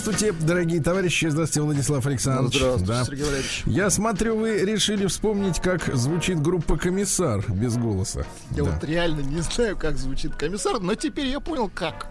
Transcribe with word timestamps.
Здравствуйте, 0.00 0.32
дорогие 0.46 0.80
товарищи. 0.80 1.26
Здравствуйте, 1.26 1.60
Владислав 1.60 2.06
Александрович. 2.06 2.56
Здравствуйте, 2.56 2.86
Да. 2.86 3.04
Сергей 3.04 3.24
Валерьевич. 3.24 3.62
Я 3.66 3.90
смотрю, 3.90 4.34
вы 4.38 4.60
решили 4.60 5.04
вспомнить, 5.04 5.60
как 5.60 5.94
звучит 5.94 6.40
группа 6.40 6.78
«Комиссар» 6.78 7.44
без 7.52 7.76
голоса. 7.76 8.24
Я 8.52 8.64
да. 8.64 8.70
вот 8.70 8.82
реально 8.82 9.20
не 9.20 9.42
знаю, 9.42 9.76
как 9.76 9.98
звучит 9.98 10.34
комиссар, 10.36 10.80
но 10.80 10.94
теперь 10.94 11.26
я 11.26 11.38
понял, 11.38 11.68
как. 11.68 12.06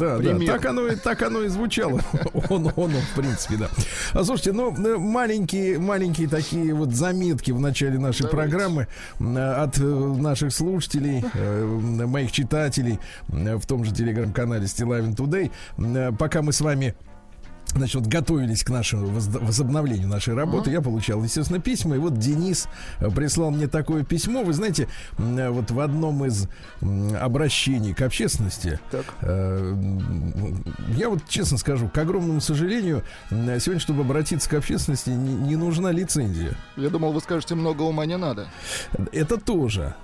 Да, 0.00 0.16
да, 0.16 0.18
примерно. 0.18 0.46
так 0.46 0.66
оно, 0.66 0.86
и, 0.88 0.96
так 0.96 1.22
оно 1.22 1.42
и 1.42 1.48
звучало. 1.48 2.00
Он, 2.50 2.70
он, 2.76 2.90
в 2.90 3.14
принципе, 3.14 3.56
да. 3.56 3.68
А 4.12 4.24
слушайте, 4.24 4.52
ну, 4.52 4.74
э, 4.74 4.98
маленькие, 4.98 5.78
маленькие 5.78 6.28
такие 6.28 6.74
вот 6.74 6.92
заметки 6.92 7.50
в 7.50 7.60
начале 7.60 7.98
нашей 7.98 8.22
Давайте. 8.22 8.36
программы 8.36 8.88
э, 9.20 9.52
от 9.52 9.78
э, 9.78 9.82
наших 9.82 10.52
слушателей, 10.52 11.24
моих 12.06 12.32
читателей 12.32 12.98
в 13.28 13.64
том 13.66 13.84
же 13.84 13.94
телеграм-канале 13.94 14.66
Стилавин 14.66 15.12
Today. 15.12 16.16
Пока 16.16 16.42
мы 16.42 16.52
с 16.52 16.60
вами 16.60 16.94
Значит, 17.74 17.94
вот 17.96 18.06
готовились 18.06 18.64
к 18.64 18.70
нашему 18.70 19.06
воз- 19.06 19.28
возобновлению 19.28 20.08
нашей 20.08 20.34
работы. 20.34 20.70
Я 20.70 20.80
получал, 20.80 21.22
естественно, 21.22 21.60
письма. 21.60 21.94
И 21.96 21.98
вот 21.98 22.18
Денис 22.18 22.66
э, 22.98 23.08
прислал 23.10 23.50
мне 23.50 23.68
такое 23.68 24.02
письмо. 24.04 24.42
Вы 24.42 24.52
знаете, 24.52 24.88
э, 25.18 25.48
вот 25.50 25.70
в 25.70 25.78
одном 25.80 26.24
из 26.24 26.48
обращений 27.20 27.94
к 27.94 28.02
общественности 28.02 28.78
Так. 28.90 29.04
Э, 29.22 29.74
Я 30.96 31.08
вот 31.10 31.20
честно 31.28 31.58
скажу, 31.58 31.88
к 31.88 31.96
огромному 31.98 32.40
сожалению, 32.40 33.02
сегодня, 33.30 33.78
чтобы 33.80 34.02
обратиться 34.02 34.48
к 34.50 34.54
общественности, 34.54 35.10
не, 35.10 35.34
не 35.34 35.56
нужна 35.56 35.92
лицензия. 35.92 36.54
Я 36.76 36.90
думал, 36.90 37.12
вы 37.12 37.20
скажете, 37.20 37.54
много 37.54 37.82
ума 37.82 38.04
не 38.06 38.16
надо. 38.16 38.48
Это 39.12 39.36
тоже. 39.38 39.94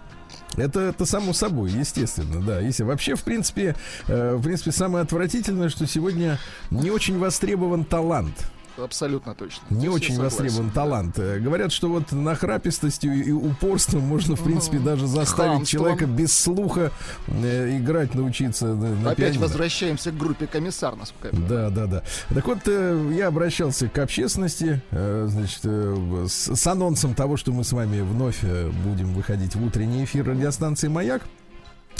Это, 0.56 0.80
это 0.80 1.04
само 1.04 1.32
собой, 1.32 1.70
естественно, 1.70 2.42
да. 2.42 2.60
Если 2.60 2.82
вообще, 2.82 3.14
в 3.14 3.22
принципе, 3.22 3.74
э, 4.08 4.34
в 4.36 4.42
принципе, 4.42 4.72
самое 4.72 5.02
отвратительное, 5.02 5.68
что 5.68 5.86
сегодня 5.86 6.38
не 6.70 6.90
очень 6.90 7.18
востребован 7.18 7.84
талант. 7.84 8.34
Абсолютно 8.76 9.34
точно. 9.34 9.62
Не 9.70 9.80
Здесь 9.80 9.90
очень 9.94 10.18
востребован 10.20 10.70
талант. 10.70 11.18
Э, 11.18 11.38
Говорят, 11.38 11.72
что 11.72 11.88
вот 11.88 12.12
нахрапистостью 12.12 13.12
и 13.14 13.30
упорством 13.32 14.02
можно, 14.02 14.36
в 14.36 14.42
принципе, 14.42 14.78
даже 14.78 15.06
заставить 15.06 15.56
Хамством. 15.58 15.66
человека 15.66 16.06
без 16.06 16.36
слуха 16.36 16.92
э, 17.28 17.76
играть, 17.78 18.14
научиться 18.14 18.66
на, 18.66 18.90
на 18.90 19.10
Опять 19.10 19.16
пианино. 19.16 19.42
возвращаемся 19.42 20.10
к 20.10 20.16
группе 20.18 20.46
комиссар, 20.46 20.94
насколько 20.96 21.28
я 21.28 21.32
понимаю. 21.32 21.70
Да, 21.70 21.86
да, 21.86 22.02
да. 22.28 22.34
Так 22.34 22.46
вот, 22.46 22.58
э, 22.66 23.12
я 23.16 23.28
обращался 23.28 23.88
к 23.88 23.98
общественности, 23.98 24.82
э, 24.90 25.26
значит, 25.30 25.60
э, 25.64 26.26
с, 26.28 26.54
с 26.56 26.66
анонсом 26.66 27.14
того, 27.14 27.36
что 27.36 27.52
мы 27.52 27.64
с 27.64 27.72
вами 27.72 28.00
вновь 28.00 28.38
э, 28.42 28.70
будем 28.84 29.12
выходить 29.14 29.54
в 29.54 29.64
утренний 29.64 30.04
эфир 30.04 30.26
радиостанции 30.26 30.88
«Маяк». 30.88 31.22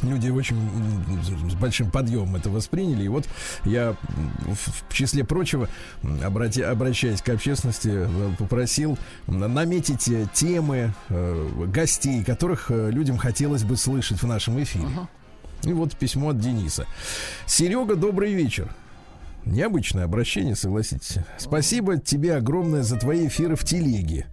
Люди 0.03 0.29
очень 0.29 0.57
с 1.49 1.55
большим 1.55 1.91
подъемом 1.91 2.37
это 2.37 2.51
восприняли. 2.51 3.05
И 3.05 3.09
вот 3.09 3.27
я 3.65 3.97
в 4.47 4.93
числе 4.93 5.25
прочего, 5.25 5.69
обрати- 6.03 6.63
обращаясь 6.63 7.23
к 7.23 7.29
общественности, 7.31 7.91
э, 7.93 8.31
попросил 8.39 8.99
наметить 9.27 10.07
э, 10.09 10.27
темы 10.35 10.93
э, 11.09 11.67
гостей, 11.67 12.23
которых 12.25 12.71
э, 12.71 12.91
людям 12.91 13.17
хотелось 13.17 13.65
бы 13.65 13.77
слышать 13.77 14.23
в 14.23 14.27
нашем 14.27 14.63
эфире. 14.63 14.87
И 15.63 15.73
вот 15.73 15.97
письмо 15.97 16.31
от 16.31 16.39
Дениса. 16.41 16.87
Серега, 17.47 17.97
добрый 17.97 18.35
вечер. 18.35 18.69
Необычное 19.47 20.05
обращение, 20.05 20.57
согласитесь. 20.57 21.19
Спасибо 21.39 21.99
тебе 21.99 22.35
огромное 22.35 22.83
за 22.83 22.97
твои 22.97 23.29
эфиры 23.29 23.55
в 23.55 23.63
телеге. 23.65 24.27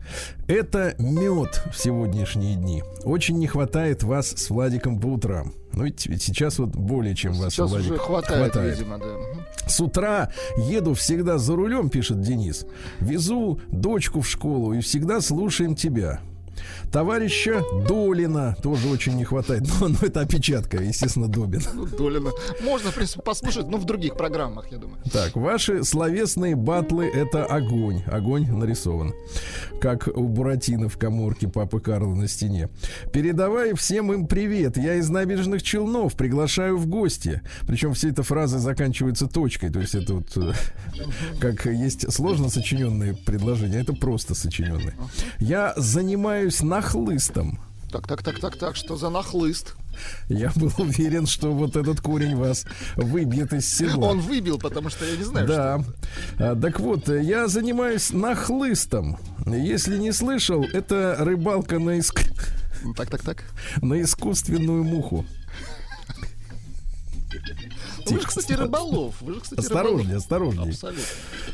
Это 0.47 0.95
мед 0.97 1.63
в 1.71 1.77
сегодняшние 1.77 2.55
дни. 2.55 2.83
Очень 3.03 3.37
не 3.37 3.45
хватает 3.45 4.01
вас 4.01 4.27
с 4.31 4.49
Владиком 4.49 4.99
по 4.99 5.05
утрам. 5.05 5.53
Ну 5.71 5.87
сейчас 5.87 6.57
вот 6.57 6.69
более 6.69 7.15
чем 7.15 7.33
вас, 7.33 7.53
Сейчас 7.53 7.69
Владик, 7.69 7.91
уже 7.91 7.99
хватает, 7.99 8.55
видимо, 8.55 8.97
да. 8.97 9.67
С 9.67 9.79
утра 9.79 10.31
еду 10.57 10.95
всегда 10.95 11.37
за 11.37 11.55
рулем, 11.55 11.89
пишет 11.89 12.21
Денис. 12.21 12.65
Везу 12.99 13.59
дочку 13.67 14.21
в 14.21 14.27
школу 14.27 14.73
и 14.73 14.81
всегда 14.81 15.21
слушаем 15.21 15.75
тебя. 15.75 16.21
Товарища 16.91 17.63
Долина 17.87 18.55
тоже 18.61 18.89
очень 18.89 19.15
не 19.15 19.23
хватает. 19.23 19.63
Но, 19.79 19.87
но 19.87 19.97
это 20.01 20.21
опечатка, 20.21 20.77
естественно, 20.77 21.27
Добин. 21.27 21.61
Ну, 21.73 21.85
Долина. 21.85 22.31
Можно, 22.61 22.91
в 22.91 22.95
принципе, 22.95 23.21
послушать, 23.21 23.67
но 23.67 23.77
в 23.77 23.85
других 23.85 24.15
программах, 24.15 24.71
я 24.71 24.77
думаю. 24.77 25.01
Так, 25.11 25.35
ваши 25.35 25.83
словесные 25.83 26.55
батлы 26.55 27.05
это 27.05 27.45
огонь. 27.45 28.03
Огонь 28.07 28.49
нарисован. 28.51 29.13
Как 29.81 30.07
у 30.07 30.27
Буратино 30.27 30.89
в 30.89 30.97
коморке 30.97 31.47
папы 31.47 31.79
Карла 31.79 32.13
на 32.13 32.27
стене. 32.27 32.69
Передавай 33.11 33.73
всем 33.73 34.13
им 34.13 34.27
привет. 34.27 34.77
Я 34.77 34.95
из 34.95 35.09
набережных 35.09 35.63
Челнов. 35.63 36.15
Приглашаю 36.15 36.77
в 36.77 36.87
гости. 36.87 37.41
Причем 37.67 37.93
все 37.93 38.09
эти 38.09 38.21
фразы 38.21 38.59
заканчиваются 38.59 39.27
точкой. 39.27 39.69
То 39.69 39.79
есть 39.79 39.95
это 39.95 40.15
вот 40.15 40.37
э, 40.37 40.53
как 41.39 41.65
есть 41.65 42.11
сложно 42.11 42.49
сочиненные 42.49 43.13
предложения, 43.13 43.77
а 43.77 43.81
это 43.81 43.93
просто 43.93 44.35
сочиненные. 44.35 44.93
Я 45.39 45.73
занимаюсь 45.77 46.42
нахлыстом. 46.61 47.59
Так, 47.91 48.07
так, 48.07 48.23
так, 48.23 48.39
так, 48.39 48.57
так, 48.57 48.75
что 48.75 48.95
за 48.97 49.09
нахлыст? 49.09 49.75
Я 50.27 50.51
был 50.55 50.71
уверен, 50.79 51.27
что 51.27 51.53
вот 51.53 51.75
этот 51.75 52.01
корень 52.01 52.35
вас 52.35 52.65
выбьет 52.95 53.53
из 53.53 53.67
седла. 53.71 54.09
Он 54.09 54.19
выбил, 54.19 54.57
потому 54.57 54.89
что 54.89 55.05
я 55.05 55.15
не 55.15 55.23
знаю, 55.23 55.47
Да. 55.47 55.83
что 56.35 56.51
А, 56.51 56.55
так 56.55 56.79
вот, 56.79 57.07
я 57.09 57.47
занимаюсь 57.47 58.11
нахлыстом. 58.11 59.17
Если 59.45 59.97
не 59.99 60.11
слышал, 60.11 60.63
это 60.63 61.15
рыбалка 61.19 61.77
на, 61.77 61.99
иск- 61.99 62.31
Так, 62.97 63.11
так, 63.11 63.21
так. 63.21 63.43
на 63.83 64.01
искусственную 64.01 64.83
муху. 64.83 65.23
Вы 68.05 68.19
же, 68.19 68.27
кстати, 68.27 68.53
рыболов. 68.53 69.21
Вы 69.21 69.35
же, 69.35 69.39
кстати, 69.41 69.59
Осторожнее, 69.59 69.99
рыболов. 70.03 70.17
осторожнее. 70.21 70.69
Абсолютно. 70.69 71.03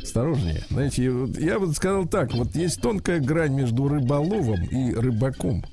Осторожнее. 0.03 0.63
Знаете, 0.69 1.03
я 1.39 1.59
бы 1.59 1.73
сказал 1.73 2.05
так, 2.07 2.33
вот 2.33 2.55
есть 2.55 2.81
тонкая 2.81 3.19
грань 3.19 3.53
между 3.53 3.87
рыболовом 3.87 4.63
и 4.65 4.93
рыбаком. 4.93 5.63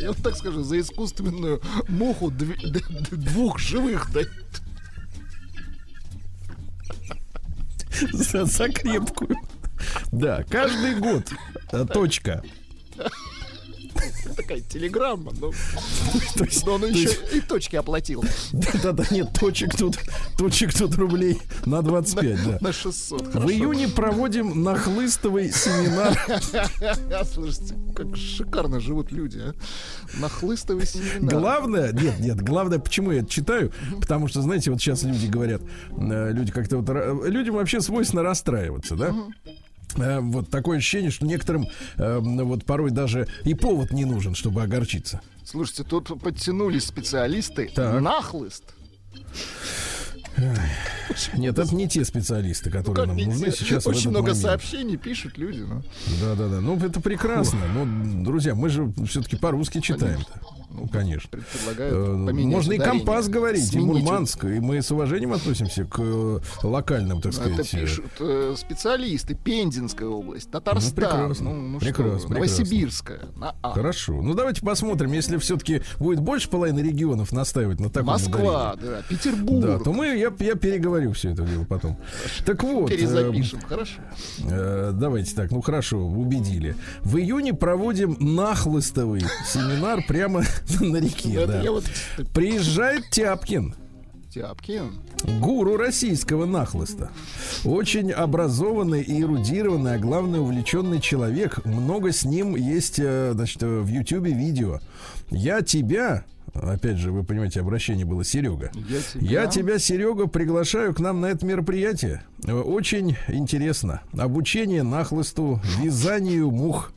Я 0.00 0.08
вот 0.08 0.22
так 0.22 0.36
скажу, 0.36 0.62
за 0.62 0.80
искусственную 0.80 1.60
муху 1.88 2.30
двух 2.30 3.58
живых 3.58 4.10
дают. 4.12 4.28
За, 8.12 8.44
за 8.44 8.68
крепкую. 8.68 9.36
Да, 10.12 10.44
каждый 10.44 10.94
год. 10.96 11.24
э, 11.72 11.84
Точка. 11.92 12.42
Такая 14.36 14.60
телеграмма. 14.60 15.32
Ну, 15.40 15.52
То 16.36 16.44
есть, 16.44 16.64
но 16.66 16.74
он 16.74 16.86
еще 16.86 17.10
и 17.32 17.40
точки 17.40 17.76
оплатил 17.76 18.24
Да-да, 18.82 19.04
нет, 19.10 19.28
точек 19.38 19.76
тут, 19.76 19.98
точек 20.36 20.74
тут 20.74 20.94
рублей 20.96 21.40
на 21.66 21.82
25, 21.82 22.44
да. 22.44 22.58
на 22.60 22.72
600. 22.72 23.34
В 23.34 23.50
июне 23.50 23.88
проводим 23.88 24.62
нахлыстовый 24.62 25.50
семинар. 25.50 26.18
Слушайте, 27.32 27.74
как 27.94 28.16
шикарно 28.16 28.80
живут 28.80 29.12
люди, 29.12 29.38
а. 29.38 29.54
Нахлыстовый 30.20 30.86
семинар. 30.86 31.34
Главное, 31.34 31.92
нет, 31.92 32.20
нет, 32.20 32.40
главное, 32.40 32.78
почему 32.78 33.12
я 33.12 33.20
это 33.20 33.30
читаю, 33.30 33.72
потому 34.00 34.28
что, 34.28 34.42
знаете, 34.42 34.70
вот 34.70 34.80
сейчас 34.80 35.02
люди 35.02 35.26
говорят, 35.26 35.62
э, 35.90 36.32
люди 36.32 36.52
как-то 36.52 36.78
вот, 36.78 36.88
ра- 36.88 37.28
людям 37.28 37.56
вообще 37.56 37.80
свойственно 37.80 38.22
расстраиваться, 38.22 38.96
да? 38.96 39.14
Э, 39.96 40.20
Вот 40.20 40.50
такое 40.50 40.78
ощущение, 40.78 41.10
что 41.10 41.26
некоторым 41.26 41.66
э, 41.96 42.18
вот 42.20 42.64
порой 42.64 42.90
даже 42.90 43.26
и 43.44 43.54
повод 43.54 43.92
не 43.92 44.04
нужен, 44.04 44.34
чтобы 44.34 44.62
огорчиться. 44.62 45.20
Слушайте, 45.44 45.84
тут 45.84 46.20
подтянулись 46.20 46.84
специалисты. 46.84 47.70
Так. 47.74 48.00
Нахлыст. 48.00 48.64
Нет, 51.36 51.58
это 51.58 51.74
не 51.74 51.88
те 51.88 52.04
специалисты, 52.04 52.70
Ну, 52.70 52.76
которые 52.76 53.06
как 53.08 53.16
нам 53.16 53.26
нужны 53.26 53.46
те. 53.46 53.52
сейчас 53.52 53.86
Очень 53.86 54.10
много 54.10 54.28
момент. 54.28 54.40
сообщений 54.42 54.96
пишут 54.96 55.36
люди. 55.36 55.60
Ну, 55.60 55.82
Да, 56.20 56.34
да, 56.36 56.48
да. 56.48 56.60
Ну, 56.60 56.76
это 56.78 57.00
прекрасно. 57.00 57.58
Но, 57.74 58.24
друзья, 58.24 58.54
мы 58.54 58.68
же 58.68 58.92
все-таки 59.08 59.36
по-русски 59.36 59.80
читаем-то. 59.80 60.40
Ну, 60.80 60.88
конечно. 60.88 61.38
Э, 61.78 61.92
Можно 62.32 62.72
и 62.72 62.78
компас 62.78 63.28
говорить, 63.28 63.64
и 63.64 63.78
Сменить. 63.78 64.04
Мурманск, 64.04 64.44
и 64.44 64.60
мы 64.60 64.80
с 64.82 64.90
уважением 64.90 65.32
относительно 65.32 65.86
к 65.86 65.96
э, 65.98 66.38
локальным, 66.62 67.20
так 67.20 67.32
Это 67.32 67.40
сказать. 67.42 67.74
э, 67.74 67.80
пишут 67.80 68.04
э, 68.20 68.54
специалисты. 68.56 69.34
Пензенская 69.34 70.08
область, 70.08 70.50
Татарстан, 70.50 70.94
прекрасно, 70.94 71.50
ну, 71.50 71.54
ну 71.54 71.78
прекрасно, 71.78 72.18
что, 72.18 72.28
прекрасно. 72.28 72.34
Новосибирская. 72.34 73.20
На 73.36 73.54
А. 73.62 73.72
Хорошо. 73.72 74.20
Ну 74.22 74.34
давайте 74.34 74.62
посмотрим, 74.62 75.12
если 75.12 75.36
все-таки 75.38 75.82
будет 75.98 76.20
больше 76.20 76.48
половины 76.48 76.80
регионов 76.80 77.32
настаивать 77.32 77.80
на 77.80 77.90
таком 77.90 78.08
Москва, 78.08 78.72
ударении. 78.74 78.96
да, 78.96 79.02
Петербург. 79.08 79.64
Да, 79.66 79.78
то 79.78 79.92
мы, 79.92 80.06
я, 80.06 80.32
я 80.38 80.54
переговорю 80.54 81.12
все 81.12 81.30
это 81.32 81.42
дело 81.42 81.64
потом. 81.64 81.96
Так 82.44 82.62
вот, 82.62 82.90
э, 82.90 82.96
Перезапишем, 82.96 83.60
хорошо. 83.60 84.00
Э, 84.50 84.90
давайте 84.94 85.34
так, 85.34 85.50
ну 85.50 85.60
хорошо, 85.60 85.98
убедили. 85.98 86.74
В 87.02 87.16
июне 87.18 87.54
проводим 87.54 88.16
нахлыстовый 88.18 89.22
семинар 89.46 90.02
прямо 90.06 90.42
на 90.80 90.96
реке, 90.96 91.34
Это 91.34 91.62
да. 92.16 92.24
Приезжает 92.34 93.08
Тяпкин, 93.10 93.74
Тяпкин. 94.30 94.92
гуру 95.40 95.76
российского 95.76 96.44
нахлыста. 96.46 97.10
Очень 97.64 98.12
образованный 98.12 99.02
и 99.02 99.22
эрудированный, 99.22 99.94
а 99.94 99.98
главное 99.98 100.40
увлеченный 100.40 101.00
человек. 101.00 101.64
Много 101.64 102.12
с 102.12 102.24
ним 102.24 102.54
есть, 102.54 102.98
э, 102.98 103.32
значит, 103.34 103.62
э, 103.62 103.80
в 103.80 103.88
Ютьюбе 103.88 104.32
видео. 104.32 104.80
Я 105.30 105.62
тебя, 105.62 106.24
опять 106.54 106.98
же, 106.98 107.10
вы 107.10 107.24
понимаете, 107.24 107.60
обращение 107.60 108.04
было 108.04 108.22
Серега. 108.24 108.70
Я 108.74 109.00
тебя. 109.00 109.42
Я 109.42 109.46
тебя, 109.46 109.78
Серега, 109.78 110.26
приглашаю 110.26 110.94
к 110.94 111.00
нам 111.00 111.20
на 111.20 111.26
это 111.26 111.46
мероприятие. 111.46 112.22
Э, 112.46 112.52
Очень 112.52 113.16
интересно. 113.28 114.02
Обучение 114.16 114.82
нахлысту, 114.82 115.60
вязанию 115.80 116.50
мух. 116.50 116.92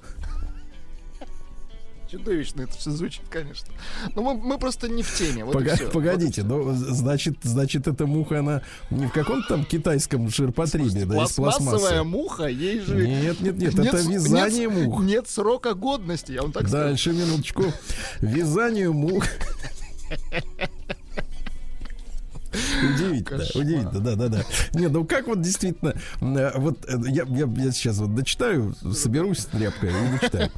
Чудовищно 2.11 2.63
это 2.63 2.73
все 2.77 2.91
звучит, 2.91 3.21
конечно. 3.29 3.69
Но 4.15 4.21
мы, 4.21 4.33
мы 4.33 4.57
просто 4.57 4.89
не 4.89 5.01
в 5.01 5.17
теме. 5.17 5.45
Вот 5.45 5.55
Пога- 5.55 5.75
всё. 5.75 5.89
погодите, 5.89 6.43
ну, 6.43 6.73
значит, 6.73 7.37
значит, 7.41 7.87
эта 7.87 8.05
муха, 8.05 8.39
она 8.39 8.63
не 8.89 9.07
в 9.07 9.13
каком-то 9.13 9.47
там 9.47 9.63
китайском 9.63 10.29
ширпотребе, 10.29 11.05
да, 11.05 11.23
из 11.23 11.31
пластмассы. 11.31 12.03
муха, 12.03 12.47
ей 12.47 12.81
же... 12.81 13.07
Нет, 13.07 13.39
нет, 13.39 13.57
нет, 13.57 13.79
это 13.79 13.97
с- 13.97 14.07
вязание 14.07 14.67
нет 14.67 14.87
мух. 14.87 15.01
Нет 15.03 15.29
срока 15.29 15.73
годности, 15.73 16.33
я 16.33 16.41
вам 16.41 16.51
так 16.51 16.67
скажу. 16.67 16.83
Дальше, 16.83 17.13
минуточку. 17.13 17.63
Вязанию 18.19 18.91
мух. 18.93 19.23
Удивительно, 22.83 23.39
Кошмар. 23.39 23.63
удивительно, 23.65 23.99
да, 23.99 24.15
да, 24.15 24.27
да. 24.27 24.43
Не, 24.73 24.87
ну 24.87 25.05
как 25.05 25.27
вот 25.27 25.41
действительно, 25.41 25.93
э, 26.21 26.51
вот 26.57 26.85
э, 26.87 26.97
я, 27.07 27.23
я, 27.27 27.45
я 27.57 27.71
сейчас 27.71 27.97
вот 27.97 28.15
дочитаю, 28.15 28.73
соберусь 28.93 29.39
с 29.39 29.45
тряпкой 29.45 29.89
и 29.91 30.17
дочитаю. 30.19 30.49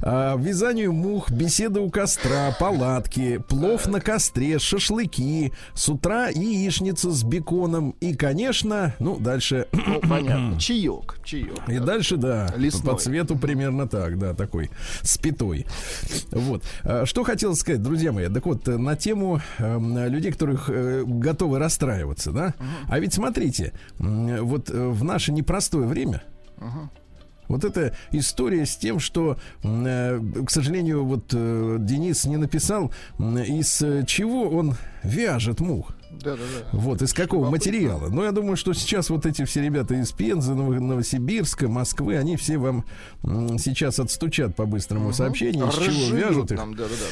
А, 0.00 0.36
вязанию 0.36 0.92
мух, 0.92 1.30
беседа 1.30 1.80
у 1.80 1.90
костра, 1.90 2.54
палатки, 2.58 3.38
плов 3.48 3.86
на 3.88 4.00
костре, 4.00 4.58
шашлыки, 4.58 5.52
с 5.74 5.88
утра 5.88 6.28
яичница 6.28 7.10
с 7.10 7.22
беконом 7.22 7.94
и, 8.00 8.14
конечно, 8.14 8.94
ну, 8.98 9.18
дальше 9.18 9.66
Ну, 9.72 10.00
понятно. 10.00 10.58
Чаек, 10.58 11.18
чаек. 11.24 11.68
и 11.68 11.78
дальше, 11.78 12.16
да, 12.16 12.52
Лесной. 12.56 12.94
по 12.94 12.98
цвету 13.00 13.36
примерно 13.36 13.88
так, 13.88 14.18
да, 14.18 14.34
такой, 14.34 14.70
спитой. 15.02 15.66
Вот. 16.30 16.62
А, 16.84 17.06
Что 17.06 17.24
хотел 17.24 17.54
сказать, 17.54 17.82
друзья 17.82 18.12
мои, 18.12 18.28
так 18.28 18.44
вот, 18.46 18.66
э, 18.68 18.76
на 18.76 18.96
тему 18.96 19.40
э, 19.58 20.08
людей, 20.08 20.32
которых 20.32 20.68
э, 20.68 21.04
готовы 21.06 21.58
расстраиваться, 21.68 22.32
да? 22.32 22.54
А 22.88 22.98
ведь 22.98 23.14
смотрите, 23.14 23.72
вот 23.98 24.70
э, 24.70 24.88
в 24.88 25.04
наше 25.04 25.32
непростое 25.32 25.86
время, 25.86 26.22
вот 27.46 27.64
эта 27.64 27.94
история 28.10 28.66
с 28.66 28.76
тем, 28.76 28.98
что, 28.98 29.36
э, 29.62 30.20
к 30.46 30.50
сожалению, 30.50 31.04
вот 31.04 31.32
э, 31.34 31.76
Денис 31.80 32.24
не 32.24 32.38
написал, 32.38 32.92
из 33.18 33.78
чего 34.06 34.48
он 34.48 34.76
вяжет 35.02 35.60
мух. 35.60 35.92
Да-да-да. 36.10 36.68
Вот, 36.72 37.02
из 37.02 37.12
какого 37.12 37.50
материала. 37.50 38.08
Но 38.08 38.24
я 38.24 38.32
думаю, 38.32 38.56
что 38.56 38.72
сейчас 38.72 39.10
вот 39.10 39.26
эти 39.26 39.44
все 39.44 39.62
ребята 39.62 39.94
из 39.94 40.10
Пензы, 40.12 40.54
Ново- 40.54 40.78
Новосибирска, 40.80 41.68
Москвы, 41.68 42.16
они 42.16 42.36
все 42.36 42.58
вам 42.58 42.84
сейчас 43.22 43.98
отстучат 44.00 44.56
по 44.56 44.66
быстрому 44.66 45.12
сообщению, 45.12 45.68
из 45.68 45.74
чего 45.74 46.16
вяжут 46.16 46.52
их. 46.52 46.58
нам, 46.58 46.74
да-да-да. 46.74 47.04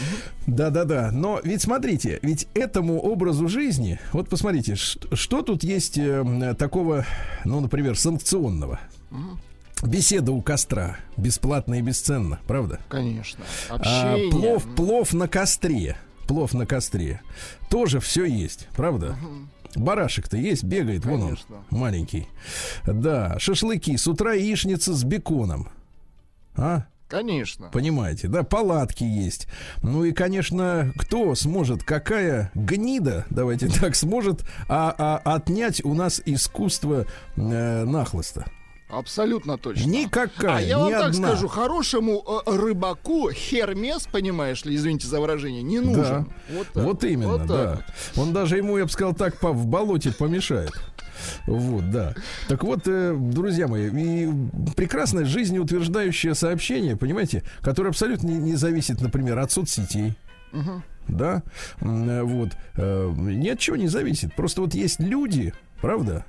Да-да-да. 0.46 1.10
Но 1.12 1.40
ведь 1.44 1.62
смотрите, 1.62 2.18
ведь 2.22 2.48
этому 2.54 2.98
образу 3.00 3.48
жизни, 3.48 4.00
вот 4.12 4.28
посмотрите, 4.28 4.74
что 4.76 5.42
тут 5.42 5.62
есть 5.62 5.98
э, 5.98 6.54
такого, 6.58 7.04
ну, 7.44 7.60
например, 7.60 7.98
санкционного. 7.98 8.80
Беседа 9.82 10.32
у 10.32 10.40
костра. 10.40 10.96
Бесплатно 11.18 11.74
и 11.74 11.82
бесценно, 11.82 12.40
правда? 12.46 12.80
Конечно. 12.88 13.44
А, 13.68 13.74
Общение. 13.74 14.30
плов, 14.30 14.64
плов 14.74 15.12
на 15.12 15.28
костре. 15.28 15.96
Плов 16.26 16.54
на 16.54 16.66
костре. 16.66 17.20
Тоже 17.70 18.00
все 18.00 18.24
есть, 18.24 18.68
правда? 18.74 19.16
Барашек-то 19.74 20.36
есть, 20.36 20.64
бегает, 20.64 21.04
вон 21.04 21.22
он, 21.22 21.28
Конечно. 21.28 21.56
маленький. 21.70 22.28
Да, 22.86 23.38
шашлыки, 23.38 23.96
с 23.96 24.06
утра 24.06 24.32
яичница 24.32 24.94
с 24.94 25.04
беконом. 25.04 25.68
А? 26.56 26.86
Конечно. 27.08 27.68
Понимаете, 27.68 28.28
да, 28.28 28.42
палатки 28.42 29.04
есть. 29.04 29.46
Ну 29.82 30.04
и, 30.04 30.12
конечно, 30.12 30.92
кто 30.96 31.34
сможет, 31.34 31.84
какая 31.84 32.50
гнида, 32.54 33.26
давайте 33.30 33.68
так, 33.80 33.94
сможет 33.94 34.44
а, 34.68 34.94
а, 34.98 35.36
отнять 35.36 35.84
у 35.84 35.94
нас 35.94 36.20
искусство 36.24 37.06
э, 37.36 37.84
нахлыста? 37.84 38.46
Абсолютно 38.88 39.58
точно. 39.58 39.88
Никакая, 39.90 40.58
А 40.58 40.60
я 40.60 40.78
вам 40.78 40.92
так 40.92 41.10
одна. 41.10 41.28
скажу, 41.28 41.48
хорошему 41.48 42.24
э, 42.46 42.56
рыбаку 42.56 43.30
Хермес, 43.32 44.06
понимаешь 44.06 44.64
ли, 44.64 44.76
извините 44.76 45.08
за 45.08 45.20
выражение, 45.20 45.62
не 45.62 45.80
нужен. 45.80 46.28
Вот, 46.50 46.68
так 46.72 46.84
Вот 46.84 47.02
именно, 47.04 47.36
вот 47.38 47.46
да. 47.46 47.84
Он 48.16 48.32
даже 48.32 48.56
ему, 48.58 48.78
я 48.78 48.84
бы 48.84 48.90
сказал, 48.90 49.12
так 49.14 49.42
в 49.42 49.66
болоте 49.66 50.12
помешает. 50.12 50.70
Вот, 51.46 51.90
да. 51.90 52.14
Так 52.46 52.62
вот, 52.62 52.82
э, 52.86 53.12
друзья 53.18 53.66
мои, 53.66 53.88
и 53.88 54.32
прекрасное 54.76 55.24
жизнеутверждающее 55.24 56.34
сообщение, 56.36 56.96
понимаете, 56.96 57.42
которое 57.62 57.88
абсолютно 57.88 58.28
не, 58.28 58.54
зависит, 58.54 59.00
например, 59.00 59.38
от 59.40 59.50
соцсетей. 59.50 60.14
Да, 61.08 61.42
М, 61.80 62.08
э, 62.08 62.22
вот. 62.22 62.50
Ни 62.76 63.48
от 63.48 63.58
чего 63.58 63.76
не 63.76 63.88
зависит. 63.88 64.34
Просто 64.34 64.60
вот 64.60 64.74
есть 64.74 65.00
люди, 65.00 65.52
правда? 65.80 66.24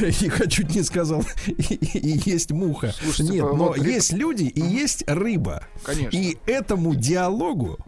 И 0.00 0.28
хочу 0.28 0.66
не 0.68 0.82
сказал, 0.82 1.24
и, 1.46 2.20
есть 2.24 2.50
муха. 2.50 2.94
Нет, 3.18 3.44
но 3.44 3.74
есть 3.74 4.12
люди 4.12 4.44
и 4.44 4.60
есть 4.60 5.04
рыба. 5.06 5.64
Конечно. 5.84 6.16
И 6.16 6.38
этому 6.46 6.94
диалогу, 6.94 7.78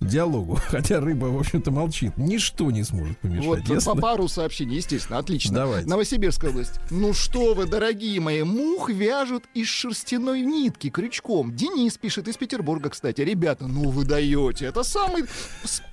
диалогу, 0.00 0.58
хотя 0.66 1.00
рыба, 1.00 1.26
в 1.26 1.38
общем-то, 1.38 1.70
молчит, 1.70 2.16
ничто 2.16 2.70
не 2.70 2.84
сможет 2.84 3.18
помешать. 3.18 3.68
Вот 3.68 3.84
по 3.84 3.96
пару 3.96 4.28
сообщений, 4.28 4.76
естественно, 4.76 5.18
отлично. 5.18 5.54
Давайте. 5.54 5.88
Новосибирская 5.88 6.50
область. 6.50 6.80
Ну 6.90 7.12
что 7.12 7.54
вы, 7.54 7.66
дорогие 7.66 8.20
мои, 8.20 8.42
мух 8.42 8.90
вяжут 8.90 9.44
из 9.54 9.68
шерстяной 9.68 10.42
нитки 10.42 10.90
крючком. 10.90 11.54
Денис 11.54 11.96
пишет 11.96 12.28
из 12.28 12.36
Петербурга, 12.36 12.90
кстати. 12.90 13.22
Ребята, 13.22 13.66
ну 13.66 13.90
вы 13.90 14.04
даете. 14.04 14.66
Это 14.66 14.82
самый 14.82 15.24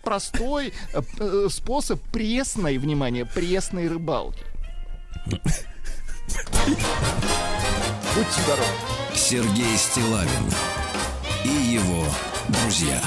простой 0.04 0.74
э, 0.94 1.02
э, 1.20 1.48
способ 1.50 2.02
пресной, 2.12 2.78
внимание, 2.78 3.26
пресной 3.26 3.88
рыбалки. 3.88 4.44
Будьте 5.26 5.42
здоровы. 8.44 8.68
Сергей 9.16 9.76
Стилавин 9.78 10.30
и 11.44 11.50
его 11.50 12.06
друзья. 12.50 13.02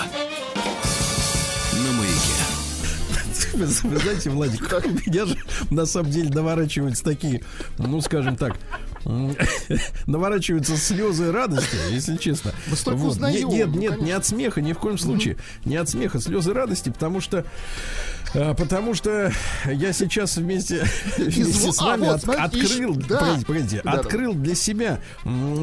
На 1.72 1.92
маяке. 1.92 2.18
Вы, 3.54 3.66
вы 3.66 3.98
знаете, 3.98 4.30
Владик, 4.30 4.72
у 4.84 4.88
меня 4.88 5.26
же 5.26 5.36
на 5.70 5.86
самом 5.86 6.10
деле 6.10 6.30
наворачиваются 6.30 7.04
такие, 7.04 7.42
ну, 7.78 8.00
скажем 8.00 8.36
так, 8.36 8.56
наворачиваются 10.06 10.76
слезы 10.76 11.32
радости, 11.32 11.76
если 11.90 12.16
честно. 12.16 12.52
Мы 12.66 12.76
столько 12.76 12.98
Вот. 12.98 13.12
узнаем, 13.12 13.48
Нет, 13.48 13.68
нет, 13.68 13.76
нет, 13.76 14.02
не 14.02 14.12
от 14.12 14.26
смеха, 14.26 14.60
ни 14.60 14.72
в 14.72 14.78
коем 14.78 14.98
случае. 14.98 15.36
Не 15.64 15.76
от 15.76 15.88
смеха, 15.88 16.20
слезы 16.20 16.52
радости, 16.52 16.90
потому 16.90 17.20
что 17.20 17.44
потому 18.32 18.94
что 18.94 19.30
я 19.66 19.92
сейчас 19.92 20.36
вместе, 20.36 20.84
вместе 21.16 21.72
с 21.72 21.80
а, 21.80 21.84
вами 21.84 22.06
вот, 22.06 22.24
от- 22.24 22.34
открыл, 22.36 22.94
ищ- 22.94 23.06
да. 23.08 23.18
погодите, 23.18 23.46
погодите, 23.46 23.80
Да, 23.84 23.92
да. 23.92 23.98
открыл 24.00 24.34
для 24.34 24.54
себя 24.54 25.00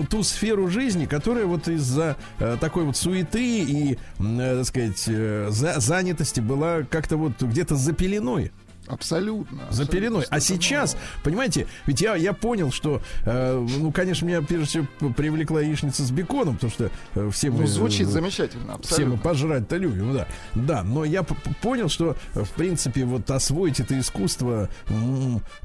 ту 0.10 0.24
сферу 0.24 0.68
жизни, 0.70 1.06
которая 1.06 1.46
вот 1.46 1.68
из-за 1.68 2.18
э, 2.40 2.58
такой 2.60 2.84
вот 2.86 2.98
суеты 2.98 3.44
и, 3.64 3.98
э, 4.20 4.56
так 4.58 4.66
сказать, 4.66 5.04
э, 5.08 5.48
за- 5.52 5.80
занятости 5.80 6.40
была 6.40 6.84
как-то 6.90 7.18
вот 7.18 7.42
где-то 7.42 7.76
за 7.76 7.94
пеленой. 7.94 8.52
Абсолютно. 8.88 9.58
За 9.58 9.84
абсолютно 9.84 9.96
пеленой. 9.96 10.26
А 10.30 10.40
сейчас, 10.40 10.98
понимаете, 11.24 11.68
ведь 11.86 12.02
я, 12.02 12.16
я 12.16 12.34
понял, 12.34 12.72
что, 12.72 13.02
э, 13.26 13.68
ну, 13.80 13.92
конечно, 13.92 14.26
меня 14.26 14.42
прежде 14.42 14.66
всего 14.66 15.14
привлекла 15.14 15.62
яичница 15.62 16.04
с 16.04 16.12
беконом, 16.12 16.56
потому 16.56 16.72
что 16.72 16.92
э, 17.16 17.30
все 17.32 17.50
мы... 17.50 17.62
Ну, 17.62 17.68
звучит 17.68 18.08
э, 18.08 18.12
замечательно, 18.12 18.78
все 18.82 19.06
мы 19.06 19.14
абсолютно. 19.14 19.18
пожрать-то 19.18 19.78
любим, 19.78 20.14
да. 20.14 20.28
Да, 20.54 20.84
но 20.84 21.06
я 21.06 21.24
понял, 21.24 21.90
что, 21.90 22.16
э, 22.34 22.44
в 22.44 22.52
принципе, 22.52 23.06
вот 23.06 23.30
освоить 23.32 23.80
это 23.80 24.00
искусство 24.00 24.70
э, 24.88 24.94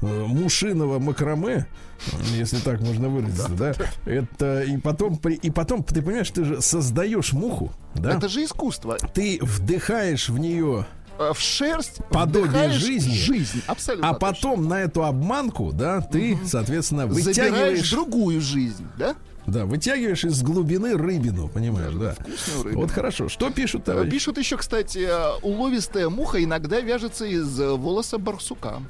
мушиного 0.01 0.99
макраме, 0.99 1.67
э, 2.11 2.15
если 2.35 2.57
так 2.57 2.81
можно 2.81 3.09
выразиться, 3.09 3.49
да, 3.49 3.73
это 4.05 4.63
и 4.63 4.77
потом, 4.77 5.15
и 5.15 5.51
потом, 5.51 5.83
ты 5.83 6.01
понимаешь, 6.01 6.29
ты 6.31 6.43
же 6.43 6.61
создаешь 6.61 7.33
муху, 7.33 7.71
да, 7.95 8.17
Это 8.17 8.29
же 8.29 8.43
искусство. 8.43 8.97
ты 9.13 9.39
вдыхаешь 9.41 10.29
в 10.29 10.37
нее 10.37 10.85
Э, 10.91 11.00
В 11.33 11.39
шерсть 11.39 11.97
Подобие 12.09 12.71
жизни. 12.71 13.13
Жизнь, 13.13 13.61
абсолютно. 13.67 14.09
а 14.09 14.13
точно. 14.13 14.27
потом 14.27 14.67
на 14.67 14.81
эту 14.81 15.03
обманку, 15.03 15.71
да, 15.73 16.01
ты, 16.01 16.37
соответственно, 16.45 17.07
забираешь 17.07 17.25
вытягиваешь, 17.25 17.91
другую 17.91 18.41
жизнь, 18.41 18.87
да? 18.97 19.15
да, 19.45 19.65
вытягиваешь 19.65 20.23
из 20.25 20.41
глубины 20.41 20.97
рыбину, 20.97 21.47
понимаешь, 21.47 21.93
да. 21.93 22.11
Вкусную 22.13 22.63
рыбину. 22.63 22.81
Вот 22.81 22.91
хорошо. 22.91 23.29
Что 23.29 23.49
пишут 23.49 23.85
товарищи? 23.85 24.11
Пишут 24.11 24.37
еще, 24.37 24.57
кстати, 24.57 25.07
э, 25.09 25.39
уловистая 25.41 26.09
муха 26.09 26.43
иногда 26.43 26.79
вяжется 26.79 27.25
из 27.25 27.59
э, 27.59 27.69
волоса 27.71 28.17
барсука. 28.17 28.81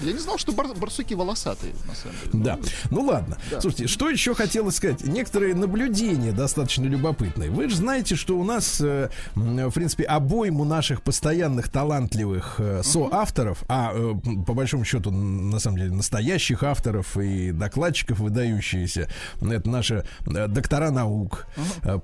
Я 0.00 0.12
не 0.12 0.18
знал, 0.18 0.38
что 0.38 0.52
бар- 0.52 0.74
барсуки 0.76 1.14
волосатые, 1.14 1.74
на 1.86 1.94
самом 1.94 2.16
деле. 2.32 2.44
Да. 2.44 2.58
Ну 2.90 3.02
ладно. 3.02 3.38
Да. 3.50 3.60
Слушайте, 3.60 3.86
что 3.88 4.08
еще 4.08 4.34
хотелось 4.34 4.76
сказать? 4.76 5.04
Некоторые 5.04 5.54
наблюдения 5.54 6.32
достаточно 6.32 6.84
любопытные. 6.84 7.50
Вы 7.50 7.68
же 7.68 7.76
знаете, 7.76 8.14
что 8.16 8.38
у 8.38 8.44
нас, 8.44 8.80
э, 8.80 9.08
в 9.34 9.70
принципе, 9.72 10.04
обойму 10.04 10.64
наших 10.64 11.02
постоянных 11.02 11.68
талантливых 11.70 12.56
э, 12.58 12.82
соавторов, 12.84 13.64
а 13.68 13.92
э, 13.94 14.14
по 14.46 14.54
большому 14.54 14.84
счету, 14.84 15.10
на 15.10 15.58
самом 15.58 15.78
деле, 15.78 15.90
настоящих 15.92 16.62
авторов 16.62 17.16
и 17.16 17.50
докладчиков 17.52 18.20
выдающиеся, 18.20 19.08
это 19.40 19.68
наши 19.68 20.06
доктора 20.26 20.90
наук, 20.90 21.46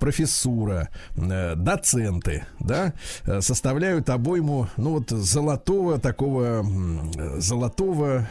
профессура, 0.00 0.88
доценты, 1.16 2.44
да, 2.60 2.92
составляют 3.40 4.10
обойму, 4.10 4.68
ну 4.76 4.90
вот, 4.98 5.10
золотого 5.10 5.98
такого, 5.98 6.64
золотого 7.38 7.83
э, 7.92 8.24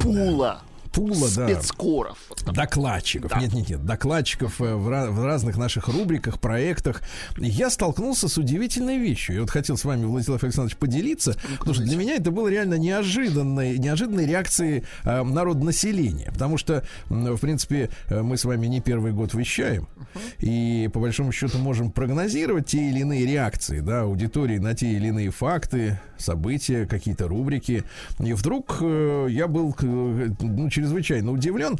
Пула. 0.00 0.62
Да. 1.06 1.48
Спецкоров. 1.48 2.18
Так. 2.44 2.54
Докладчиков. 2.54 3.30
Да. 3.30 3.40
Нет, 3.40 3.52
нет, 3.52 3.68
нет. 3.68 3.84
Докладчиков 3.84 4.60
э, 4.60 4.74
в, 4.74 4.88
ra- 4.88 5.10
в 5.10 5.24
разных 5.24 5.56
наших 5.56 5.88
рубриках, 5.88 6.40
проектах. 6.40 7.02
Я 7.36 7.70
столкнулся 7.70 8.28
с 8.28 8.38
удивительной 8.38 8.98
вещью. 8.98 9.36
Я 9.36 9.40
вот 9.42 9.50
хотел 9.50 9.76
с 9.76 9.84
вами, 9.84 10.04
Владислав 10.04 10.42
Александрович, 10.42 10.76
поделиться. 10.76 11.36
Потому 11.58 11.74
что 11.74 11.82
для 11.84 11.96
меня 11.96 12.16
это 12.16 12.30
было 12.30 12.48
реально 12.48 12.74
неожиданной, 12.74 13.78
неожиданной 13.78 14.26
реакцией 14.26 14.84
э, 15.04 15.22
народонаселения. 15.22 16.30
Потому 16.32 16.58
что, 16.58 16.84
в 17.08 17.38
принципе, 17.38 17.90
э, 18.08 18.22
мы 18.22 18.36
с 18.36 18.44
вами 18.44 18.66
не 18.66 18.80
первый 18.80 19.12
год 19.12 19.34
вещаем. 19.34 19.88
И, 20.38 20.88
по 20.92 21.00
большому 21.00 21.32
счету, 21.32 21.58
можем 21.58 21.90
прогнозировать 21.90 22.66
те 22.66 22.88
или 22.88 23.00
иные 23.00 23.26
реакции 23.26 23.80
да, 23.80 24.02
аудитории 24.02 24.58
на 24.58 24.74
те 24.74 24.88
или 24.92 25.08
иные 25.08 25.30
факты, 25.30 25.98
события, 26.16 26.86
какие-то 26.86 27.28
рубрики. 27.28 27.84
И 28.18 28.32
вдруг 28.32 28.78
э, 28.80 29.26
я 29.30 29.46
был 29.46 29.74
э, 29.80 30.28
ну, 30.40 30.70
чрезвычайно 30.88 31.32
удивлен. 31.32 31.78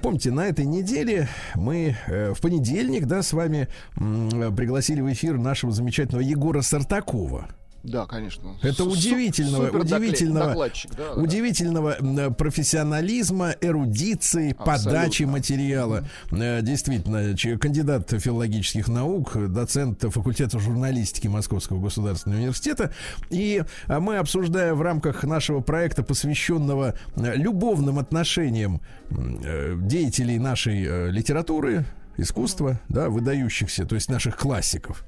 Помните, 0.00 0.30
на 0.30 0.46
этой 0.46 0.64
неделе 0.64 1.28
мы 1.54 1.96
э, 2.06 2.32
в 2.32 2.40
понедельник, 2.40 3.06
да, 3.06 3.22
с 3.22 3.32
вами 3.32 3.68
пригласили 3.94 5.00
в 5.00 5.12
эфир 5.12 5.36
нашего 5.36 5.72
замечательного 5.72 6.22
Егора 6.22 6.62
Сартакова. 6.62 7.48
Да, 7.86 8.04
конечно. 8.06 8.56
Это 8.62 8.82
Су- 8.82 8.90
удивительного, 8.90 9.68
удивительного, 9.78 10.48
докладчик, 10.48 10.90
да, 10.96 11.14
да. 11.14 11.20
удивительного 11.20 11.96
м, 12.00 12.34
профессионализма, 12.34 13.54
эрудиции, 13.60 14.52
Абсолютно. 14.58 14.90
подачи 14.90 15.22
материала. 15.22 16.04
Э, 16.32 16.60
Действительно, 16.62 17.36
кандидат 17.58 18.10
филологических 18.10 18.88
наук, 18.88 19.36
доцент 19.52 20.02
факультета 20.02 20.58
журналистики 20.58 21.28
Московского 21.28 21.80
государственного 21.80 22.40
университета. 22.40 22.92
И 23.30 23.62
а, 23.86 24.00
мы, 24.00 24.16
обсуждая 24.16 24.74
в 24.74 24.82
рамках 24.82 25.22
нашего 25.24 25.60
проекта, 25.60 26.02
посвященного 26.02 26.94
э, 27.16 27.36
любовным 27.36 27.98
отношениям 27.98 28.80
э, 29.10 29.76
деятелей 29.80 30.38
нашей 30.38 30.84
э, 30.84 31.10
литературы, 31.10 31.84
искусства, 32.16 32.80
да, 32.88 33.08
выдающихся, 33.10 33.84
то 33.86 33.94
есть 33.94 34.08
наших 34.10 34.36
классиков, 34.36 35.04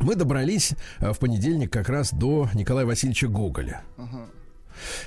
мы 0.00 0.14
добрались 0.14 0.72
э, 0.98 1.12
в 1.12 1.18
понедельник 1.18 1.72
как 1.72 1.88
раз 1.88 2.12
до 2.12 2.48
Николая 2.54 2.86
Васильевича 2.86 3.28
Гоголя. 3.28 3.82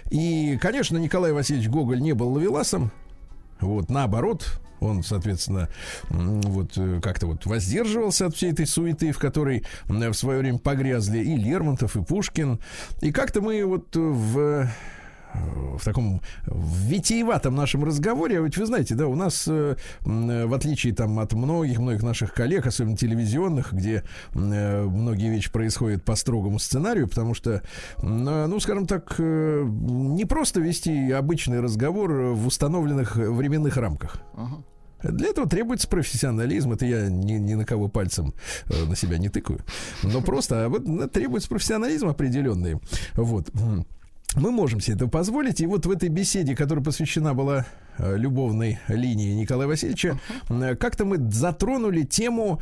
И, 0.10 0.58
конечно, 0.62 0.98
Николай 0.98 1.32
Васильевич 1.32 1.70
Гоголь 1.70 2.02
не 2.02 2.14
был 2.14 2.32
ловеласом. 2.34 2.92
Вот, 3.60 3.90
наоборот, 3.90 4.62
он, 4.80 5.04
соответственно, 5.04 5.70
вот 6.10 6.78
э, 6.78 7.00
как-то 7.02 7.28
вот 7.28 7.46
воздерживался 7.46 8.28
от 8.28 8.36
всей 8.36 8.52
этой 8.52 8.68
суеты, 8.68 9.12
в 9.12 9.20
которой 9.20 9.66
в 9.88 10.14
свое 10.14 10.40
время 10.40 10.60
погрязли 10.60 11.20
и 11.20 11.36
Лермонтов, 11.36 11.96
и 11.96 12.04
Пушкин. 12.04 12.60
И 13.02 13.12
как-то 13.12 13.42
мы 13.42 13.64
вот 13.66 13.96
э, 13.96 14.00
в 14.00 14.70
в 15.34 15.84
таком 15.84 16.22
витиеватом 16.46 17.56
нашем 17.56 17.84
разговоре, 17.84 18.40
а 18.40 18.42
ведь 18.42 18.58
вы 18.58 18.66
знаете, 18.66 18.96
да, 18.96 19.08
у 19.08 19.16
нас, 19.16 19.46
э, 19.48 19.76
э, 20.06 20.46
в 20.46 20.54
отличие 20.54 20.94
там 20.94 21.20
от 21.20 21.34
многих-многих 21.34 22.04
наших 22.04 22.34
коллег, 22.34 22.68
особенно 22.68 22.98
телевизионных, 22.98 23.74
где 23.74 24.04
э, 24.34 24.84
многие 24.84 25.30
вещи 25.30 25.52
происходят 25.52 26.04
по 26.04 26.16
строгому 26.16 26.60
сценарию, 26.60 27.08
потому 27.08 27.34
что, 27.34 27.52
э, 27.52 27.62
ну, 28.02 28.60
скажем 28.60 28.86
так, 28.86 29.16
э, 29.18 29.64
не 29.66 30.26
просто 30.26 30.60
вести 30.60 31.12
обычный 31.12 31.60
разговор 31.60 32.12
в 32.12 32.48
установленных 32.48 33.16
временных 33.16 33.78
рамках. 33.78 34.18
Для 35.04 35.30
этого 35.30 35.48
требуется 35.50 35.88
профессионализм. 35.88 36.72
Это 36.72 36.86
я 36.86 37.10
ни, 37.10 37.34
ни 37.34 37.56
на 37.56 37.66
кого 37.66 37.90
пальцем 37.90 38.34
э, 38.68 38.86
на 38.86 38.96
себя 38.96 39.18
не 39.18 39.30
тыкаю. 39.30 39.60
Но 40.02 40.22
просто 40.22 40.66
а 40.66 40.70
вот, 40.70 40.88
ну, 40.88 41.08
требуется 41.10 41.50
профессионализм 41.50 42.08
определенный. 42.08 42.80
Вот. 43.16 43.50
Мы 44.36 44.52
можем 44.52 44.80
себе 44.80 44.96
это 44.96 45.08
позволить. 45.08 45.62
И 45.62 45.68
вот 45.68 45.86
в 45.86 45.92
этой 45.92 46.10
беседе, 46.10 46.56
которая 46.56 46.84
посвящена 46.84 47.34
была 47.34 47.66
э, 47.98 48.18
любовной 48.18 48.80
линии 48.88 49.34
Николая 49.34 49.68
Васильевича, 49.68 50.20
э, 50.50 50.76
как-то 50.76 51.06
мы 51.06 51.18
затронули 51.32 52.04
тему 52.04 52.62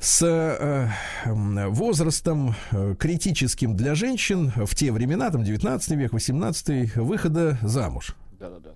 с 0.00 0.22
э, 0.22 0.88
возрастом 1.26 2.54
э, 2.70 2.94
критическим 2.98 3.76
для 3.76 3.94
женщин 3.94 4.52
в 4.56 4.74
те 4.74 4.90
времена, 4.92 5.30
там 5.30 5.44
19 5.44 5.90
век, 5.92 6.12
18 6.12 6.96
выхода 6.96 7.58
замуж. 7.62 8.16
Да-да-да. 8.38 8.70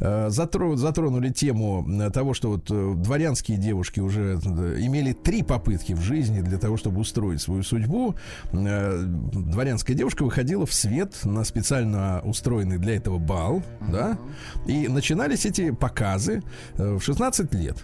Э, 0.00 0.28
затро- 0.28 0.76
затронули 0.76 1.30
тему 1.30 1.86
э, 1.88 2.10
того, 2.10 2.34
что 2.34 2.50
вот 2.50 2.70
э, 2.70 2.94
дворянские 2.96 3.58
девушки 3.58 4.00
уже 4.00 4.34
имели 4.34 5.12
три 5.12 5.42
попытки 5.42 5.92
в 5.92 6.00
жизни 6.00 6.40
для 6.40 6.58
того, 6.58 6.76
чтобы 6.76 7.00
устроить 7.00 7.40
свою 7.40 7.62
судьбу. 7.62 8.14
Дворянская 8.52 9.96
девушка 9.96 10.24
выходила 10.24 10.66
в 10.66 10.72
свет 10.74 11.14
на 11.24 11.44
специально 11.44 12.20
устроенный 12.24 12.78
для 12.78 12.96
этого 12.96 13.18
бал, 13.18 13.62
да, 13.88 14.18
и 14.66 14.88
начинались 14.88 15.46
эти 15.46 15.70
показы 15.70 16.42
в 16.74 17.00
16 17.00 17.52
лет. 17.54 17.76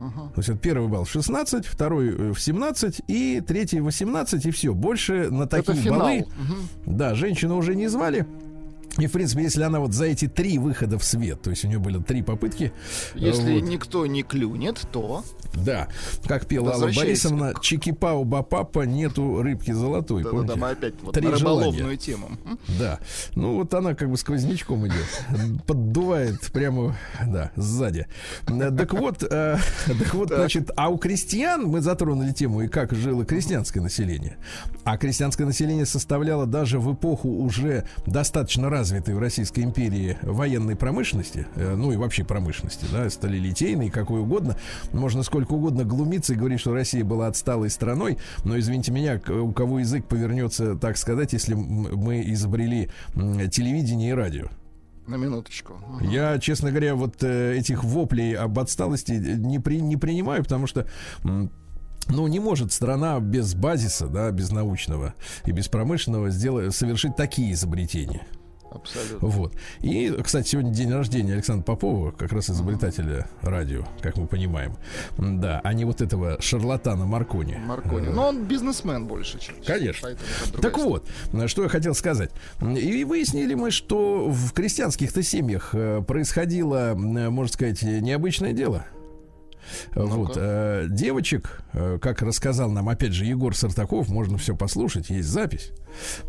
Ага. 0.00 0.30
То 0.32 0.38
есть 0.38 0.48
вот 0.48 0.60
первый 0.60 0.88
бал 0.88 1.02
в 1.04 1.10
16, 1.10 1.66
второй 1.66 2.32
в 2.32 2.38
17 2.38 3.02
и 3.08 3.40
третий 3.44 3.80
в 3.80 3.84
18, 3.84 4.46
и 4.46 4.50
все. 4.52 4.72
Больше 4.72 5.28
на 5.28 5.46
такие 5.48 5.90
балы 5.90 6.24
Мгм. 6.38 6.96
да, 6.96 7.14
женщину 7.16 7.56
уже 7.56 7.74
не 7.74 7.88
звали. 7.88 8.24
И, 8.98 9.06
в 9.06 9.12
принципе, 9.12 9.42
если 9.42 9.62
она 9.62 9.80
вот 9.80 9.92
за 9.92 10.06
эти 10.06 10.26
три 10.26 10.58
выхода 10.58 10.98
в 10.98 11.04
свет, 11.04 11.40
то 11.42 11.50
есть 11.50 11.64
у 11.64 11.68
нее 11.68 11.78
были 11.78 12.02
три 12.02 12.22
попытки. 12.22 12.72
Если 13.14 13.60
вот, 13.60 13.68
никто 13.68 14.06
не 14.06 14.22
клюнет, 14.22 14.80
то... 14.92 15.24
Да, 15.54 15.88
как 16.26 16.46
пела 16.46 16.72
Алла. 16.72 16.90
Борисовна, 16.94 17.54
чики-пау 17.62 18.24
ба-папа, 18.24 18.82
нету 18.82 19.42
рыбки 19.42 19.70
золотой. 19.72 20.22
Да-да-да, 20.24 20.54
помните? 20.54 20.60
мы 20.60 20.70
опять 20.70 20.94
вот 21.02 21.14
Три 21.14 21.28
на 21.28 21.36
желания. 21.36 21.66
рыболовную 21.66 21.96
тему. 21.96 22.30
Да. 22.78 22.98
Ну, 23.34 23.54
вот 23.56 23.72
она 23.74 23.94
как 23.94 24.10
бы 24.10 24.16
сквознячком 24.16 24.86
идет. 24.86 25.06
Поддувает 25.66 26.40
прямо, 26.52 26.96
да, 27.26 27.50
сзади. 27.56 28.06
Так 28.46 28.92
вот, 28.94 29.22
э, 29.22 29.58
так 29.86 30.14
вот, 30.14 30.28
Так. 30.28 30.38
значит, 30.38 30.70
а 30.76 30.88
у 30.88 30.98
крестьян 30.98 31.64
мы 31.66 31.80
затронули 31.80 32.32
тему, 32.32 32.62
и 32.62 32.68
как 32.68 32.92
жило 32.92 33.24
крестьянское 33.24 33.80
население. 33.80 34.38
А 34.84 34.96
крестьянское 34.98 35.44
население 35.44 35.86
составляло 35.86 36.46
даже 36.46 36.78
в 36.78 36.92
эпоху 36.92 37.28
уже 37.28 37.84
достаточно 38.06 38.70
развитой 38.88 39.14
в 39.14 39.18
Российской 39.18 39.60
империи 39.60 40.16
военной 40.22 40.74
промышленности, 40.74 41.46
э, 41.56 41.74
ну 41.76 41.92
и 41.92 41.96
вообще 41.96 42.24
промышленности, 42.24 42.86
да, 42.90 43.10
сталелитейной, 43.10 43.90
какой 43.90 44.20
угодно. 44.20 44.56
Можно 44.92 45.22
сколько 45.22 45.52
угодно 45.52 45.84
глумиться 45.84 46.32
и 46.32 46.36
говорить, 46.36 46.60
что 46.60 46.72
Россия 46.72 47.04
была 47.04 47.26
отсталой 47.26 47.68
страной, 47.68 48.16
но, 48.44 48.58
извините 48.58 48.92
меня, 48.92 49.20
у 49.28 49.52
кого 49.52 49.80
язык 49.80 50.06
повернется, 50.06 50.74
так 50.76 50.96
сказать, 50.96 51.34
если 51.34 51.52
мы 51.54 52.22
изобрели 52.32 52.90
телевидение 53.14 54.10
и 54.10 54.14
радио. 54.14 54.46
На 55.06 55.16
минуточку. 55.16 55.74
Ага. 55.86 56.04
Я, 56.04 56.38
честно 56.38 56.70
говоря, 56.70 56.94
вот 56.94 57.22
э, 57.22 57.56
этих 57.56 57.84
воплей 57.84 58.34
об 58.36 58.58
отсталости 58.58 59.12
не, 59.12 59.58
при, 59.58 59.80
не 59.80 59.96
принимаю, 59.96 60.42
потому 60.42 60.66
что 60.66 60.86
ну, 61.22 62.26
не 62.26 62.40
может 62.40 62.72
страна 62.72 63.20
без 63.20 63.54
базиса, 63.54 64.06
да, 64.06 64.30
без 64.30 64.50
научного 64.50 65.14
и 65.44 65.52
без 65.52 65.68
промышленного 65.68 66.30
сделать, 66.30 66.74
совершить 66.74 67.16
такие 67.16 67.52
изобретения. 67.52 68.26
Абсолютно. 68.70 69.28
Вот. 69.28 69.54
И, 69.80 70.14
кстати, 70.22 70.48
сегодня 70.48 70.72
день 70.72 70.92
рождения 70.92 71.34
Александра 71.34 71.64
Попова, 71.64 72.10
как 72.10 72.32
раз 72.32 72.50
изобретателя 72.50 73.26
радио, 73.42 73.84
как 74.02 74.16
мы 74.16 74.26
понимаем. 74.26 74.76
Да, 75.16 75.60
а 75.64 75.72
не 75.72 75.84
вот 75.84 76.00
этого 76.00 76.40
шарлатана 76.40 77.06
Маркони. 77.06 77.56
Маркони. 77.56 78.08
Но 78.08 78.28
он 78.28 78.44
бизнесмен 78.44 79.06
больше, 79.06 79.38
чем... 79.38 79.54
Конечно. 79.66 80.10
Так 80.60 80.78
вот, 80.78 81.08
что 81.46 81.62
я 81.62 81.68
хотел 81.68 81.94
сказать. 81.94 82.30
И 82.60 83.04
выяснили 83.04 83.54
мы, 83.54 83.70
что 83.70 84.28
в 84.28 84.52
крестьянских-то 84.52 85.22
семьях 85.22 85.70
э, 85.72 86.02
происходило, 86.06 86.92
э, 86.92 86.94
можно 86.94 87.52
сказать, 87.52 87.82
необычное 87.82 88.52
дело. 88.52 88.84
Вот, 89.94 90.32
э, 90.36 90.86
девочек, 90.88 91.62
э, 91.72 91.98
как 92.00 92.22
рассказал 92.22 92.70
нам, 92.70 92.88
опять 92.88 93.12
же, 93.12 93.24
Егор 93.24 93.54
Сартаков, 93.56 94.08
можно 94.08 94.38
все 94.38 94.54
послушать, 94.56 95.10
есть 95.10 95.28
запись. 95.28 95.70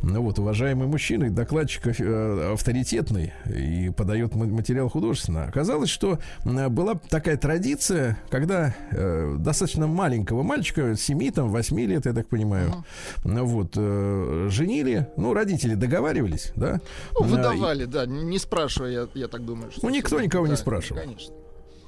Ну 0.02 0.22
вот, 0.22 0.40
уважаемый 0.40 0.88
мужчина, 0.88 1.30
докладчик 1.30 2.00
э, 2.00 2.54
авторитетный 2.54 3.34
и 3.46 3.90
подает 3.90 4.36
ма- 4.36 4.46
материал 4.46 4.90
художественно. 4.90 5.46
Оказалось, 5.46 5.90
что 5.90 6.20
была 6.46 6.96
такая 6.96 7.38
традиция, 7.38 8.18
когда 8.30 8.76
э, 8.92 9.36
достаточно 9.38 9.88
маленького 9.88 10.44
мальчика, 10.44 10.96
7, 10.96 11.32
там, 11.32 11.50
8 11.50 11.80
лет, 11.82 12.06
я 12.06 12.14
так 12.14 12.28
понимаю, 12.28 12.86
ну 13.24 13.46
вот, 13.46 13.74
э, 13.76 14.48
женили, 14.50 15.08
ну, 15.18 15.34
родители 15.34 15.76
договаривались, 15.76 16.52
да? 16.56 16.80
Ну, 17.14 17.26
выдавали, 17.26 17.86
да, 17.86 18.06
не 18.06 18.24
не 18.24 18.40
спрашивая, 18.40 18.92
я, 18.92 19.08
я 19.14 19.28
так 19.28 19.46
думаю. 19.46 19.72
Что 19.72 19.86
Ну, 19.88 19.94
никто 19.94 20.20
никого 20.22 20.46
не 20.48 20.52
да, 20.54 20.58
спрашивал. 20.58 21.02
Конечно. 21.02 21.34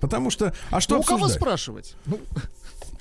Потому 0.01 0.29
что, 0.31 0.53
а 0.72 0.81
что 0.81 0.96
ну, 0.96 1.01
у 1.01 1.03
кого 1.03 1.27
спрашивать? 1.29 1.96
Ну, 2.05 2.20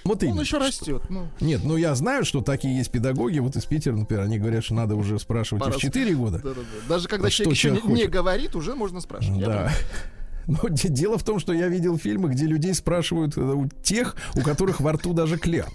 Вот 0.04 0.22
он 0.22 0.28
именно. 0.28 0.42
еще 0.42 0.58
растет. 0.58 1.02
Ну, 1.08 1.28
Нет, 1.40 1.62
ну 1.64 1.76
я 1.76 1.94
знаю, 1.94 2.24
что 2.24 2.40
такие 2.42 2.76
есть 2.76 2.90
педагоги, 2.92 3.38
вот 3.38 3.56
из 3.56 3.64
Питера, 3.64 3.96
например, 3.96 4.24
они 4.24 4.38
говорят, 4.38 4.62
что 4.64 4.74
надо 4.74 4.94
уже 4.94 5.18
спрашивать 5.18 5.64
Пора 5.64 5.76
в 5.76 5.80
4 5.80 6.14
года. 6.14 6.38
да-да-да. 6.38 6.88
Даже 6.88 7.08
когда 7.08 7.26
А 7.28 7.30
что 7.30 7.52
человек 7.54 7.84
еще 7.84 7.90
не, 7.92 8.02
не 8.02 8.06
говорит, 8.06 8.54
уже 8.54 8.74
можно 8.74 9.00
спрашивать. 9.00 9.40
Да. 9.40 9.72
Но 10.46 10.58
де- 10.68 10.88
дело 10.88 11.16
в 11.18 11.22
том, 11.22 11.38
что 11.38 11.52
я 11.52 11.68
видел 11.68 11.96
фильмы, 11.98 12.30
где 12.30 12.46
людей 12.46 12.74
спрашивают 12.74 13.36
э, 13.36 13.40
у 13.40 13.68
тех, 13.82 14.16
у 14.34 14.40
которых 14.40 14.80
во 14.80 14.92
рту 14.92 15.12
даже 15.12 15.38
кляп. 15.38 15.70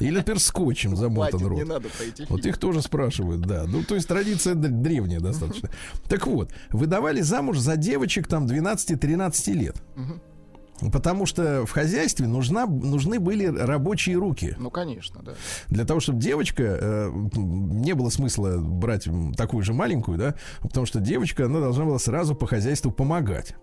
Или, 0.00 0.16
например, 0.16 0.40
скотчем 0.40 0.96
замотан 0.96 1.40
Хватит, 1.40 1.50
не 1.56 1.60
рот. 1.60 1.68
надо 1.68 1.88
про 1.88 2.04
эти 2.04 2.26
Вот 2.28 2.46
их 2.46 2.58
тоже 2.58 2.82
спрашивают, 2.82 3.40
да. 3.42 3.64
Ну, 3.66 3.82
то 3.82 3.94
есть 3.96 4.08
традиция 4.08 4.54
древняя 4.54 5.20
достаточно. 5.20 5.70
Так 6.08 6.26
вот, 6.26 6.52
выдавали 6.70 7.20
замуж 7.20 7.58
за 7.58 7.76
девочек 7.76 8.26
там 8.28 8.46
12-13 8.46 9.52
лет. 9.52 9.76
Потому 10.92 11.26
что 11.26 11.66
в 11.66 11.70
хозяйстве 11.70 12.26
нужна, 12.26 12.66
нужны 12.66 13.18
были 13.18 13.46
рабочие 13.46 14.16
руки. 14.16 14.54
Ну, 14.58 14.70
конечно, 14.70 15.22
да. 15.22 15.34
Для 15.68 15.84
того, 15.84 16.00
чтобы 16.00 16.20
девочка, 16.20 16.62
э, 16.62 17.10
не 17.34 17.94
было 17.94 18.10
смысла 18.10 18.58
брать 18.58 19.08
такую 19.36 19.62
же 19.62 19.72
маленькую, 19.72 20.18
да, 20.18 20.34
потому 20.60 20.86
что 20.86 21.00
девочка, 21.00 21.46
она 21.46 21.60
должна 21.60 21.84
была 21.84 21.98
сразу 21.98 22.34
по 22.34 22.46
хозяйству 22.46 22.90
помогать. 22.90 23.54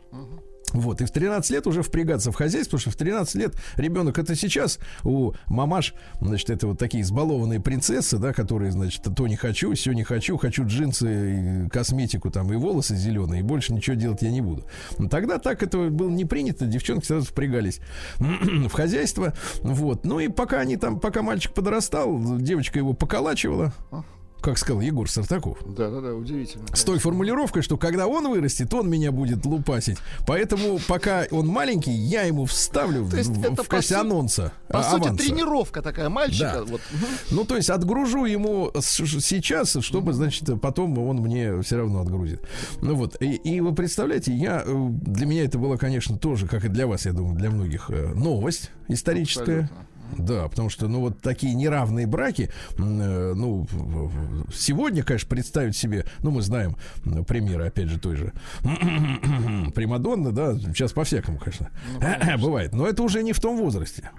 Вот, 0.75 1.01
и 1.01 1.05
в 1.05 1.11
13 1.11 1.49
лет 1.51 1.67
уже 1.67 1.81
впрягаться 1.81 2.31
в 2.31 2.35
хозяйство, 2.35 2.77
потому 2.77 2.81
что 2.81 2.91
в 2.91 2.95
13 2.97 3.35
лет 3.35 3.55
ребенок 3.77 4.19
это 4.19 4.35
сейчас 4.35 4.79
у 5.03 5.33
мамаш, 5.47 5.93
значит, 6.19 6.49
это 6.49 6.67
вот 6.67 6.79
такие 6.79 7.01
избалованные 7.01 7.61
принцессы, 7.61 8.17
да, 8.17 8.33
которые, 8.33 8.71
значит, 8.71 9.01
то 9.15 9.27
не 9.27 9.37
хочу, 9.37 9.73
все 9.73 9.93
не 9.93 10.03
хочу, 10.03 10.37
хочу 10.37 10.65
джинсы, 10.65 11.69
косметику 11.71 12.29
там 12.29 12.51
и 12.51 12.57
волосы 12.57 12.95
зеленые, 12.95 13.39
и 13.39 13.43
больше 13.43 13.73
ничего 13.73 13.95
делать 13.95 14.21
я 14.21 14.31
не 14.31 14.41
буду. 14.41 14.65
Тогда 15.09 15.37
так 15.37 15.63
это 15.63 15.89
было 15.89 16.09
не 16.09 16.25
принято, 16.25 16.65
девчонки 16.65 17.05
сразу 17.05 17.25
впрягались 17.25 17.79
в 18.17 18.71
хозяйство, 18.71 19.33
вот. 19.61 20.05
Ну 20.05 20.19
и 20.19 20.27
пока 20.27 20.59
они 20.59 20.75
там, 20.75 20.99
пока 20.99 21.21
мальчик 21.21 21.53
подрастал, 21.53 22.19
девочка 22.37 22.79
его 22.79 22.93
поколачивала, 22.93 23.73
как 24.41 24.57
сказал 24.59 24.81
Егор 24.81 25.09
Сартаков. 25.09 25.57
Да-да-да, 25.65 26.13
удивительно. 26.13 26.65
С 26.73 26.83
той 26.83 26.99
формулировкой, 26.99 27.63
что 27.63 27.77
когда 27.77 28.05
он 28.07 28.29
вырастет, 28.29 28.71
он 28.73 28.89
меня 28.89 29.11
будет 29.11 29.43
лупасить. 29.45 29.97
Поэтому, 30.27 30.79
пока 30.87 31.25
он 31.31 31.47
маленький, 31.47 31.91
я 31.91 32.23
ему 32.23 32.45
вставлю 32.45 33.03
в, 33.03 33.09
То 33.11 33.17
есть 33.17 33.29
в- 33.31 33.39
это, 33.43 33.53
в 33.53 33.55
по 33.55 33.63
качестве 33.63 33.97
су- 33.97 34.01
анонса. 34.01 34.53
По 34.67 34.79
а- 34.79 34.83
сути, 34.91 35.07
аванса. 35.07 35.25
тренировка 35.25 35.81
такая 35.81 36.09
мальчика. 36.09 36.53
Да. 36.57 36.63
Вот. 36.63 36.81
Ну, 37.31 37.43
то 37.45 37.55
есть 37.55 37.69
отгружу 37.71 38.25
ему 38.25 38.71
сейчас, 38.81 39.75
чтобы, 39.81 40.13
значит, 40.13 40.49
потом 40.61 40.97
он 40.99 41.17
мне 41.17 41.61
все 41.61 41.77
равно 41.77 42.01
отгрузит. 42.01 42.41
Ну 42.81 42.95
вот, 42.95 43.19
и, 43.19 43.33
и 43.35 43.61
вы 43.61 43.73
представляете, 43.73 44.31
я, 44.33 44.63
э, 44.65 44.87
для 44.89 45.25
меня 45.25 45.45
это 45.45 45.57
было, 45.57 45.77
конечно, 45.77 46.17
тоже, 46.17 46.47
как 46.47 46.65
и 46.65 46.69
для 46.69 46.85
вас, 46.87 47.05
я 47.05 47.13
думаю, 47.13 47.35
для 47.35 47.49
многих, 47.49 47.89
э, 47.89 48.13
новость 48.13 48.69
историческая. 48.87 49.61
Абсолютно. 49.61 49.85
Да, 50.17 50.47
потому 50.47 50.69
что, 50.69 50.87
ну, 50.87 51.01
вот 51.01 51.21
такие 51.21 51.53
неравные 51.55 52.07
браки, 52.07 52.49
э, 52.77 53.33
ну, 53.35 53.67
сегодня, 54.53 55.03
конечно, 55.03 55.29
представить 55.29 55.75
себе, 55.75 56.05
ну, 56.21 56.31
мы 56.31 56.41
знаем 56.41 56.75
примеры, 57.27 57.67
опять 57.67 57.89
же, 57.89 57.99
той 57.99 58.15
же 58.15 58.33
Примадонны, 59.73 60.31
да, 60.31 60.57
сейчас 60.57 60.93
по-всякому, 60.93 61.37
конечно, 61.37 61.69
бывает, 62.39 62.73
но 62.73 62.87
это 62.87 63.03
уже 63.03 63.23
не 63.23 63.33
в 63.33 63.39
том 63.39 63.57
возрасте. 63.57 64.11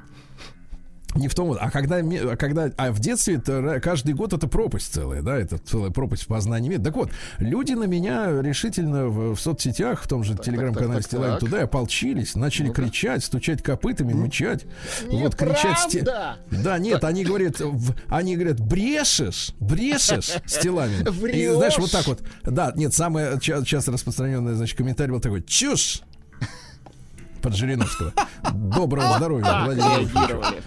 Не 1.17 1.29
в 1.29 1.35
том, 1.35 1.57
а 1.59 1.71
когда, 1.71 1.97
а 1.97 2.37
когда, 2.37 2.71
а 2.77 2.93
в 2.93 3.01
детстве 3.01 3.37
это 3.37 3.81
каждый 3.83 4.15
год 4.15 4.33
это 4.33 4.47
пропасть 4.49 4.93
целая, 4.93 5.23
да, 5.23 5.37
это 5.37 5.59
целая 5.59 5.91
пропасть 5.91 6.25
в 6.25 6.27
познании 6.27 6.69
мира. 6.71 6.83
Так 6.83 6.97
вот, 6.97 7.11
люди 7.39 7.73
на 7.73 7.85
меня 7.85 8.41
решительно 8.43 9.07
в, 9.07 9.35
в 9.35 9.41
соцсетях, 9.41 10.03
в 10.03 10.09
том 10.09 10.23
же 10.25 10.37
телеграм-канале 10.37 11.03
Стилайн 11.03 11.39
туда 11.39 11.63
ополчились, 11.63 12.35
начали 12.35 12.69
Ну-ка. 12.69 12.83
кричать, 12.83 13.25
стучать 13.25 13.63
копытами, 13.63 14.13
мычать. 14.13 14.65
Вот 15.11 15.35
кричать. 15.35 15.79
сте-! 15.79 16.03
Да, 16.03 16.79
нет, 16.79 17.03
они 17.05 17.25
говорят, 17.25 17.61
в- 17.61 17.95
они 18.09 18.37
говорят, 18.37 18.61
брешешь, 18.61 19.51
брешешь, 19.61 20.31
Стилавин. 20.47 21.07
И 21.29 21.47
знаешь, 21.49 21.79
вот 21.79 21.91
так 21.91 22.07
вот. 22.07 22.21
Да, 22.43 22.73
нет, 22.77 22.95
самое 22.95 23.39
ча- 23.41 23.65
часто 23.65 23.93
распространенный, 23.93 24.55
значит, 24.55 24.77
комментарий 24.77 25.13
был 25.13 25.21
такой, 25.21 25.43
чушь. 25.43 26.03
Под 27.43 27.55
Жириновского. 27.55 28.13
Доброго 28.53 29.17
здоровья, 29.17 29.45
Владимир 29.65 29.87
Владимирович. 29.87 30.15
Реагировали. 30.15 30.63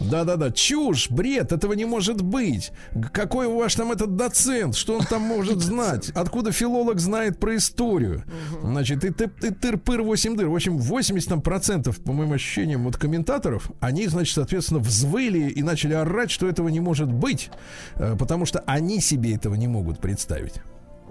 Да-да-да, 0.00 0.50
чушь, 0.50 1.10
бред, 1.10 1.52
этого 1.52 1.72
не 1.72 1.84
может 1.84 2.22
быть. 2.22 2.72
Какой 3.12 3.46
у 3.46 3.58
вас 3.58 3.74
там 3.74 3.92
этот 3.92 4.16
доцент? 4.16 4.76
Что 4.76 4.96
он 4.96 5.04
там 5.04 5.22
может 5.22 5.60
знать? 5.60 6.10
Откуда 6.14 6.52
филолог 6.52 7.00
знает 7.00 7.38
про 7.38 7.56
историю? 7.56 8.24
Значит, 8.62 9.04
и, 9.04 9.10
ты, 9.10 9.30
и 9.42 9.50
тыр-пыр 9.50 10.02
8 10.02 10.36
дыр. 10.36 10.48
В 10.48 10.54
общем, 10.54 10.78
80 10.78 11.28
там 11.28 11.40
процентов, 11.40 11.98
по 11.98 12.12
моим 12.12 12.32
ощущениям, 12.32 12.84
вот 12.84 12.96
комментаторов, 12.96 13.70
они, 13.80 14.06
значит, 14.06 14.34
соответственно, 14.34 14.80
взвыли 14.80 15.48
и 15.50 15.62
начали 15.62 15.94
орать, 15.94 16.30
что 16.30 16.48
этого 16.48 16.68
не 16.68 16.80
может 16.80 17.12
быть, 17.12 17.50
э, 17.96 18.16
потому 18.18 18.46
что 18.46 18.60
они 18.66 19.00
себе 19.00 19.34
этого 19.34 19.54
не 19.54 19.68
могут 19.68 20.00
представить. 20.00 20.54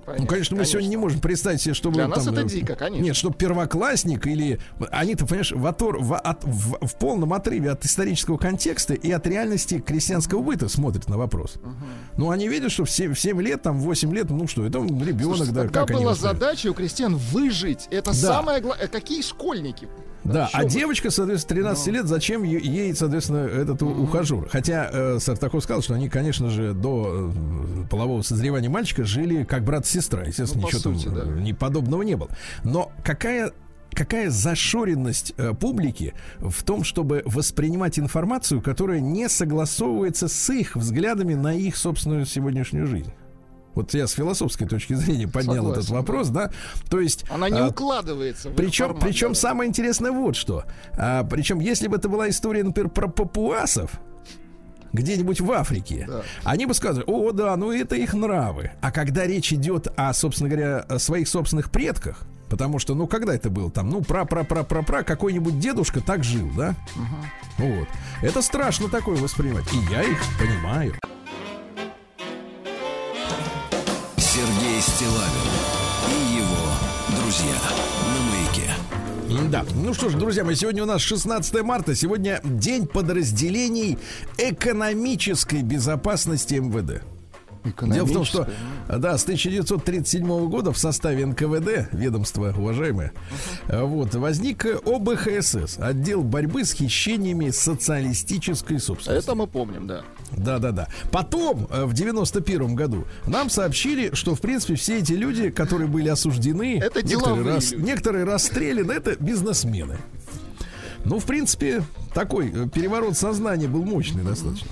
Ну, 0.05 0.25
конечно, 0.27 0.57
мы 0.57 0.65
сегодня 0.65 0.87
не 0.89 0.97
можем 0.97 1.19
представить 1.19 1.61
себе, 1.61 1.73
чтобы... 1.73 1.95
Для 1.95 2.07
нас 2.07 2.25
там, 2.25 2.33
это 2.33 2.43
э, 2.45 2.49
дико, 2.49 2.75
конечно. 2.75 3.03
Нет, 3.03 3.15
чтобы 3.15 3.35
первоклассник 3.35 4.27
или... 4.27 4.59
Они-то, 4.91 5.25
понимаешь, 5.25 5.51
в, 5.51 5.65
отор- 5.65 5.97
в, 5.99 6.15
от- 6.17 6.43
в- 6.43 6.85
в 6.85 6.95
полном 6.95 7.33
отрыве 7.33 7.71
от 7.71 7.85
исторического 7.85 8.37
контекста 8.37 8.93
и 8.93 9.11
от 9.11 9.25
реальности 9.27 9.79
крестьянского 9.79 10.41
быта 10.41 10.67
смотрят 10.69 11.07
на 11.09 11.17
вопрос. 11.17 11.55
Ну, 12.17 12.29
они 12.31 12.47
видят, 12.47 12.71
что 12.71 12.85
в 12.85 12.89
7, 12.89 13.13
в 13.13 13.19
7 13.19 13.41
лет, 13.41 13.61
там, 13.61 13.79
в 13.79 13.83
8 13.83 14.13
лет, 14.13 14.29
ну 14.29 14.47
что, 14.47 14.65
это 14.65 14.79
ребенок, 14.79 15.37
Слушайте, 15.37 15.51
да, 15.53 15.67
как 15.67 15.91
была 15.91 16.13
задача 16.15 16.67
у 16.69 16.73
крестьян 16.73 17.15
выжить. 17.15 17.87
Это 17.91 18.11
Да. 18.11 18.15
самое 18.15 18.61
главное. 18.61 18.87
Какие 18.87 19.21
школьники? 19.21 19.87
Да, 20.23 20.49
а 20.53 20.65
девочка, 20.65 21.09
соответственно, 21.09 21.61
13 21.61 21.87
лет, 21.87 22.05
зачем 22.07 22.43
ей, 22.43 22.95
соответственно, 22.95 23.39
этот 23.45 23.81
у- 23.83 24.03
ухажер? 24.03 24.47
Хотя 24.49 24.89
э, 24.91 25.19
Сартаков 25.19 25.63
сказал, 25.63 25.81
что 25.81 25.93
они, 25.95 26.09
конечно 26.09 26.49
же, 26.49 26.73
до 26.73 27.31
э, 27.33 27.87
полового 27.89 28.21
созревания 28.21 28.69
мальчика 28.69 29.03
жили 29.03 29.43
как 29.43 29.63
брат 29.63 29.85
и 29.85 29.89
сестра. 29.89 30.23
Естественно, 30.23 30.61
Ну, 30.61 30.67
ничего 30.67 30.81
сути, 30.93 31.05
там 31.05 31.13
да. 31.43 31.49
э, 31.49 31.53
подобного 31.53 32.03
не 32.03 32.15
было. 32.15 32.29
Но 32.63 32.91
какая 33.03 33.51
какая 33.91 34.29
зашоренность 34.31 35.33
э, 35.37 35.53
публики 35.53 36.13
в 36.39 36.63
том, 36.63 36.83
чтобы 36.83 37.21
воспринимать 37.25 37.99
информацию, 37.99 38.61
которая 38.61 38.99
не 38.99 39.29
согласовывается 39.29 40.27
с 40.27 40.49
их 40.51 40.75
взглядами 40.75 41.35
на 41.35 41.53
их 41.53 41.77
собственную 41.77 42.25
сегодняшнюю 42.25 42.87
жизнь. 42.87 43.11
Вот 43.75 43.93
я 43.93 44.07
с 44.07 44.11
философской 44.11 44.67
точки 44.67 44.93
зрения 44.93 45.27
поднял 45.27 45.71
этот 45.71 45.83
Согласен, 45.85 45.95
вопрос, 45.95 46.27
да. 46.29 46.51
То 46.89 46.99
есть 46.99 47.25
Она 47.29 47.49
не 47.49 47.59
а, 47.59 47.67
укладывается 47.67 48.49
причем, 48.51 48.87
формат, 48.87 49.03
причем 49.03 49.29
да. 49.29 49.35
самое 49.35 49.67
интересное 49.69 50.11
вот 50.11 50.35
что. 50.35 50.65
А, 50.93 51.23
причем, 51.23 51.59
если 51.59 51.87
бы 51.87 51.97
это 51.97 52.09
была 52.09 52.29
история, 52.29 52.63
например, 52.63 52.89
про 52.89 53.07
папуасов, 53.07 53.91
где-нибудь 54.91 55.41
в 55.41 55.51
Африке, 55.51 56.05
Да. 56.07 56.21
они 56.43 56.65
бы 56.67 56.73
сказали, 56.75 57.03
о, 57.07 57.31
да, 57.31 57.55
ну 57.57 57.71
это 57.71 57.95
их 57.95 58.13
нравы. 58.13 58.71
А 58.81 58.91
когда 58.91 59.25
речь 59.25 59.51
идет 59.51 59.87
о, 59.95 60.13
собственно 60.13 60.49
говоря, 60.49 60.79
о 60.81 60.99
своих 60.99 61.27
собственных 61.27 61.71
предках, 61.71 62.21
потому 62.49 62.77
что, 62.77 62.93
ну, 62.93 63.07
когда 63.07 63.33
это 63.33 63.49
было 63.49 63.71
там, 63.71 63.89
ну, 63.89 64.01
пра-пра-пра-пра-пра, 64.03 65.01
какой-нибудь 65.01 65.57
дедушка 65.59 65.99
так 66.01 66.23
жил, 66.23 66.47
да? 66.55 66.75
Вот. 67.57 67.87
Это 68.21 68.43
страшно 68.43 68.87
такое 68.89 69.17
воспринимать. 69.17 69.65
И 69.73 69.77
я 69.91 70.03
их 70.03 70.19
понимаю. 70.39 70.93
Стилавин 75.03 75.51
и 76.07 76.35
его 76.37 77.19
друзья 77.19 77.59
на 78.07 78.21
маяке. 78.31 79.49
Да. 79.49 79.65
Ну 79.75 79.93
что 79.93 80.07
ж, 80.07 80.13
друзья 80.13 80.45
мои, 80.45 80.55
сегодня 80.55 80.83
у 80.83 80.85
нас 80.85 81.01
16 81.01 81.61
марта. 81.61 81.93
Сегодня 81.93 82.39
день 82.45 82.87
подразделений 82.87 83.97
экономической 84.37 85.61
безопасности 85.61 86.53
МВД. 86.53 87.03
Дело 87.81 88.05
в 88.05 88.11
том, 88.11 88.25
что 88.25 88.47
да, 88.87 89.17
с 89.17 89.23
1937 89.23 90.49
года 90.49 90.71
в 90.71 90.77
составе 90.77 91.25
НКВД, 91.25 91.89
ведомство 91.93 92.53
уважаемое, 92.55 93.13
вот, 93.67 94.15
возник 94.15 94.65
ОБХСС, 94.65 95.77
отдел 95.79 96.23
борьбы 96.23 96.65
с 96.65 96.73
хищениями 96.73 97.49
социалистической 97.49 98.79
собственности. 98.79 99.23
Это 99.25 99.35
мы 99.35 99.47
помним, 99.47 99.87
да. 99.87 100.03
Да, 100.31 100.59
да, 100.59 100.71
да. 100.71 100.87
Потом, 101.11 101.67
э, 101.69 101.85
в 101.85 101.93
91 101.93 102.75
году, 102.75 103.05
нам 103.27 103.49
сообщили, 103.49 104.13
что, 104.13 104.35
в 104.35 104.41
принципе, 104.41 104.75
все 104.75 104.99
эти 104.99 105.13
люди, 105.13 105.49
которые 105.49 105.87
были 105.87 106.09
осуждены, 106.09 106.79
Это 106.79 107.05
некоторые, 107.05 107.55
люди. 107.55 107.75
некоторые 107.75 108.25
расстреляны, 108.25 108.91
это 108.91 109.15
бизнесмены. 109.19 109.97
Ну, 111.05 111.19
в 111.19 111.25
принципе, 111.25 111.83
такой 112.13 112.51
э, 112.53 112.67
переворот 112.69 113.17
сознания 113.17 113.67
был 113.67 113.83
мощный 113.83 114.23
достаточно. 114.23 114.69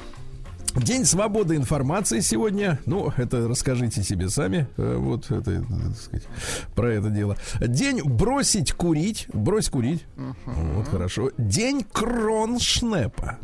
День 0.75 1.05
свободы 1.05 1.55
информации 1.55 2.21
сегодня. 2.21 2.79
Ну, 2.85 3.11
это 3.17 3.47
расскажите 3.47 4.03
себе 4.03 4.29
сами. 4.29 4.67
Э, 4.77 4.95
вот 4.97 5.29
это, 5.29 5.51
э, 5.51 5.61
так 5.61 5.97
сказать, 5.97 6.27
про 6.75 6.93
это 6.93 7.09
дело. 7.09 7.37
День 7.59 8.01
бросить 8.03 8.71
курить. 8.73 9.27
Брось 9.33 9.69
курить. 9.69 10.05
Вот 10.45 10.87
хорошо. 10.87 11.31
День 11.37 11.85
кроншнепа. 11.91 13.37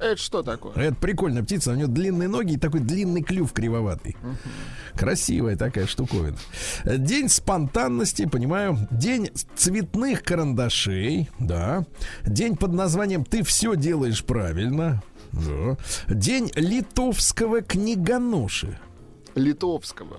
Это 0.00 0.16
что 0.16 0.42
такое? 0.42 0.74
Это 0.74 0.96
прикольная 0.96 1.44
птица. 1.44 1.70
У 1.70 1.74
нее 1.76 1.86
длинные 1.86 2.28
ноги 2.28 2.54
и 2.54 2.58
такой 2.58 2.80
длинный 2.80 3.22
клюв 3.22 3.52
кривоватый. 3.52 4.16
Красивая 4.94 5.56
такая 5.56 5.86
штуковина. 5.86 6.36
День 6.84 7.28
спонтанности, 7.28 8.26
понимаю. 8.26 8.76
День 8.90 9.30
цветных 9.54 10.24
карандашей, 10.24 11.30
да. 11.38 11.86
День 12.24 12.56
под 12.56 12.72
названием 12.72 13.24
«Ты 13.24 13.44
все 13.44 13.76
делаешь 13.76 14.24
правильно». 14.24 15.00
Да. 15.32 15.76
День 16.08 16.50
литовского 16.54 17.62
книгоноши. 17.62 18.78
Литовского. 19.34 20.18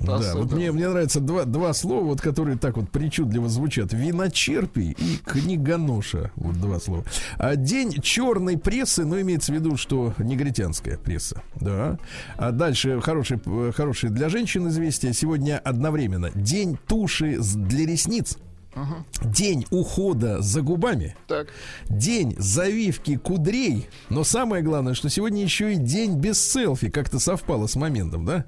Это 0.00 0.18
Да, 0.18 0.34
вот 0.34 0.52
мне, 0.52 0.72
мне 0.72 0.88
нравятся 0.88 1.20
два, 1.20 1.44
два 1.44 1.74
слова, 1.74 2.04
вот, 2.04 2.20
которые 2.20 2.56
так 2.56 2.76
вот 2.76 2.90
причудливо 2.90 3.48
звучат. 3.48 3.92
Виночерпий 3.92 4.96
и 4.98 5.18
книгоноша. 5.24 6.30
Вот 6.36 6.54
два 6.60 6.80
слова. 6.80 7.04
А 7.38 7.56
день 7.56 7.92
черной 8.02 8.56
прессы, 8.56 9.04
ну, 9.04 9.20
имеется 9.20 9.52
в 9.52 9.54
виду, 9.54 9.76
что 9.76 10.14
негритянская 10.18 10.96
пресса. 10.96 11.42
Да. 11.56 11.98
А 12.36 12.52
дальше 12.52 13.00
хороший, 13.00 13.40
э, 13.44 13.72
хороший 13.74 14.10
для 14.10 14.28
женщин 14.28 14.68
известие. 14.68 15.12
Сегодня 15.12 15.58
одновременно 15.58 16.30
день 16.34 16.78
туши 16.86 17.38
для 17.38 17.86
ресниц. 17.86 18.38
День 19.22 19.66
ухода 19.70 20.40
за 20.42 20.62
губами. 20.62 21.16
Так. 21.26 21.48
День 21.88 22.34
завивки 22.38 23.16
кудрей. 23.16 23.88
Но 24.10 24.24
самое 24.24 24.62
главное, 24.62 24.94
что 24.94 25.08
сегодня 25.08 25.42
еще 25.42 25.72
и 25.72 25.76
день 25.76 26.16
без 26.18 26.44
селфи. 26.46 26.90
Как-то 26.90 27.18
совпало 27.18 27.66
с 27.66 27.76
моментом, 27.76 28.24
да? 28.24 28.44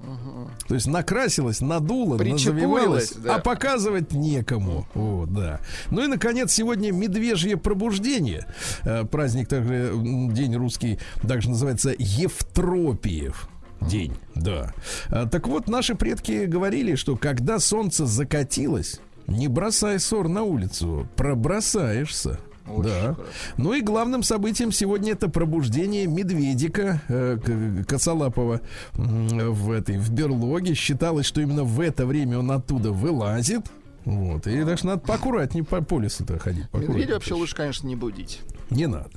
То 0.67 0.75
есть 0.75 0.87
накрасилась, 0.87 1.61
надула, 1.61 2.17
назавивалась, 2.17 3.13
да. 3.13 3.35
а 3.35 3.39
показывать 3.39 4.11
некому. 4.13 4.87
Вот, 4.93 5.33
да. 5.33 5.59
Ну 5.89 6.03
и, 6.03 6.07
наконец, 6.07 6.51
сегодня 6.51 6.91
медвежье 6.91 7.57
пробуждение. 7.57 8.45
Э, 8.83 9.05
Праздник 9.05 9.47
также, 9.47 9.93
день 10.31 10.55
русский, 10.55 10.99
также 11.27 11.49
называется 11.49 11.93
Евтропиев. 11.97 13.49
День, 13.81 14.13
да. 14.35 14.73
А, 15.09 15.25
Так 15.27 15.47
вот, 15.47 15.67
наши 15.67 15.95
предки 15.95 16.45
говорили, 16.45 16.95
что 16.95 17.15
когда 17.15 17.59
солнце 17.59 18.05
закатилось, 18.05 18.99
не 19.29 19.47
бросай 19.47 19.99
ссор 19.99 20.27
на 20.27 20.43
улицу, 20.43 21.07
пробросаешься. 21.15 22.39
Очень 22.67 22.83
да. 22.89 22.99
хорошо. 23.01 23.21
Ну 23.57 23.73
и 23.73 23.81
главным 23.81 24.21
событием 24.21 24.71
сегодня 24.71 25.13
это 25.13 25.27
пробуждение 25.27 26.05
медведика 26.05 27.01
э, 27.07 27.37
К- 27.43 27.85
Косолапова 27.87 28.61
м, 28.95 29.27
в 29.53 29.71
этой 29.71 29.97
в 29.97 30.11
берлоге. 30.11 30.75
Считалось, 30.75 31.25
что 31.25 31.41
именно 31.41 31.63
в 31.63 31.79
это 31.81 32.05
время 32.05 32.37
он 32.37 32.51
оттуда 32.51 32.91
вылазит. 32.91 33.65
Вот. 34.05 34.45
И 34.45 34.63
даже 34.63 34.85
надо 34.85 34.99
поаккуратнее 35.01 35.63
по, 35.63 35.81
по 35.81 35.99
лесу-то 35.99 36.37
ходить. 36.37 36.65
Медведя 36.73 37.13
вообще 37.15 37.33
лучше, 37.33 37.55
конечно, 37.55 37.87
не 37.87 37.95
будить. 37.95 38.41
Не 38.69 38.85
надо. 38.85 39.09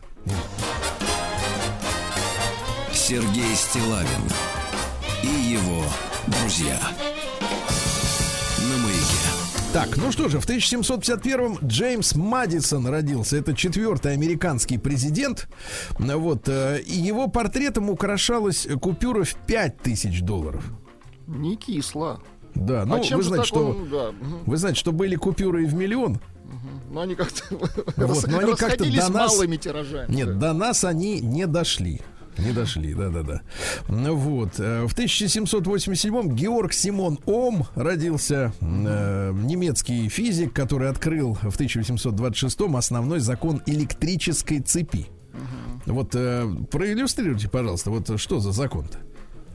Сергей 2.92 3.54
Стилавин 3.54 4.22
и 5.22 5.26
его 5.52 5.82
друзья. 6.26 6.78
Так, 9.72 9.96
ну 9.96 10.12
что 10.12 10.28
же, 10.28 10.38
в 10.38 10.46
1751-м 10.46 11.58
Джеймс 11.66 12.14
Мадисон 12.14 12.86
родился. 12.86 13.38
Это 13.38 13.54
четвертый 13.54 14.12
американский 14.12 14.76
президент. 14.76 15.48
Вот, 15.98 16.46
э, 16.48 16.80
и 16.82 16.94
его 16.94 17.28
портретом 17.28 17.88
украшалась 17.88 18.68
купюра 18.82 19.24
в 19.24 19.34
5000 19.46 20.20
долларов. 20.20 20.62
Не 21.26 21.56
кисло. 21.56 22.20
Да, 22.54 22.84
ну 22.84 22.96
а 22.96 23.16
вы 23.16 23.22
знаете, 23.22 23.46
что 23.46 23.68
он- 23.68 23.88
да, 23.90 24.10
вы 24.44 24.56
знаете, 24.58 24.78
что 24.78 24.92
были 24.92 25.16
купюры 25.16 25.62
и 25.62 25.66
в 25.66 25.72
миллион. 25.74 26.20
Но 26.90 27.00
они 27.00 27.14
как-то 27.14 27.42
Вот, 27.96 28.26
но 28.28 28.38
они 28.40 28.54
как-то 28.54 28.84
до 28.84 29.08
нас- 29.08 29.32
малыми 29.32 29.56
тиражами. 29.56 30.14
Нет, 30.14 30.38
да. 30.38 30.48
до 30.48 30.52
нас 30.52 30.84
они 30.84 31.20
не 31.20 31.46
дошли. 31.46 32.02
Не 32.38 32.52
дошли, 32.52 32.94
да-да-да. 32.94 33.42
Ну 33.88 34.16
Вот. 34.16 34.58
э, 34.58 34.86
В 34.86 34.94
1787-м 34.94 36.34
Георг 36.34 36.72
Симон 36.72 37.18
Ом 37.26 37.66
родился, 37.74 38.52
э, 38.60 39.32
немецкий 39.34 40.08
физик, 40.08 40.52
который 40.54 40.88
открыл 40.88 41.34
в 41.34 41.56
1826-м 41.58 42.76
основной 42.76 43.20
закон 43.20 43.62
электрической 43.66 44.60
цепи. 44.60 45.06
Вот 45.86 46.14
э, 46.14 46.48
проиллюстрируйте, 46.70 47.48
пожалуйста, 47.48 47.90
вот 47.90 48.18
что 48.20 48.38
за 48.40 48.52
закон-то? 48.52 48.98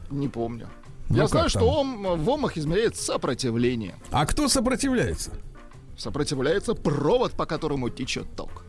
Не 0.10 0.28
помню. 0.28 0.68
Ну 1.10 1.16
Я 1.18 1.28
знаю, 1.28 1.50
там? 1.50 1.62
что 1.62 1.70
ом, 1.72 2.04
в 2.24 2.30
омах 2.30 2.58
измеряет 2.58 2.96
сопротивление. 2.98 3.96
А 4.12 4.26
кто 4.26 4.48
сопротивляется? 4.50 5.32
Сопротивляется 5.98 6.74
провод, 6.76 7.32
по 7.32 7.46
которому 7.46 7.90
течет 7.90 8.28
ток. 8.36 8.66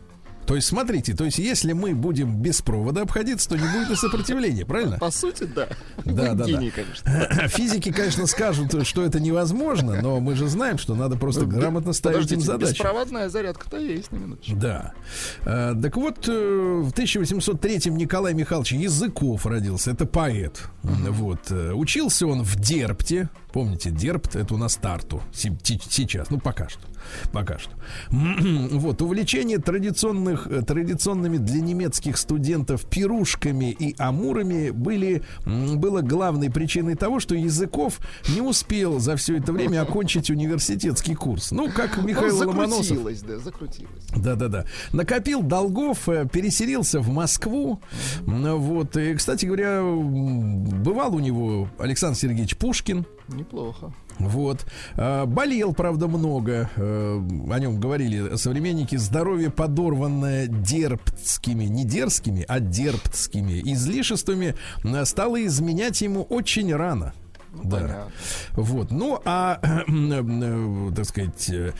То 0.49 0.55
есть, 0.55 0.67
смотрите, 0.67 1.13
то 1.13 1.25
есть, 1.25 1.37
если 1.37 1.73
мы 1.73 1.93
будем 1.93 2.41
без 2.41 2.63
провода 2.63 3.03
обходиться, 3.03 3.49
то 3.49 3.55
не 3.55 3.67
будет 3.71 3.91
и 3.91 3.95
сопротивления, 3.95 4.65
правильно? 4.65 4.97
По 4.97 5.11
сути, 5.11 5.43
да. 5.43 5.67
Да, 6.05 6.31
Вы 6.31 6.35
да, 6.37 6.43
гений, 6.45 6.71
конечно. 6.71 7.47
Физики, 7.49 7.91
конечно, 7.91 8.25
скажут, 8.25 8.87
что 8.87 9.03
это 9.05 9.19
невозможно, 9.19 10.01
но 10.01 10.19
мы 10.19 10.33
же 10.33 10.47
знаем, 10.47 10.79
что 10.79 10.95
надо 10.95 11.17
просто 11.17 11.45
грамотно 11.45 11.93
ставить 11.93 12.31
им 12.31 12.41
задачи. 12.41 12.71
беспроводная 12.71 13.29
зарядка-то 13.29 13.77
есть 13.77 14.11
на 14.11 14.15
минуточку. 14.17 14.55
Да. 14.55 14.93
Э, 15.45 15.75
Так 15.79 15.95
вот, 15.95 16.27
э, 16.27 16.31
в 16.83 16.91
1803-м 16.93 17.95
Николай 17.95 18.33
Михайлович 18.33 18.71
Языков 18.71 19.45
родился. 19.45 19.91
Это 19.91 20.07
поэт. 20.07 20.63
Вот. 20.81 21.51
э, 21.51 21.73
Учился 21.73 22.25
он 22.25 22.41
в 22.41 22.55
Дерпте. 22.55 23.29
Помните, 23.51 23.89
Дерпт 23.89 24.35
это 24.35 24.53
у 24.53 24.57
нас 24.57 24.75
Тарту. 24.75 25.21
Си- 25.33 25.57
ти- 25.63 25.79
Сейчас. 25.89 26.29
Ну, 26.29 26.39
пока 26.39 26.69
что. 26.69 26.81
Пока 27.31 27.57
что. 27.57 27.71
Вот. 28.79 29.01
Увлечение 29.01 29.57
традиционных, 29.57 30.45
э, 30.47 30.61
традиционными 30.61 31.37
для 31.37 31.59
немецких 31.61 32.17
студентов 32.17 32.85
пирушками 32.85 33.71
и 33.71 33.95
амурами 33.97 34.69
были, 34.69 35.23
было 35.45 36.01
главной 36.01 36.51
причиной 36.51 36.95
того, 36.95 37.19
что 37.19 37.33
Языков 37.35 37.99
не 38.35 38.41
успел 38.41 38.99
за 38.99 39.15
все 39.15 39.37
это 39.37 39.51
время 39.51 39.81
окончить 39.87 40.29
университетский 40.29 41.15
курс. 41.15 41.51
Ну, 41.51 41.71
как 41.71 41.97
Михаил 42.03 42.37
Ну, 42.43 42.49
Ломоносов. 42.49 42.85
закрутилось, 42.85 43.21
да, 43.21 43.39
закрутилось. 43.39 44.03
Да-да-да. 44.15 44.65
Накопил 44.93 45.41
долгов, 45.41 46.07
э, 46.07 46.27
переселился 46.31 46.99
в 46.99 47.09
Москву. 47.09 47.81
Вот. 48.21 48.95
И, 48.97 49.15
кстати 49.15 49.45
говоря, 49.47 49.81
бывал 49.83 51.15
у 51.15 51.19
него 51.19 51.67
Александр 51.79 52.17
Сергеевич 52.17 52.55
Пушкин. 52.57 53.05
Неплохо. 53.33 53.93
Вот. 54.19 54.65
А, 54.95 55.25
Болел, 55.25 55.73
правда, 55.73 56.07
много. 56.07 56.69
Э, 56.75 57.17
О 57.51 57.59
нем 57.59 57.79
говорили 57.79 58.35
современники. 58.35 58.95
Здоровье 58.97 59.49
подорванное 59.49 60.47
дерптскими, 60.47 61.65
не 61.65 61.85
дерзкими, 61.85 62.43
а 62.47 62.59
дерптскими 62.59 63.61
излишествами 63.73 64.55
стало 65.05 65.45
изменять 65.45 66.01
ему 66.01 66.23
очень 66.23 66.73
рано. 66.75 67.13
Да. 67.63 67.77
Понятно. 67.77 68.11
Вот. 68.53 68.91
Ну, 68.91 69.19
а, 69.25 69.59
так 70.95 71.05
сказать, 71.05 71.49
э, 71.49 71.71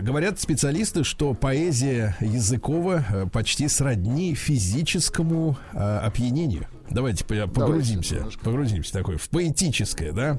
говорят 0.00 0.40
специалисты, 0.40 1.02
что 1.04 1.34
поэзия 1.34 2.16
Языкова 2.20 3.04
э, 3.08 3.26
почти 3.32 3.66
сродни 3.68 4.34
физическому 4.34 5.56
опьянению. 5.72 6.66
Давайте 6.90 7.24
по- 7.24 7.46
погрузимся, 7.48 8.16
немножко. 8.16 8.44
погрузимся 8.44 8.92
такое 8.92 9.16
в 9.16 9.28
поэтическое, 9.30 10.12
да? 10.12 10.38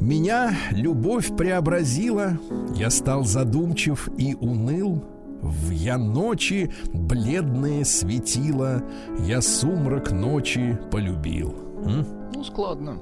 Меня 0.00 0.52
любовь 0.70 1.36
преобразила, 1.36 2.38
я 2.74 2.90
стал 2.90 3.24
задумчив 3.24 4.08
и 4.18 4.34
уныл. 4.34 5.04
В 5.40 5.70
я 5.70 5.98
ночи 5.98 6.72
бледные 6.92 7.84
светила, 7.84 8.82
я 9.26 9.42
сумрак 9.42 10.10
ночи 10.10 10.78
полюбил. 10.90 11.54
М? 11.84 12.06
Ну, 12.34 12.44
складно. 12.44 12.98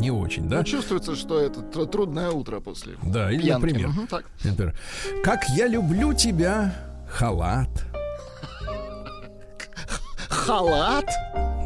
Не 0.00 0.10
очень, 0.12 0.48
да? 0.48 0.58
Ну, 0.58 0.64
чувствуется, 0.64 1.16
что 1.16 1.40
это 1.40 1.60
тр- 1.60 1.86
трудное 1.90 2.30
утро 2.30 2.60
после 2.60 2.94
Да, 3.02 3.30
или, 3.32 3.42
пьянки. 3.42 3.66
например, 3.66 3.88
Мгм, 3.88 4.06
так. 4.06 4.24
например, 4.44 4.74
как 5.24 5.40
я 5.56 5.66
люблю 5.66 6.14
тебя, 6.14 6.72
халат. 7.08 7.68
Халат? 10.30 11.06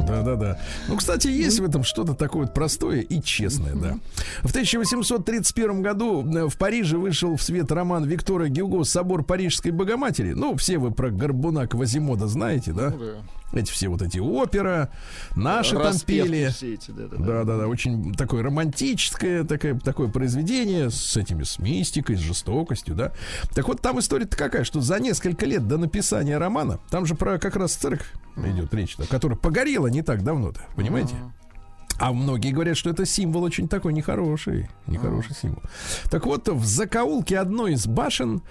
Да-да-да. 0.07 0.59
Ну, 0.89 0.97
кстати, 0.97 1.29
есть 1.29 1.61
в 1.61 1.65
этом 1.65 1.85
что-то 1.85 2.15
такое 2.15 2.43
вот 2.43 2.55
простое 2.55 3.01
и 3.01 3.23
честное, 3.23 3.75
да. 3.75 3.99
В 4.43 4.51
1831 4.51 5.83
году 5.83 6.27
э, 6.27 6.49
в 6.49 6.57
Париже 6.57 6.99
вышел 6.99 7.37
в 7.37 7.43
свет 7.43 7.71
роман 7.71 8.05
Виктора 8.05 8.49
Гюго 8.49 8.85
«Собор 8.85 9.25
Парижской 9.25 9.71
Богоматери». 9.71 10.33
Ну, 10.33 10.57
все 10.57 10.79
вы 10.79 10.91
про 10.91 11.11
Горбуна 11.11 11.67
Квазимода 11.67 12.27
знаете, 12.27 12.73
да? 12.73 12.91
Ну, 12.91 12.99
да. 12.99 13.15
Эти 13.55 13.71
все 13.71 13.89
вот 13.89 14.03
эти 14.03 14.19
опера, 14.19 14.91
наши 15.37 15.77
там 15.77 15.99
пели. 16.01 16.51
Эти, 16.61 16.91
да, 16.91 17.07
да, 17.07 17.17
да. 17.17 17.25
Да, 17.25 17.45
да, 17.45 17.59
да, 17.59 17.69
очень 17.69 18.15
такое 18.15 18.43
романтическое 18.43 19.45
такое, 19.45 19.79
такое 19.79 20.09
произведение 20.09 20.91
с 20.91 21.17
этими, 21.17 21.45
с 21.45 21.59
мистикой, 21.59 22.17
с 22.17 22.21
жестокостью, 22.21 22.95
да. 22.95 23.13
Так 23.55 23.69
вот, 23.69 23.81
там 23.81 23.99
история-то 24.01 24.37
какая, 24.37 24.65
что 24.65 24.81
за 24.81 24.99
несколько 24.99 25.47
лет 25.47 25.67
до 25.69 25.79
написания 25.79 26.37
романа, 26.39 26.81
там 26.91 27.07
же 27.07 27.15
про 27.15 27.39
как 27.39 27.57
раз 27.57 27.75
церковь 27.75 28.13
идет 28.37 28.75
речь, 28.75 28.97
которая 29.09 29.39
погорела 29.39 29.87
не 29.87 30.03
так 30.03 30.25
давно-то, 30.25 30.61
понимаете? 30.75 31.15
А 31.99 32.13
многие 32.13 32.51
говорят, 32.51 32.77
что 32.77 32.91
это 32.91 33.07
символ 33.07 33.43
очень 33.45 33.69
такой 33.69 33.93
нехороший. 33.93 34.69
Нехороший 34.87 35.33
а. 35.33 35.41
символ. 35.41 35.63
Так 36.11 36.27
вот, 36.27 36.49
в 36.49 36.65
закоулке 36.65 37.39
одной 37.39 37.75
из 37.75 37.87
башен 37.87 38.43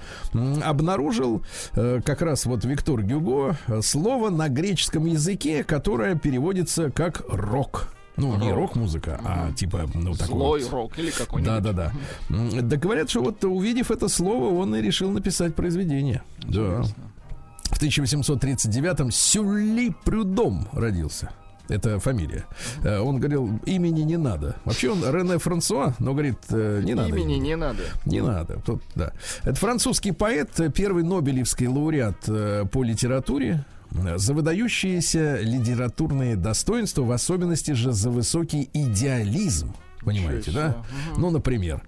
обнаружил 0.63 1.43
э, 1.73 2.01
как 2.05 2.21
раз 2.21 2.45
вот 2.45 2.63
Виктор 2.65 3.01
Гюго 3.01 3.57
э, 3.67 3.81
слово 3.81 4.29
на 4.29 4.49
греческом 4.49 5.05
языке, 5.05 5.63
которое 5.63 6.15
переводится 6.15 6.89
как 6.89 7.23
рок. 7.27 7.93
Ну, 8.15 8.33
рок. 8.33 8.41
не 8.41 8.51
рок-музыка, 8.51 9.19
а 9.25 9.51
типа, 9.53 9.89
ну, 9.93 10.13
такой 10.13 10.27
Злой 10.27 10.63
вот. 10.63 10.71
рок 10.71 10.99
или 10.99 11.09
какой-нибудь. 11.09 11.63
Да-да-да. 11.63 11.91
Да 12.29 12.77
говорят, 12.77 13.09
что 13.09 13.21
вот 13.21 13.43
увидев 13.43 13.89
это 13.89 14.07
слово, 14.07 14.53
он 14.55 14.75
и 14.75 14.81
решил 14.81 15.09
написать 15.09 15.55
произведение. 15.55 16.21
Интересно. 16.43 16.95
Да. 16.95 17.75
В 17.75 17.81
1839-м 17.81 19.09
Сюли 19.11 19.95
Прюдом 20.05 20.67
родился. 20.73 21.31
Это 21.73 21.99
фамилия. 21.99 22.45
Э, 22.83 22.99
он 22.99 23.19
говорил, 23.19 23.59
имени 23.65 24.01
не 24.01 24.17
надо. 24.17 24.55
Вообще 24.63 24.91
он 24.91 24.99
Рене 25.03 25.39
Франсуа, 25.39 25.95
но 25.97 26.13
говорит, 26.13 26.37
э, 26.49 26.81
не 26.83 26.93
надо. 26.93 27.09
Имени 27.09 27.39
не 27.39 27.55
надо. 27.55 27.79
Не 28.05 28.21
надо. 28.21 28.61
Тут, 28.63 28.83
да. 28.93 29.11
Это 29.43 29.55
французский 29.55 30.11
поэт, 30.11 30.51
первый 30.75 31.03
Нобелевский 31.03 31.67
лауреат 31.67 32.27
э, 32.27 32.65
по 32.71 32.83
литературе, 32.83 33.65
за 33.91 34.33
выдающиеся 34.33 35.39
литературные 35.41 36.35
достоинства, 36.35 37.03
в 37.03 37.11
особенности 37.11 37.71
же 37.71 37.91
за 37.91 38.09
высокий 38.09 38.69
идеализм. 38.73 39.73
Понимаете, 40.01 40.51
да? 40.51 40.77
Угу. 41.13 41.21
Ну, 41.21 41.29
например, 41.29 41.81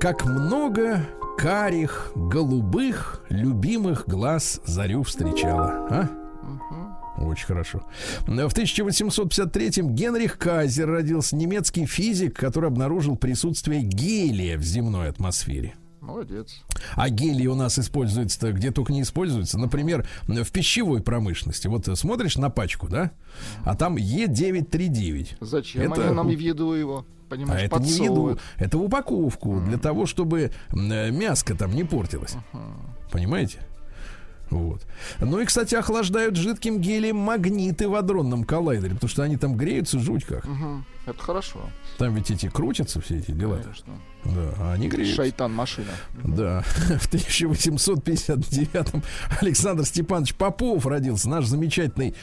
как 0.00 0.24
много 0.24 1.06
карих, 1.38 2.12
голубых, 2.14 3.22
любимых 3.28 4.08
глаз 4.08 4.60
зарю 4.64 5.02
встречала. 5.02 5.86
А? 5.90 6.08
Угу. 6.42 6.75
Очень 7.18 7.46
хорошо. 7.46 7.82
В 8.26 8.30
1853-м 8.30 9.94
Генрих 9.94 10.38
Кайзер 10.38 10.88
родился 10.88 11.36
немецкий 11.36 11.86
физик, 11.86 12.36
который 12.36 12.68
обнаружил 12.68 13.16
присутствие 13.16 13.82
гелия 13.82 14.58
в 14.58 14.62
земной 14.62 15.08
атмосфере. 15.08 15.74
Молодец. 16.00 16.62
А 16.94 17.08
гелий 17.10 17.46
у 17.48 17.54
нас 17.56 17.78
используется 17.78 18.52
где 18.52 18.70
только 18.70 18.92
не 18.92 19.02
используется. 19.02 19.58
Например, 19.58 20.06
в 20.28 20.52
пищевой 20.52 21.02
промышленности. 21.02 21.66
Вот 21.66 21.86
смотришь 21.98 22.36
на 22.36 22.48
пачку, 22.48 22.86
да? 22.88 23.10
А 23.64 23.74
там 23.74 23.96
Е939. 23.96 25.38
Зачем 25.40 25.92
это... 25.92 26.04
они 26.04 26.14
нам 26.14 26.28
в 26.28 26.38
еду 26.38 26.72
его? 26.74 27.04
Понимаешь, 27.28 27.62
а 27.62 27.64
это 27.64 27.82
не 27.82 27.90
в 27.90 28.02
еду, 28.04 28.38
это 28.56 28.78
в 28.78 28.84
упаковку 28.84 29.56
mm. 29.56 29.64
для 29.64 29.78
того, 29.78 30.06
чтобы 30.06 30.52
мяско 30.70 31.56
там 31.56 31.74
не 31.74 31.82
портилось. 31.82 32.36
Uh-huh. 32.52 33.10
Понимаете? 33.10 33.58
Вот. 34.50 34.82
Ну 35.20 35.40
и, 35.40 35.44
кстати, 35.44 35.74
охлаждают 35.74 36.36
жидким 36.36 36.80
гелием 36.80 37.16
магниты 37.16 37.88
в 37.88 37.94
адронном 37.94 38.44
коллайдере, 38.44 38.94
потому 38.94 39.08
что 39.08 39.22
они 39.22 39.36
там 39.36 39.56
греются 39.56 39.98
жуть 39.98 40.24
как. 40.24 40.44
Угу. 40.44 40.84
Это 41.06 41.18
хорошо. 41.22 41.60
Там 41.98 42.14
ведь 42.14 42.30
эти 42.30 42.48
крутятся 42.48 43.00
все 43.00 43.18
эти 43.18 43.30
дела. 43.30 43.58
Конечно. 43.58 43.94
Да, 44.24 44.54
а 44.58 44.72
они 44.72 44.88
греют. 44.88 45.14
Шайтан 45.14 45.52
машина. 45.52 45.90
Да. 46.24 46.62
В 47.00 47.12
1859-м 47.12 49.02
Александр 49.40 49.84
Степанович 49.84 50.34
Попов 50.34 50.84
родился, 50.86 51.28
наш 51.28 51.46
замечательный 51.46 52.14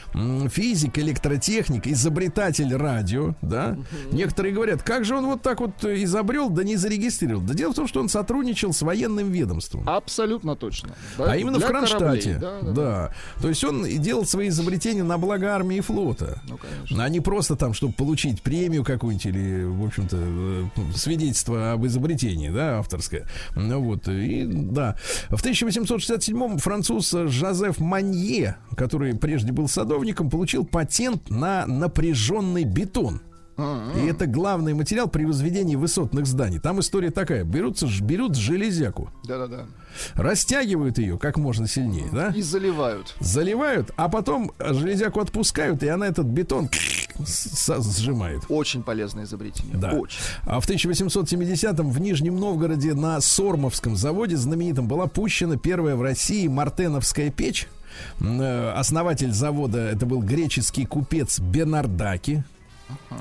физик, 0.50 0.98
электротехник, 0.98 1.86
изобретатель 1.86 2.74
радио, 2.74 3.34
да. 3.40 3.78
Некоторые 4.12 4.54
говорят, 4.54 4.82
как 4.82 5.04
же 5.04 5.16
он 5.16 5.26
вот 5.26 5.42
так 5.42 5.60
вот 5.60 5.84
изобрел, 5.84 6.50
да 6.50 6.62
не 6.64 6.76
зарегистрировал. 6.76 7.42
Да 7.42 7.54
дело 7.54 7.72
в 7.72 7.76
том, 7.76 7.88
что 7.88 8.00
он 8.00 8.08
сотрудничал 8.08 8.72
с 8.72 8.82
военным 8.82 9.30
ведомством. 9.30 9.88
Абсолютно 9.88 10.56
точно. 10.56 10.94
Да, 11.16 11.32
а 11.32 11.36
именно 11.36 11.58
в 11.58 11.66
Кронштадте. 11.66 12.38
Да, 12.38 12.60
да, 12.60 12.72
да. 12.72 13.14
То 13.40 13.48
есть 13.48 13.64
он 13.64 13.84
делал 13.84 14.26
свои 14.26 14.48
изобретения 14.48 15.04
на 15.04 15.16
благо 15.18 15.54
армии 15.54 15.78
и 15.78 15.80
флота. 15.80 16.42
Ну, 16.48 16.58
конечно. 16.58 17.02
А 17.02 17.08
не 17.08 17.20
просто 17.20 17.56
там, 17.56 17.72
чтобы 17.72 17.94
получить 17.94 18.42
премию 18.42 18.73
какую-нибудь 18.82 19.26
или, 19.26 19.64
в 19.64 19.84
общем-то, 19.84 20.16
э, 20.18 20.64
свидетельство 20.96 21.72
об 21.72 21.86
изобретении, 21.86 22.48
да, 22.48 22.78
авторское. 22.78 23.28
Ну 23.54 23.80
вот, 23.80 24.08
и 24.08 24.44
да. 24.46 24.96
В 25.30 25.44
1867-м 25.44 26.58
француз 26.58 27.10
Жозеф 27.10 27.78
Манье, 27.78 28.56
который 28.76 29.14
прежде 29.14 29.52
был 29.52 29.68
садовником, 29.68 30.30
получил 30.30 30.64
патент 30.64 31.30
на 31.30 31.66
напряженный 31.66 32.64
бетон. 32.64 33.20
И 33.56 34.06
это 34.06 34.26
главный 34.26 34.74
материал 34.74 35.08
при 35.08 35.24
возведении 35.24 35.76
высотных 35.76 36.26
зданий. 36.26 36.58
Там 36.58 36.80
история 36.80 37.10
такая: 37.10 37.44
берутся, 37.44 37.86
берут 38.00 38.34
железяку. 38.36 39.10
Да-да-да. 39.24 39.66
Растягивают 40.14 40.98
ее 40.98 41.18
как 41.18 41.36
можно 41.36 41.68
сильнее, 41.68 42.08
да? 42.12 42.30
И 42.30 42.42
заливают. 42.42 43.14
Заливают, 43.20 43.92
а 43.96 44.08
потом 44.08 44.50
железяку 44.58 45.20
отпускают, 45.20 45.84
и 45.84 45.88
она 45.88 46.08
этот 46.08 46.26
бетон 46.26 46.68
сжимает. 47.18 48.42
Очень 48.48 48.82
полезное 48.82 49.24
изобретение. 49.24 49.76
Да. 49.76 49.92
Очень. 49.92 50.18
А 50.44 50.60
в 50.60 50.68
1870-м 50.68 51.90
в 51.90 52.00
Нижнем 52.00 52.36
Новгороде 52.36 52.94
на 52.94 53.20
Сормовском 53.20 53.96
заводе 53.96 54.36
знаменитом 54.36 54.88
была 54.88 55.06
пущена 55.06 55.56
первая 55.56 55.96
в 55.96 56.02
России 56.02 56.46
мартеновская 56.46 57.30
печь. 57.30 57.68
Э, 58.20 58.72
основатель 58.76 59.32
завода 59.32 59.78
это 59.78 60.06
был 60.06 60.20
греческий 60.20 60.84
купец 60.86 61.38
Бенардаки. 61.38 62.44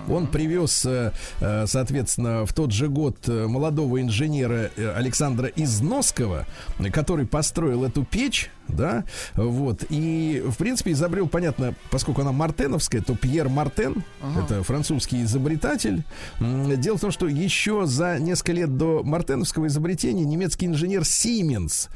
Он 0.09 0.27
привез, 0.27 0.85
э, 0.85 1.11
э, 1.39 1.65
соответственно, 1.67 2.45
в 2.45 2.53
тот 2.53 2.71
же 2.71 2.89
год 2.89 3.17
э, 3.27 3.47
молодого 3.47 4.01
инженера 4.01 4.69
Александра 4.95 5.47
Изноского, 5.55 6.45
который 6.91 7.25
построил 7.25 7.83
эту 7.85 8.03
печь, 8.03 8.51
да, 8.67 9.03
вот, 9.35 9.85
и, 9.89 10.43
в 10.45 10.57
принципе, 10.57 10.91
изобрел, 10.91 11.27
понятно, 11.27 11.75
поскольку 11.89 12.21
она 12.21 12.31
мартеновская, 12.31 13.01
то 13.01 13.15
Пьер 13.15 13.49
Мартен, 13.49 14.03
ага. 14.21 14.41
это 14.41 14.63
французский 14.63 15.23
изобретатель. 15.23 16.03
Дело 16.39 16.97
в 16.97 17.01
том, 17.01 17.11
что 17.11 17.27
еще 17.27 17.85
за 17.85 18.19
несколько 18.19 18.53
лет 18.53 18.77
до 18.77 19.03
мартеновского 19.03 19.67
изобретения 19.67 20.23
немецкий 20.23 20.65
инженер 20.65 21.05
Сименс 21.05 21.89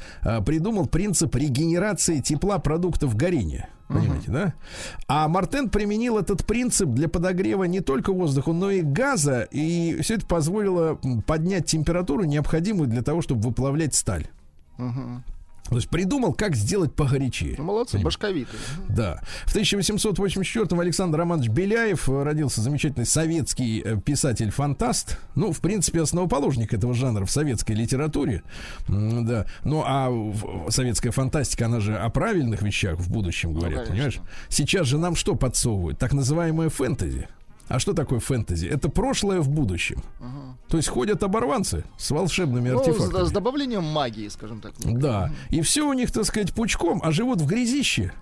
придумал 0.44 0.86
принцип 0.86 1.34
регенерации 1.36 2.20
тепла 2.20 2.58
продуктов 2.58 3.14
горения. 3.16 3.68
Понимаете, 3.88 4.28
uh-huh. 4.28 4.32
да? 4.32 4.54
А 5.06 5.28
Мартен 5.28 5.70
применил 5.70 6.18
этот 6.18 6.44
принцип 6.44 6.90
для 6.90 7.08
подогрева 7.08 7.64
не 7.64 7.80
только 7.80 8.12
воздуха, 8.12 8.52
но 8.52 8.70
и 8.70 8.82
газа, 8.82 9.48
и 9.50 9.98
все 10.02 10.16
это 10.16 10.26
позволило 10.26 10.98
поднять 11.26 11.66
температуру, 11.66 12.24
необходимую 12.24 12.88
для 12.88 13.02
того, 13.02 13.22
чтобы 13.22 13.40
выплавлять 13.40 13.94
сталь. 13.94 14.26
Uh-huh. 14.76 15.22
То 15.68 15.76
есть 15.76 15.88
придумал, 15.88 16.32
как 16.32 16.56
сделать 16.56 16.94
погорячее. 16.94 17.54
Ну, 17.58 17.64
молодцы, 17.64 17.98
башковитые. 17.98 18.60
Да. 18.88 19.20
В 19.44 19.54
1884-м 19.54 20.80
Александр 20.80 21.18
Романович 21.18 21.50
Беляев 21.50 22.08
э, 22.08 22.22
родился 22.22 22.60
замечательный 22.60 23.06
советский 23.06 23.82
э, 23.84 23.96
писатель-фантаст. 24.00 25.18
Ну, 25.34 25.52
в 25.52 25.60
принципе, 25.60 26.00
основоположник 26.00 26.72
этого 26.72 26.94
жанра 26.94 27.24
в 27.24 27.30
советской 27.30 27.72
литературе. 27.72 28.42
Да. 28.88 29.46
Ну, 29.64 29.82
а 29.86 30.10
советская 30.70 31.12
фантастика, 31.12 31.66
она 31.66 31.80
же 31.80 31.96
о 31.96 32.08
правильных 32.08 32.62
вещах 32.62 32.98
в 32.98 33.10
будущем 33.10 33.52
ну, 33.52 33.60
говорит, 33.60 33.80
ну, 33.80 33.86
понимаешь? 33.86 34.20
Сейчас 34.48 34.86
же 34.86 34.98
нам 34.98 35.16
что 35.16 35.34
подсовывают? 35.34 35.98
Так 35.98 36.12
называемое 36.12 36.70
фэнтези. 36.70 37.28
А 37.68 37.78
что 37.78 37.92
такое 37.92 38.18
фэнтези? 38.18 38.66
Это 38.66 38.88
прошлое 38.88 39.40
в 39.40 39.48
будущем. 39.48 40.02
Ага. 40.20 40.56
То 40.68 40.76
есть 40.76 40.88
ходят 40.88 41.22
оборванцы 41.22 41.84
с 41.98 42.10
волшебными 42.10 42.70
ну, 42.70 42.78
артефактами. 42.78 43.24
С, 43.24 43.28
с 43.28 43.32
добавлением 43.32 43.84
магии, 43.84 44.28
скажем 44.28 44.60
так. 44.60 44.72
Да. 44.78 45.30
И 45.50 45.60
все 45.60 45.86
у 45.86 45.92
них, 45.92 46.10
так 46.10 46.24
сказать, 46.24 46.52
пучком, 46.54 47.00
а 47.04 47.12
живут 47.12 47.40
в 47.40 47.46
грязище. 47.46 48.12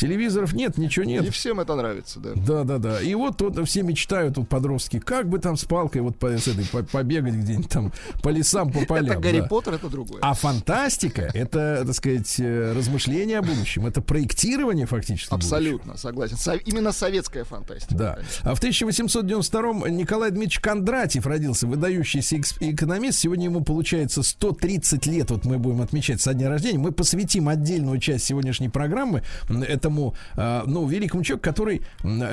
Телевизоров 0.00 0.54
нет, 0.54 0.78
ничего 0.78 1.04
нет. 1.04 1.26
И 1.26 1.30
всем 1.30 1.60
это 1.60 1.74
нравится, 1.74 2.20
да. 2.20 2.30
Да, 2.34 2.64
да, 2.64 2.78
да. 2.78 3.02
И 3.02 3.14
вот 3.14 3.36
тут 3.36 3.62
все 3.68 3.82
мечтают, 3.82 4.36
тут 4.36 4.48
подростки, 4.48 4.98
как 4.98 5.28
бы 5.28 5.38
там 5.38 5.58
с 5.58 5.66
палкой 5.66 6.00
вот 6.00 6.16
по, 6.16 6.28
с 6.28 6.48
этой, 6.48 6.64
по, 6.66 6.82
побегать 6.82 7.34
где-нибудь 7.34 7.68
там 7.68 7.92
по 8.22 8.30
лесам, 8.30 8.72
по 8.72 8.86
полям. 8.86 9.10
Это 9.10 9.20
Гарри 9.20 9.40
да. 9.40 9.46
Поттер, 9.46 9.74
это 9.74 9.90
другое. 9.90 10.20
А 10.22 10.32
фантастика, 10.32 11.30
это, 11.34 11.82
так 11.84 11.94
сказать, 11.94 12.40
э, 12.40 12.72
размышление 12.72 13.40
о 13.40 13.42
будущем, 13.42 13.84
это 13.84 14.00
проектирование 14.00 14.86
фактически 14.86 15.34
Абсолютно, 15.34 15.98
согласен. 15.98 16.38
Со- 16.38 16.54
именно 16.54 16.92
советская 16.92 17.44
фантастика. 17.44 17.94
Да. 17.94 18.14
Конечно. 18.14 18.50
А 18.50 18.54
в 18.54 18.62
1892-м 18.62 19.96
Николай 19.98 20.30
Дмитриевич 20.30 20.60
Кондратьев 20.60 21.26
родился, 21.26 21.66
выдающийся 21.66 22.40
экономист. 22.60 23.18
Сегодня 23.18 23.44
ему 23.44 23.62
получается 23.62 24.22
130 24.22 25.04
лет, 25.04 25.30
вот 25.30 25.44
мы 25.44 25.58
будем 25.58 25.82
отмечать 25.82 26.22
со 26.22 26.32
дня 26.32 26.48
рождения. 26.48 26.78
Мы 26.78 26.90
посвятим 26.90 27.50
отдельную 27.50 27.98
часть 27.98 28.24
сегодняшней 28.24 28.70
программы 28.70 29.22
этому, 29.50 29.89
э, 30.36 30.62
ну, 30.66 30.86
великому 30.86 31.22
человеку, 31.22 31.44
который, 31.44 31.82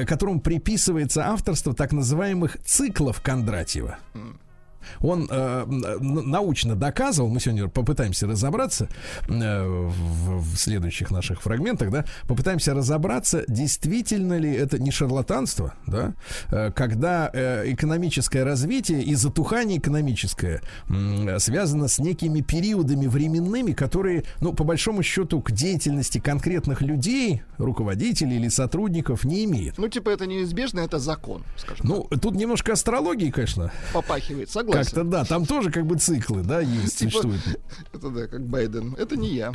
которому 0.05 0.39
приписывается 0.39 1.27
авторство 1.27 1.73
так 1.73 1.93
называемых 1.93 2.57
циклов 2.63 3.21
Кондратьева. 3.21 3.97
Он 4.99 5.27
э, 5.29 5.65
научно 5.67 6.75
доказывал, 6.75 7.29
мы 7.29 7.39
сегодня 7.39 7.67
попытаемся 7.67 8.27
разобраться 8.27 8.89
э, 9.27 9.67
в, 9.67 10.41
в 10.41 10.57
следующих 10.57 11.11
наших 11.11 11.41
фрагментах, 11.41 11.91
да, 11.91 12.05
попытаемся 12.27 12.73
разобраться, 12.73 13.43
действительно 13.47 14.37
ли 14.37 14.53
это 14.53 14.79
не 14.79 14.91
шарлатанство, 14.91 15.73
да, 15.85 16.13
э, 16.51 16.71
когда 16.71 17.29
э, 17.33 17.71
экономическое 17.73 18.43
развитие 18.43 19.03
и 19.03 19.15
затухание 19.15 19.79
экономическое 19.79 20.61
э, 20.89 21.39
связано 21.39 21.87
с 21.87 21.99
некими 21.99 22.41
периодами 22.41 23.07
временными, 23.07 23.73
которые, 23.73 24.23
ну, 24.41 24.53
по 24.53 24.63
большому 24.63 25.03
счету, 25.03 25.41
к 25.41 25.51
деятельности 25.51 26.19
конкретных 26.19 26.81
людей, 26.81 27.41
руководителей 27.57 28.37
или 28.37 28.49
сотрудников 28.49 29.23
не 29.23 29.45
имеет. 29.45 29.77
Ну, 29.77 29.87
типа, 29.87 30.09
это 30.09 30.25
неизбежно, 30.25 30.81
это 30.81 30.99
закон, 30.99 31.43
скажем. 31.57 31.85
Ну, 31.87 32.07
так. 32.09 32.19
тут 32.19 32.35
немножко 32.35 32.73
астрологии, 32.73 33.29
конечно. 33.29 33.71
Попахивает, 33.93 34.49
согласен. 34.49 34.76
Как-то 34.83 35.03
да, 35.03 35.23
там 35.23 35.45
тоже 35.45 35.71
как 35.71 35.85
бы 35.85 35.95
циклы, 35.97 36.43
да, 36.43 36.59
есть, 36.59 36.99
типа, 36.99 37.11
существуют. 37.11 37.41
Это 37.93 38.09
да, 38.09 38.27
как 38.27 38.47
Байден. 38.47 38.95
Это 38.97 39.17
не 39.17 39.35
я. 39.35 39.53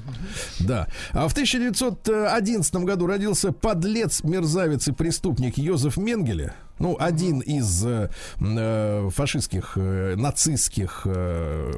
Да. 0.60 0.88
А 1.12 1.28
в 1.28 1.32
1911 1.32 2.74
году 2.76 3.06
родился 3.06 3.52
подлец, 3.52 4.22
мерзавец 4.22 4.88
и 4.88 4.92
преступник 4.92 5.58
Йозеф 5.58 5.96
Менгеле. 5.96 6.54
Ну, 6.78 6.96
один 6.98 7.40
из 7.40 7.84
э, 7.86 8.10
э, 8.40 9.08
фашистских, 9.12 9.72
э, 9.76 10.16
нацистских 10.16 11.02
э, 11.04 11.72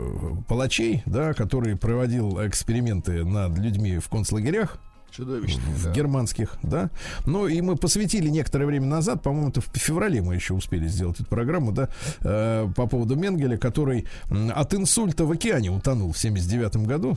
палачей, 0.49 1.03
да, 1.05 1.35
который 1.35 1.77
проводил 1.77 2.39
эксперименты 2.47 3.25
над 3.25 3.59
людьми 3.59 3.99
в 3.99 4.09
концлагерях. 4.09 4.79
Чудовищные, 5.16 5.74
в 5.77 5.85
да. 5.85 5.92
германских, 5.92 6.57
да. 6.62 6.90
Ну 7.24 7.46
и 7.46 7.61
мы 7.61 7.77
посвятили 7.77 8.29
некоторое 8.29 8.66
время 8.66 8.87
назад, 8.87 9.22
по-моему, 9.22 9.50
это 9.50 9.61
в 9.61 9.68
феврале 9.74 10.20
мы 10.22 10.35
еще 10.35 10.55
успели 10.55 10.88
сделать 10.88 11.20
эту 11.20 11.29
программу, 11.29 11.70
да, 11.70 11.88
э, 12.22 12.68
по 12.74 12.87
поводу 12.88 13.14
Менгеля, 13.14 13.57
который 13.57 14.07
от 14.55 14.74
инсульта 14.74 15.24
в 15.24 15.31
океане 15.31 15.70
утонул 15.70 16.12
в 16.12 16.18
79 16.18 16.87
году. 16.87 17.16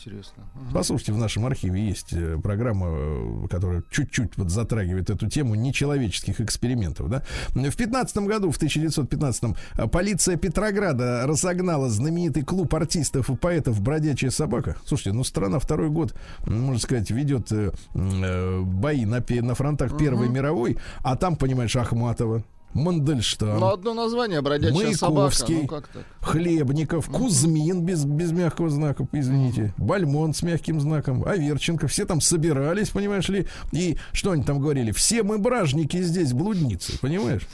Интересно. 0.00 0.44
Угу. 0.54 0.72
Послушайте, 0.72 1.12
в 1.12 1.18
нашем 1.18 1.44
архиве 1.44 1.86
есть 1.86 2.12
э, 2.12 2.38
программа, 2.42 2.86
э, 2.88 3.48
которая 3.50 3.82
чуть-чуть 3.90 4.36
вот 4.36 4.50
затрагивает 4.50 5.10
эту 5.10 5.28
тему 5.28 5.54
нечеловеческих 5.54 6.40
экспериментов. 6.40 7.10
Да? 7.10 7.22
В 7.48 7.76
15 7.76 8.16
году, 8.18 8.50
в 8.50 8.56
1915 8.56 9.44
э, 9.76 9.88
полиция 9.88 10.36
Петрограда 10.36 11.26
разогнала 11.26 11.90
знаменитый 11.90 12.44
клуб 12.44 12.74
артистов 12.74 13.28
и 13.28 13.36
поэтов 13.36 13.80
«Бродячая 13.80 14.30
собака». 14.30 14.76
Слушайте, 14.86 15.12
ну 15.12 15.22
страна 15.22 15.58
второй 15.58 15.90
год, 15.90 16.14
можно 16.46 16.78
сказать, 16.78 17.10
ведет 17.10 17.52
бои 17.92 19.04
на, 19.04 19.22
на 19.28 19.54
фронтах 19.54 19.98
Первой 19.98 20.26
угу. 20.26 20.34
мировой, 20.34 20.78
а 21.02 21.16
там, 21.16 21.36
понимаешь, 21.36 21.76
Ахматова, 21.76 22.42
Мандельштам. 22.72 23.58
Ну, 23.58 23.66
одно 23.66 23.94
название, 23.94 24.40
бродячая 24.40 24.74
Маяковский, 24.74 25.66
собака. 25.66 25.88
Ну, 25.94 26.02
Хлебников, 26.20 27.08
Кузьмин 27.08 27.84
без, 27.84 28.04
без 28.04 28.32
мягкого 28.32 28.70
знака, 28.70 29.06
извините, 29.12 29.74
Бальмон 29.76 30.34
с 30.34 30.42
мягким 30.42 30.80
знаком, 30.80 31.24
Аверченко. 31.24 31.88
Все 31.88 32.04
там 32.04 32.20
собирались, 32.20 32.90
понимаешь 32.90 33.28
ли, 33.28 33.46
и 33.72 33.98
что 34.12 34.32
они 34.32 34.44
там 34.44 34.60
говорили? 34.60 34.92
Все 34.92 35.22
мы 35.22 35.38
бражники 35.38 36.00
здесь, 36.02 36.32
блудницы, 36.32 36.98
понимаешь? 37.00 37.46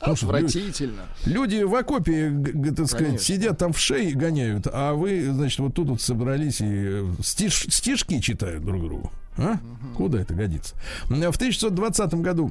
Отвратительно. 0.00 1.02
Люди, 1.26 1.56
люди 1.56 1.62
в 1.64 1.74
окопе, 1.74 2.30
так 2.74 2.86
сказать, 2.86 3.06
Конечно. 3.06 3.18
сидят 3.18 3.58
там 3.58 3.72
в 3.74 3.78
шее 3.78 4.14
гоняют, 4.14 4.66
а 4.72 4.94
вы, 4.94 5.30
значит, 5.30 5.58
вот 5.58 5.74
тут 5.74 5.88
вот 5.90 6.00
собрались 6.00 6.62
и 6.62 6.66
э, 6.68 7.06
стиш, 7.22 7.66
стишки 7.68 8.18
читают 8.20 8.64
друг 8.64 8.82
другу. 8.82 9.12
А? 9.36 9.52
Угу. 9.52 9.96
Куда 9.96 10.20
это 10.20 10.32
годится? 10.32 10.74
В 11.04 11.12
1920 11.12 12.14
году 12.14 12.50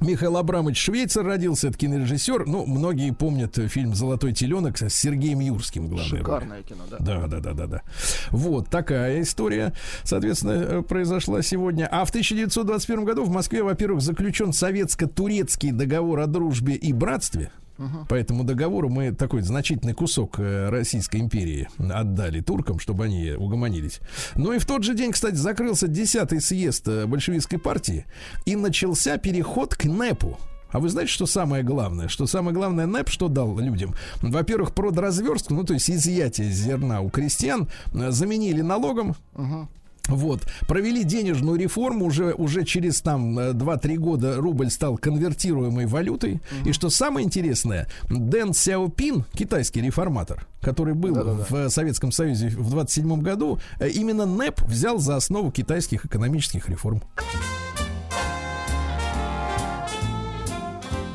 Михаил 0.00 0.36
Абрамович 0.36 0.78
Швейцар 0.78 1.24
родился, 1.24 1.68
это 1.68 1.78
кинорежиссер. 1.78 2.46
Ну, 2.46 2.66
многие 2.66 3.12
помнят 3.12 3.56
фильм 3.68 3.94
«Золотой 3.94 4.32
теленок» 4.32 4.76
с 4.78 4.90
Сергеем 4.90 5.40
Юрским 5.40 5.88
главной 5.88 6.18
Шикарное 6.18 6.62
кино, 6.62 6.84
да? 6.90 6.96
Да, 6.98 7.26
да, 7.26 7.40
да, 7.40 7.52
да, 7.52 7.66
да. 7.66 7.82
Вот 8.30 8.68
такая 8.68 9.22
история, 9.22 9.72
соответственно, 10.04 10.52
э, 10.52 10.82
произошла 10.82 11.40
сегодня. 11.42 11.88
А 11.90 12.04
в 12.04 12.10
1921 12.10 13.04
году 13.04 13.24
в 13.24 13.30
Москве, 13.30 13.62
во-первых, 13.62 14.02
заключен 14.02 14.52
советско-турецкий 14.52 15.72
договор 15.72 16.20
о 16.20 16.26
дружбе 16.26 16.74
и 16.74 16.92
братстве. 16.92 17.50
Угу. 17.78 18.06
По 18.08 18.14
этому 18.14 18.44
договору 18.44 18.88
мы 18.88 19.12
такой 19.12 19.42
значительный 19.42 19.92
кусок 19.92 20.38
э, 20.38 20.68
Российской 20.70 21.20
империи 21.20 21.68
отдали 21.78 22.40
туркам, 22.40 22.78
чтобы 22.78 23.04
они 23.04 23.32
угомонились. 23.32 24.00
Ну 24.34 24.52
и 24.52 24.58
в 24.58 24.66
тот 24.66 24.82
же 24.82 24.94
день, 24.94 25.12
кстати, 25.12 25.34
закрылся 25.34 25.86
10-й 25.86 26.40
съезд 26.40 26.88
э, 26.88 27.06
большевистской 27.06 27.58
партии 27.58 28.06
и 28.44 28.56
начался 28.56 29.18
переход 29.18 29.74
к 29.74 29.84
НЭПу. 29.84 30.38
А 30.70 30.78
вы 30.78 30.88
знаете, 30.88 31.12
что 31.12 31.26
самое 31.26 31.62
главное? 31.62 32.08
Что 32.08 32.26
самое 32.26 32.54
главное 32.54 32.86
НЭП 32.86 33.08
что 33.08 33.28
дал 33.28 33.58
людям? 33.58 33.94
Во-первых, 34.20 34.74
продразверстку, 34.74 35.54
ну 35.54 35.64
то 35.64 35.74
есть 35.74 35.90
изъятие 35.90 36.50
зерна 36.50 37.00
у 37.00 37.10
крестьян, 37.10 37.68
э, 37.94 38.10
заменили 38.10 38.62
налогом. 38.62 39.16
Угу. 39.34 39.68
Вот, 40.08 40.42
провели 40.68 41.04
денежную 41.04 41.58
реформу, 41.58 42.06
уже, 42.06 42.32
уже 42.32 42.64
через 42.64 43.00
там 43.00 43.38
2-3 43.38 43.94
э, 43.94 43.96
года 43.96 44.36
рубль 44.36 44.70
стал 44.70 44.96
конвертируемой 44.96 45.86
валютой. 45.86 46.34
Mm-hmm. 46.34 46.68
И 46.68 46.72
что 46.72 46.90
самое 46.90 47.26
интересное, 47.26 47.88
Дэн 48.08 48.54
Сяопин, 48.54 49.24
китайский 49.32 49.80
реформатор, 49.80 50.46
который 50.60 50.94
был 50.94 51.14
Да-да-да. 51.14 51.44
в 51.48 51.70
Советском 51.70 52.12
Союзе 52.12 52.48
в 52.48 52.70
27 52.70 53.20
году, 53.20 53.58
э, 53.78 53.88
именно 53.88 54.26
НЭП 54.26 54.60
взял 54.62 54.98
за 54.98 55.16
основу 55.16 55.50
китайских 55.50 56.06
экономических 56.06 56.68
реформ. 56.68 57.02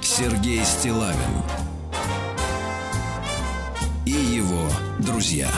Сергей 0.02 0.64
Стилавин 0.64 1.18
и 4.06 4.12
его 4.12 4.70
друзья. 5.00 5.50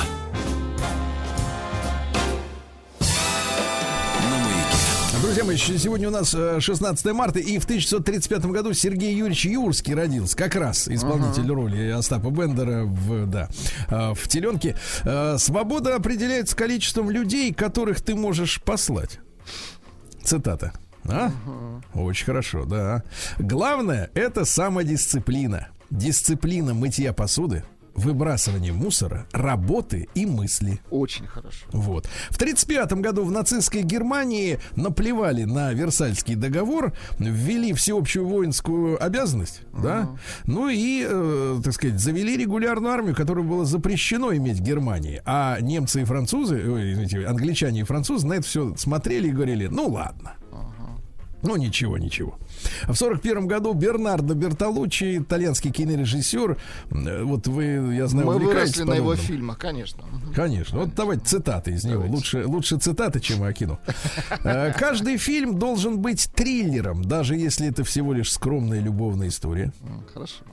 Друзья 5.23 5.45
мои, 5.45 5.55
сегодня 5.55 6.09
у 6.09 6.11
нас 6.11 6.31
16 6.31 7.05
э, 7.05 7.13
марта, 7.13 7.39
и 7.39 7.57
в 7.57 7.63
1935 7.63 8.45
году 8.47 8.73
Сергей 8.73 9.15
Юрьевич 9.15 9.45
Юрский 9.45 9.95
родился, 9.95 10.35
как 10.35 10.53
раз 10.55 10.89
исполнитель 10.89 11.49
uh-huh. 11.49 11.55
роли 11.55 11.89
Остапа 11.91 12.29
Бендера 12.29 12.83
в, 12.83 13.25
да, 13.27 13.47
э, 13.87 14.13
в 14.13 14.27
теленке. 14.27 14.75
Э, 15.05 15.37
Свобода 15.39 15.95
определяется 15.95 16.57
количеством 16.57 17.09
людей, 17.09 17.53
которых 17.53 18.01
ты 18.01 18.15
можешь 18.15 18.61
послать. 18.61 19.21
Цитата. 20.21 20.73
А? 21.05 21.31
Угу. 21.93 22.03
Очень 22.03 22.25
хорошо, 22.25 22.65
да. 22.65 23.03
Главное 23.37 24.11
это 24.15 24.43
самодисциплина. 24.43 25.69
Дисциплина 25.89 26.73
мытья 26.73 27.13
посуды, 27.13 27.63
выбрасывание 27.95 28.73
мусора, 28.73 29.27
работы 29.31 30.07
и 30.15 30.25
мысли. 30.25 30.79
Очень 30.89 31.27
хорошо. 31.27 31.65
Вот. 31.71 32.05
В 32.29 32.35
1935 32.35 32.93
году 32.93 33.23
в 33.23 33.31
нацистской 33.31 33.83
Германии 33.83 34.59
наплевали 34.75 35.43
на 35.43 35.73
Версальский 35.73 36.35
договор, 36.35 36.93
ввели 37.19 37.73
всеобщую 37.73 38.27
воинскую 38.27 39.03
обязанность, 39.03 39.61
uh-huh. 39.71 39.81
да, 39.81 40.09
ну 40.45 40.69
и, 40.69 41.05
э, 41.07 41.61
так 41.63 41.73
сказать, 41.73 41.99
завели 41.99 42.37
регулярную 42.37 42.93
армию, 42.93 43.15
которую 43.15 43.47
было 43.47 43.65
запрещено 43.65 44.35
иметь 44.35 44.59
в 44.59 44.63
Германии. 44.63 45.21
А 45.25 45.59
немцы 45.59 46.01
и 46.01 46.05
французы, 46.05 46.55
ой, 46.55 46.93
извините, 46.93 47.25
англичане 47.25 47.81
и 47.81 47.83
французы 47.83 48.27
на 48.27 48.33
это 48.33 48.43
все 48.43 48.75
смотрели 48.75 49.27
и 49.27 49.31
говорили, 49.31 49.67
ну 49.67 49.87
ладно. 49.87 50.35
Ну, 51.43 51.57
ничего, 51.57 51.97
ничего. 51.97 52.39
В 52.87 52.95
сорок 52.95 53.21
первом 53.21 53.47
году 53.47 53.73
Бернардо 53.73 54.33
Бертолуччи, 54.33 55.17
итальянский 55.17 55.71
кинорежиссер, 55.71 56.57
э, 56.91 57.23
вот 57.23 57.47
вы, 57.47 57.95
я 57.95 58.07
знаю, 58.07 58.27
Мы 58.27 58.39
выросли 58.39 58.83
на 58.83 58.93
его 58.93 59.15
фильмах, 59.15 59.57
конечно. 59.57 60.03
Конечно. 60.33 60.79
Вот 60.79 60.95
давайте 60.95 61.25
цитаты 61.25 61.71
из 61.71 61.83
него. 61.83 62.05
Лучше, 62.05 62.45
лучше 62.45 62.77
цитаты, 62.77 63.19
чем 63.19 63.43
Акину. 63.43 63.79
Э, 64.43 64.73
каждый 64.73 65.17
фильм 65.17 65.57
должен 65.57 65.99
быть 65.99 66.29
триллером, 66.33 67.03
даже 67.03 67.35
если 67.35 67.67
это 67.67 67.83
всего 67.83 68.13
лишь 68.13 68.31
скромная 68.31 68.79
любовная 68.79 69.27
история. 69.29 69.71
Хорошо. 70.13 70.43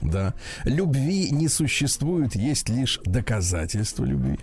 Да. 0.00 0.34
Любви 0.64 1.30
не 1.30 1.48
существует, 1.48 2.34
есть 2.34 2.68
лишь 2.68 3.00
доказательство 3.04 4.04
любви. 4.04 4.38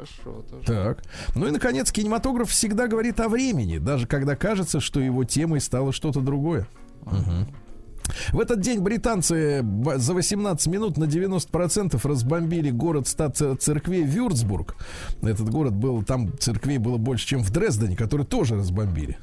Хорошо. 0.00 0.42
Тоже. 0.50 0.64
Так. 0.66 1.02
Ну 1.34 1.46
и, 1.46 1.50
наконец, 1.50 1.92
кинематограф 1.92 2.50
всегда 2.50 2.86
говорит 2.86 3.20
о 3.20 3.28
времени, 3.28 3.78
даже 3.78 4.06
когда 4.06 4.36
кажется, 4.36 4.80
что 4.80 5.00
его 5.00 5.24
темой 5.24 5.60
стало 5.60 5.92
что-то 5.92 6.20
другое. 6.20 6.66
Угу. 7.02 8.32
В 8.32 8.40
этот 8.40 8.60
день 8.60 8.80
британцы 8.80 9.64
за 9.96 10.14
18 10.14 10.66
минут 10.66 10.96
на 10.96 11.04
90% 11.04 12.00
разбомбили 12.02 12.70
город 12.70 13.06
стат 13.06 13.36
церквей 13.36 14.02
Вюрцбург. 14.02 14.76
Этот 15.22 15.48
город 15.50 15.74
был, 15.74 16.02
там 16.02 16.36
церквей 16.38 16.78
было 16.78 16.96
больше, 16.96 17.26
чем 17.26 17.42
в 17.42 17.50
Дрездене, 17.50 17.96
который 17.96 18.26
тоже 18.26 18.56
разбомбили. 18.56 19.18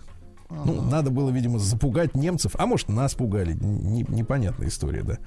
Ну, 0.49 0.81
надо 0.81 1.11
было, 1.11 1.29
видимо, 1.29 1.59
запугать 1.59 2.15
немцев, 2.15 2.53
а 2.57 2.65
может, 2.65 2.89
нас 2.89 3.15
пугали. 3.15 3.53
Не, 3.53 4.03
непонятная 4.07 4.69
история, 4.69 5.03
да. 5.03 5.17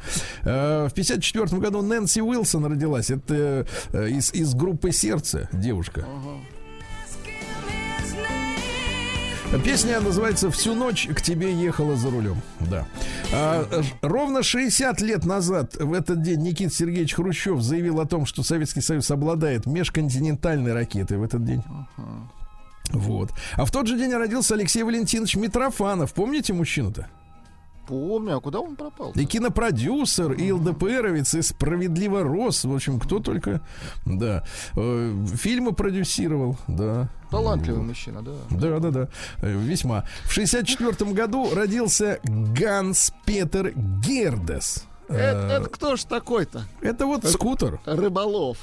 Э, 0.42 0.88
в 0.88 0.94
54 0.94 1.60
году 1.60 1.82
Нэнси 1.82 2.20
Уилсон 2.20 2.64
родилась. 2.66 3.10
Это 3.10 3.66
э, 3.92 4.08
из, 4.08 4.32
из 4.32 4.54
группы 4.54 4.92
«Сердце» 4.92 5.48
девушка. 5.52 6.06
Песня 9.64 10.00
называется 10.00 10.48
«Всю 10.50 10.74
ночь 10.74 11.08
к 11.08 11.20
тебе 11.20 11.52
ехала 11.52 11.96
за 11.96 12.08
рулем». 12.08 12.40
Да. 12.60 12.86
А, 13.32 13.68
ровно 14.00 14.44
60 14.44 15.00
лет 15.00 15.24
назад 15.24 15.74
в 15.74 15.92
этот 15.92 16.22
день 16.22 16.40
Никита 16.40 16.72
Сергеевич 16.72 17.14
Хрущев 17.14 17.60
заявил 17.60 17.98
о 17.98 18.06
том, 18.06 18.26
что 18.26 18.44
Советский 18.44 18.80
Союз 18.80 19.10
обладает 19.10 19.66
межконтинентальной 19.66 20.72
ракетой 20.72 21.18
в 21.18 21.24
этот 21.24 21.44
день. 21.44 21.64
Вот. 22.88 23.30
А 23.56 23.64
в 23.64 23.70
тот 23.70 23.86
же 23.86 23.96
день 23.96 24.12
родился 24.12 24.54
Алексей 24.54 24.82
Валентинович 24.82 25.36
Митрофанов. 25.36 26.12
Помните 26.12 26.52
мужчину-то? 26.52 27.08
Помню, 27.86 28.36
а 28.36 28.40
куда 28.40 28.60
он 28.60 28.76
пропал? 28.76 29.10
И 29.16 29.24
кинопродюсер, 29.24 30.32
и 30.32 30.52
ЛДПРовец, 30.52 31.34
и 31.34 31.42
справедливо 31.42 32.22
рос. 32.22 32.64
В 32.64 32.72
общем, 32.72 33.00
кто 33.00 33.18
только, 33.18 33.62
да. 34.06 34.44
Э, 34.76 35.26
фильмы 35.34 35.72
продюсировал, 35.72 36.56
да. 36.68 37.08
Талантливый 37.32 37.82
мужчина, 37.82 38.22
да. 38.22 38.32
Да, 38.50 38.78
да, 38.78 38.90
да. 38.90 39.08
Э, 39.38 39.52
весьма. 39.52 40.04
В 40.22 40.32
64 40.32 41.10
году 41.12 41.52
родился 41.52 42.20
Ганс 42.22 43.12
Петер 43.24 43.72
Гердес. 43.74 44.84
Это, 45.08 45.58
это 45.60 45.68
кто 45.68 45.96
ж 45.96 46.04
такой-то? 46.04 46.62
Это 46.80 47.06
вот 47.06 47.24
скутер. 47.24 47.80
Рыболов. 47.84 48.58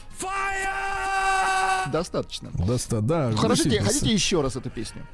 Достаточно. 1.91 2.49
Доста, 2.53 3.01
да. 3.01 3.29
Ну, 3.31 3.37
хотите, 3.37 3.81
хотите 3.81 4.11
еще 4.13 4.41
раз 4.41 4.55
эту 4.55 4.69
песню? 4.69 5.05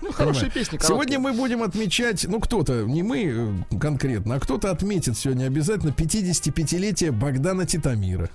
Ну, 0.00 0.12
хорошая 0.12 0.50
песня. 0.50 0.78
Сегодня 0.80 1.18
мы 1.18 1.32
будем 1.32 1.62
отмечать, 1.62 2.26
ну, 2.28 2.40
кто-то, 2.40 2.82
не 2.82 3.02
мы 3.02 3.64
э, 3.72 3.78
конкретно, 3.78 4.34
а 4.34 4.40
кто-то 4.40 4.70
отметит 4.70 5.16
сегодня 5.16 5.46
обязательно 5.46 5.90
55-летие 5.90 7.10
Богдана 7.10 7.64
Титамира. 7.64 8.28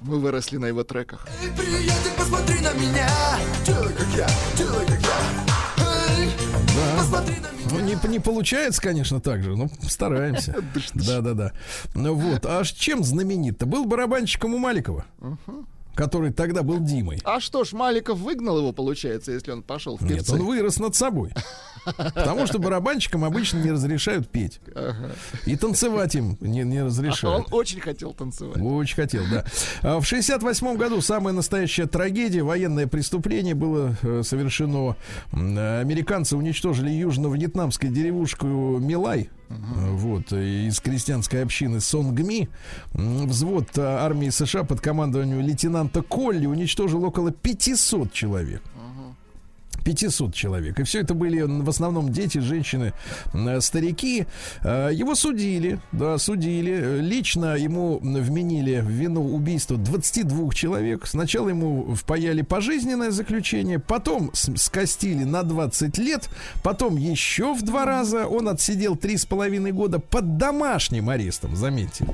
Мы 0.00 0.18
выросли 0.18 0.56
на 0.56 0.66
его 0.66 0.82
треках. 0.84 1.26
Эй, 1.42 1.50
приятель, 1.50 2.10
посмотри 2.18 2.60
на 2.60 2.72
меня, 2.74 3.08
делай 3.64 3.92
как 3.92 4.06
я, 4.16 4.28
делай 4.56 4.86
как 4.86 5.00
я. 5.00 5.84
Эй, 6.18 6.30
Да. 6.74 6.98
посмотри 6.98 7.34
на 7.36 7.50
меня. 7.50 7.70
Ну, 7.70 7.80
не, 7.80 8.08
не 8.12 8.18
получается, 8.20 8.80
конечно, 8.82 9.20
так 9.20 9.42
же, 9.42 9.56
но 9.56 9.68
стараемся. 9.88 10.56
Да, 10.94 11.20
да, 11.20 11.34
да. 11.34 11.52
Ну 11.94 12.14
вот, 12.14 12.46
а 12.46 12.64
чем 12.64 13.04
знаменит-то? 13.04 13.66
Был 13.66 13.84
барабанщиком 13.84 14.54
у 14.54 14.58
Маликова, 14.58 15.04
который 15.96 16.32
тогда 16.32 16.62
был 16.62 16.78
Димой. 16.80 17.20
А 17.24 17.40
что 17.40 17.64
ж, 17.64 17.72
Маликов 17.72 18.18
выгнал 18.18 18.58
его, 18.58 18.72
получается, 18.72 19.32
если 19.32 19.50
он 19.50 19.62
пошел 19.62 19.96
в 19.96 20.02
Нет, 20.02 20.18
певцы? 20.18 20.34
он 20.34 20.44
вырос 20.44 20.78
над 20.78 20.94
собой. 20.94 21.32
Потому 21.84 22.46
что 22.46 22.58
барабанщикам 22.58 23.24
обычно 23.24 23.58
не 23.58 23.70
разрешают 23.70 24.28
петь. 24.28 24.60
Ага. 24.74 25.12
И 25.46 25.56
танцевать 25.56 26.14
им 26.16 26.36
не, 26.40 26.62
не 26.64 26.78
А 26.78 26.82
он 26.82 26.86
разрешают. 26.88 27.46
очень 27.52 27.80
хотел 27.80 28.12
танцевать. 28.12 28.60
Очень 28.60 28.96
хотел, 28.96 29.22
да. 29.30 29.44
А 29.82 30.00
В 30.00 30.04
68 30.04 30.76
году 30.76 31.00
самая 31.00 31.32
настоящая 31.32 31.86
трагедия, 31.86 32.42
военное 32.42 32.86
преступление 32.88 33.54
было 33.54 33.96
э, 34.02 34.22
совершено. 34.24 34.96
Американцы 35.32 36.36
уничтожили 36.36 36.90
южно-вьетнамскую 36.90 37.90
деревушку 37.92 38.46
Милай. 38.46 39.30
Э, 39.48 39.54
Вот, 39.92 40.32
э, 40.32 40.66
из 40.66 40.80
крестьянской 40.80 41.42
общины 41.42 41.80
Сонгми. 41.80 42.48
Взвод 42.92 43.76
э, 43.76 43.82
армии 43.82 44.30
США 44.30 44.64
под 44.64 44.80
командованием 44.80 45.40
лейтенанта 45.40 46.02
Колли 46.02 46.46
уничтожил 46.46 47.04
около 47.04 47.30
500 47.30 48.12
человек. 48.12 48.62
500 49.86 50.34
человек. 50.34 50.80
И 50.80 50.82
все 50.82 51.02
это 51.02 51.14
были 51.14 51.42
в 51.42 51.68
основном 51.68 52.10
дети, 52.10 52.38
женщины, 52.38 52.92
э, 53.32 53.60
старики. 53.60 54.26
Э, 54.64 54.90
Его 54.92 55.14
судили, 55.14 55.78
да, 55.92 56.18
судили. 56.18 56.98
Лично 57.00 57.56
ему 57.56 58.00
вменили 58.02 58.80
в 58.80 58.88
вину 58.90 59.32
убийства 59.32 59.76
22 59.76 60.52
человек. 60.52 61.06
Сначала 61.06 61.50
ему 61.50 61.94
впаяли 61.94 62.42
пожизненное 62.42 63.12
заключение, 63.12 63.78
потом 63.78 64.32
скостили 64.34 65.22
на 65.22 65.44
20 65.44 65.98
лет, 65.98 66.28
потом 66.64 66.96
еще 66.96 67.54
в 67.54 67.62
два 67.62 67.84
раза. 67.84 68.26
Он 68.26 68.48
отсидел 68.48 68.96
3,5 68.96 69.70
года 69.70 70.00
под 70.00 70.36
домашним 70.36 71.10
арестом, 71.10 71.54
заметьте. 71.54 72.06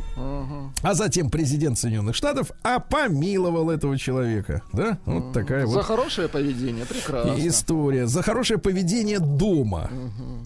А 0.83 0.93
затем 0.93 1.31
президент 1.31 1.79
Соединенных 1.79 2.17
Штатов 2.17 2.51
опомиловал 2.63 3.71
этого 3.71 3.97
человека. 3.97 4.61
Да, 4.75 4.99
вот 5.07 5.33
такая 5.33 5.65
вот 5.65 5.73
За 5.73 5.83
хорошее 5.83 6.29
поведение, 6.29 6.85
прекрасно. 6.85 7.33
История. 7.63 8.07
За 8.07 8.23
хорошее 8.23 8.59
поведение 8.59 9.19
дома. 9.19 9.91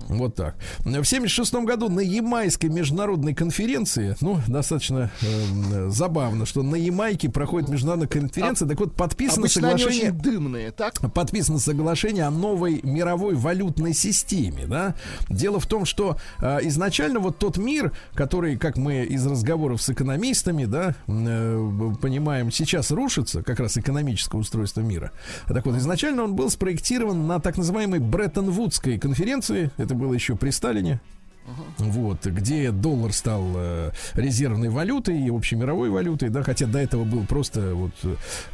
Вот 0.09 0.35
так. 0.35 0.57
В 0.81 1.05
76 1.05 1.55
году 1.55 1.89
на 1.89 2.01
Ямайской 2.01 2.71
международной 2.71 3.35
конференции, 3.35 4.17
ну, 4.21 4.41
достаточно 4.47 5.11
э, 5.23 5.89
забавно, 5.91 6.47
что 6.47 6.63
на 6.63 6.77
Ямайке 6.77 7.29
проходит 7.29 7.69
международная 7.69 8.09
конференция, 8.09 8.69
так 8.69 8.79
вот 8.79 8.95
подписано 8.95 9.49
соглашение... 9.49 10.13
дымные, 10.13 10.71
так? 10.71 10.95
Подписано 11.13 11.59
соглашение 11.59 12.25
о 12.25 12.31
новой 12.31 12.81
мировой 12.83 13.35
валютной 13.35 13.95
системе, 13.95 14.67
да. 14.67 14.95
Дело 15.29 15.59
в 15.59 15.67
том, 15.67 15.85
что 15.85 16.17
э, 16.41 16.59
изначально 16.63 17.19
вот 17.19 17.39
тот 17.39 17.57
мир, 17.57 17.93
который, 18.15 18.57
как 18.57 18.77
мы 18.77 19.05
из 19.05 19.27
разговоров 19.27 19.83
с 19.83 19.91
экономистами, 19.91 20.67
да, 20.67 20.95
э, 21.09 21.93
понимаем, 22.01 22.53
сейчас 22.53 22.91
рушится, 22.91 23.43
как 23.43 23.59
раз 23.61 23.77
экономическое 23.79 24.39
устройство 24.39 24.83
мира. 24.83 25.13
Так 25.49 25.67
вот, 25.67 25.77
изначально 25.77 26.25
он 26.25 26.35
был 26.35 26.51
спроектирован 26.51 27.06
на 27.15 27.41
так 27.41 27.57
называемой 27.57 28.01
Бреттон-Вудской 28.01 28.99
конференции, 28.99 29.71
это 29.77 29.95
было 29.95 30.15
еще 30.15 30.37
при 30.37 30.51
Сталине, 30.51 31.01
вот, 31.79 32.25
где 32.27 32.71
доллар 32.71 33.13
стал 33.13 33.45
э, 33.57 33.91
резервной 34.15 34.69
валютой 34.69 35.19
и 35.21 35.31
общемировой 35.31 35.91
валютой, 35.91 36.29
да, 36.29 36.43
хотя 36.43 36.67
до 36.67 36.79
этого 36.79 37.05
был 37.05 37.25
просто, 37.27 37.75
вот, 37.75 37.93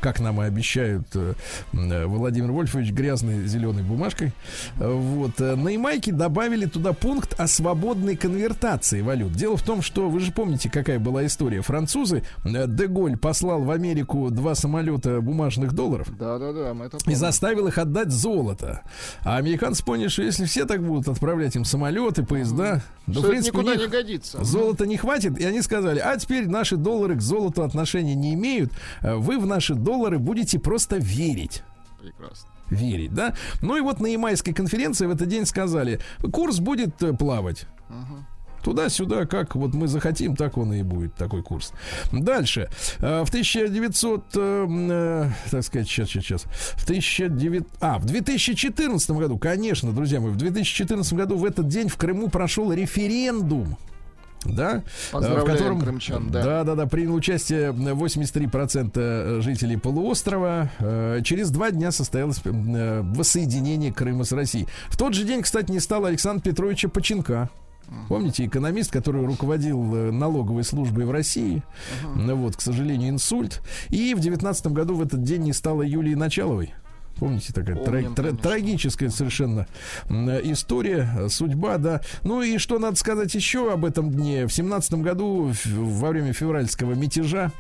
как 0.01 0.21
нам 0.21 0.41
и 0.43 0.45
обещают 0.45 1.07
э, 1.15 1.35
э, 1.73 2.07
Владимир 2.07 2.53
Вольфович, 2.53 2.93
грязной 2.93 3.47
зеленой 3.47 3.83
бумажкой. 3.83 4.33
Вот, 4.77 5.41
э, 5.41 5.55
на 5.57 5.69
Ямайке 5.69 6.13
добавили 6.13 6.67
туда 6.67 6.93
пункт 6.93 7.39
о 7.39 7.47
свободной 7.47 8.17
конвертации 8.17 9.01
валют. 9.01 9.33
Дело 9.33 9.57
в 9.57 9.63
том, 9.63 9.83
что, 9.83 10.09
вы 10.09 10.21
же 10.21 10.33
помните, 10.33 10.71
какая 10.71 10.99
была 10.99 11.25
история. 11.27 11.63
Французы, 11.63 12.23
э, 12.45 12.67
Деголь 12.67 13.17
послал 13.17 13.63
в 13.63 13.71
Америку 13.71 14.31
два 14.31 14.55
самолета 14.55 15.21
бумажных 15.21 15.73
долларов, 15.73 16.09
Да-да-да, 16.19 16.75
мы 16.75 16.87
это 16.87 16.97
и 16.99 17.01
помним. 17.01 17.19
заставил 17.19 17.67
их 17.67 17.79
отдать 17.79 18.11
золото. 18.11 18.83
А 19.23 19.37
американцы 19.37 19.85
поняли, 19.85 20.09
что 20.09 20.23
если 20.23 20.45
все 20.45 20.65
так 20.67 20.83
будут 20.83 21.09
отправлять 21.09 21.57
им 21.57 21.65
самолеты, 21.65 22.23
поезда, 22.25 22.82
да, 23.07 23.15
Что 23.15 23.23
в 23.23 23.31
принципе, 23.31 23.59
никуда 23.59 23.77
не 23.77 23.87
годится. 23.89 24.45
золота 24.45 24.87
не 24.87 24.97
хватит. 24.97 25.39
И 25.39 25.45
они 25.45 25.61
сказали, 25.63 25.99
а 25.99 26.17
теперь 26.17 26.49
наши 26.49 26.77
доллары 26.77 27.17
к 27.17 27.21
золоту 27.21 27.63
отношения 27.63 28.15
не 28.15 28.35
имеют. 28.35 28.73
Э, 29.01 29.17
Вы 29.17 29.39
в 29.39 29.47
наши 29.47 29.75
доллары 29.75 30.19
будете 30.19 30.59
просто 30.61 30.97
верить 30.99 31.63
Прекрасно. 32.01 32.49
верить, 32.71 33.13
да? 33.13 33.35
Ну 33.61 33.77
и 33.77 33.81
вот 33.81 34.01
на 34.01 34.07
Ямайской 34.07 34.55
конференции 34.55 35.07
в 35.07 35.11
этот 35.11 35.29
день 35.29 35.47
сказали, 35.47 36.01
курс 36.33 36.61
будет 36.61 37.03
э, 37.03 37.13
плавать. 37.13 37.67
Туда-сюда, 38.63 39.27
как 39.27 39.57
вот 39.57 39.75
мы 39.75 39.89
захотим, 39.89 40.37
так 40.37 40.57
он 40.57 40.73
и 40.73 40.83
будет, 40.83 41.15
такой 41.15 41.43
курс. 41.43 41.73
Дальше. 42.13 42.69
Э, 43.01 43.25
В 43.25 43.29
1900, 43.29 44.25
э, 44.37 44.67
э, 44.69 45.31
так 45.51 45.65
сказать, 45.65 45.89
сейчас, 45.89 46.09
сейчас, 46.09 46.25
сейчас. 46.25 46.43
В 46.77 46.85
1900, 46.85 47.67
а, 47.81 47.99
в 47.99 48.05
2014 48.05 49.19
году, 49.19 49.39
конечно, 49.39 49.93
друзья 49.93 50.21
мои, 50.21 50.31
в 50.31 50.37
2014 50.37 51.13
году 51.15 51.37
в 51.37 51.45
этот 51.45 51.67
день 51.69 51.89
в 51.89 51.97
Крыму 51.97 52.29
прошел 52.29 52.73
референдум. 52.73 53.77
Да? 54.45 54.83
В 55.13 55.45
котором, 55.45 55.81
крымчан, 55.81 56.29
да. 56.29 56.43
да, 56.43 56.65
да, 56.65 56.75
да, 56.75 56.87
принял 56.87 57.15
участие 57.15 57.71
83% 57.71 59.41
жителей 59.41 59.77
полуострова. 59.77 60.69
Через 61.23 61.51
два 61.51 61.71
дня 61.71 61.93
состоялось 61.93 62.41
воссоединение 62.45 63.93
Крыма 63.93 64.25
с 64.25 64.33
Россией. 64.33 64.67
В 64.89 64.97
тот 64.97 65.15
же 65.15 65.23
день, 65.23 65.43
кстати, 65.43 65.71
не 65.71 65.79
стало 65.79 66.09
Александра 66.09 66.43
Петровича 66.43 66.89
Починка. 66.89 67.51
Помните, 68.09 68.47
экономист, 68.47 68.91
который 68.91 69.25
руководил 69.25 69.95
э, 69.95 70.11
налоговой 70.11 70.65
службой 70.65 71.05
в 71.05 71.11
России. 71.11 71.63
Ну 72.15 72.37
Вот, 72.37 72.57
к 72.57 72.61
сожалению, 72.61 73.11
инсульт. 73.11 73.61
И 73.91 74.15
в 74.15 74.21
девятнадцатом 74.21 74.73
году 74.75 74.95
в 74.95 75.03
этот 75.03 75.23
день 75.23 75.43
не 75.43 75.53
стало 75.53 75.83
Юлии 75.83 76.15
Началовой. 76.15 76.75
Помните, 77.17 77.53
такая 77.53 77.77
тра- 77.77 77.85
Помним, 77.85 78.15
тра- 78.15 78.25
конечно. 78.25 78.43
трагическая 78.43 79.09
совершенно 79.11 79.67
история, 80.45 81.09
э, 81.19 81.29
судьба, 81.29 81.77
да. 81.79 82.01
Ну 82.23 82.43
и 82.43 82.59
что 82.59 82.79
надо 82.79 82.97
сказать 82.97 83.35
еще 83.35 83.73
об 83.73 83.85
этом 83.85 84.11
дне? 84.11 84.47
В 84.47 84.53
семнадцатом 84.53 85.03
году, 85.03 85.53
во 85.67 86.09
время 86.09 86.33
февральского 86.33 86.95
мятежа, 86.95 87.53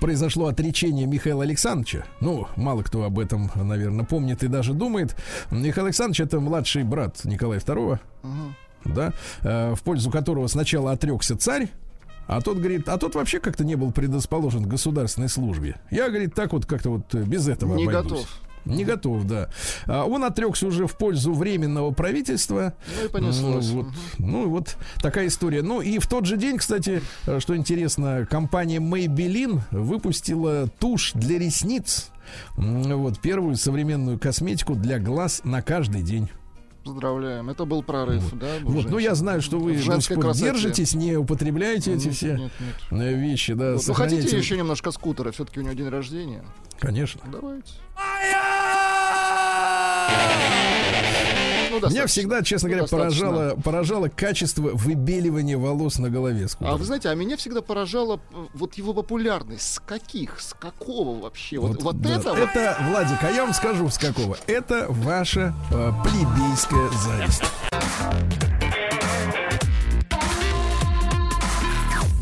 произошло 0.00 0.46
отречение 0.46 1.06
Михаила 1.06 1.42
Александровича. 1.42 2.04
Ну, 2.20 2.46
мало 2.56 2.82
кто 2.82 3.04
об 3.04 3.18
этом, 3.18 3.50
наверное, 3.54 4.04
помнит 4.04 4.42
и 4.42 4.48
даже 4.48 4.72
думает. 4.74 5.16
Михаил 5.50 5.86
Александрович 5.86 6.20
это 6.20 6.40
младший 6.40 6.82
брат 6.84 7.20
Николая 7.24 7.60
II, 7.60 7.98
да, 8.84 9.12
э, 9.42 9.74
в 9.74 9.82
пользу 9.82 10.10
которого 10.10 10.46
сначала 10.46 10.92
отрекся 10.92 11.36
царь, 11.36 11.68
а 12.26 12.40
тот 12.40 12.58
говорит, 12.58 12.88
а 12.88 12.98
тот 12.98 13.14
вообще 13.14 13.40
как-то 13.40 13.64
не 13.64 13.74
был 13.74 13.92
предрасположен 13.92 14.64
к 14.64 14.68
государственной 14.68 15.28
службе. 15.28 15.80
Я, 15.90 16.08
говорит, 16.08 16.34
так 16.34 16.52
вот 16.52 16.66
как-то 16.66 16.90
вот 16.90 17.14
э, 17.14 17.22
без 17.22 17.48
этого 17.48 17.76
Не 17.76 17.84
обойдусь. 17.84 18.12
готов. 18.12 18.28
Не 18.64 18.84
готов, 18.84 19.24
да. 19.24 19.48
А, 19.86 20.04
Он 20.04 20.22
отрекся 20.22 20.68
уже 20.68 20.86
в 20.86 20.96
пользу 20.96 21.34
временного 21.34 21.90
правительства. 21.90 22.74
Ну 23.00 23.06
и 23.06 23.08
понеслось. 23.10 23.68
Ну, 23.70 23.82
вот, 23.82 23.86
ну, 24.18 24.48
вот 24.48 24.76
такая 25.00 25.26
история. 25.26 25.62
Ну 25.62 25.80
и 25.80 25.98
в 25.98 26.06
тот 26.06 26.26
же 26.26 26.36
день, 26.36 26.58
кстати, 26.58 27.02
э, 27.26 27.40
что 27.40 27.56
интересно, 27.56 28.24
компания 28.30 28.78
Maybelline 28.78 29.60
выпустила 29.72 30.68
тушь 30.78 31.10
для 31.14 31.38
ресниц. 31.40 32.10
Вот 32.56 33.18
первую 33.18 33.56
современную 33.56 34.18
косметику 34.18 34.74
для 34.74 34.98
глаз 35.00 35.42
на 35.44 35.60
каждый 35.60 36.02
день. 36.02 36.30
Поздравляем. 36.84 37.48
Это 37.50 37.64
был 37.64 37.82
прорыв, 37.82 38.22
да? 38.32 38.46
у 38.64 38.70
Вот, 38.70 38.84
ну 38.86 38.98
я 38.98 39.10
женщин? 39.10 39.14
знаю, 39.16 39.42
что 39.42 39.58
вы 39.58 39.72
В 39.74 39.76
до 39.76 39.82
женской 39.82 40.00
сих 40.02 40.16
пор 40.16 40.24
красоте. 40.24 40.46
держитесь, 40.52 40.94
не 40.94 41.16
употребляете 41.16 41.94
эти 41.94 42.06
Нет, 42.06 42.14
все 42.16 42.36
нет, 42.36 42.50
нет. 42.60 43.00
э, 43.00 43.14
вещи, 43.14 43.54
да. 43.54 43.74
Вот, 43.74 43.86
ну 43.86 43.94
хотите 43.94 44.36
еще 44.36 44.56
немножко 44.56 44.90
скутера? 44.90 45.30
Все-таки 45.32 45.60
у 45.60 45.62
него 45.62 45.74
день 45.74 45.88
рождения. 45.88 46.44
Конечно. 46.80 47.20
Давайте. 47.30 47.70
Ну, 51.80 51.88
Меня 51.88 52.06
всегда, 52.06 52.42
честно 52.42 52.68
Ну, 52.68 52.74
говоря, 52.74 52.82
достаточно. 52.90 53.26
поражало, 53.26 53.56
поражало 53.62 54.08
качество 54.08 54.70
выбеливания 54.74 55.56
волос 55.56 55.98
на 55.98 56.10
голове. 56.10 56.48
скутера. 56.48 56.74
А 56.74 56.76
вы 56.76 56.84
знаете, 56.84 57.08
а 57.08 57.14
меня 57.14 57.36
всегда 57.36 57.62
поражала 57.62 58.20
э, 58.32 58.46
вот 58.54 58.74
его 58.74 58.92
популярность. 58.94 59.74
С 59.74 59.80
каких? 59.80 60.40
С 60.40 60.54
какого 60.54 61.20
вообще? 61.20 61.58
Вот, 61.58 61.82
вот 61.82 62.00
да. 62.00 62.16
это, 62.18 62.30
вот 62.30 62.38
Это, 62.38 62.76
Владик, 62.90 63.22
а 63.22 63.30
я 63.30 63.44
вам 63.44 63.54
скажу 63.54 63.88
с 63.88 63.98
какого. 63.98 64.36
Это 64.46 64.86
ваша 64.88 65.54
э, 65.70 65.92
плебейская 66.04 66.88
зависть. 67.04 67.42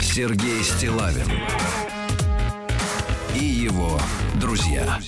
Сергей 0.01 0.63
Стилавин 0.65 1.27
и 3.35 3.45
его 3.45 3.99
друзья. 4.41 4.85
На 4.85 4.99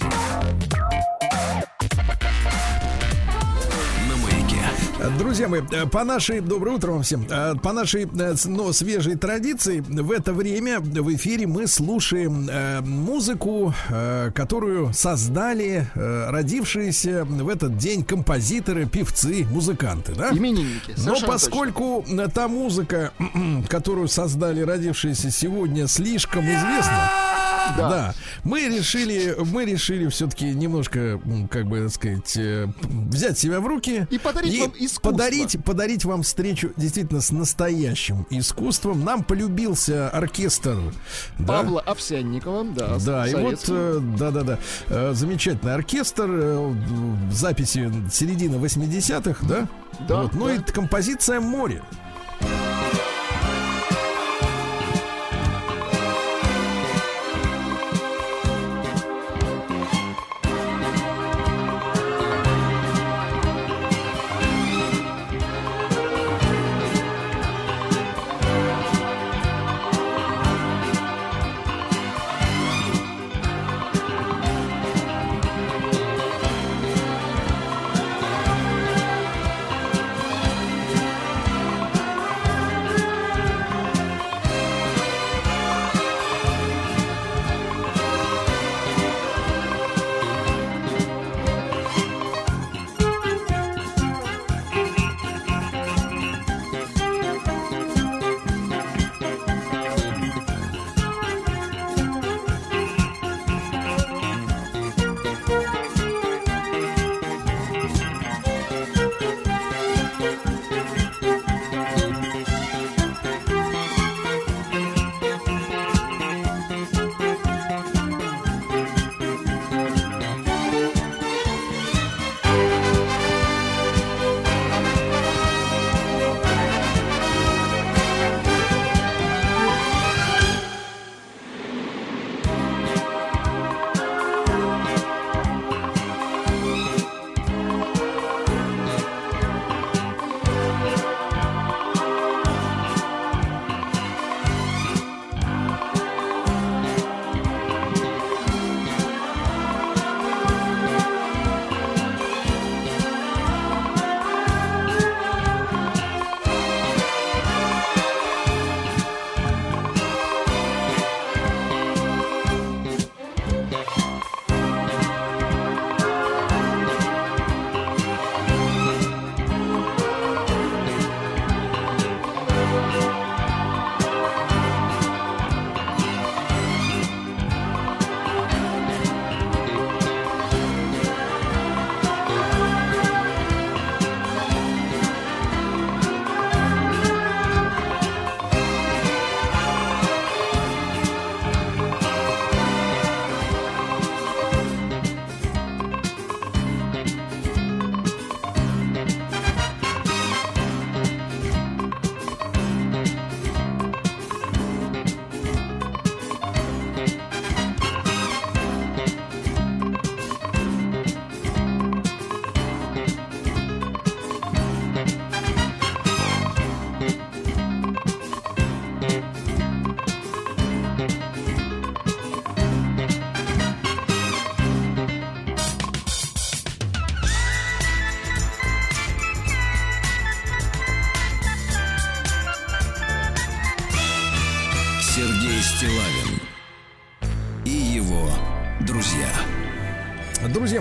Друзья 5.18 5.48
мои, 5.48 5.62
э, 5.72 5.86
по 5.86 6.04
нашей, 6.04 6.40
доброе 6.40 6.76
утро 6.76 6.92
вам 6.92 7.02
всем, 7.02 7.26
Э, 7.28 7.54
по 7.60 7.72
нашей, 7.72 8.04
э, 8.04 8.34
но 8.44 8.72
свежей 8.72 9.16
традиции, 9.16 9.80
в 9.80 10.10
это 10.12 10.32
время 10.32 10.80
в 10.80 11.14
эфире 11.14 11.46
мы 11.46 11.66
слушаем 11.66 12.48
музыку, 12.82 13.74
которую 14.34 14.92
создали 14.92 15.88
родившиеся 15.94 17.24
в 17.24 17.48
этот 17.48 17.76
день 17.76 18.04
композиторы, 18.04 18.86
певцы, 18.86 19.44
музыканты, 19.50 20.14
да? 20.14 20.30
именинники. 20.30 20.94
Но 20.98 21.16
поскольку 21.26 22.04
э, 22.06 22.28
та 22.32 22.48
музыка, 22.48 23.12
которую 23.68 24.08
создали 24.08 24.62
родившиеся 24.62 25.30
сегодня, 25.30 25.86
слишком 25.86 26.44
известна, 26.44 27.10
Да. 27.76 27.88
да. 27.88 28.14
Мы 28.44 28.68
решили, 28.68 29.36
мы 29.38 29.64
решили 29.64 30.08
все-таки 30.08 30.46
немножко, 30.46 31.20
как 31.50 31.66
бы 31.66 31.80
так 31.82 31.90
сказать, 31.92 32.36
э, 32.36 32.68
взять 32.82 33.38
себя 33.38 33.60
в 33.60 33.66
руки 33.66 34.06
И 34.10 34.18
подарить 34.18 34.60
вам 34.60 34.72
искусство. 34.78 35.10
подарить, 35.10 35.64
подарить 35.64 36.04
вам 36.04 36.22
встречу 36.22 36.72
действительно 36.76 37.20
с 37.20 37.30
настоящим 37.30 38.26
искусством. 38.30 39.04
Нам 39.04 39.24
полюбился 39.24 40.08
оркестр, 40.10 40.76
да, 41.38 41.46
Павла 41.46 41.80
Овсянникова, 41.80 42.64
да. 42.64 42.98
да, 42.98 43.26
и 43.28 43.34
вот, 43.34 43.64
э, 43.68 44.00
да-да-да, 44.18 44.58
э, 44.88 45.12
замечательный 45.14 45.74
оркестр, 45.74 46.26
э, 46.28 46.74
записи 47.32 47.90
середины 48.12 48.56
80-х, 48.56 49.46
да? 49.46 49.68
Да, 50.08 50.22
Вот, 50.22 50.34
ну 50.34 50.46
да. 50.46 50.54
и 50.54 50.58
композиция 50.58 51.40
«Море». 51.40 51.82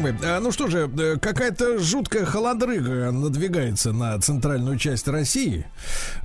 Мои, 0.02 0.14
а, 0.24 0.40
ну 0.40 0.52
что 0.52 0.68
же, 0.68 0.90
э, 0.98 1.18
какая-то 1.22 1.78
жуткая 1.80 2.26
холодрыга 2.26 3.12
надвигается 3.12 3.92
на 3.92 4.20
центральную 4.20 4.78
часть 4.78 5.08
России. 5.08 5.66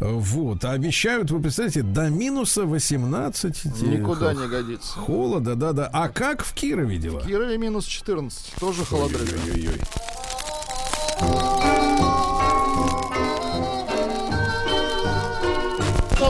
Вот, 0.01 0.65
обещают, 0.65 1.31
вы 1.31 1.41
представляете, 1.41 1.83
до 1.83 2.09
минуса 2.09 2.65
18. 2.65 3.65
Никуда 3.83 4.33
не 4.33 4.49
годится. 4.49 4.93
Холода, 4.99 5.55
да-да. 5.57 5.91
А 5.93 6.09
как 6.09 6.45
в 6.45 6.55
Кирове 6.55 6.97
дела? 6.97 7.21
В 7.21 7.27
Кирове 7.27 7.59
минус 7.59 7.85
14. 7.85 8.55
Тоже 8.59 8.85
холодрыга. 8.85 9.33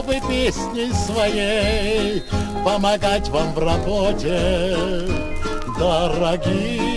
чтобы 0.07 0.21
песней 0.29 0.91
своей 0.93 2.23
помогать 2.63 3.29
вам 3.29 3.53
в 3.53 3.59
работе, 3.59 4.77
дорогие 5.79 6.96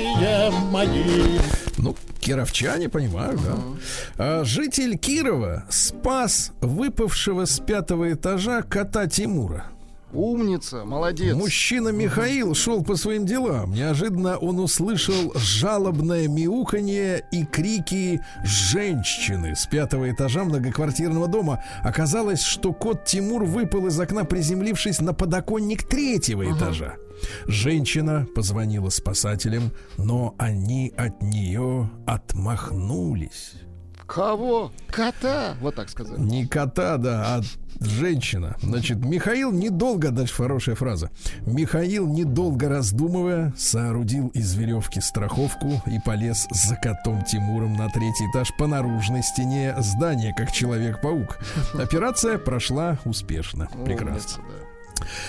мои. 0.71 1.39
Ну, 1.79 1.97
кировчане, 2.21 2.89
понимаю, 2.89 3.39
да. 3.39 4.41
А, 4.41 4.45
житель 4.45 4.99
Кирова 4.99 5.65
спас 5.69 6.53
выпавшего 6.61 7.47
с 7.47 7.61
пятого 7.61 8.13
этажа 8.13 8.63
кота 8.63 9.07
Тимура. 9.07 9.67
Умница, 10.13 10.85
молодец. 10.85 11.37
Мужчина 11.37 11.91
Михаил 11.91 12.55
шел 12.55 12.83
по 12.83 12.97
своим 12.97 13.27
делам. 13.27 13.73
Неожиданно 13.73 14.37
он 14.39 14.59
услышал 14.59 15.33
жалобное 15.37 16.27
мяуканье 16.29 17.25
и 17.31 17.45
крики 17.45 18.21
женщины 18.45 19.55
с 19.55 19.67
пятого 19.67 20.11
этажа 20.11 20.45
многоквартирного 20.45 21.29
дома. 21.29 21.63
Оказалось, 21.83 22.43
что 22.43 22.73
кот 22.73 23.05
Тимур 23.05 23.45
выпал 23.45 23.87
из 23.87 23.99
окна, 24.01 24.25
приземлившись 24.25 25.01
на 25.01 25.15
подоконник 25.15 25.85
третьего 25.85 26.51
этажа. 26.51 26.97
Женщина 27.47 28.27
позвонила 28.35 28.89
спасателям, 28.89 29.73
но 29.97 30.35
они 30.39 30.93
от 30.97 31.23
нее 31.23 31.91
отмахнулись. 32.07 33.53
Кого? 34.13 34.73
Кота. 34.89 35.55
Вот 35.61 35.77
так 35.77 35.89
сказать. 35.89 36.19
Не 36.19 36.45
кота, 36.45 36.97
да, 36.97 37.37
а 37.37 37.41
женщина. 37.81 38.57
Значит, 38.61 38.99
Михаил 39.05 39.53
недолго, 39.53 40.11
дальше 40.11 40.35
хорошая 40.35 40.75
фраза. 40.75 41.11
Михаил, 41.47 42.09
недолго 42.09 42.69
раздумывая, 42.69 43.55
соорудил 43.57 44.29
из 44.35 44.53
веревки 44.55 45.01
страховку 45.01 45.81
и 45.87 46.01
полез 46.05 46.49
за 46.51 46.75
котом 46.75 47.25
Тимуром 47.25 47.75
на 47.75 47.89
третий 47.89 48.29
этаж 48.33 48.51
по 48.59 48.67
наружной 48.67 49.23
стене 49.23 49.77
здания, 49.79 50.35
как 50.37 50.51
Человек-паук. 50.51 51.39
Операция 51.75 52.37
прошла 52.39 52.99
успешно. 53.05 53.69
Прекрасно. 53.85 54.43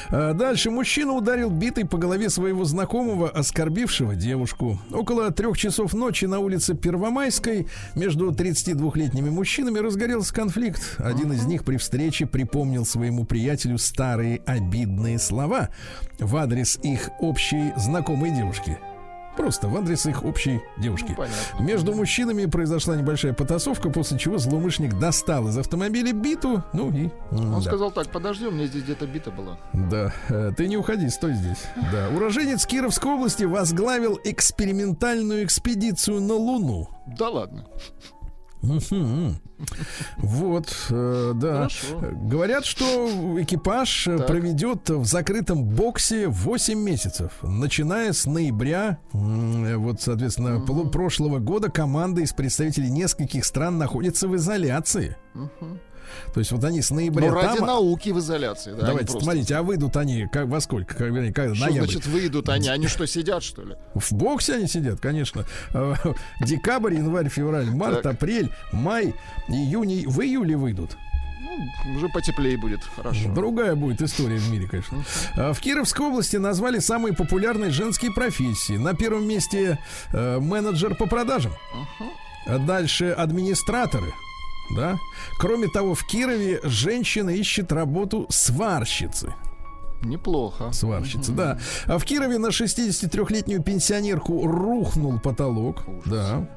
А 0.09 0.33
Дальше 0.33 0.71
мужчина 0.71 1.13
ударил 1.13 1.49
битой 1.49 1.85
по 1.85 1.97
голове 1.97 2.29
своего 2.29 2.65
знакомого, 2.65 3.29
оскорбившего 3.29 4.15
девушку. 4.15 4.79
Около 4.91 5.31
трех 5.31 5.57
часов 5.57 5.93
ночи 5.93 6.25
на 6.25 6.39
улице 6.39 6.73
Первомайской 6.73 7.67
между 7.95 8.31
32-летними 8.31 9.29
мужчинами 9.29 9.79
разгорелся 9.79 10.33
конфликт. 10.33 10.95
Один 10.97 11.31
из 11.31 11.45
них 11.45 11.63
при 11.63 11.77
встрече 11.77 12.25
припомнил 12.25 12.85
своему 12.85 13.23
приятелю 13.23 13.77
старые 13.77 14.41
обидные 14.45 15.19
слова 15.19 15.69
в 16.19 16.35
адрес 16.35 16.79
их 16.81 17.09
общей 17.19 17.71
знакомой 17.77 18.31
девушки. 18.31 18.77
Просто 19.37 19.67
в 19.67 19.75
адрес 19.75 20.05
их 20.05 20.23
общей 20.23 20.61
девушки. 20.77 21.09
Ну, 21.09 21.15
понятно. 21.15 21.63
Между 21.63 21.93
мужчинами 21.93 22.45
произошла 22.45 22.95
небольшая 22.95 23.33
потасовка, 23.33 23.89
после 23.89 24.17
чего 24.17 24.37
злоумышленник 24.37 24.97
достал 24.99 25.47
из 25.47 25.57
автомобиля 25.57 26.11
биту, 26.11 26.63
ну 26.73 26.91
и... 26.91 27.09
Он 27.31 27.55
да. 27.55 27.61
сказал 27.61 27.91
так, 27.91 28.09
подожди, 28.09 28.45
у 28.45 28.51
меня 28.51 28.67
здесь 28.67 28.83
где-то 28.83 29.07
бита 29.07 29.31
была. 29.31 29.57
Да, 29.73 30.13
э, 30.29 30.51
ты 30.55 30.67
не 30.67 30.77
уходи, 30.77 31.09
стой 31.09 31.33
здесь. 31.33 31.63
Да, 31.91 32.09
уроженец 32.09 32.65
Кировской 32.65 33.13
области 33.13 33.43
возглавил 33.43 34.19
экспериментальную 34.23 35.45
экспедицию 35.45 36.21
на 36.21 36.33
Луну. 36.33 36.89
Да 37.07 37.29
ладно. 37.29 37.65
Вот, 40.17 40.75
э, 40.89 41.31
да. 41.35 41.53
Хорошо. 41.53 41.85
Говорят, 42.23 42.65
что 42.65 43.39
экипаж 43.41 44.05
Так. 44.05 44.27
проведет 44.27 44.89
в 44.89 45.05
закрытом 45.05 45.63
боксе 45.65 46.27
8 46.27 46.79
месяцев. 46.79 47.31
Начиная 47.43 48.13
с 48.13 48.25
ноября, 48.25 48.97
э, 49.13 49.75
вот, 49.75 50.01
соответственно, 50.01 50.63
полу- 50.65 50.89
прошлого 50.89 51.39
года 51.39 51.69
команда 51.69 52.21
из 52.21 52.33
представителей 52.33 52.89
нескольких 52.89 53.45
стран 53.45 53.77
находится 53.77 54.27
в 54.27 54.35
изоляции. 54.35 55.15
То 56.33 56.39
есть 56.39 56.51
вот 56.51 56.63
они 56.63 56.81
с 56.81 56.91
ноября 56.91 57.29
Ну, 57.29 57.35
ради 57.35 57.57
там... 57.57 57.67
науки 57.67 58.09
в 58.09 58.19
изоляции, 58.19 58.71
да. 58.71 58.77
они 58.77 58.85
Давайте, 58.87 59.05
просто- 59.11 59.23
смотрите, 59.23 59.55
а 59.55 59.63
выйдут 59.63 59.97
они 59.97 60.27
как, 60.31 60.47
во 60.47 60.61
сколько? 60.61 60.95
Как, 60.95 61.33
как, 61.33 61.55
Что 61.55 61.65
ноябрь. 61.65 61.85
значит 61.91 62.05
выйдут 62.07 62.49
они? 62.49 62.67
Они 62.69 62.87
что, 62.87 63.05
сидят, 63.05 63.43
что 63.43 63.63
ли? 63.63 63.75
В 63.95 64.11
боксе 64.13 64.55
они 64.55 64.67
сидят, 64.67 64.99
конечно. 64.99 65.45
Э, 65.73 65.93
Декабрь, 66.41 66.95
январь, 66.95 67.29
февраль, 67.29 67.69
март, 67.69 68.03
Так. 68.03 68.13
апрель, 68.13 68.49
май, 68.71 69.13
июнь, 69.47 70.07
в 70.07 70.21
июле 70.21 70.55
выйдут. 70.57 70.97
Ну, 71.43 71.97
уже 71.97 72.07
потеплее 72.09 72.57
будет, 72.57 72.79
хорошо. 72.95 73.27
Другая 73.33 73.75
будет 73.75 74.01
история 74.01 74.37
в 74.37 74.49
мире, 74.51 74.67
конечно. 74.69 75.03
А, 75.35 75.51
В 75.53 75.59
Кировской 75.59 76.05
области 76.05 76.37
назвали 76.37 76.79
самые 76.79 77.13
популярные 77.13 77.71
женские 77.71 78.11
профессии. 78.11 78.77
На 78.77 78.93
первом 78.93 79.27
месте 79.27 79.77
э, 80.13 80.39
менеджер 80.39 80.95
по 80.95 81.07
продажам. 81.07 81.51
А 82.45 82.57
дальше 82.57 83.09
администраторы. 83.11 84.13
Да? 84.69 84.99
Кроме 85.37 85.67
того, 85.67 85.95
в 85.95 86.05
Кирове 86.05 86.59
женщина 86.63 87.29
ищет 87.31 87.71
работу 87.71 88.25
сварщицы. 88.29 89.33
Неплохо. 90.03 90.71
Сварщица, 90.71 91.31
да. 91.31 91.59
А 91.87 91.97
в 91.97 92.05
Кирове 92.05 92.37
на 92.37 92.47
63-летнюю 92.47 93.61
пенсионерку 93.61 94.45
рухнул 94.47 95.19
потолок. 95.19 95.83
Да. 96.05 96.47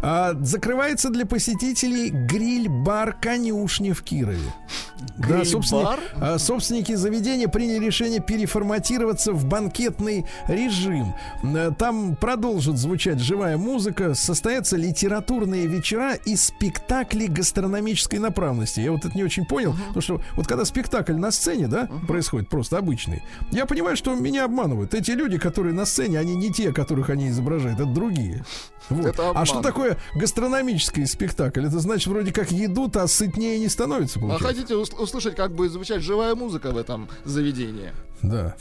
А 0.00 0.34
закрывается 0.40 1.10
для 1.10 1.26
посетителей 1.26 2.10
гриль-бар 2.10 3.16
конюшни 3.20 3.92
в 3.92 4.02
Кирове. 4.02 4.52
Да, 5.18 5.44
собственно, 5.44 5.96
а, 6.14 6.38
собственники 6.38 6.94
заведения 6.94 7.48
приняли 7.48 7.84
решение 7.84 8.20
переформатироваться 8.20 9.32
в 9.32 9.44
банкетный 9.44 10.24
режим. 10.48 11.14
Э, 11.42 11.70
Там 11.76 12.16
продолжит 12.16 12.78
звучать 12.78 13.18
живая 13.18 13.56
музыка, 13.58 14.14
состоятся 14.14 14.76
литературные 14.76 15.66
вечера 15.66 16.14
и 16.14 16.36
спектакли 16.36 17.26
гастрономической 17.26 18.18
направленности. 18.18 18.80
Я 18.80 18.92
вот 18.92 19.04
это 19.04 19.16
не 19.16 19.24
очень 19.24 19.44
понял, 19.44 19.74
потому 19.88 20.00
что 20.00 20.20
вот 20.34 20.46
когда 20.46 20.64
спектакль 20.64 21.14
на 21.14 21.30
сцене, 21.30 21.66
да, 21.68 21.88
происходит 22.06 22.48
просто 22.48 22.75
обычный, 22.76 23.22
я 23.50 23.66
понимаю, 23.66 23.96
что 23.96 24.14
меня 24.14 24.44
обманывают. 24.44 24.94
Эти 24.94 25.10
люди, 25.12 25.38
которые 25.38 25.72
на 25.74 25.84
сцене, 25.86 26.18
они 26.18 26.34
не 26.36 26.52
те, 26.52 26.72
которых 26.72 27.10
они 27.10 27.28
изображают, 27.28 27.80
это 27.80 27.88
другие. 27.88 28.44
Вот. 28.88 29.06
Это 29.06 29.30
а 29.30 29.44
что 29.44 29.62
такое 29.62 29.96
гастрономический 30.14 31.06
спектакль? 31.06 31.66
Это 31.66 31.80
значит, 31.80 32.06
вроде 32.06 32.32
как 32.32 32.52
едут, 32.52 32.96
а 32.96 33.08
сытнее 33.08 33.58
не 33.58 33.68
становится, 33.68 34.18
А 34.18 34.22
получается. 34.22 34.48
хотите 34.48 34.74
ус- 34.76 34.90
услышать, 34.92 35.34
как 35.34 35.52
будет 35.54 35.72
звучать 35.72 36.02
живая 36.02 36.34
музыка 36.36 36.70
в 36.70 36.76
этом 36.76 37.08
заведении? 37.24 37.90
Да. 38.22 38.54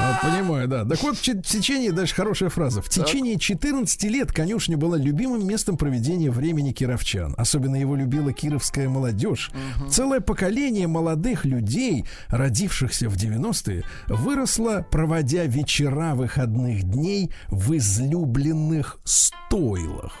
А, 0.00 0.18
понимаю, 0.22 0.68
да. 0.68 0.84
Так 0.84 1.02
вот, 1.02 1.16
в 1.18 1.22
че- 1.22 1.34
в 1.34 1.42
течение, 1.42 1.92
дальше 1.92 2.14
хорошая 2.14 2.48
фраза. 2.50 2.80
В 2.82 2.88
течение 2.88 3.38
14 3.38 4.08
лет 4.08 4.32
конюшня 4.32 4.76
была 4.76 4.96
любимым 4.96 5.46
местом 5.46 5.76
проведения 5.76 6.30
времени 6.30 6.72
кировчан. 6.72 7.34
Особенно 7.36 7.76
его 7.76 7.96
любила 7.96 8.32
кировская 8.32 8.88
молодежь. 8.88 9.50
Целое 9.90 10.20
поколение 10.20 10.86
молодых 10.86 11.44
людей, 11.44 12.04
родившихся 12.28 12.97
в 13.06 13.16
90-е, 13.16 13.84
выросло, 14.08 14.86
проводя 14.90 15.44
вечера 15.44 16.14
выходных 16.14 16.82
дней 16.82 17.30
в 17.48 17.76
излюбленных 17.76 18.98
стойлах. 19.04 20.12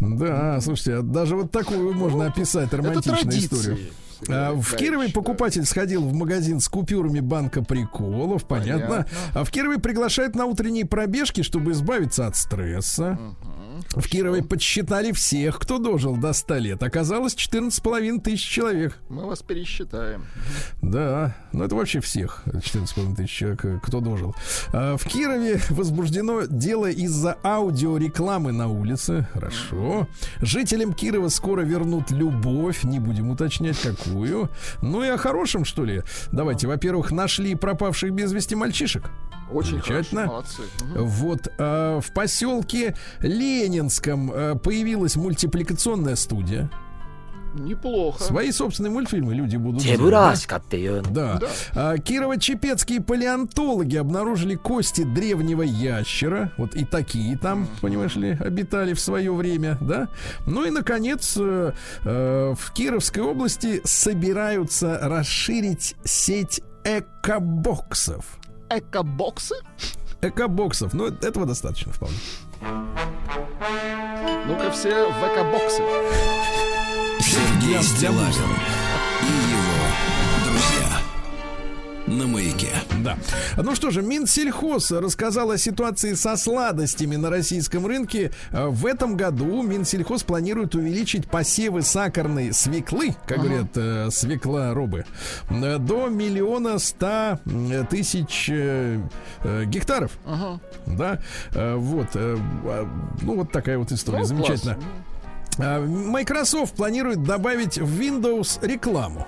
Да, 0.00 0.60
слушайте, 0.60 0.96
а 0.96 1.02
даже 1.02 1.36
вот 1.36 1.50
такую 1.50 1.94
можно 1.94 2.26
описать 2.26 2.72
романтичную 2.72 3.38
историю. 3.38 3.78
А, 4.28 4.54
в 4.54 4.76
Кирове 4.76 5.08
покупатель 5.10 5.64
сходил 5.64 6.02
в 6.02 6.12
магазин 6.12 6.60
с 6.60 6.68
купюрами 6.68 7.20
банка 7.20 7.62
приколов, 7.62 8.46
понятно. 8.46 9.06
А 9.34 9.44
в 9.44 9.50
Кирове 9.50 9.78
приглашают 9.78 10.34
на 10.34 10.46
утренние 10.46 10.86
пробежки, 10.86 11.42
чтобы 11.42 11.72
избавиться 11.72 12.26
от 12.26 12.36
стресса. 12.36 13.18
В 13.90 14.08
Кирове 14.08 14.42
подсчитали 14.42 15.12
всех, 15.12 15.58
кто 15.58 15.78
дожил 15.78 16.16
до 16.16 16.32
100 16.32 16.54
лет. 16.56 16.82
Оказалось 16.82 17.34
14,5 17.34 18.20
тысяч 18.20 18.46
человек. 18.48 18.98
Мы 19.08 19.26
вас 19.26 19.42
пересчитаем. 19.42 20.24
Да, 20.82 21.36
ну 21.52 21.64
это 21.64 21.74
вообще 21.74 22.00
всех 22.00 22.42
14,5 22.46 23.16
тысяч 23.16 23.30
человек, 23.30 23.64
э, 23.64 23.80
кто 23.82 24.00
дожил. 24.00 24.34
А, 24.72 24.96
В 24.96 25.04
Кирове 25.04 25.60
возбуждено 25.70 26.42
дело 26.48 26.90
из-за 26.90 27.36
аудиорекламы 27.42 28.52
на 28.52 28.68
улице. 28.68 29.28
Хорошо. 29.32 30.08
Жителям 30.40 30.92
Кирова 30.92 31.28
скоро 31.28 31.62
вернут 31.62 32.10
любовь, 32.10 32.84
не 32.84 32.98
будем 32.98 33.30
уточнять 33.30 33.76
какую. 34.06 34.48
Ну 34.82 35.02
и 35.04 35.08
о 35.08 35.16
хорошем, 35.16 35.64
что 35.64 35.84
ли? 35.84 36.02
Давайте, 36.32 36.66
во-первых, 36.66 37.10
нашли 37.12 37.54
пропавших 37.54 38.12
без 38.12 38.32
вести 38.32 38.54
мальчишек. 38.54 39.10
Очень 39.50 39.82
Замечательно. 39.82 40.22
хорошо, 40.22 40.32
молодцы. 40.32 40.62
Вот 40.96 41.48
э, 41.56 42.00
в 42.02 42.12
поселке 42.12 42.96
Ленинском 43.20 44.32
э, 44.32 44.54
появилась 44.56 45.14
мультипликационная 45.16 46.16
студия. 46.16 46.68
Неплохо. 47.56 48.22
Свои 48.22 48.52
собственные 48.52 48.90
мультфильмы 48.90 49.34
люди 49.34 49.56
будут 49.56 49.82
Чебураска 49.82 50.62
ты 50.68 50.86
э. 50.86 51.02
Да. 51.02 51.38
да. 51.38 51.48
А, 51.74 51.96
Кирово-Чепецкие 51.96 53.02
палеонтологи 53.02 53.96
обнаружили 53.96 54.54
кости 54.54 55.02
древнего 55.02 55.62
ящера. 55.62 56.52
Вот 56.56 56.74
и 56.74 56.84
такие 56.84 57.36
там, 57.38 57.68
понимаешь 57.80 58.16
ли, 58.16 58.36
обитали 58.38 58.92
в 58.92 59.00
свое 59.00 59.32
время, 59.32 59.78
да? 59.80 60.08
Ну 60.46 60.64
и, 60.64 60.70
наконец, 60.70 61.36
э, 61.38 61.72
э, 62.04 62.54
в 62.58 62.72
Кировской 62.72 63.22
области 63.22 63.80
собираются 63.84 64.98
расширить 65.02 65.96
сеть 66.04 66.60
экобоксов. 66.84 68.38
Экобоксы? 68.70 69.56
Экобоксов. 70.22 70.94
Ну, 70.94 71.06
этого 71.06 71.46
достаточно 71.46 71.92
вполне. 71.92 72.16
Ну-ка 74.46 74.70
все 74.70 75.10
в 75.10 75.22
экобоксы. 75.24 75.82
Сергей 77.36 77.82
Стилавин 77.82 78.50
и 79.22 79.50
его 79.50 80.46
друзья. 80.46 80.98
На 82.06 82.26
маяке. 82.26 82.68
Да. 83.04 83.18
Ну 83.56 83.74
что 83.74 83.90
же, 83.90 84.00
Минсельхоз 84.00 84.92
рассказал 84.92 85.50
о 85.50 85.58
ситуации 85.58 86.14
со 86.14 86.36
сладостями 86.36 87.16
на 87.16 87.28
российском 87.30 87.84
рынке. 87.86 88.30
Э, 88.52 88.68
В 88.68 88.86
этом 88.86 89.16
году 89.16 89.62
Минсельхоз 89.62 90.22
планирует 90.22 90.74
увеличить 90.76 91.26
посевы 91.28 91.82
сахарной 91.82 92.52
свеклы, 92.52 93.16
как 93.26 93.40
говорят 93.40 93.76
э, 93.76 94.08
свекла 94.12 94.72
робы, 94.72 95.04
э, 95.50 95.78
до 95.78 96.06
миллиона 96.08 96.78
ста 96.78 97.40
э, 97.44 97.84
тысяч 97.90 98.48
э, 98.50 99.00
э, 99.42 99.64
гектаров. 99.66 100.12
Да, 100.86 101.18
Э, 101.52 101.74
вот, 101.74 102.08
э, 102.14 102.36
а, 102.64 102.88
ну 103.22 103.34
вот 103.36 103.50
такая 103.52 103.78
вот 103.78 103.90
история, 103.92 104.20
Ну, 104.20 104.24
замечательно. 104.24 104.74
класс. 104.74 104.86
А, 105.58 105.84
Microsoft 105.84 106.74
планирует 106.74 107.22
добавить 107.22 107.78
в 107.78 108.00
Windows 108.00 108.64
рекламу. 108.66 109.26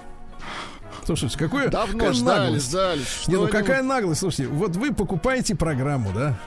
Слушайте, 1.05 1.39
какое 1.39 1.69
Давно 1.69 1.99
какая 1.99 2.13
ждали, 2.13 2.41
наглость. 2.45 2.69
ждали. 2.69 3.01
Не, 3.29 3.37
ну 3.37 3.49
какая 3.49 3.83
наглость, 3.83 4.21
слушайте, 4.21 4.47
вот 4.53 4.77
вы 4.77 4.93
покупаете 4.93 5.55
программу, 5.55 6.13
да? 6.13 6.39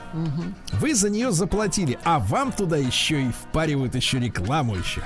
Вы 0.74 0.94
за 0.94 1.10
нее 1.10 1.32
заплатили, 1.32 1.98
а 2.04 2.20
вам 2.20 2.52
туда 2.52 2.78
еще 2.78 3.24
и 3.24 3.32
впаривают 3.32 3.96
еще 3.96 4.20
рекламу 4.20 4.76
еще. 4.76 5.04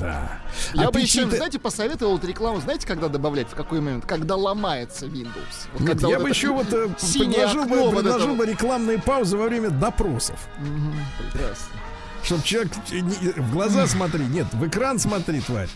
Да. 0.00 0.28
Я 0.74 0.90
бы 0.90 1.00
еще, 1.00 1.22
Аппетиты- 1.22 1.36
знаете, 1.36 1.58
посоветовал 1.58 2.18
эту 2.18 2.26
рекламу, 2.26 2.60
знаете, 2.60 2.86
когда 2.86 3.08
добавлять, 3.08 3.48
в 3.48 3.54
какой 3.54 3.80
момент? 3.80 4.04
Когда 4.04 4.36
ломается 4.36 5.06
Windows. 5.06 5.68
Вот 5.72 5.80
Нет, 5.88 6.02
я 6.02 6.08
вот 6.18 6.22
бы 6.24 6.28
еще 6.28 6.48
вот 6.48 6.66
э, 6.72 6.88
предложил, 6.88 7.64
бы, 7.64 7.76
вот 7.78 7.94
предложил 7.94 8.30
это 8.30 8.38
бы 8.38 8.46
рекламные 8.46 8.98
паузы 8.98 9.36
во 9.36 9.44
время 9.44 9.70
допросов. 9.70 10.38
вот. 10.58 11.32
Прекрасно. 11.32 11.66
Чтобы 12.26 12.42
человек 12.42 12.72
в 13.36 13.52
глаза 13.52 13.86
смотри, 13.86 14.26
нет, 14.26 14.52
в 14.52 14.66
экран 14.66 14.98
смотри, 14.98 15.40
тварь. 15.40 15.68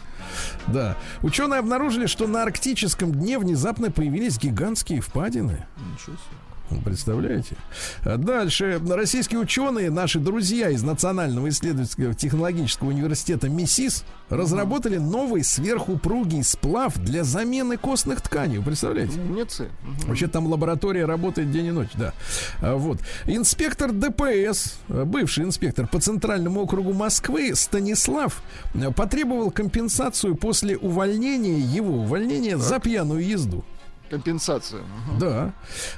Да. 0.66 0.96
Ученые 1.22 1.60
обнаружили, 1.60 2.06
что 2.06 2.26
на 2.26 2.42
арктическом 2.42 3.12
дне 3.12 3.38
внезапно 3.38 3.92
появились 3.92 4.36
гигантские 4.36 5.00
впадины. 5.00 5.64
Ничего 5.92 6.16
себе. 6.16 6.49
Представляете? 6.84 7.56
А 8.04 8.16
Дальше. 8.16 8.80
Российские 8.88 9.40
ученые, 9.40 9.90
наши 9.90 10.18
друзья 10.18 10.70
из 10.70 10.82
Национального 10.82 11.48
исследовательского 11.48 12.14
технологического 12.14 12.88
университета 12.88 13.48
МИСИС, 13.48 14.04
разработали 14.28 14.98
новый 14.98 15.42
сверхупругий 15.42 16.44
сплав 16.44 16.96
для 16.98 17.24
замены 17.24 17.76
костных 17.76 18.20
тканей. 18.20 18.58
Вы 18.58 18.64
представляете? 18.64 19.18
Умницы. 19.20 19.68
Вообще 20.06 20.28
там 20.28 20.46
лаборатория 20.46 21.04
работает 21.04 21.50
день 21.50 21.66
и 21.66 21.70
ночь, 21.70 21.90
да. 21.94 22.12
А, 22.60 22.76
Вот. 22.76 22.98
Инспектор 23.26 23.92
ДПС, 23.92 24.78
бывший 24.88 25.44
инспектор 25.44 25.86
по 25.86 26.00
Центральному 26.00 26.60
округу 26.62 26.92
Москвы 26.92 27.54
Станислав 27.54 28.42
э, 28.74 28.90
потребовал 28.92 29.50
компенсацию 29.50 30.36
после 30.36 30.76
увольнения, 30.76 31.58
его 31.58 31.94
увольнения 32.02 32.56
за 32.56 32.78
пьяную 32.78 33.26
езду. 33.26 33.64
Компенсацию. 34.10 34.82
Да. 35.20 35.52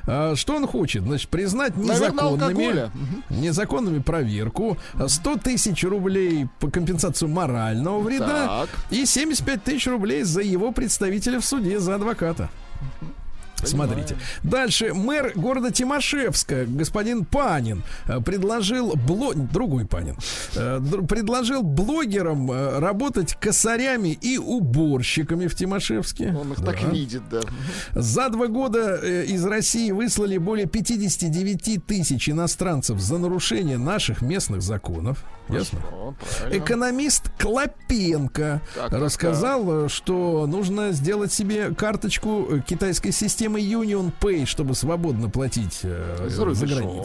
А, 0.07 0.37
что 0.37 0.57
он 0.57 0.67
хочет? 0.67 1.03
Значит, 1.03 1.31
признать 1.31 1.77
незаконными, 1.77 2.91
незаконными 3.31 4.01
проверку, 4.01 4.77
а, 4.95 5.09
100 5.09 5.37
тысяч 5.39 5.83
рублей 5.85 6.47
по 6.61 6.71
компенсацию 6.71 7.29
морального 7.31 8.01
вреда 8.01 8.67
Так. 8.67 8.69
и 8.91 9.07
75 9.07 9.65
тысяч 9.65 9.87
рублей 9.87 10.23
за 10.25 10.43
его 10.43 10.73
представителя 10.73 11.41
в 11.41 11.45
суде, 11.45 11.81
за 11.81 11.95
адвоката. 11.95 12.51
Смотрите. 13.65 14.17
Дальше 14.43 14.93
мэр 14.95 15.33
города 15.35 15.71
Тимошевска, 15.71 16.65
господин 16.67 17.25
Панин, 17.25 17.83
э, 18.07 18.21
предложил 18.21 18.95
бло... 18.97 19.35
другой 19.35 19.87
Панин, 19.87 20.17
э, 20.57 20.81
предложил 21.09 21.63
блогерам 21.63 22.51
э, 22.51 22.79
работать 22.79 23.35
косарями 23.41 24.11
и 24.21 24.39
уборщиками 24.39 25.47
в 25.47 25.55
Тимошевске. 25.55 26.35
Он 26.39 26.53
их 26.53 26.61
Да. 26.61 26.73
так 26.73 26.83
видит, 26.93 27.23
да. 27.31 27.41
За 27.95 28.29
два 28.29 28.47
года 28.49 28.97
из 28.97 29.45
России 29.45 29.91
выслали 29.91 30.39
более 30.39 30.67
59 30.67 31.85
тысяч 31.87 32.29
иностранцев 32.29 33.01
за 33.01 33.19
нарушение 33.19 33.79
наших 33.79 34.23
местных 34.23 34.63
законов. 34.63 35.25
Ясно? 35.49 35.81
О, 35.93 36.15
правильно. 36.39 36.65
Экономист 36.65 37.31
Клопенко 37.39 38.63
Так, 38.75 38.91
так, 38.91 39.01
рассказал, 39.01 39.87
э, 39.87 39.89
что 39.89 40.47
нужно 40.47 40.93
сделать 40.93 41.33
себе 41.33 41.75
карточку 41.75 42.61
китайской 42.67 43.11
системы 43.11 43.52
Union 43.61 44.13
Pay, 44.21 44.47
чтобы 44.47 44.75
свободно 44.75 45.29
платить 45.29 45.81
э, 45.83 46.27
За 46.29 46.37
за, 46.37 46.45
рубежом. 46.45 47.05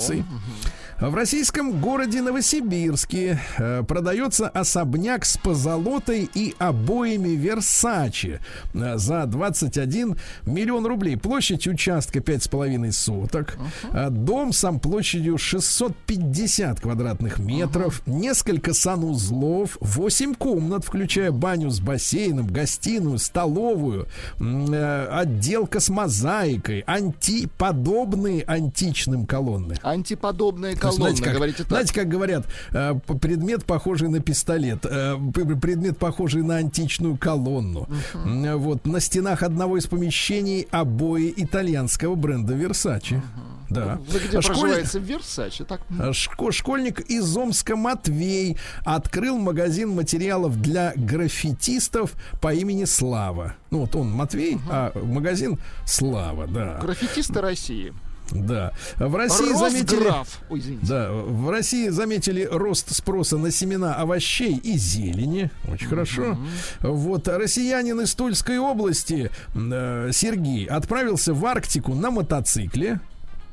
В 1.00 1.14
российском 1.14 1.80
городе 1.80 2.24
Новосибирске 2.24 3.40
э, 3.60 3.84
продается 3.88 4.50
особняк 4.50 5.26
с 5.26 5.38
позолотой 5.38 6.28
и 6.34 6.56
обоями 6.58 7.30
Версачи 7.36 8.40
э, 8.74 8.98
за 8.98 9.28
21 9.28 10.18
миллион 10.48 10.88
рублей. 10.88 11.16
Площадь 11.16 11.68
участка 11.68 12.18
5,5 12.18 12.92
соток. 12.92 13.60
Э, 13.94 14.10
Дом 14.10 14.52
сам 14.52 14.80
площадью 14.80 15.38
650 15.38 16.80
квадратных 16.80 17.38
метров. 17.38 18.02
Несколько 18.08 18.74
санузлов. 18.74 19.78
8 19.80 20.34
комнат, 20.34 20.84
включая 20.84 21.32
баню 21.32 21.70
с 21.70 21.80
бассейном, 21.80 22.48
гостиную, 22.48 23.20
столовую. 23.20 24.08
э, 24.40 25.08
Отделка 25.12 25.80
с 25.80 25.90
мозаикой. 25.90 26.84
Антиподобные 26.88 28.42
античным 28.48 29.28
колонны. 29.28 29.76
Антиподобные 29.84 30.76
То 30.87 30.87
есть, 30.88 30.98
колонны, 30.98 31.16
знаете, 31.16 31.24
как, 31.24 31.34
говорите 31.34 31.58
так. 31.60 31.68
знаете, 31.70 31.94
как 31.94 32.08
говорят, 32.08 32.46
э, 32.72 32.96
предмет 33.22 33.66
похожий 33.66 34.10
на 34.10 34.20
пистолет, 34.20 34.86
э, 34.86 35.16
предмет 35.34 35.98
похожий 35.98 36.44
на 36.44 36.58
античную 36.58 37.18
колонну. 37.18 37.88
Э, 38.14 38.56
Вот 38.56 38.86
на 38.86 39.00
стенах 39.00 39.44
одного 39.44 39.78
из 39.78 39.88
помещений 39.88 40.68
обои 40.72 41.34
итальянского 41.36 42.16
бренда 42.16 42.54
Versace. 42.56 43.22
Да. 43.70 44.00
Вы 44.10 44.20
где 44.20 44.38
А 44.38 44.42
школь- 44.42 44.56
проживаете? 44.62 45.00
В 45.00 45.04
Версаче, 45.04 45.66
так? 45.66 45.82
а 46.00 46.12
шко- 46.12 46.54
Школьник 46.54 47.02
из 47.02 47.36
Омска 47.36 47.76
Матвей 47.76 48.58
открыл 48.86 49.38
магазин 49.38 49.90
материалов 49.90 50.62
для 50.62 50.94
граффитистов 50.96 52.14
по 52.42 52.54
имени 52.54 52.86
Слава. 52.86 53.56
Ну 53.70 53.80
вот 53.80 53.94
он 53.98 54.10
Матвей, 54.10 54.58
а 54.72 54.92
магазин 55.04 55.60
Слава, 55.86 56.48
да. 56.48 56.80
Граффитисты 56.82 57.42
России. 57.42 57.94
Да. 58.32 58.74
В 58.98 59.16
России 59.16 59.54
заметили... 59.54 60.04
Росграф. 60.04 60.42
Ой, 60.50 60.60
извините. 60.60 60.86
Да, 60.88 61.12
в 61.12 61.50
России 61.50 61.90
заметили 61.90 62.48
рост 62.50 62.94
спроса 62.94 63.38
на 63.38 63.52
семена 63.52 63.96
овощей 63.96 64.56
и 64.58 64.78
зелени. 64.78 65.50
Очень 65.72 65.88
хорошо. 65.88 66.38
Вот 66.82 67.28
россиянин 67.28 68.02
из 68.02 68.14
Тульской 68.16 68.60
области 68.60 69.32
э, 69.56 70.10
Сергей 70.12 70.66
отправился 70.66 71.34
в 71.34 71.46
Арктику 71.46 71.94
на 71.94 72.12
мотоцикле. 72.12 73.00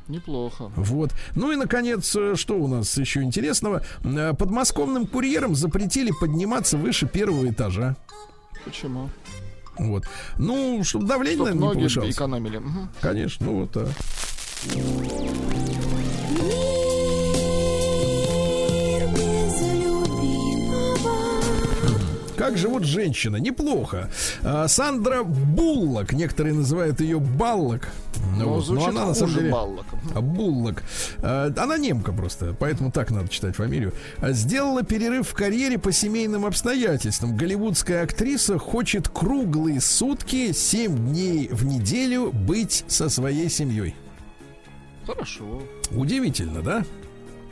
Неплохо. 0.09 0.71
Вот. 0.77 1.13
Ну 1.35 1.53
и, 1.53 1.57
наконец, 1.57 2.15
э, 2.17 2.35
что 2.37 2.57
у 2.59 2.67
нас 2.67 2.97
еще 2.99 3.23
интересного? 3.23 3.83
Э, 4.05 4.35
Подмосковным 4.37 5.07
курьерам 5.07 5.55
запретили 5.55 6.13
подниматься 6.21 6.77
выше 6.77 7.07
первого 7.07 7.49
этажа. 7.49 7.97
Почему? 8.65 9.09
Вот. 9.79 10.05
Ну, 10.39 10.83
чтобы 10.85 11.07
давление, 11.07 11.37
Чтоб 11.37 11.47
наверное, 11.49 11.69
не 11.69 11.75
повышалось. 11.75 12.15
экономили. 12.15 12.59
Мгм. 12.59 12.91
Конечно, 13.01 13.47
ну 13.47 13.61
вот 13.61 13.73
так. 13.73 13.89
Как 22.37 22.59
живут 22.59 22.85
женщины? 22.85 23.39
Неплохо. 23.39 24.11
А, 24.43 24.67
Сандра 24.69 25.23
Буллок, 25.23 26.13
некоторые 26.13 26.55
называют 26.55 27.01
ее 27.01 27.19
Баллок. 27.19 27.89
Ну, 28.37 28.49
Вот, 28.55 28.67
звучит 28.67 28.89
она 28.89 29.07
на 29.07 29.15
самом 29.15 29.35
деле 29.35 29.51
баллок. 29.51 29.87
Буллок. 30.21 30.83
А, 31.23 31.53
Она 31.57 31.79
немка 31.79 32.13
просто, 32.13 32.55
поэтому 32.59 32.91
так 32.91 33.11
надо 33.11 33.29
читать 33.29 33.55
фамилию. 33.57 33.93
А, 34.21 34.33
Сделала 34.33 34.83
перерыв 34.83 35.29
в 35.29 35.35
карьере 35.35 35.79
по 35.79 35.93
семейным 35.93 36.45
обстоятельствам. 36.45 37.37
Голливудская 37.37 38.03
актриса 38.03 38.59
хочет 38.59 39.09
круглые 39.09 39.81
сутки, 39.81 40.53
7 40.53 40.97
дней 40.97 41.49
в 41.51 41.65
неделю 41.65 42.31
быть 42.33 42.85
со 42.89 43.09
своей 43.09 43.49
семьей. 43.49 43.95
Хорошо. 45.07 45.63
Удивительно, 45.91 46.63
да? 46.63 46.85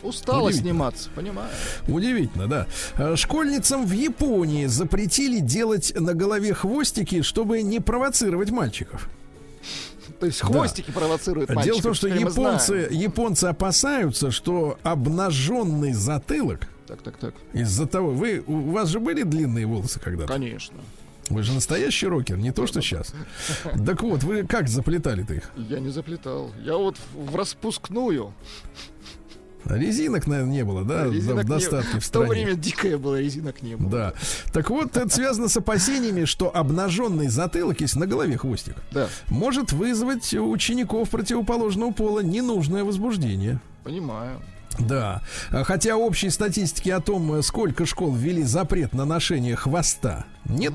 Устала 0.03 0.53
сниматься, 0.53 1.11
понимаю. 1.14 1.48
Удивительно, 1.86 2.48
да. 2.48 2.66
Э, 2.96 3.14
Школьницам 3.14 3.86
в 3.86 3.92
Японии 3.92 4.66
запретили 4.66 5.38
делать 5.38 5.92
на 5.94 6.12
голове 6.14 6.55
хвостики, 6.55 7.22
чтобы 7.22 7.62
не 7.62 7.78
провоцировать 7.78 8.50
мальчиков. 8.50 9.09
То 10.18 10.26
есть 10.26 10.40
хвостики 10.40 10.90
провоцируют 10.90 11.50
мальчиков. 11.50 11.64
Дело 11.64 11.78
в 11.78 11.82
том, 11.82 11.94
что 11.94 12.09
японцы, 12.09 12.88
японцы 12.90 13.44
опасаются, 13.44 14.32
что 14.32 14.78
обнаженный 14.82 15.92
затылок 15.92 16.66
Так, 16.88 17.03
так, 17.03 17.16
так. 17.18 17.34
из-за 17.53 17.86
того, 17.86 18.11
вы 18.11 18.42
у 18.46 18.70
вас 18.70 18.88
же 18.88 18.98
были 18.98 19.22
длинные 19.22 19.66
волосы 19.66 20.00
когда-то? 20.00 20.32
Конечно. 20.32 20.78
Вы 21.33 21.43
же 21.43 21.53
настоящий 21.53 22.07
рокер, 22.07 22.37
не 22.37 22.53
то 22.53 22.66
что 22.66 22.80
сейчас. 22.83 23.14
Так 23.87 24.03
вот, 24.03 24.22
вы 24.22 24.47
как 24.47 24.68
заплетали-то 24.68 25.35
их? 25.35 25.51
Я 25.57 25.80
не 25.80 25.89
заплетал. 25.91 26.51
Я 26.62 26.76
вот 26.76 26.97
в 27.14 27.35
распускную. 27.35 28.35
Резинок, 29.64 30.26
наверное, 30.26 30.53
не 30.53 30.64
было, 30.64 30.85
да, 30.85 31.05
Резинок 31.05 31.45
в 31.45 31.49
не- 31.49 31.55
достатке 31.55 32.01
в 32.01 32.05
В 32.05 32.11
то 32.11 32.24
стране. 32.24 32.28
время 32.30 32.55
дикое 32.57 32.99
было, 32.99 33.20
резинок 33.20 33.62
не 33.62 33.76
было. 33.76 33.89
Да. 33.91 34.14
Так 34.53 34.70
вот, 34.70 34.97
это 34.97 35.09
связано 35.09 35.47
с 35.49 35.57
опасениями, 35.57 36.24
что 36.24 36.55
обнаженный 36.55 37.28
затылок, 37.28 37.80
если 37.80 38.01
на 38.01 38.09
голове 38.09 38.37
хвостик, 38.37 38.74
Да, 38.91 39.09
может 39.28 39.72
вызвать 39.72 40.35
у 40.35 40.51
учеников 40.51 41.11
противоположного 41.11 41.93
пола 41.93 42.20
ненужное 42.20 42.83
возбуждение. 42.83 43.61
понимаю. 43.85 44.43
Да. 44.79 45.23
Хотя 45.51 45.97
общей 45.97 46.31
статистики 46.31 46.89
о 46.91 47.01
том, 47.01 47.35
э, 47.35 47.43
сколько 47.43 47.87
школ 47.87 48.14
ввели 48.14 48.43
запрет 48.43 48.93
на 48.95 49.05
ношение 49.05 49.57
хвоста, 49.57 50.25
нет. 50.45 50.75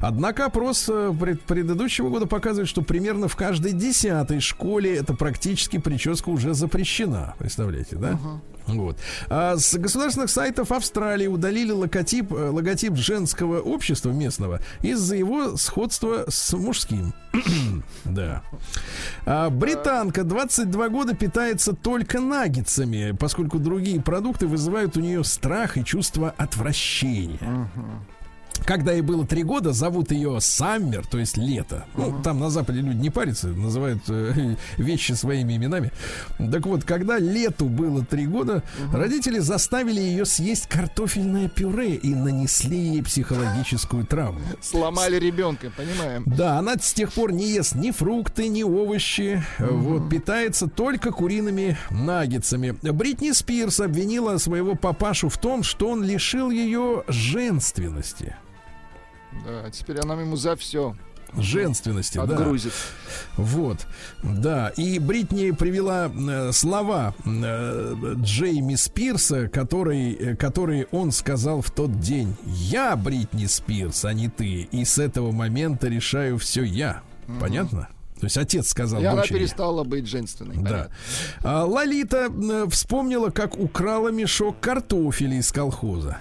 Однако 0.00 0.46
опрос 0.46 0.86
э, 0.88 1.14
пред- 1.18 1.42
предыдущего 1.42 2.08
года 2.08 2.26
показывает, 2.26 2.68
что 2.68 2.82
примерно 2.82 3.28
в 3.28 3.36
каждой 3.36 3.72
десятой 3.72 4.40
школе 4.40 4.96
эта 4.96 5.14
практически 5.14 5.78
прическа 5.78 6.28
уже 6.30 6.54
запрещена. 6.54 7.34
Представляете, 7.38 7.96
да? 7.96 8.18
Вот. 8.66 8.98
А 9.28 9.56
с 9.56 9.76
государственных 9.76 10.30
сайтов 10.30 10.72
Австралии 10.72 11.26
удалили 11.26 11.72
логотип, 11.72 12.32
э, 12.32 12.50
логотип 12.50 12.96
женского 12.96 13.60
общества 13.60 14.10
местного 14.10 14.60
из-за 14.82 15.16
его 15.16 15.56
сходства 15.56 16.24
с 16.28 16.52
мужским. 16.52 17.14
да. 18.04 18.42
А 19.24 19.50
британка 19.50 20.24
22 20.24 20.88
года 20.88 21.14
питается 21.14 21.72
только 21.74 22.20
наггетсами, 22.20 23.16
поскольку 23.18 23.58
другие 23.58 24.00
продукты 24.00 24.46
вызывают 24.46 24.96
у 24.96 25.00
нее 25.00 25.22
страх 25.24 25.76
и 25.76 25.84
чувство 25.84 26.34
отвращения. 26.36 27.38
Когда 28.64 28.92
ей 28.92 29.02
было 29.02 29.26
три 29.26 29.42
года, 29.42 29.72
зовут 29.72 30.12
ее 30.12 30.40
Саммер, 30.40 31.06
то 31.06 31.18
есть 31.18 31.36
лето. 31.36 31.84
Ну, 31.96 32.20
там 32.22 32.40
на 32.40 32.50
Западе 32.50 32.80
люди 32.80 32.96
не 32.96 33.10
парятся, 33.10 33.48
называют 33.48 34.02
э, 34.08 34.56
вещи 34.76 35.12
своими 35.12 35.56
именами. 35.56 35.92
Так 36.38 36.66
вот, 36.66 36.84
когда 36.84 37.18
лету 37.18 37.66
было 37.66 38.04
три 38.04 38.26
года, 38.26 38.62
родители 38.92 39.38
заставили 39.38 40.00
ее 40.00 40.24
съесть 40.24 40.66
картофельное 40.68 41.48
пюре 41.48 41.94
и 41.94 42.14
нанесли 42.14 42.78
ей 42.78 43.02
психологическую 43.02 44.06
травму. 44.06 44.40
Сломали 44.60 45.18
ребенка, 45.18 45.70
понимаем. 45.76 46.22
Да, 46.26 46.58
она 46.58 46.76
с 46.76 46.92
тех 46.92 47.12
пор 47.12 47.32
не 47.32 47.48
ест 47.48 47.74
ни 47.74 47.90
фрукты, 47.90 48.48
ни 48.48 48.62
овощи. 48.62 49.42
Вот, 49.58 50.08
питается 50.08 50.68
только 50.68 51.10
куриными 51.10 51.76
наггетсами. 51.90 52.76
Бритни 52.82 53.32
Спирс 53.32 53.80
обвинила 53.80 54.38
своего 54.38 54.74
папашу 54.74 55.28
в 55.28 55.38
том, 55.38 55.62
что 55.62 55.90
он 55.90 56.02
лишил 56.02 56.50
ее 56.50 57.04
женственности. 57.08 58.36
Да, 59.44 59.70
теперь 59.70 59.98
она 60.00 60.14
ему 60.20 60.36
за 60.36 60.56
все 60.56 60.94
Женственности, 61.36 62.16
да. 62.16 62.22
отгрузит. 62.22 62.72
Вот, 63.36 63.86
да. 64.22 64.68
И 64.76 64.98
Бритни 64.98 65.50
привела 65.50 66.08
э, 66.08 66.52
слова 66.52 67.14
э, 67.24 67.94
Джейми 68.16 68.74
Спирса, 68.74 69.48
который, 69.48 70.12
э, 70.12 70.36
которые 70.36 70.86
он 70.92 71.12
сказал 71.12 71.60
в 71.60 71.70
тот 71.70 72.00
день. 72.00 72.36
Я 72.44 72.96
Бритни 72.96 73.46
Спирс, 73.46 74.04
а 74.04 74.12
не 74.14 74.28
ты. 74.28 74.68
И 74.72 74.84
с 74.84 74.98
этого 74.98 75.32
момента 75.32 75.88
решаю 75.88 76.38
все 76.38 76.62
я. 76.62 77.02
Понятно? 77.40 77.88
То 78.18 78.26
есть 78.26 78.38
отец 78.38 78.68
сказал 78.68 79.02
И 79.02 79.04
она 79.04 79.20
дочери. 79.22 79.38
перестала 79.38 79.84
быть 79.84 80.06
женственной. 80.06 80.56
Да. 80.56 80.62
понятно. 80.62 80.90
А 81.42 81.64
Лолита 81.64 82.28
э, 82.30 82.66
вспомнила, 82.70 83.28
как 83.30 83.58
украла 83.58 84.08
мешок 84.08 84.58
картофеля 84.60 85.36
из 85.36 85.52
колхоза. 85.52 86.18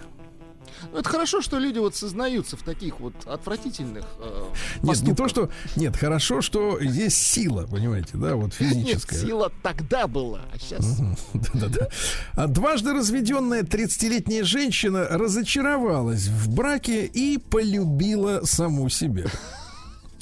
Ну, 0.92 1.00
это 1.00 1.10
хорошо, 1.10 1.42
что 1.42 1.58
люди 1.60 1.80
вот 1.80 1.96
сознаются 1.96 2.58
в 2.58 2.64
таких 2.64 3.00
вот 3.00 3.14
отвратительных 3.26 4.06
э, 4.20 4.44
Нет, 4.84 5.02
не 5.02 5.14
то, 5.14 5.28
что... 5.28 5.50
Нет, 5.76 5.96
хорошо, 5.98 6.42
что 6.42 6.80
есть 6.80 7.18
сила, 7.18 7.68
понимаете, 7.68 8.12
да, 8.14 8.36
вот 8.36 8.54
Нет, 8.60 8.74
физическая. 8.74 9.20
сила 9.20 9.52
тогда 9.64 10.08
была, 10.08 10.42
а 10.54 10.60
сейчас... 10.60 10.86
Да-да-да. 11.34 11.90
А 12.34 12.48
Дважды 12.48 12.94
разведенная 12.94 13.64
30-летняя 13.64 14.44
женщина 14.44 15.06
разочаровалась 15.10 16.28
в 16.28 16.54
браке 16.54 17.06
и 17.06 17.38
полюбила 17.38 18.42
саму 18.44 18.90
себя. 18.90 19.26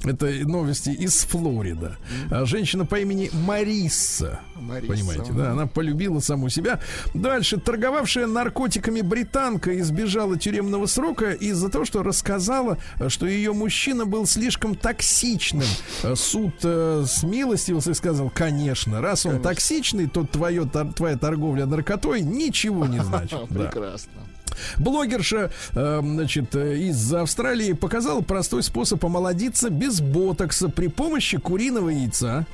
Это 0.03 0.25
новости 0.47 0.89
из 0.89 1.23
Флорида. 1.25 1.97
А 2.29 2.45
Женщина 2.45 2.85
по 2.85 2.99
имени 2.99 3.29
Мариса. 3.31 4.39
Мариса, 4.55 4.93
Понимаете, 4.93 5.31
да? 5.33 5.51
Она 5.51 5.65
полюбила 5.67 6.19
саму 6.19 6.49
себя. 6.49 6.79
Дальше. 7.13 7.57
Торговавшая 7.57 8.27
наркотиками 8.27 9.01
британка 9.01 9.79
избежала 9.79 10.37
тюремного 10.37 10.85
срока 10.87 11.31
из-за 11.31 11.69
того, 11.69 11.85
что 11.85 12.03
рассказала, 12.03 12.77
что 13.07 13.25
ее 13.27 13.53
мужчина 13.53 14.05
был 14.05 14.25
слишком 14.25 14.75
токсичным. 14.75 15.65
А 16.03 16.15
Суд 16.15 16.53
э, 16.63 17.05
смилостивился 17.07 17.91
и 17.91 17.93
сказал, 17.93 18.29
конечно, 18.29 19.01
раз 19.01 19.25
он 19.25 19.41
токсичный, 19.41 20.07
то 20.07 20.25
твое, 20.25 20.65
тор- 20.65 20.93
твоя 20.93 21.17
торговля 21.17 21.65
наркотой 21.65 22.21
ничего 22.21 22.85
не 22.85 22.99
значит. 23.03 23.39
Да. 23.53 23.71
Блогерша, 24.77 25.51
э, 25.73 25.99
значит, 26.03 26.55
из 26.55 27.13
Австралии 27.13 27.73
показала 27.73 28.21
простой 28.21 28.63
способ 28.63 29.03
омолодиться 29.05 29.69
без 29.69 30.01
ботокса 30.01 30.69
при 30.69 30.87
помощи 30.87 31.37
куриного 31.37 31.89
яйца. 31.89 32.45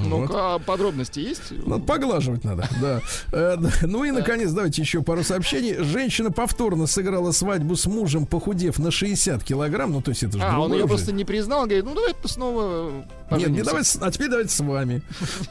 Вот. 0.00 0.20
Ну-ка, 0.20 0.54
а 0.54 0.58
подробности 0.58 1.20
есть? 1.20 1.50
Надо 1.66 1.82
поглаживать 1.84 2.44
надо, 2.44 2.68
да. 2.80 3.00
Э. 3.32 3.56
Ну 3.82 4.04
и, 4.04 4.10
наконец, 4.10 4.50
давайте 4.50 4.82
еще 4.82 5.02
пару 5.02 5.22
сообщений. 5.22 5.76
Женщина 5.78 6.30
повторно 6.30 6.86
сыграла 6.86 7.32
свадьбу 7.32 7.76
с 7.76 7.86
мужем, 7.86 8.26
похудев 8.26 8.78
на 8.78 8.90
60 8.90 9.42
килограмм. 9.44 9.92
Ну, 9.92 10.02
то 10.02 10.10
есть 10.10 10.22
это 10.22 10.38
же 10.38 10.44
А, 10.44 10.60
он 10.60 10.72
ее 10.72 10.86
просто 10.86 11.12
не 11.12 11.24
признал, 11.24 11.64
говорит, 11.64 11.84
ну 11.84 11.94
давай 11.94 12.14
снова 12.24 13.04
Нет, 13.30 13.50
не 13.50 13.62
давайте, 13.62 13.98
а 14.00 14.10
теперь 14.10 14.28
давайте 14.28 14.50
с 14.50 14.60
вами. 14.60 15.02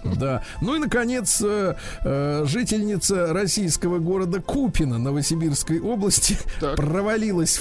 Да. 0.19 0.43
Ну 0.61 0.75
и, 0.75 0.79
наконец, 0.79 1.41
э, 1.41 1.75
э, 2.03 2.43
жительница 2.45 3.31
российского 3.33 3.99
города 3.99 4.41
Купина 4.41 4.97
Новосибирской 4.97 5.79
области 5.79 6.37
провалилась 6.59 7.59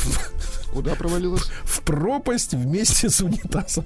Куда 0.73 0.95
провалилась? 0.95 1.43
в 1.65 1.83
пропасть 1.83 2.55
вместе 2.55 3.11
с 3.11 3.21
унитазом. 3.21 3.85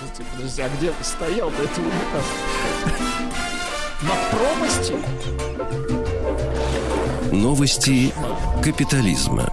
Подожди, 0.00 0.24
подожди, 0.36 0.62
а 0.62 0.68
где 0.76 0.92
стоял 1.02 1.50
до 1.50 1.62
этого 1.62 1.86
унитаз? 1.86 2.24
На 4.02 4.36
пропасти? 4.36 4.94
Новости 7.32 8.12
капитализма. 8.62 9.52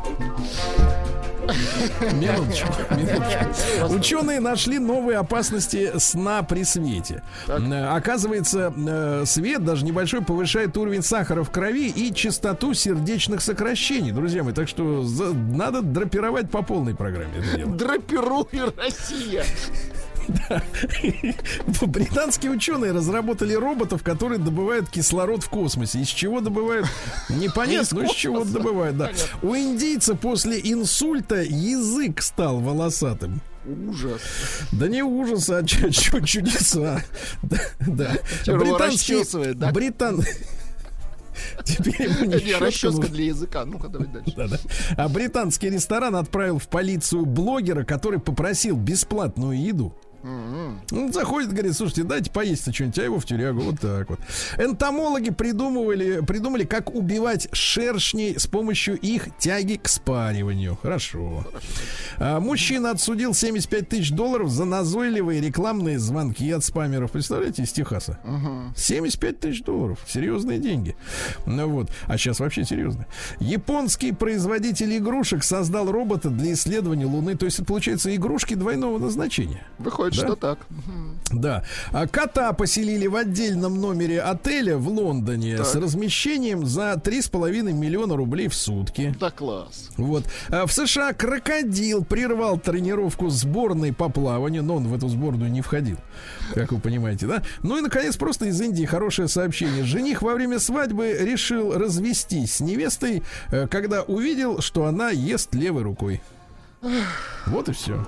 Минуточку, 2.14 2.72
минуточку. 2.96 3.94
Ученые 3.94 4.40
нашли 4.40 4.80
новые 4.80 5.18
опасности 5.18 5.92
сна 5.98 6.42
при 6.44 6.64
свете. 6.64 7.22
Э, 7.48 7.88
Оказывается, 7.96 8.74
э, 8.76 9.24
свет 9.26 9.64
даже 9.64 9.84
небольшой 9.86 10.22
повышает 10.22 10.76
уровень 10.78 11.04
сахара 11.04 11.44
в 11.44 11.52
крови 11.52 11.90
и 11.90 12.14
частоту 12.14 12.74
сердечных 12.74 13.42
сокращений, 13.42 14.12
друзья 14.12 14.44
мои. 14.44 14.54
Так 14.54 14.70
что 14.70 15.06
надо 15.52 15.82
драпировать 15.82 16.50
по 16.50 16.62
полной 16.62 16.96
программе 16.96 17.34
это 17.40 17.58
дело. 17.58 17.72
Драпируй 17.72 18.48
Россия. 18.78 19.44
Британские 21.82 22.52
ученые 22.52 22.92
разработали 22.92 23.54
роботов, 23.54 24.04
которые 24.04 24.40
добывают 24.40 24.90
кислород 24.90 25.44
в 25.44 25.50
космосе. 25.50 26.00
Из 26.00 26.08
чего 26.08 26.42
добывают? 26.42 26.88
Непонятно, 27.30 28.00
но 28.00 28.06
из 28.06 28.12
чего 28.12 28.44
добывают, 28.44 28.98
да. 28.98 29.12
У 29.42 29.56
индийца 29.56 30.16
после 30.16 30.60
инсульта 30.60 31.42
язык 31.42 32.22
стал 32.22 32.60
волосатым. 32.60 33.42
Ужас. 33.66 34.22
Да 34.74 34.88
не 34.90 35.04
ужас, 35.04 35.50
а 35.50 35.64
чу- 35.64 35.90
чу- 35.90 36.22
чудеса. 36.22 37.02
Да, 37.42 38.12
да. 38.46 38.78
Расчесывает, 38.78 39.58
да? 39.58 39.72
Британ... 39.72 40.22
Теперь 41.64 42.10
ему 42.10 42.26
не 42.26 42.40
щетка 42.40 42.66
расческа 42.66 43.08
для 43.08 43.26
языка. 43.26 43.66
Ну-ка, 43.66 43.88
давай 43.88 44.08
дальше. 44.08 44.34
Да-да. 44.36 44.58
А 44.98 45.10
британский 45.10 45.70
ресторан 45.70 46.16
отправил 46.16 46.60
в 46.60 46.68
полицию 46.68 47.26
блогера, 47.26 47.84
который 47.84 48.20
попросил 48.20 48.76
бесплатную 48.76 49.60
еду. 49.60 49.96
Он 50.24 51.12
заходит, 51.12 51.52
говорит, 51.52 51.76
слушайте, 51.76 52.04
дайте 52.04 52.32
поесть 52.32 52.74
что-нибудь, 52.74 53.00
а 53.00 53.04
его 53.04 53.20
в 53.20 53.26
тюрягу. 53.26 53.62
Вот 53.62 53.80
так 53.80 54.10
вот. 54.10 54.20
Энтомологи 54.58 55.32
придумывали, 55.32 56.22
придумали, 56.26 56.64
как 56.64 56.94
убивать 56.94 57.50
шершней 57.52 58.40
с 58.40 58.48
помощью 58.48 58.98
их 58.98 59.28
тяги 59.38 59.80
к 59.82 59.88
спариванию. 59.88 60.78
Хорошо. 60.82 61.46
А, 62.18 62.40
мужчина 62.40 62.92
отсудил 62.92 63.34
75 63.34 63.90
тысяч 63.90 64.12
долларов 64.12 64.50
за 64.50 64.66
назойливые 64.66 65.42
рекламные 65.42 66.00
звонки 66.00 66.50
от 66.52 66.64
спамеров. 66.64 67.12
Представляете, 67.12 67.64
из 67.64 67.72
Техаса. 67.72 68.20
75 68.76 69.40
тысяч 69.40 69.64
долларов. 69.64 70.00
Серьезные 70.08 70.60
деньги. 70.60 70.96
Ну 71.46 71.68
вот. 71.68 71.90
А 72.08 72.18
сейчас 72.18 72.40
вообще 72.40 72.64
серьезно. 72.64 73.08
Японский 73.40 74.12
производитель 74.14 74.98
игрушек 74.98 75.44
создал 75.44 75.92
робота 75.92 76.30
для 76.30 76.54
исследования 76.54 77.06
Луны. 77.06 77.36
То 77.36 77.46
есть, 77.46 77.66
получается, 77.66 78.16
игрушки 78.16 78.54
двойного 78.54 78.98
назначения. 79.00 79.66
Выходит, 79.80 80.13
Да? 80.14 80.26
что 80.28 80.36
так. 80.36 80.60
Да. 81.32 81.64
А 81.92 82.08
кота 82.08 82.54
поселили 82.54 83.08
в 83.08 83.16
отдельном 83.16 83.80
номере 83.82 84.22
отеля 84.22 84.78
в 84.78 84.88
Лондоне 84.88 85.58
Так. 85.58 85.66
с 85.66 85.76
размещением 85.76 86.66
за 86.66 86.94
3,5 87.04 87.74
миллиона 87.74 88.16
рублей 88.16 88.48
в 88.48 88.54
сутки. 88.56 89.16
Да 89.20 89.32
класс. 89.32 89.90
Вот. 89.98 90.26
А 90.50 90.66
в 90.66 90.74
США 90.74 91.14
крокодил 91.14 92.04
прервал 92.06 92.58
тренировку 92.60 93.30
сборной 93.30 93.94
по 93.94 94.10
плаванию, 94.10 94.64
но 94.64 94.76
он 94.76 94.88
в 94.88 94.94
эту 94.96 95.08
сборную 95.10 95.52
не 95.52 95.62
входил, 95.62 95.98
как 96.54 96.72
вы 96.72 96.80
понимаете, 96.80 97.28
да? 97.28 97.42
Ну 97.62 97.78
и, 97.78 97.82
наконец, 97.82 98.16
просто 98.18 98.46
из 98.46 98.60
Индии 98.62 98.86
хорошее 98.86 99.28
сообщение. 99.28 99.84
Жених 99.84 100.22
во 100.22 100.34
время 100.34 100.60
свадьбы 100.60 101.18
решил 101.20 101.74
развестись 101.78 102.56
с 102.56 102.60
невестой, 102.60 103.24
э, 103.52 103.68
когда 103.68 104.04
увидел, 104.04 104.62
что 104.62 104.86
она 104.86 105.10
ест 105.10 105.54
левой 105.56 105.84
рукой. 105.84 106.22
Вот 107.48 107.70
и 107.70 107.72
все. 107.72 108.06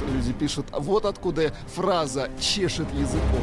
Тут 0.00 0.10
люди 0.12 0.32
пишут, 0.32 0.66
«А 0.72 0.80
вот 0.80 1.04
откуда 1.04 1.54
фраза 1.74 2.28
чешет 2.40 2.86
языком. 2.92 3.40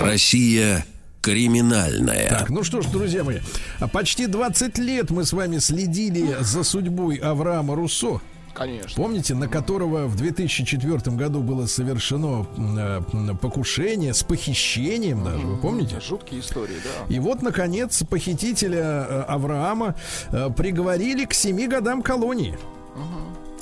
Россия 0.00 0.84
криминальная. 1.20 2.28
Так, 2.30 2.50
ну 2.50 2.64
что 2.64 2.80
ж, 2.80 2.86
друзья 2.86 3.22
мои, 3.22 3.38
а 3.78 3.86
почти 3.86 4.26
20 4.26 4.78
лет 4.78 5.10
мы 5.10 5.24
с 5.24 5.32
вами 5.32 5.58
следили 5.58 6.36
за 6.40 6.64
судьбой 6.64 7.16
Авраама 7.16 7.74
Руссо. 7.76 8.20
Конечно. 8.60 8.90
Помните, 8.94 9.34
на 9.34 9.48
которого 9.48 10.06
в 10.06 10.16
2004 10.16 11.16
году 11.16 11.40
было 11.40 11.64
совершено 11.64 12.46
э, 12.58 13.00
покушение 13.40 14.12
с 14.12 14.22
похищением 14.22 15.24
даже, 15.24 15.46
вы 15.46 15.56
помните? 15.56 15.98
Жуткие 15.98 16.42
истории, 16.42 16.76
да. 16.84 17.14
И 17.14 17.18
вот, 17.20 17.40
наконец, 17.40 18.02
похитителя 18.02 19.06
э, 19.08 19.22
Авраама 19.28 19.94
э, 20.30 20.50
приговорили 20.54 21.24
к 21.24 21.32
семи 21.32 21.68
годам 21.68 22.02
колонии. 22.02 22.58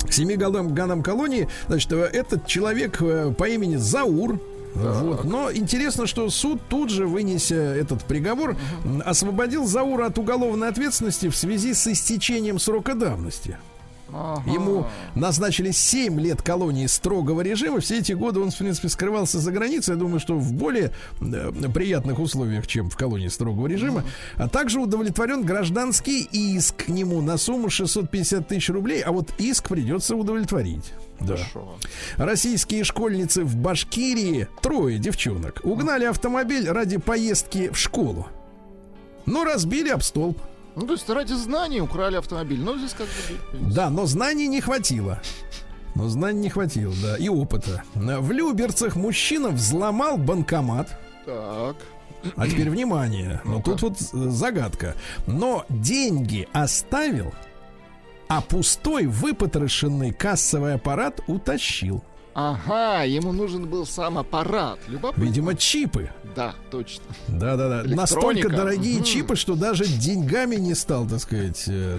К 0.05 0.11
семи 0.11 0.35
годам, 0.35 0.75
годам 0.75 1.01
колонии, 1.01 1.47
значит, 1.67 1.93
э, 1.93 2.01
этот 2.11 2.45
человек 2.45 3.01
э, 3.01 3.31
по 3.31 3.47
имени 3.47 3.77
Заур, 3.77 4.37
вот. 4.75 5.23
Но 5.23 5.49
интересно, 5.49 6.07
что 6.07 6.29
суд 6.29 6.59
тут 6.67 6.89
же, 6.89 7.07
вынеся 7.07 7.55
этот 7.55 8.03
приговор, 8.03 8.57
освободил 9.05 9.65
Заура 9.65 10.07
от 10.07 10.17
уголовной 10.17 10.67
ответственности 10.67 11.29
в 11.29 11.37
связи 11.37 11.73
с 11.73 11.87
истечением 11.87 12.59
срока 12.59 12.95
давности. 12.95 13.57
Ага. 14.13 14.51
Ему 14.51 14.85
назначили 15.15 15.71
7 15.71 16.19
лет 16.19 16.41
колонии 16.41 16.87
строгого 16.87 17.41
режима. 17.41 17.79
Все 17.79 17.99
эти 17.99 18.13
годы 18.13 18.39
он, 18.39 18.51
в 18.51 18.57
принципе, 18.57 18.89
скрывался 18.89 19.39
за 19.39 19.51
границей. 19.51 19.93
Я 19.93 19.99
думаю, 19.99 20.19
что 20.19 20.35
в 20.35 20.53
более 20.53 20.91
э, 21.21 21.51
приятных 21.73 22.19
условиях, 22.19 22.67
чем 22.67 22.89
в 22.89 22.97
колонии 22.97 23.27
строгого 23.27 23.67
режима. 23.67 24.03
А 24.35 24.47
также 24.47 24.79
удовлетворен 24.79 25.43
гражданский 25.43 26.27
иск 26.31 26.85
к 26.85 26.87
нему 26.89 27.21
на 27.21 27.37
сумму 27.37 27.69
650 27.69 28.47
тысяч 28.47 28.69
рублей. 28.69 29.01
А 29.01 29.11
вот 29.11 29.31
иск 29.37 29.69
придется 29.69 30.15
удовлетворить. 30.15 30.93
Да. 31.19 31.35
Хорошо. 31.35 31.75
Российские 32.17 32.83
школьницы 32.83 33.43
в 33.43 33.55
Башкирии, 33.55 34.47
трое 34.61 34.97
девчонок, 34.99 35.61
угнали 35.63 36.05
автомобиль 36.05 36.69
ради 36.69 36.97
поездки 36.97 37.69
в 37.69 37.77
школу. 37.77 38.27
Но 39.25 39.43
разбили 39.43 39.89
об 39.89 40.01
столб. 40.01 40.39
Ну, 40.79 40.85
то 40.87 40.93
есть 40.93 41.09
ради 41.09 41.33
знаний 41.33 41.81
украли 41.81 42.15
автомобиль. 42.15 42.61
Ну, 42.61 42.77
здесь 42.77 42.93
как 42.93 43.07
бы... 43.07 43.73
Да, 43.73 43.89
но 43.89 44.05
знаний 44.05 44.47
не 44.47 44.61
хватило. 44.61 45.21
Но 45.93 46.07
знаний 46.07 46.39
не 46.39 46.49
хватило, 46.49 46.93
да, 47.03 47.17
и 47.17 47.27
опыта. 47.27 47.83
В 47.93 48.31
Люберцах 48.31 48.95
мужчина 48.95 49.49
взломал 49.49 50.17
банкомат. 50.17 50.97
Так. 51.25 51.75
А 52.37 52.47
теперь 52.47 52.69
внимание, 52.69 53.41
но 53.43 53.61
тут 53.61 53.81
вот 53.81 53.93
э, 53.93 54.29
загадка. 54.29 54.95
Но 55.27 55.65
деньги 55.69 56.47
оставил, 56.53 57.33
а 58.29 58.41
пустой 58.41 59.05
выпотрошенный 59.05 60.13
кассовый 60.13 60.75
аппарат 60.75 61.21
утащил. 61.27 62.03
Ага, 62.41 63.03
ему 63.03 63.33
нужен 63.33 63.67
был 63.67 63.85
сам 63.85 64.17
аппарат. 64.17 64.79
Любопытно. 64.87 65.21
Видимо, 65.25 65.55
чипы. 65.55 66.09
Да, 66.37 66.55
точно. 66.71 67.03
Да-да-да. 67.27 67.81
Электроника. 67.81 67.95
Настолько 67.99 68.49
дорогие 68.49 68.95
Мгм. 68.99 69.03
чипы, 69.03 69.35
что 69.35 69.55
даже 69.55 69.85
деньгами 69.85 70.55
не 70.55 70.73
стал, 70.73 71.05
так 71.05 71.19
сказать, 71.19 71.65
э, 71.67 71.97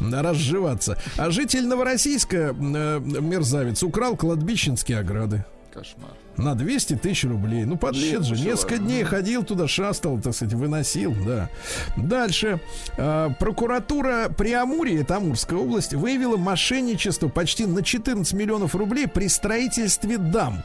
да, 0.00 0.22
разживаться. 0.22 0.98
А 1.16 1.30
житель 1.30 1.66
Новороссийска, 1.66 2.36
э, 2.36 2.52
мерзавец, 3.00 3.82
украл 3.82 4.16
кладбищенские 4.18 4.98
ограды. 4.98 5.46
Кошмар. 5.72 6.10
На 6.36 6.54
200 6.54 6.94
тысяч 6.96 7.24
рублей. 7.24 7.64
Ну, 7.64 7.76
подлец 7.76 8.22
же. 8.24 8.34
Ничего 8.34 8.50
Несколько 8.52 8.78
дней 8.78 9.04
ходил 9.04 9.42
туда, 9.44 9.68
шастал, 9.68 10.18
так 10.20 10.34
сказать, 10.34 10.54
выносил, 10.54 11.14
да. 11.26 11.50
Дальше. 11.96 12.60
А, 12.96 13.30
прокуратура 13.30 14.30
Приамурья, 14.36 15.02
это 15.02 15.16
Амурская 15.16 15.58
область, 15.58 15.92
выявила 15.92 16.36
мошенничество 16.36 17.28
почти 17.28 17.66
на 17.66 17.82
14 17.82 18.32
миллионов 18.32 18.74
рублей 18.74 19.06
при 19.06 19.28
строительстве 19.28 20.16
дамб. 20.18 20.62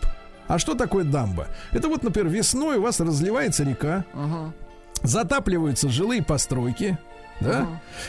А 0.48 0.60
что 0.60 0.76
такое 0.76 1.04
дамба? 1.04 1.48
Это 1.72 1.88
вот, 1.90 2.04
например, 2.04 2.32
весной 2.32 2.78
у 2.78 2.82
вас 2.84 3.00
разливается 3.00 3.64
река, 3.64 4.06
Ага. 4.14 4.54
затапливаются 5.04 5.90
жилые 5.90 6.24
постройки, 6.24 6.98
да? 7.42 7.68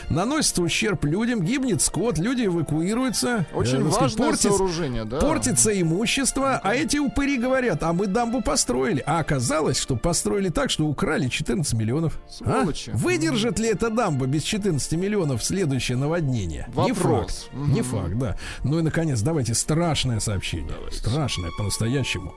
Наносится 0.09 0.61
ущерб 0.61 1.03
людям, 1.05 1.41
гибнет 1.41 1.81
скот, 1.81 2.17
люди 2.17 2.45
эвакуируются. 2.45 3.45
Очень 3.53 3.77
э, 3.87 3.91
сказать, 3.91 4.01
важное 4.01 4.27
портится- 4.27 4.49
сооружение, 4.49 5.05
да. 5.05 5.19
Портится 5.19 5.81
имущество, 5.81 6.59
а 6.63 6.75
эти 6.75 6.97
упыри 6.97 7.37
говорят, 7.37 7.83
а 7.83 7.93
мы 7.93 8.07
дамбу 8.07 8.41
построили. 8.41 9.03
А 9.05 9.19
оказалось, 9.19 9.79
что 9.79 9.95
построили 9.95 10.49
так, 10.49 10.69
что 10.69 10.85
украли 10.85 11.27
14 11.27 11.73
миллионов. 11.73 12.19
А? 12.27 12.31
Сволочи. 12.61 12.91
Выдержит 12.93 13.59
ли 13.59 13.67
эта 13.69 13.89
дамба 13.89 14.27
без 14.27 14.43
14 14.43 14.93
миллионов 14.93 15.43
следующее 15.43 15.97
наводнение? 15.97 16.65
Не 16.75 16.93
Вопрос. 16.93 17.49
факт. 17.51 17.53
Не 17.53 17.81
факт, 17.81 18.13
да. 18.15 18.37
Ну 18.63 18.79
и, 18.79 18.81
наконец, 18.81 19.21
давайте 19.21 19.53
страшное 19.53 20.19
сообщение. 20.19 20.73
Страшное 20.91 21.51
по-настоящему. 21.57 22.33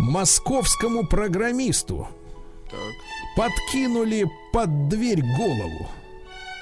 Московскому 0.00 1.06
программисту 1.06 2.08
Так, 2.70 2.78
подкинули 3.36 4.30
под 4.52 4.88
дверь 4.88 5.22
голову. 5.36 5.88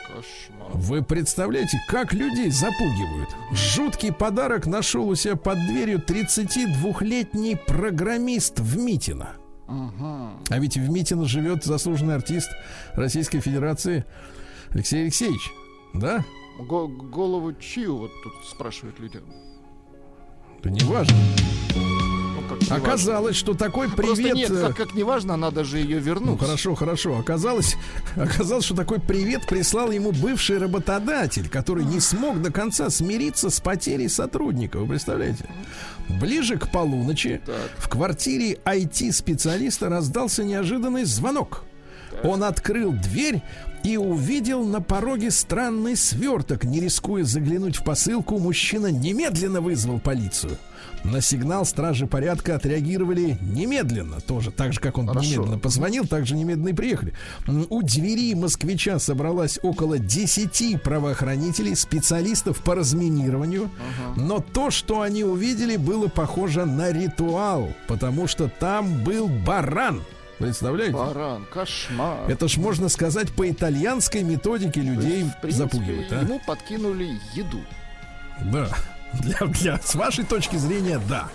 кошмар. 0.06 0.70
Вы 0.74 1.02
представляете, 1.02 1.78
как 1.88 2.12
людей 2.12 2.50
запугивают? 2.50 3.28
Жуткий 3.52 4.12
подарок 4.12 4.66
нашел 4.66 5.08
у 5.08 5.14
себя 5.14 5.36
под 5.36 5.58
дверью 5.66 6.02
32-летний 6.06 7.56
программист 7.56 8.60
в 8.60 8.78
Митино. 8.78 9.30
А 9.68 10.58
ведь 10.58 10.76
в 10.76 10.90
Митино 10.90 11.24
живет 11.26 11.64
заслуженный 11.64 12.14
артист 12.16 12.50
Российской 12.94 13.40
Федерации 13.40 14.04
Алексей 14.70 15.02
Алексеевич. 15.02 15.50
Да? 15.94 16.24
Го- 16.58 16.88
голову 16.88 17.54
чью 17.54 17.96
вот 17.96 18.10
тут 18.22 18.32
спрашивают 18.50 18.98
люди? 19.00 19.20
Да 20.62 20.68
не 20.70 20.80
важно. 20.84 21.16
Ну, 22.50 22.56
как. 22.66 22.78
Оказалось, 22.78 23.36
что 23.36 23.54
такой 23.54 23.88
Просто 23.88 24.16
привет... 24.16 24.34
нет, 24.34 24.50
э, 24.50 24.66
как, 24.68 24.76
как 24.76 24.94
неважно, 24.94 25.36
надо 25.36 25.64
же 25.64 25.78
ее 25.78 25.98
вернуть. 25.98 26.30
Ну 26.30 26.36
хорошо, 26.38 26.74
хорошо. 26.74 27.18
Оказалось, 27.18 27.76
оказалось, 28.16 28.64
что 28.64 28.74
такой 28.74 29.00
привет 29.00 29.46
прислал 29.46 29.90
ему 29.90 30.12
бывший 30.12 30.58
работодатель, 30.58 31.48
который 31.48 31.84
не 31.84 32.00
смог 32.00 32.40
до 32.42 32.52
конца 32.52 32.90
смириться 32.90 33.50
с 33.50 33.60
потерей 33.60 34.08
сотрудника. 34.08 34.78
Вы 34.78 34.86
представляете? 34.86 35.46
Ближе 36.08 36.58
к 36.58 36.70
полуночи 36.70 37.40
Так. 37.46 37.56
в 37.78 37.88
квартире 37.88 38.58
IT-специалиста 38.64 39.88
раздался 39.88 40.44
неожиданный 40.44 41.04
звонок. 41.04 41.64
Он 42.22 42.44
открыл 42.44 42.92
дверь 42.92 43.42
и 43.84 43.96
увидел 43.96 44.64
на 44.64 44.80
пороге 44.80 45.30
странный 45.30 45.96
сверток. 45.96 46.64
Не 46.64 46.80
рискуя 46.80 47.24
заглянуть 47.24 47.76
в 47.76 47.84
посылку, 47.84 48.38
мужчина 48.38 48.88
немедленно 48.88 49.60
вызвал 49.60 49.98
полицию. 49.98 50.58
На 51.04 51.20
сигнал 51.20 51.64
стражи 51.64 52.06
порядка 52.06 52.54
отреагировали 52.54 53.36
немедленно, 53.40 54.20
тоже 54.20 54.50
так 54.52 54.72
же, 54.72 54.80
как 54.80 54.98
он 54.98 55.08
Хорошо. 55.08 55.26
немедленно 55.28 55.58
позвонил, 55.58 56.06
так 56.06 56.26
же 56.26 56.36
немедленно 56.36 56.68
и 56.68 56.72
приехали. 56.72 57.12
У 57.46 57.82
двери 57.82 58.34
москвича 58.34 58.98
собралось 58.98 59.58
около 59.62 59.98
10 59.98 60.80
правоохранителей, 60.82 61.74
специалистов 61.74 62.62
по 62.62 62.74
разминированию. 62.76 63.70
Но 64.16 64.38
то, 64.38 64.70
что 64.70 65.00
они 65.00 65.24
увидели, 65.24 65.76
было 65.76 66.08
похоже 66.08 66.66
на 66.66 66.92
ритуал, 66.92 67.70
потому 67.88 68.28
что 68.28 68.48
там 68.48 69.02
был 69.02 69.28
баран. 69.28 70.02
Представляете? 70.38 70.94
Баран, 70.94 71.46
кошмар. 71.52 72.28
Это 72.28 72.48
ж 72.48 72.56
можно 72.56 72.88
сказать 72.88 73.30
по 73.32 73.48
итальянской 73.48 74.22
методике 74.22 74.80
людей 74.80 75.24
В 75.24 75.40
принципе, 75.40 75.64
запугивать, 75.76 76.10
а? 76.12 76.20
ему 76.22 76.40
подкинули 76.44 77.18
еду. 77.34 77.60
Да. 78.52 78.68
Для, 79.14 79.46
для, 79.46 79.78
с 79.78 79.94
вашей 79.94 80.24
точки 80.24 80.56
зрения, 80.56 81.00
да. 81.08 81.28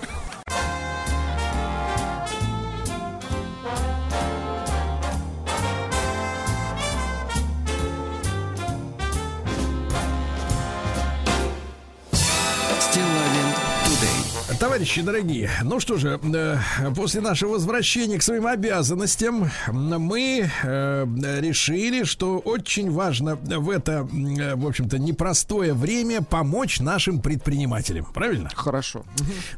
Товарищи 14.60 15.04
дорогие, 15.04 15.52
ну 15.64 15.80
что 15.80 15.98
же, 15.98 16.20
э, 16.24 16.58
после 16.96 17.22
нашего 17.22 17.52
возвращения 17.54 18.18
к 18.18 18.24
своим 18.24 18.48
обязанностям 18.48 19.52
мы 19.72 20.50
э, 20.64 21.06
решили, 21.40 22.04
что 22.06 22.40
очень 22.40 22.90
важно 22.90 23.36
в 23.36 23.70
это, 23.70 24.08
э, 24.12 24.56
в 24.56 24.66
общем-то, 24.66 24.98
непростое 24.98 25.76
время 25.76 26.24
помочь 26.24 26.80
нашим 26.80 27.22
предпринимателям. 27.22 28.06
Правильно? 28.06 28.50
Хорошо. 28.56 29.06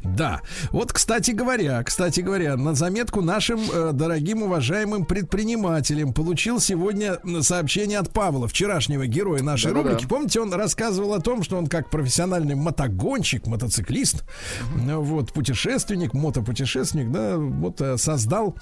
Да. 0.02 0.42
Вот, 0.70 0.92
кстати 0.92 1.30
говоря, 1.30 1.82
кстати 1.82 2.20
говоря, 2.20 2.58
на 2.58 2.74
заметку 2.74 3.22
нашим 3.22 3.60
дорогим 3.96 4.42
уважаемым 4.42 5.06
предпринимателям 5.06 6.12
получил 6.12 6.60
сегодня 6.60 7.18
сообщение 7.40 8.00
от 8.00 8.12
Павла, 8.12 8.48
вчерашнего 8.48 9.06
героя 9.06 9.42
нашей 9.42 9.68
Да-да-да. 9.68 9.90
рубрики. 9.92 10.06
Помните, 10.06 10.40
он 10.40 10.52
рассказывал 10.52 11.14
о 11.14 11.20
том, 11.20 11.42
что 11.42 11.56
он 11.56 11.68
как 11.68 11.88
профессиональный 11.88 12.54
мотогонщик, 12.54 13.46
мотоциклист, 13.46 14.24
вот 14.98 15.32
путешественник, 15.32 16.14
мотопутешественник, 16.14 17.10
да, 17.10 17.36
вот 17.36 17.80
э, 17.80 17.96
создал 17.96 18.56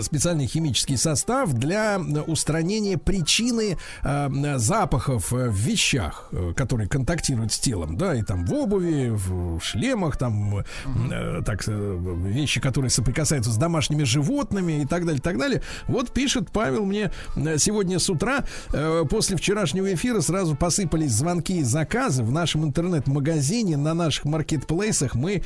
специальный 0.00 0.46
химический 0.46 0.96
состав 0.96 1.52
для 1.52 1.96
э, 1.98 2.20
устранения 2.22 2.96
причины 2.96 3.76
э, 4.02 4.58
запахов 4.58 5.32
э, 5.32 5.48
в 5.48 5.54
вещах, 5.54 6.28
э, 6.32 6.52
которые 6.56 6.88
контактируют 6.88 7.52
с 7.52 7.58
телом, 7.58 7.96
да, 7.96 8.14
и 8.14 8.22
там 8.22 8.46
в 8.46 8.54
обуви, 8.54 9.10
в 9.10 9.60
шлемах, 9.60 10.16
там 10.16 10.58
э, 10.58 11.42
так 11.44 11.64
э, 11.66 11.98
вещи, 12.24 12.60
которые 12.60 12.90
соприкасаются 12.90 13.50
с 13.50 13.56
домашними 13.56 14.04
животными 14.04 14.82
и 14.82 14.86
так 14.86 15.04
далее, 15.04 15.20
так 15.20 15.38
далее. 15.38 15.62
Вот 15.86 16.12
пишет 16.12 16.50
Павел 16.50 16.86
мне 16.86 17.12
э, 17.36 17.58
сегодня 17.58 17.98
с 17.98 18.08
утра 18.08 18.44
э, 18.72 19.04
после 19.10 19.36
вчерашнего 19.36 19.92
эфира 19.92 20.20
сразу 20.20 20.56
посыпались 20.56 21.12
звонки 21.12 21.58
и 21.58 21.62
заказы 21.62 22.22
в 22.22 22.32
нашем 22.32 22.64
интернет-магазине 22.64 23.76
на 23.76 23.92
наших 23.92 24.24
маркетплейсах 24.24 25.14
мы 25.14 25.42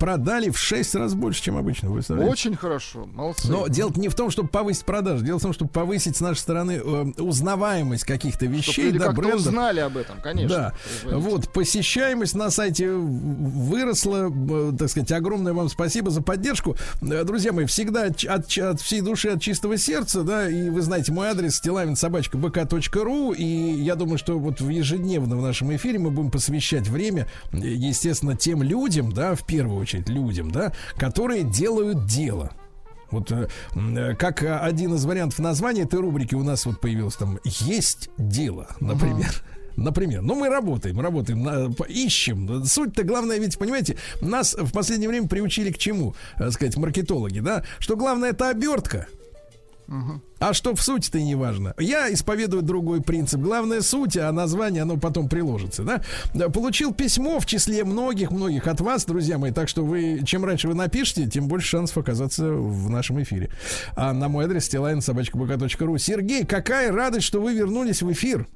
продали 0.00 0.50
в 0.50 0.58
6 0.58 0.94
раз 0.94 1.14
больше, 1.14 1.42
чем 1.42 1.56
обычно. 1.56 1.90
Очень 2.26 2.56
хорошо. 2.56 3.06
Молодцы. 3.12 3.57
Но 3.60 3.68
дело 3.68 3.92
не 3.96 4.08
в 4.08 4.14
том, 4.14 4.30
чтобы 4.30 4.48
повысить 4.48 4.84
продажи, 4.84 5.24
дело 5.24 5.38
в 5.38 5.42
том, 5.42 5.52
чтобы 5.52 5.70
повысить 5.70 6.16
с 6.16 6.20
нашей 6.20 6.40
стороны 6.40 6.80
э, 6.84 7.04
узнаваемость 7.18 8.04
каких-то 8.04 8.46
вещей, 8.46 8.92
да, 8.92 9.12
брендов. 9.12 9.40
узнали 9.40 9.80
об 9.80 9.96
этом, 9.96 10.20
конечно. 10.20 10.74
Да, 11.04 11.16
вот 11.16 11.52
посещаемость 11.52 12.34
на 12.34 12.50
сайте 12.50 12.90
выросла, 12.90 14.30
э, 14.30 14.72
так 14.78 14.90
сказать, 14.90 15.12
огромное 15.12 15.52
вам 15.52 15.68
спасибо 15.68 16.10
за 16.10 16.22
поддержку, 16.22 16.76
Э, 17.00 17.24
друзья 17.24 17.52
мои. 17.52 17.66
Всегда 17.66 18.04
от, 18.04 18.24
от- 18.24 18.58
от 18.58 18.80
всей 18.80 19.00
души, 19.00 19.28
от 19.28 19.40
чистого 19.42 19.76
сердца, 19.76 20.22
да, 20.22 20.48
и 20.48 20.68
вы 20.70 20.82
знаете 20.82 21.12
мой 21.12 21.28
адрес 21.28 21.60
бк.ру, 21.62 23.32
и 23.32 23.44
я 23.44 23.94
думаю, 23.94 24.18
что 24.18 24.38
вот 24.38 24.60
в 24.60 24.68
ежедневно 24.68 25.36
в 25.36 25.42
нашем 25.42 25.74
эфире 25.76 25.98
мы 25.98 26.10
будем 26.10 26.30
посвящать 26.30 26.88
время, 26.88 27.26
естественно, 27.52 28.36
тем 28.36 28.62
людям, 28.62 29.12
да, 29.12 29.34
в 29.34 29.44
первую 29.44 29.80
очередь 29.80 30.08
людям, 30.08 30.50
да, 30.50 30.72
которые 30.96 31.42
делают 31.44 32.06
дело. 32.06 32.52
Вот 33.10 33.30
э, 33.32 33.48
э, 33.74 34.14
как 34.14 34.42
э, 34.42 34.54
один 34.56 34.94
из 34.94 35.04
вариантов 35.04 35.38
названия 35.38 35.82
этой 35.82 36.00
рубрики 36.00 36.34
у 36.34 36.42
нас 36.42 36.66
вот 36.66 36.80
появился 36.80 37.20
там 37.20 37.38
«Есть 37.44 38.10
дело», 38.18 38.68
например. 38.80 39.30
Например, 39.76 40.22
ну 40.22 40.34
мы 40.34 40.48
работаем, 40.48 41.00
работаем, 41.00 41.44
на- 41.44 41.72
ищем. 41.88 42.64
Суть-то 42.64 43.04
главное, 43.04 43.38
ведь, 43.38 43.56
понимаете, 43.58 43.96
нас 44.20 44.54
в 44.58 44.72
последнее 44.72 45.08
время 45.08 45.28
приучили 45.28 45.70
к 45.70 45.78
чему, 45.78 46.16
так 46.36 46.50
сказать, 46.50 46.76
маркетологи, 46.76 47.38
да? 47.38 47.62
Что 47.78 47.96
главное 47.96 48.30
это 48.30 48.48
обертка. 48.48 49.06
А 50.38 50.52
что 50.52 50.74
в 50.74 50.82
сути-то 50.82 51.18
и 51.18 51.24
не 51.24 51.34
важно. 51.34 51.74
Я 51.78 52.12
исповедую 52.12 52.62
другой 52.62 53.00
принцип. 53.00 53.40
Главное 53.40 53.80
суть, 53.80 54.16
а 54.16 54.30
название, 54.30 54.82
оно 54.82 54.96
потом 54.98 55.28
приложится, 55.28 55.82
да? 55.82 56.48
Получил 56.50 56.92
письмо 56.92 57.40
в 57.40 57.46
числе 57.46 57.84
многих-многих 57.84 58.66
от 58.66 58.80
вас, 58.80 59.04
друзья 59.04 59.38
мои, 59.38 59.50
так 59.50 59.68
что 59.68 59.84
вы, 59.84 60.20
чем 60.24 60.44
раньше 60.44 60.68
вы 60.68 60.74
напишите, 60.74 61.26
тем 61.26 61.48
больше 61.48 61.68
шансов 61.68 61.98
оказаться 61.98 62.50
в 62.52 62.90
нашем 62.90 63.22
эфире. 63.22 63.50
А 63.96 64.12
на 64.12 64.28
мой 64.28 64.44
адрес 64.44 64.66
стилайн.собачка.бк.ру 64.66 65.98
Сергей, 65.98 66.44
какая 66.44 66.92
радость, 66.92 67.26
что 67.26 67.40
вы 67.40 67.54
вернулись 67.54 68.02
в 68.02 68.12
эфир. 68.12 68.46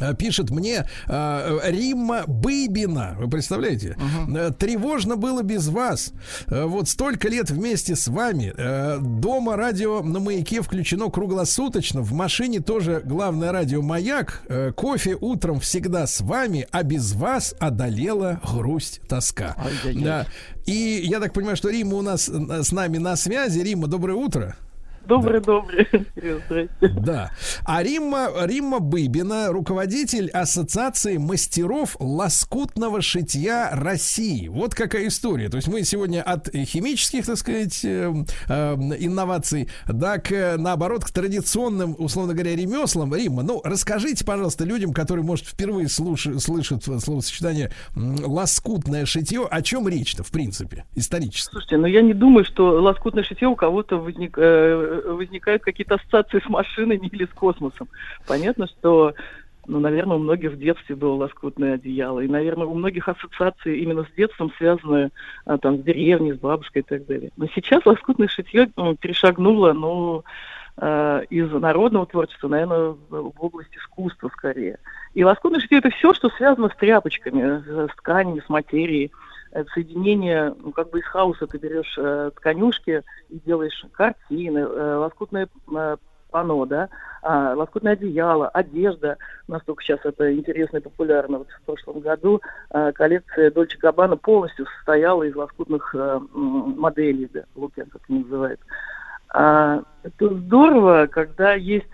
А, 0.00 0.14
Пишет 0.14 0.50
мне 0.50 0.86
а, 1.06 1.58
Римма 1.64 2.24
Быбина. 2.26 3.16
Вы 3.18 3.28
представляете? 3.28 3.96
Э, 4.28 4.50
Тревожно 4.56 5.16
было 5.16 5.42
без 5.42 5.68
вас. 5.68 6.12
Э, 6.46 6.64
Вот 6.64 6.88
столько 6.88 7.28
лет 7.28 7.50
вместе 7.50 7.96
с 7.96 8.08
вами. 8.08 8.52
Э, 8.56 8.98
Дома 9.00 9.56
радио 9.56 10.02
на 10.02 10.20
маяке 10.20 10.62
включено 10.62 11.10
круглосуточно. 11.10 12.02
В 12.02 12.12
машине 12.12 12.60
тоже 12.60 13.02
главное 13.04 13.52
радио 13.52 13.82
маяк. 13.82 14.42
Э, 14.48 14.72
Кофе 14.72 15.16
утром 15.20 15.60
всегда 15.60 16.06
с 16.06 16.20
вами, 16.20 16.66
а 16.70 16.82
без 16.82 17.12
вас 17.12 17.54
одолела 17.58 18.40
грусть, 18.52 19.00
тоска. 19.08 19.54
Ай-яй-яй. 19.58 20.04
Да. 20.04 20.26
И 20.66 21.00
я 21.04 21.20
так 21.20 21.32
понимаю, 21.32 21.56
что 21.56 21.70
Рима 21.70 21.94
у 21.96 22.02
нас 22.02 22.28
э, 22.28 22.62
с 22.62 22.72
нами 22.72 22.98
на 22.98 23.16
связи. 23.16 23.60
Рима, 23.60 23.86
доброе 23.86 24.14
утро. 24.14 24.56
Добрый-добрый. 25.06 25.86
Кирилл, 26.14 26.40
Здрасте. 26.46 26.88
Да. 27.00 27.30
А 27.64 27.82
Римма, 27.82 28.28
Римма 28.44 28.80
Быбина, 28.80 29.48
руководитель 29.48 30.30
Ассоциации 30.30 31.16
мастеров 31.16 31.96
лоскутного 31.98 33.02
шитья 33.02 33.70
России. 33.72 34.48
Вот 34.48 34.74
какая 34.74 35.06
история. 35.08 35.48
То 35.48 35.56
есть 35.56 35.68
мы 35.68 35.82
сегодня 35.84 36.22
от 36.22 36.48
химических, 36.48 37.26
так 37.26 37.36
сказать, 37.36 37.84
э, 37.84 38.12
э, 38.48 38.74
инноваций, 38.98 39.68
да, 39.86 40.18
к, 40.18 40.56
наоборот, 40.58 41.04
к 41.04 41.10
традиционным, 41.10 41.94
условно 41.98 42.34
говоря, 42.34 42.56
ремеслам. 42.56 43.14
Римма, 43.14 43.42
ну, 43.42 43.60
расскажите, 43.64 44.24
пожалуйста, 44.24 44.64
людям, 44.64 44.92
которые, 44.92 45.24
может, 45.24 45.46
впервые 45.46 45.86
слуш- 45.88 46.38
слышат 46.38 46.84
словосочетание 46.84 47.70
лоскутное 47.94 49.06
шитье, 49.06 49.46
о 49.48 49.62
чем 49.62 49.88
речь-то, 49.88 50.22
в 50.22 50.30
принципе, 50.30 50.84
исторически? 50.94 51.50
Слушайте, 51.50 51.76
ну 51.76 51.86
я 51.86 52.02
не 52.02 52.14
думаю, 52.14 52.44
что 52.44 52.80
лоскутное 52.80 53.22
шитье 53.24 53.48
у 53.48 53.56
кого-то 53.56 53.96
возник, 53.96 54.36
э, 54.38 54.95
возникают 55.04 55.62
какие-то 55.62 55.96
ассоциации 55.96 56.40
с 56.44 56.48
машинами 56.48 57.06
или 57.06 57.24
с 57.24 57.30
космосом. 57.30 57.88
Понятно, 58.26 58.66
что, 58.66 59.14
ну, 59.66 59.80
наверное, 59.80 60.16
у 60.16 60.20
многих 60.20 60.52
в 60.52 60.58
детстве 60.58 60.96
было 60.96 61.14
лоскутное 61.14 61.74
одеяло. 61.74 62.20
И, 62.20 62.28
наверное, 62.28 62.66
у 62.66 62.74
многих 62.74 63.08
ассоциации 63.08 63.78
именно 63.78 64.04
с 64.04 64.16
детством 64.16 64.52
связаны 64.58 65.10
а, 65.44 65.58
там, 65.58 65.78
с 65.78 65.82
деревней, 65.82 66.32
с 66.32 66.38
бабушкой 66.38 66.82
и 66.82 66.84
так 66.84 67.06
далее. 67.06 67.30
Но 67.36 67.46
сейчас 67.54 67.84
лоскутное 67.84 68.28
шитье 68.28 68.70
ну, 68.76 68.94
перешагнуло, 68.96 69.72
ну, 69.72 70.24
э, 70.78 71.22
из 71.30 71.50
народного 71.50 72.06
творчества, 72.06 72.48
наверное, 72.48 72.94
в 73.08 73.32
область 73.38 73.76
искусства 73.76 74.28
скорее. 74.28 74.78
И 75.14 75.24
лоскутное 75.24 75.60
шитье 75.60 75.78
это 75.78 75.90
все, 75.90 76.12
что 76.14 76.28
связано 76.30 76.68
с 76.68 76.76
тряпочками, 76.76 77.62
с 77.62 77.88
с 77.90 77.96
тканями, 77.96 78.42
с 78.44 78.48
материей. 78.48 79.10
Это 79.56 79.70
соединение, 79.70 80.54
ну, 80.62 80.70
как 80.70 80.90
бы 80.90 80.98
из 80.98 81.06
хаоса 81.06 81.46
ты 81.46 81.56
берешь 81.56 81.96
э, 81.96 82.30
тканюшки 82.36 83.02
и 83.30 83.40
делаешь 83.46 83.86
картины, 83.92 84.58
э, 84.58 84.96
лоскутное 84.96 85.48
э, 85.74 85.96
панно, 86.30 86.66
да, 86.66 86.90
а, 87.22 87.54
лоскутное 87.54 87.94
одеяло, 87.94 88.48
одежда. 88.48 89.16
Настолько 89.48 89.82
сейчас 89.82 90.00
это 90.04 90.30
интересно 90.30 90.76
и 90.76 90.80
популярно. 90.80 91.38
Вот 91.38 91.48
в 91.48 91.62
прошлом 91.62 92.00
году 92.00 92.42
э, 92.70 92.92
коллекция 92.92 93.50
Дольче 93.50 93.78
Габбана 93.78 94.18
полностью 94.18 94.66
состояла 94.76 95.22
из 95.22 95.34
лоскутных 95.34 95.94
э, 95.94 96.20
моделей, 96.32 97.30
да, 97.32 97.44
лукен, 97.54 97.86
как 97.86 98.02
они 98.10 98.24
называют. 98.24 98.60
А, 99.32 99.82
это 100.02 100.34
здорово, 100.34 101.08
когда 101.10 101.54
есть 101.54 101.86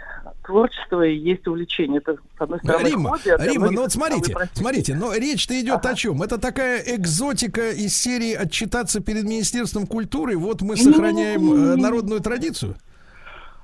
творчество 0.44 1.02
и 1.02 1.16
есть 1.16 1.46
увлечение. 1.46 1.98
Это, 1.98 2.14
с 2.14 2.40
одной 2.40 2.58
стороны, 2.58 2.88
Рима, 2.88 3.10
хобби, 3.10 3.28
а 3.30 3.46
Рима, 3.46 3.70
ну 3.70 3.82
вот 3.82 3.92
смотрите, 3.92 4.36
смотрите, 4.52 4.94
но 4.94 5.14
речь-то 5.14 5.58
идет 5.60 5.84
о 5.86 5.94
чем? 5.94 6.22
Это 6.22 6.38
такая 6.38 6.82
экзотика 6.96 7.70
из 7.70 7.96
серии 7.96 8.34
отчитаться 8.34 9.00
перед 9.00 9.24
Министерством 9.24 9.86
культуры. 9.86 10.36
Вот 10.36 10.62
мы 10.62 10.76
сохраняем 10.76 11.52
э, 11.52 11.76
народную 11.76 12.20
традицию. 12.20 12.76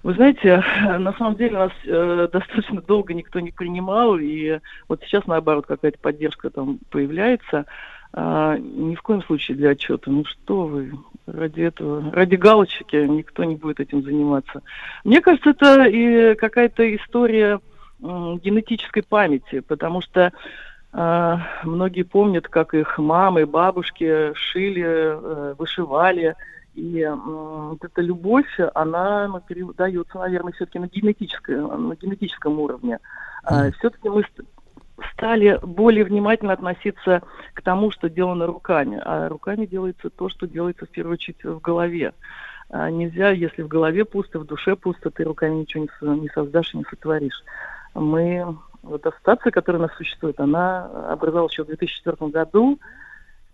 Вы 0.04 0.14
знаете, 0.14 0.62
на 0.98 1.12
самом 1.14 1.36
деле 1.36 1.58
нас 1.58 1.72
э, 1.84 2.28
достаточно 2.32 2.80
долго 2.80 3.14
никто 3.14 3.40
не 3.40 3.50
принимал, 3.50 4.16
и 4.16 4.60
вот 4.88 5.02
сейчас, 5.04 5.26
наоборот, 5.26 5.66
какая-то 5.66 5.98
поддержка 5.98 6.50
там 6.50 6.78
появляется. 6.90 7.66
А, 8.12 8.56
ни 8.56 8.94
в 8.94 9.02
коем 9.02 9.22
случае 9.22 9.56
для 9.56 9.70
отчета. 9.70 10.10
Ну 10.10 10.24
что 10.24 10.66
вы, 10.66 10.92
ради 11.32 11.62
этого, 11.62 12.12
ради 12.12 12.36
галочки 12.36 12.96
никто 12.96 13.44
не 13.44 13.56
будет 13.56 13.80
этим 13.80 14.02
заниматься. 14.02 14.62
Мне 15.04 15.20
кажется, 15.20 15.50
это 15.50 15.84
и 15.84 16.34
какая-то 16.34 16.94
история 16.96 17.60
генетической 18.00 19.02
памяти, 19.02 19.60
потому 19.60 20.00
что 20.00 20.32
а, 20.92 21.40
многие 21.64 22.02
помнят, 22.02 22.48
как 22.48 22.74
их 22.74 22.98
мамы, 22.98 23.44
бабушки 23.46 24.32
шили, 24.34 24.84
э, 24.84 25.54
вышивали, 25.58 26.34
И 26.74 27.04
вот 27.04 27.84
эта 27.84 28.00
любовь, 28.00 28.58
она 28.74 29.26
ну, 29.26 29.40
передается, 29.40 30.16
наверное, 30.18 30.52
все-таки 30.52 30.78
на, 30.78 30.86
генетической- 30.86 31.56
на 31.56 31.96
генетическом 31.96 32.60
уровне. 32.60 33.00
все-таки 33.78 34.08
мы 34.08 34.22
стали 35.12 35.58
более 35.62 36.04
внимательно 36.04 36.52
относиться 36.52 37.22
к 37.54 37.62
тому, 37.62 37.90
что 37.90 38.08
сделано 38.08 38.46
руками. 38.46 39.00
А 39.04 39.28
руками 39.28 39.66
делается 39.66 40.10
то, 40.10 40.28
что 40.28 40.46
делается 40.46 40.86
в 40.86 40.90
первую 40.90 41.14
очередь 41.14 41.42
в 41.44 41.60
голове. 41.60 42.12
А 42.70 42.90
нельзя, 42.90 43.30
если 43.30 43.62
в 43.62 43.68
голове 43.68 44.04
пусто, 44.04 44.38
в 44.38 44.44
душе 44.44 44.76
пусто, 44.76 45.10
ты 45.10 45.24
руками 45.24 45.60
ничего 45.60 45.86
не, 46.02 46.20
не 46.20 46.28
создашь 46.28 46.74
и 46.74 46.78
не 46.78 46.84
сотворишь. 46.84 47.42
Мы, 47.94 48.56
вот 48.82 49.06
ассоциация, 49.06 49.50
которая 49.50 49.80
у 49.80 49.86
нас 49.86 49.96
существует, 49.96 50.38
она 50.38 50.86
образовалась 51.10 51.52
еще 51.52 51.64
в 51.64 51.68
2004 51.68 52.30
году, 52.30 52.78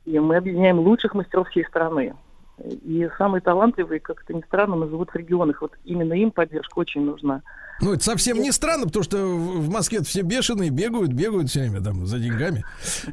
и 0.05 0.19
мы 0.19 0.37
объединяем 0.37 0.81
лучших 0.81 1.15
мастеров 1.15 1.49
всей 1.49 1.65
страны. 1.65 2.15
И 2.63 3.09
самые 3.19 3.41
талантливые, 3.41 4.01
как 4.01 4.23
это 4.23 4.33
ни 4.35 4.43
странно, 4.43 4.77
но 4.77 4.87
живут 4.87 5.11
в 5.11 5.17
регионах. 5.17 5.61
Вот 5.61 5.73
именно 5.85 6.13
им 6.13 6.31
поддержка 6.31 6.79
очень 6.79 7.03
нужна. 7.03 7.43
Ну, 7.81 7.93
это 7.93 8.05
совсем 8.05 8.41
не 8.41 8.53
странно, 8.53 8.85
потому 8.87 9.03
что 9.03 9.17
в 9.19 9.69
Москве 9.69 10.01
все 10.03 10.23
бешеные, 10.23 10.71
бегают, 10.71 11.13
бегают 11.13 11.51
все 11.51 11.61
время 11.61 11.83
там 11.83 12.07
за 12.07 12.21
деньгами. 12.21 12.65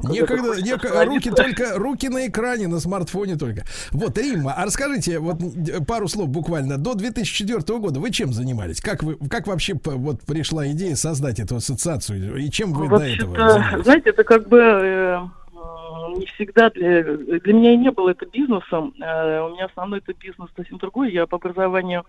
Некогда, 0.04 0.50
хочется 0.50 0.64
неко- 0.64 0.74
остановиться. 0.86 1.04
руки 1.04 1.30
только, 1.30 1.78
руки 1.78 2.08
на 2.08 2.28
экране, 2.28 2.68
на 2.68 2.78
смартфоне 2.78 3.34
только. 3.36 3.64
Вот, 3.90 4.16
Римма, 4.16 4.54
а 4.56 4.64
расскажите 4.64 5.18
вот 5.18 5.38
д- 5.38 5.84
пару 5.84 6.06
слов 6.06 6.28
буквально. 6.28 6.78
До 6.78 6.94
2004 6.94 7.80
года 7.80 7.98
вы 7.98 8.10
чем 8.12 8.32
занимались? 8.32 8.80
Как 8.80 9.02
вы, 9.02 9.16
как 9.28 9.48
вообще 9.48 9.74
вот 9.84 10.22
пришла 10.22 10.68
идея 10.68 10.94
создать 10.94 11.40
эту 11.40 11.56
ассоциацию? 11.56 12.36
И 12.36 12.48
чем 12.48 12.72
вы 12.72 12.88
до 12.88 13.04
этого 13.04 13.36
занимались? 13.36 13.84
знаете, 13.84 14.10
это 14.10 14.22
как 14.22 14.48
бы 14.48 14.58
э, 14.60 15.18
не 16.16 16.26
всегда 16.26 16.70
для, 16.70 17.02
для 17.02 17.52
меня 17.52 17.72
и 17.72 17.76
не 17.76 17.90
было 17.90 18.10
это 18.10 18.26
бизнесом. 18.26 18.94
Э, 19.00 19.40
у 19.40 19.50
меня 19.50 19.66
основной 19.66 20.00
это 20.00 20.14
бизнес 20.14 20.50
совсем 20.56 20.78
другой. 20.78 21.12
Я 21.12 21.26
по 21.26 21.36
образованию 21.36 22.04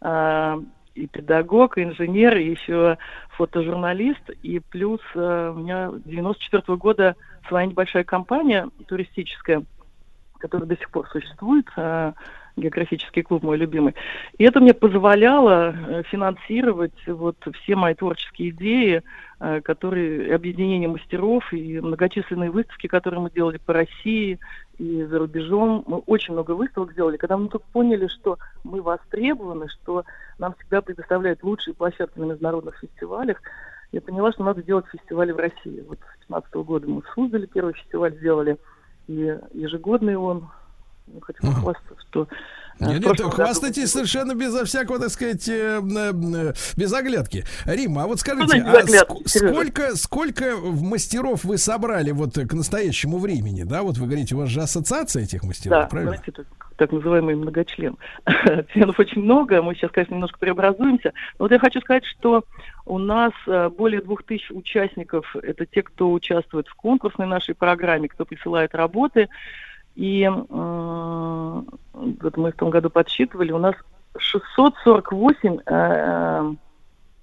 э, 0.00 0.60
и 0.94 1.06
педагог, 1.06 1.78
и 1.78 1.84
инженер, 1.84 2.36
и 2.36 2.50
еще 2.50 2.98
фотожурналист. 3.36 4.30
И 4.42 4.60
плюс 4.60 5.00
э, 5.14 5.52
у 5.54 5.58
меня 5.58 5.90
с 5.90 6.02
94 6.02 6.76
года 6.76 7.16
своя 7.48 7.66
небольшая 7.66 8.04
компания 8.04 8.68
туристическая, 8.86 9.62
которая 10.38 10.68
до 10.68 10.76
сих 10.76 10.90
пор 10.90 11.08
существует, 11.10 11.66
э, 11.76 12.12
географический 12.56 13.22
клуб 13.22 13.42
мой 13.42 13.56
любимый. 13.56 13.94
И 14.38 14.44
это 14.44 14.60
мне 14.60 14.74
позволяло 14.74 15.74
э, 15.74 16.02
финансировать 16.04 17.06
вот 17.06 17.36
все 17.62 17.76
мои 17.76 17.94
творческие 17.94 18.50
идеи, 18.50 19.02
э, 19.40 19.60
которые 19.60 20.34
объединение 20.34 20.88
мастеров 20.88 21.52
и 21.52 21.80
многочисленные 21.80 22.50
выставки, 22.50 22.86
которые 22.86 23.20
мы 23.20 23.30
делали 23.30 23.58
по 23.58 23.72
России 23.72 24.38
и 24.78 25.04
за 25.04 25.18
рубежом. 25.18 25.84
Мы 25.86 25.98
очень 25.98 26.32
много 26.32 26.52
выставок 26.52 26.92
сделали. 26.92 27.16
Когда 27.16 27.36
мы 27.36 27.48
только 27.48 27.66
поняли, 27.72 28.06
что 28.08 28.38
мы 28.64 28.82
востребованы, 28.82 29.68
что 29.68 30.04
нам 30.38 30.54
всегда 30.54 30.82
предоставляют 30.82 31.42
лучшие 31.42 31.74
площадки 31.74 32.18
на 32.18 32.24
международных 32.24 32.78
фестивалях, 32.78 33.40
я 33.92 34.00
поняла, 34.00 34.32
что 34.32 34.44
надо 34.44 34.62
делать 34.62 34.86
фестивали 34.86 35.32
в 35.32 35.38
России. 35.38 35.84
Вот 35.88 35.98
с 35.98 36.28
2015 36.28 36.54
года 36.54 36.88
мы 36.88 37.02
в 37.02 37.46
первый 37.48 37.74
фестиваль 37.74 38.14
сделали, 38.16 38.56
и 39.08 39.36
ежегодный 39.52 40.16
он. 40.16 40.48
Ну, 41.12 41.20
Хочу 41.20 41.40
похвастаться, 41.42 41.94
что... 42.08 42.22
э, 42.22 42.26
Нет, 42.80 42.90
нет, 42.90 43.02
прошлом 43.04 43.30
году 43.30 43.42
хвастайтесь 43.42 43.90
совершенно 43.90 44.34
безо 44.34 44.64
всякого, 44.64 44.98
так 44.98 45.10
сказать, 45.10 45.48
э, 45.48 45.80
э, 45.80 46.52
без 46.76 46.92
оглядки. 46.92 47.44
Рима, 47.66 48.04
а 48.04 48.06
вот 48.06 48.20
скажите, 48.20 48.62
значит 48.62 48.94
а 48.94 49.04
ск- 49.04 49.28
сколько, 49.28 49.96
сколько 49.96 50.56
мастеров 50.56 51.44
вы 51.44 51.58
собрали 51.58 52.12
вот 52.12 52.34
к 52.34 52.52
настоящему 52.52 53.18
времени, 53.18 53.64
да? 53.64 53.82
Вот 53.82 53.98
вы 53.98 54.06
говорите, 54.06 54.34
у 54.34 54.38
вас 54.38 54.48
же 54.48 54.60
ассоциация 54.60 55.24
этих 55.24 55.42
мастеров, 55.42 55.80
Да, 55.82 55.86
правильно? 55.86 56.12
знаете, 56.14 56.32
так, 56.32 56.46
так 56.76 56.92
называемый 56.92 57.34
многочлен. 57.34 57.96
Членов 58.72 58.98
очень 58.98 59.22
много, 59.22 59.62
мы 59.62 59.74
сейчас, 59.74 59.90
конечно, 59.90 60.14
немножко 60.14 60.38
преобразуемся. 60.38 61.12
Но 61.38 61.44
вот 61.44 61.52
я 61.52 61.58
хочу 61.58 61.80
сказать, 61.80 62.04
что 62.06 62.44
у 62.86 62.98
нас 62.98 63.32
э, 63.46 63.68
более 63.68 64.00
двух 64.00 64.22
тысяч 64.22 64.50
участников. 64.50 65.36
Это 65.36 65.66
те, 65.66 65.82
кто 65.82 66.10
участвует 66.12 66.68
в 66.68 66.74
конкурсной 66.74 67.26
нашей 67.26 67.54
программе, 67.54 68.08
кто 68.08 68.24
присылает 68.24 68.74
работы. 68.74 69.28
И 69.96 70.28
вот 70.28 72.36
мы 72.36 72.52
в 72.52 72.56
том 72.56 72.70
году 72.70 72.90
подсчитывали, 72.90 73.52
у 73.52 73.58
нас 73.58 73.74
648 74.16 75.58
э, 75.66 76.54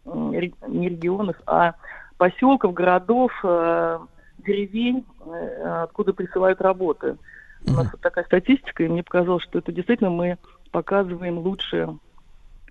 э, 0.06 0.50
не 0.68 0.90
регионов, 0.90 1.36
а 1.46 1.76
поселков, 2.18 2.74
городов, 2.74 3.32
э, 3.44 4.00
деревень, 4.40 5.06
э, 5.26 5.84
откуда 5.84 6.14
присылают 6.14 6.62
работы. 6.62 7.18
У 7.66 7.72
нас 7.72 7.92
вот 7.92 8.02
такая 8.02 8.26
статистика, 8.26 8.84
и 8.84 8.88
мне 8.88 9.04
показалось, 9.04 9.44
что 9.44 9.60
это 9.60 9.72
действительно 9.72 10.10
мы 10.10 10.38
показываем 10.72 11.40
лучшее, 11.40 11.98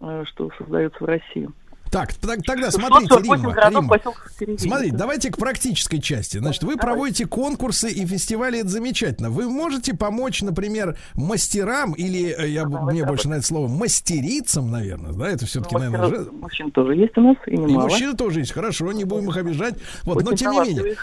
э, 0.01 0.25
что 0.27 0.51
создается 0.59 1.03
в 1.03 1.07
России. 1.07 1.51
Так, 1.91 2.13
так- 2.15 2.43
тогда 2.45 2.71
смотрите, 2.71 3.09
648 3.15 3.43
Рима, 3.43 3.55
городов, 3.55 3.81
Рима. 3.83 3.89
поселков, 3.97 4.31
деревень. 4.41 4.59
Смотрите, 4.59 4.97
давайте 4.97 5.31
к 5.31 5.37
практической 5.39 5.99
части. 6.01 6.39
Значит, 6.39 6.63
вы 6.65 6.77
проводите 6.77 7.27
конкурсы 7.27 7.91
и 7.91 8.05
фестивали, 8.05 8.61
это 8.61 8.69
замечательно. 8.69 9.31
Вы 9.31 9.49
можете 9.49 9.95
помочь, 9.95 10.43
например, 10.43 10.97
мастерам 11.15 11.93
или, 11.93 12.35
э, 12.37 12.49
я, 12.49 12.67
мне 12.67 13.05
больше 13.05 13.29
нравится 13.29 13.49
слово, 13.49 13.69
мастерицам, 13.69 14.71
наверное, 14.71 15.13
да, 15.13 15.29
это 15.29 15.47
все-таки, 15.47 15.75
Ну, 15.77 15.81
наверное, 15.83 16.09
же- 16.25 16.31
Мужчин 16.33 16.71
тоже 16.73 16.95
есть 16.97 17.17
у 17.17 17.21
нас, 17.21 17.37
и 17.47 17.53
И 17.53 17.57
немало. 17.57 17.89
мужчины 17.89 18.15
тоже 18.15 18.41
есть, 18.41 18.53
хорошо, 18.53 18.91
не 18.93 19.05
будем 19.05 19.31
их 19.31 19.37
обижать. 19.37 19.75
Вот, 20.03 20.23
но 20.25 20.33
тем 20.33 20.53
не 20.53 20.61
менее, 20.61 20.97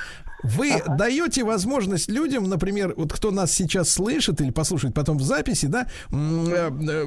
вы 0.44 0.72
даете 0.98 1.44
возможность 1.44 2.10
людям, 2.10 2.50
например, 2.50 2.94
вот 2.98 3.12
кто 3.14 3.32
нас 3.32 3.52
сейчас 3.52 3.90
слышит 3.90 4.42
или 4.42 4.52
послушает 4.52 4.94
потом 4.94 5.18
в 5.18 5.22
записи, 5.24 5.66
да, 5.68 5.88
э, 6.12 6.16
э, 6.16 7.04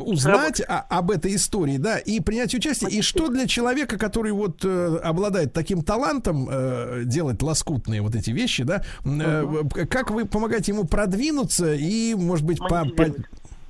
узнать 0.00 0.60
о- 0.60 0.80
об 0.88 1.10
этой 1.10 1.34
истории, 1.34 1.78
да, 1.78 1.98
и 1.98 2.20
принять 2.20 2.54
участие. 2.54 2.90
И 2.90 3.02
что 3.02 3.28
для 3.28 3.46
человека, 3.46 3.98
который 3.98 4.32
вот 4.32 4.64
э, 4.64 4.98
обладает 5.02 5.52
таким 5.52 5.82
талантом 5.82 6.48
э, 6.50 7.02
делать 7.04 7.42
лоскутные 7.42 8.02
вот 8.02 8.14
эти 8.14 8.30
вещи, 8.30 8.62
да, 8.64 8.82
э, 9.04 9.44
как 9.90 10.10
вы 10.10 10.24
помогаете 10.26 10.72
ему 10.72 10.84
продвинуться 10.84 11.74
и, 11.74 12.14
может 12.14 12.44
быть, 12.44 12.58
по, 12.58 12.84
по- 12.84 13.14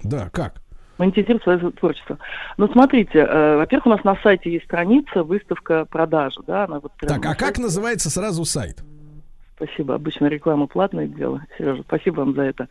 да, 0.03 0.29
как? 0.31 0.63
монетизировать 0.99 1.43
свое 1.43 1.59
творчество. 1.73 2.19
Ну, 2.57 2.69
смотрите, 2.73 3.19
э, 3.19 3.57
во-первых, 3.59 3.87
у 3.87 3.91
нас 3.91 4.03
на 4.05 4.17
сайте 4.23 4.51
есть 4.51 4.65
страница 4.65 5.25
выставка 5.25 5.85
продажи, 5.85 6.41
да, 6.47 6.65
она 6.65 6.81
вот 6.81 6.91
Так, 6.99 7.11
а 7.27 7.29
на 7.29 7.35
как 7.35 7.49
сайте. 7.49 7.63
называется 7.63 8.09
сразу 8.09 8.47
сайт? 8.47 8.83
Спасибо. 9.57 9.95
Обычно 9.95 10.27
реклама 10.27 10.67
платное 10.67 11.07
дело. 11.07 11.43
Сережа, 11.57 11.83
спасибо 11.83 12.21
вам 12.21 12.35
за 12.35 12.43
это. 12.43 12.69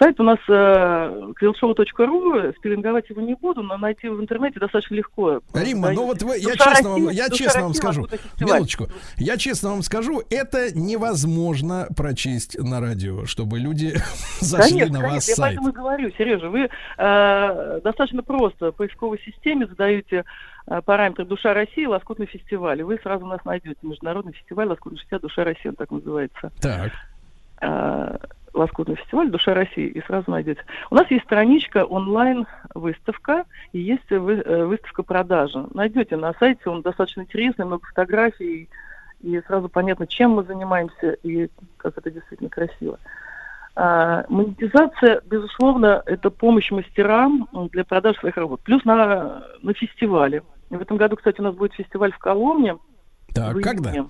Сайт 0.00 0.18
у 0.18 0.24
нас 0.24 0.38
э, 0.48 1.32
крилшоу.ру. 1.36 2.52
Спеллинговать 2.58 3.08
его 3.08 3.22
не 3.22 3.34
буду, 3.34 3.62
но 3.62 3.76
найти 3.76 4.08
в 4.08 4.20
интернете 4.20 4.58
достаточно 4.58 4.96
легко. 4.96 5.40
Рима, 5.54 5.92
ну 5.92 6.06
вот 6.06 6.22
вы, 6.22 6.36
я 6.38 6.56
честно 6.56 6.90
вам, 6.90 7.08
я 7.10 7.30
честно 7.30 7.62
вам 7.62 7.74
скажу, 7.74 8.08
минуточку, 8.40 8.88
я 9.16 9.36
честно 9.36 9.70
вам 9.70 9.82
скажу, 9.82 10.22
это 10.28 10.76
невозможно 10.76 11.86
прочесть 11.96 12.58
на 12.58 12.80
радио, 12.80 13.26
чтобы 13.26 13.60
люди 13.60 13.94
зашли 14.40 14.80
Конечно, 14.80 14.94
на 14.94 15.00
конечно, 15.00 15.14
вас 15.14 15.28
я 15.28 15.34
сайт. 15.36 15.54
поэтому 15.54 15.68
и 15.68 15.72
говорю, 15.72 16.10
Сережа, 16.18 16.48
вы 16.48 16.68
э, 16.98 17.80
достаточно 17.84 18.24
просто 18.24 18.72
в 18.72 18.76
поисковой 18.76 19.20
системе 19.24 19.68
задаете 19.68 20.24
параметры 20.84 21.24
«Душа 21.24 21.54
России», 21.54 21.86
«Лоскутный 21.86 22.26
фестиваль», 22.26 22.80
и 22.80 22.84
вы 22.84 22.98
сразу 23.02 23.26
нас 23.26 23.44
найдете. 23.44 23.78
Международный 23.82 24.32
фестиваль 24.32 24.68
«Лоскутный 24.68 24.98
фестиваль», 24.98 25.20
«Душа 25.20 25.44
России», 25.44 25.68
он 25.68 25.74
так 25.74 25.90
называется. 25.90 26.52
Так, 26.60 26.92
э, 27.60 28.16
Лоскутный 28.54 28.96
фестиваль 28.96 29.30
«Душа 29.30 29.52
России» 29.52 29.88
и 29.88 30.00
сразу 30.02 30.30
найдете. 30.30 30.62
У 30.90 30.94
нас 30.94 31.10
есть 31.10 31.24
страничка 31.24 31.84
онлайн-выставка 31.84 33.44
и 33.72 33.80
есть 33.80 34.10
э, 34.10 34.18
выставка 34.18 35.02
продажа. 35.02 35.66
Найдете 35.74 36.16
на 36.16 36.32
сайте, 36.34 36.70
он 36.70 36.82
достаточно 36.82 37.22
интересный, 37.22 37.66
много 37.66 37.86
фотографий, 37.86 38.68
и 39.22 39.40
сразу 39.46 39.68
понятно, 39.68 40.06
чем 40.06 40.32
мы 40.32 40.44
занимаемся 40.44 41.12
и 41.22 41.48
как 41.78 41.98
это 41.98 42.10
действительно 42.10 42.50
красиво. 42.50 42.98
А, 43.76 44.24
монетизация, 44.28 45.20
безусловно, 45.24 46.02
это 46.06 46.30
помощь 46.30 46.70
мастерам 46.70 47.48
для 47.72 47.84
продаж 47.84 48.16
своих 48.18 48.36
работ. 48.36 48.60
Плюс 48.62 48.84
на, 48.84 49.44
на 49.62 49.74
фестивале. 49.74 50.42
В 50.78 50.82
этом 50.82 50.96
году, 50.96 51.16
кстати, 51.16 51.40
у 51.40 51.44
нас 51.44 51.54
будет 51.54 51.74
фестиваль 51.74 52.12
в 52.12 52.18
Коломне. 52.18 52.78
так, 53.32 53.54
в 53.54 53.60
когда? 53.60 54.06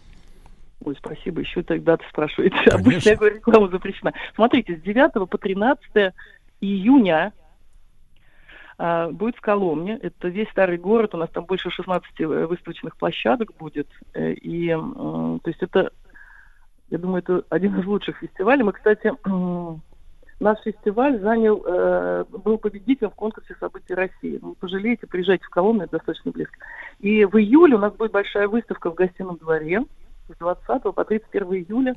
Ой, 0.85 0.97
спасибо, 0.99 1.41
еще 1.41 1.63
тогда 1.63 1.97
ты 1.97 2.05
спрашиваете. 2.09 2.57
Конечно. 2.57 2.75
Обычно 2.81 3.09
я 3.11 3.17
говорю, 3.17 3.37
реклама 3.37 3.69
запрещена. 3.69 4.13
Смотрите, 4.35 4.77
с 4.77 4.83
9 4.83 5.29
по 5.29 5.39
13 5.39 6.13
июня 6.61 7.33
а, 8.77 9.11
будет 9.11 9.37
в 9.37 9.41
Коломне. 9.41 9.99
Это 10.03 10.29
весь 10.29 10.49
старый 10.51 10.79
город. 10.79 11.15
У 11.15 11.19
нас 11.19 11.31
там 11.31 11.45
больше 11.45 11.71
16 11.71 12.21
э, 12.21 12.47
выставочных 12.47 12.97
площадок 12.97 13.53
будет. 13.59 13.89
Э, 14.13 14.33
И, 14.33 14.69
то 14.69 15.41
есть 15.47 15.63
это, 15.63 15.91
я 16.91 16.99
думаю, 16.99 17.23
это 17.23 17.45
один 17.51 17.79
из 17.79 17.87
лучших 17.87 18.19
фестивалей. 18.19 18.63
Мы, 18.63 18.73
кстати, 18.73 19.13
наш 20.41 20.59
фестиваль 20.61 21.21
занял, 21.21 21.63
э, 21.65 22.25
был 22.31 22.59
победителем 22.59 23.11
в 23.11 23.15
конкурсе 23.15 23.55
событий 23.59 23.95
России. 23.95 24.39
Ну, 24.41 24.55
пожалеете, 24.59 25.07
приезжайте 25.07 25.45
в 25.45 25.51
Коломну, 25.51 25.85
это 25.85 25.99
достаточно 25.99 26.33
близко. 26.33 26.57
И 27.01 27.25
в 27.25 27.37
июле 27.39 27.77
у 27.77 27.79
нас 27.79 27.93
будет 27.95 28.13
большая 28.13 28.49
выставка 28.49 28.91
в 28.91 28.95
гостином 28.95 29.37
дворе 29.37 29.85
с 30.29 30.39
20 30.39 30.93
по 30.93 31.05
31 31.05 31.55
июля. 31.55 31.95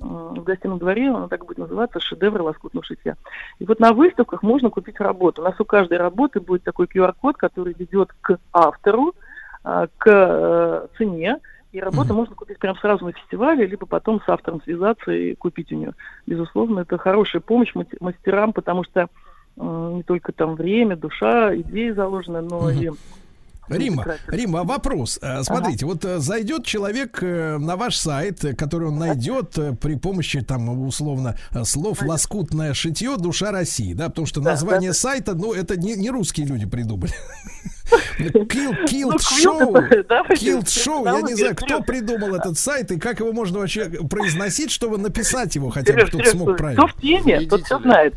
м, 0.00 0.34
в 0.34 0.42
гостином 0.42 0.80
дворе, 0.80 1.08
она 1.08 1.28
так 1.28 1.46
будет 1.46 1.58
называться, 1.58 2.00
шедевры 2.00 2.42
лоскутного 2.42 2.84
шитья. 2.84 3.14
И 3.60 3.64
вот 3.64 3.78
на 3.78 3.92
выставках 3.92 4.42
можно 4.42 4.68
купить 4.68 4.98
работу. 4.98 5.40
У 5.40 5.44
нас 5.44 5.54
у 5.60 5.64
каждой 5.64 5.98
работы 5.98 6.40
будет 6.40 6.64
такой 6.64 6.86
QR-код, 6.86 7.36
который 7.36 7.74
ведет 7.78 8.12
к 8.20 8.38
автору, 8.52 9.14
а, 9.62 9.86
к 9.96 10.10
э, 10.10 10.86
цене, 10.98 11.38
и 11.74 11.80
работу 11.80 12.10
Мгм. 12.10 12.16
можно 12.18 12.34
купить 12.36 12.58
прямо 12.60 12.78
сразу 12.78 13.04
на 13.04 13.12
фестивале, 13.12 13.66
либо 13.66 13.84
потом 13.84 14.20
с 14.24 14.28
автором 14.28 14.62
связаться 14.62 15.10
и 15.10 15.34
купить 15.34 15.72
у 15.72 15.74
нее. 15.74 15.92
Безусловно, 16.24 16.80
это 16.80 16.98
хорошая 16.98 17.42
помощь 17.42 17.72
мастерам, 18.00 18.52
потому 18.52 18.84
что 18.84 19.08
э, 19.56 19.90
не 19.94 20.04
только 20.04 20.30
там 20.32 20.54
время, 20.54 20.96
душа, 20.96 21.54
идеи 21.56 21.90
заложены, 21.90 22.42
но 22.42 22.70
Мгм. 22.70 22.78
и... 22.80 22.90
Рима. 23.68 24.04
Рима, 24.28 24.62
вопрос. 24.62 25.18
Э, 25.22 25.42
Смотрите, 25.42 25.86
вот 25.86 26.04
э, 26.04 26.18
зайдет 26.18 26.64
человек 26.64 27.18
э, 27.22 27.56
на 27.58 27.76
ваш 27.76 27.96
сайт, 27.96 28.40
который 28.58 28.88
он 28.88 28.98
найдет 28.98 29.58
при 29.80 29.96
помощи 29.96 30.42
там 30.42 30.68
условно 30.86 31.36
слов 31.64 32.02
лоскутное 32.02 32.74
шитье 32.74 33.16
душа 33.16 33.50
России, 33.50 33.94
да, 33.94 34.10
потому 34.10 34.26
что 34.26 34.40
Да, 34.40 34.50
название 34.50 34.90
да, 34.90 34.94
сайта, 34.94 35.34
ну 35.34 35.52
это 35.54 35.76
не, 35.80 35.96
не 35.96 36.10
русские 36.10 36.46
люди 36.46 36.66
придумали. 36.66 37.12
Kill, 38.18 38.74
Ну, 39.04 40.60
Show, 40.60 41.04
я 41.04 41.20
не 41.20 41.34
знаю, 41.34 41.54
кто 41.56 41.82
придумал 41.82 42.34
этот 42.34 42.58
сайт 42.58 42.90
и 42.90 42.98
как 42.98 43.20
его 43.20 43.32
можно 43.32 43.58
вообще 43.58 43.84
произносить, 43.88 44.70
чтобы 44.70 44.98
написать 44.98 45.54
его 45.54 45.70
хотя 45.70 45.92
бы 45.92 46.00
кто-то 46.02 46.30
смог 46.30 46.48
кто 46.48 46.56
правильно. 46.56 46.86
в 46.86 46.94
теме, 47.00 47.40
тот 47.46 47.62
все 47.64 47.78
знает. 47.78 48.14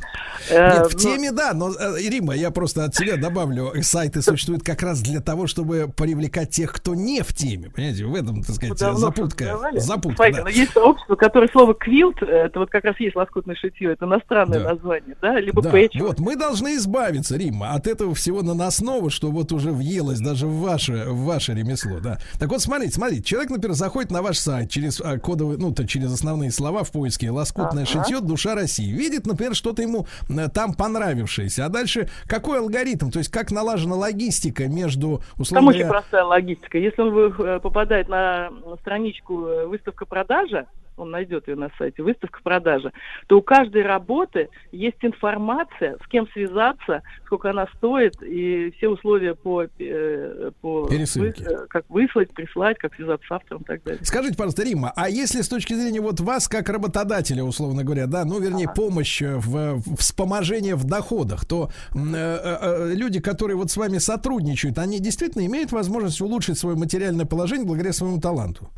Э, 0.50 0.78
Нет, 0.78 0.88
в 0.88 0.94
ну, 0.94 1.00
теме, 1.00 1.32
да, 1.32 1.54
но, 1.54 1.74
э, 1.74 2.00
Рима, 2.08 2.34
я 2.36 2.52
просто 2.52 2.86
от 2.86 2.96
себя 2.96 3.18
добавлю, 3.18 3.74
сайты 3.82 4.22
существуют 4.22 4.64
как 4.64 4.82
раз 4.84 5.02
для 5.02 5.20
того, 5.20 5.48
чтобы 5.48 5.92
привлекать 5.96 6.52
тех, 6.52 6.72
кто 6.72 6.96
не 6.96 7.22
в 7.22 7.34
теме, 7.34 7.70
понимаете, 7.70 8.06
в 8.06 8.16
этом, 8.16 8.44
так 8.44 8.56
сказать, 8.56 8.78
запутка, 8.78 9.60
запутка, 9.74 10.32
да. 10.32 10.50
есть 10.50 10.72
сообщество, 10.72 11.16
которое 11.16 11.50
слово 11.50 11.74
квилт, 11.74 12.22
это 12.22 12.60
вот 12.60 12.70
как 12.70 12.86
раз 12.86 13.00
есть 13.00 13.16
лоскутное 13.16 13.56
шитье, 13.56 13.92
это 13.92 14.06
иностранное 14.06 14.60
название, 14.60 15.18
да, 15.22 15.40
либо 15.40 15.62
пэтч. 15.62 16.00
вот 16.00 16.20
мы 16.20 16.36
должны 16.36 16.76
избавиться, 16.76 17.36
Рима, 17.36 17.74
от 17.74 17.88
этого 17.88 18.16
всего 18.16 18.42
наносного, 18.42 19.10
что 19.10 19.30
вот 19.30 19.52
уже 19.58 19.72
въелось 19.72 20.20
даже 20.20 20.48
в 20.48 20.60
ваше, 20.62 21.06
в 21.08 21.26
ваше 21.26 21.54
ремесло, 21.54 22.00
да. 22.00 22.20
Так 22.40 22.50
вот, 22.50 22.62
смотрите, 22.62 22.94
смотрите, 22.94 23.24
человек, 23.24 23.50
например, 23.50 23.76
заходит 23.76 24.12
на 24.12 24.22
ваш 24.22 24.38
сайт 24.38 24.70
через 24.70 25.02
а, 25.02 25.18
кодовые, 25.20 25.58
ну, 25.58 25.74
то 25.74 25.86
через 25.86 26.14
основные 26.14 26.52
слова 26.52 26.84
в 26.84 26.92
поиске 26.92 27.30
«лоскутное 27.30 27.84
Ага. 27.84 28.04
шитье. 28.04 28.22
Душа 28.22 28.56
России». 28.56 28.92
Видит, 28.92 29.26
например, 29.28 29.56
что-то 29.56 29.82
ему 29.82 30.08
э, 30.30 30.48
там 30.50 30.74
понравившееся. 30.74 31.66
А 31.66 31.70
дальше 31.70 32.10
какой 32.26 32.60
алгоритм, 32.60 33.10
то 33.10 33.20
есть 33.20 33.32
как 33.32 33.52
налажена 33.52 33.96
логистика 33.96 34.68
между, 34.68 35.18
Там 35.18 35.42
условно 35.42 35.70
очень 35.70 35.82
говоря, 35.82 36.00
простая 36.00 36.24
логистика. 36.24 36.78
Если 36.78 37.02
он 37.02 37.16
э, 37.18 37.60
попадает 37.60 38.08
на 38.08 38.50
страничку 38.82 39.46
э, 39.46 39.66
выставка-продажа, 39.68 40.68
он 40.98 41.12
найдет 41.12 41.48
ее 41.48 41.56
на 41.56 41.70
сайте, 41.78 42.04
выставка-продажа, 42.04 42.92
то 43.28 43.38
у 43.38 43.42
каждой 43.42 43.84
работы 43.84 44.50
есть 44.72 44.98
информация, 45.02 45.98
с 46.04 46.08
кем 46.08 46.28
связаться, 46.30 47.04
сколько 47.26 47.52
она 47.52 47.68
стоит, 47.78 48.22
и 48.22 48.72
все 48.78 48.90
условия 48.90 49.36
по, 49.36 49.64
э, 49.64 50.52
по 50.62 50.88
Пересылке. 50.90 51.44
вы- 51.44 51.52
э, 51.52 51.68
как 51.70 51.86
выслать, 51.90 52.34
прислать, 52.34 52.78
как 52.78 52.96
связаться 52.96 53.26
с 53.28 53.32
автором 53.32 53.62
и 53.62 53.66
так 53.66 53.84
далее. 53.84 54.04
Скажите, 54.04 54.36
пожалуйста, 54.36 54.64
Рима, 54.64 54.92
а 54.96 55.10
если 55.10 55.42
с 55.42 55.48
точки 55.48 55.74
зрения 55.74 56.02
вот 56.02 56.20
вас, 56.20 56.48
как 56.48 56.70
работодателя, 56.70 57.44
условно 57.44 57.84
говоря, 57.84 58.08
да, 58.08 58.26
ну, 58.26 58.40
вернее, 58.40 58.68
помощь 58.74 59.22
э, 59.22 59.36
в, 59.38 59.76
в 59.76 59.98
вспоможение 59.98 60.76
в 60.76 60.84
доходах, 60.86 61.46
то 61.46 61.70
э, 61.94 61.98
э, 62.00 62.58
э, 62.62 62.94
люди, 62.96 63.20
которые 63.20 63.56
вот 63.56 63.70
с 63.70 63.78
вами 63.78 64.00
сотрудничают, 64.00 64.78
они 64.78 65.00
действительно 65.00 65.46
имеют 65.46 65.72
возможность 65.72 66.22
улучшить 66.22 66.58
свое 66.58 66.76
материальное 66.76 67.26
положение 67.26 67.68
благодаря 67.68 67.94
своему 67.94 68.20
таланту? 68.20 68.70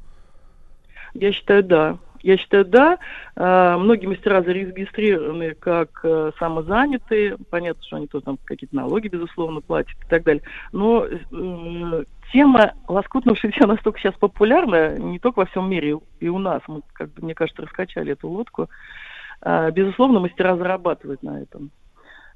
Я 1.14 1.32
считаю, 1.32 1.64
да. 1.64 1.98
Я 2.22 2.38
считаю, 2.38 2.66
да. 2.66 2.98
Э, 3.36 3.76
Многие 3.78 4.08
мастера 4.08 4.42
зарегистрированы 4.42 5.54
как 5.56 6.02
э, 6.04 6.32
самозанятые. 6.38 7.38
Понятно, 7.50 7.84
что 7.84 7.98
они 7.98 8.08
тоже 8.08 8.26
там 8.26 8.38
какие-то 8.44 8.76
налоги, 8.76 9.08
безусловно, 9.08 9.62
платят 9.62 9.98
и 10.06 10.10
так 10.10 10.24
далее. 10.24 10.44
Но 10.72 11.06
э, 11.06 12.04
тема 12.32 12.74
лоскутного 12.88 13.38
шитья 13.38 13.68
настолько 13.68 14.00
сейчас 14.00 14.16
популярна, 14.16 14.98
не 14.98 15.20
только 15.20 15.40
во 15.40 15.46
всем 15.46 15.70
мире, 15.70 15.98
и 16.20 16.28
у 16.28 16.40
нас. 16.40 16.62
Мы, 16.68 16.82
как 16.94 17.14
бы, 17.14 17.24
мне 17.24 17.36
кажется, 17.36 17.62
раскачали 17.62 18.14
эту 18.14 18.28
лодку. 18.28 18.70
Э, 19.42 19.72
Безусловно, 19.72 20.20
мастера 20.20 20.58
зарабатывают 20.58 21.24
на 21.24 21.42
этом. 21.42 21.72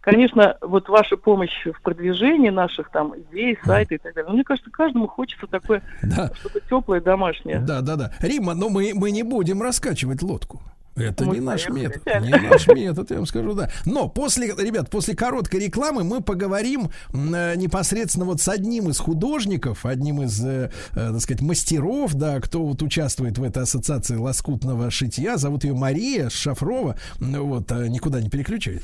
Конечно, 0.04 0.58
вот 0.62 0.90
ваша 0.90 1.16
помощь 1.16 1.66
в 1.66 1.82
продвижении 1.82 2.50
наших 2.50 2.90
там 2.92 3.14
идей, 3.18 3.58
сайта 3.64 3.96
и 3.96 3.98
так 3.98 4.14
далее. 4.14 4.28
Но 4.28 4.34
мне 4.36 4.44
кажется, 4.44 4.70
каждому 4.70 5.08
хочется 5.08 5.48
такое 5.48 5.82
Да, 6.02 6.30
что-то 6.40 6.60
теплое, 6.60 7.00
домашнее. 7.00 7.60
да, 7.60 7.80
да, 7.82 7.96
да. 7.96 8.12
Рима, 8.20 8.54
но 8.54 8.68
мы, 8.68 8.92
мы 8.94 9.12
не 9.12 9.24
будем 9.24 9.62
раскачивать 9.62 10.22
лодку. 10.22 10.62
Это 10.96 11.26
Мы 11.26 11.36
не 11.38 11.40
наш 11.40 11.70
метод. 11.70 12.06
Не 12.22 12.30
наш 12.50 12.68
метод, 12.68 13.10
я 13.10 13.18
вам 13.18 13.26
скажу, 13.26 13.54
да. 13.54 13.70
Но 13.86 14.10
после, 14.10 14.48
ребят, 14.50 14.92
после 14.92 15.16
короткой 15.16 15.62
рекламы 15.62 16.04
мы 16.04 16.22
поговорим 16.22 16.90
э, 17.14 17.56
непосредственно 17.56 18.26
вот 18.26 18.42
с 18.42 18.48
одним 18.48 18.90
из 18.90 19.00
художников, 19.00 19.86
одним 19.88 20.22
из, 20.22 20.46
э, 20.46 20.70
э, 20.92 20.96
так 20.96 21.20
сказать, 21.22 21.42
мастеров, 21.42 22.14
да, 22.14 22.40
кто 22.42 22.64
вот 22.64 22.84
участвует 22.84 23.40
в 23.40 23.44
этой 23.44 23.64
ассоциации 23.64 24.18
лоскутного 24.18 24.92
шитья. 24.92 25.38
Зовут 25.38 25.64
ее 25.64 25.74
Мария 25.74 26.30
Шафрова. 26.30 26.96
М, 27.20 27.42
Вот, 27.42 27.72
э, 27.72 27.88
никуда 27.88 28.22
не 28.22 28.30
переключает. 28.30 28.84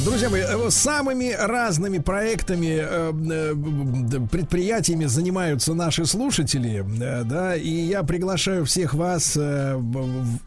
Друзья 0.00 0.30
мои, 0.30 0.40
э, 0.40 0.70
самыми 0.70 1.36
разными 1.38 1.98
проектами, 1.98 2.80
э, 2.80 3.12
э, 3.12 4.26
предприятиями 4.30 5.04
занимаются 5.04 5.74
наши 5.74 6.06
слушатели, 6.06 6.82
да, 7.24 7.54
и 7.54 7.68
я 7.68 8.02
приглашаю 8.02 8.64
всех 8.64 8.94
вас 8.94 9.36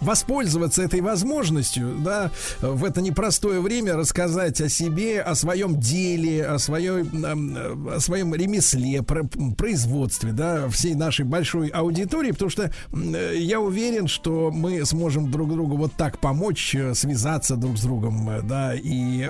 воспользоваться 0.01 0.81
этой 0.81 1.01
возможностью, 1.01 1.95
да, 2.03 2.31
в 2.59 2.83
это 2.83 3.01
непростое 3.01 3.61
время 3.61 3.95
рассказать 3.95 4.59
о 4.61 4.67
себе, 4.67 5.21
о 5.21 5.35
своем 5.35 5.79
деле, 5.79 6.45
о 6.45 6.57
своей, 6.57 7.03
о 7.03 7.99
своем 7.99 8.33
ремесле, 8.33 9.03
про- 9.03 9.29
производстве, 9.57 10.31
да, 10.31 10.67
всей 10.69 10.95
нашей 10.95 11.25
большой 11.25 11.67
аудитории, 11.67 12.31
потому 12.31 12.49
что 12.49 12.71
я 12.91 13.59
уверен, 13.59 14.07
что 14.07 14.49
мы 14.51 14.83
сможем 14.85 15.29
друг 15.29 15.51
другу 15.53 15.77
вот 15.77 15.93
так 15.93 16.17
помочь, 16.17 16.75
связаться 16.93 17.55
друг 17.55 17.77
с 17.77 17.83
другом, 17.83 18.47
да, 18.47 18.73
и 18.73 19.29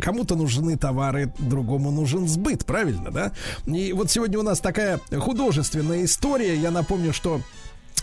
кому-то 0.00 0.36
нужны 0.36 0.76
товары, 0.76 1.32
другому 1.38 1.90
нужен 1.90 2.28
сбыт, 2.28 2.64
правильно, 2.64 3.10
да? 3.10 3.32
И 3.66 3.92
вот 3.92 4.10
сегодня 4.10 4.38
у 4.38 4.42
нас 4.42 4.60
такая 4.60 5.00
художественная 5.18 6.04
история. 6.04 6.56
Я 6.56 6.70
напомню, 6.70 7.12
что 7.12 7.40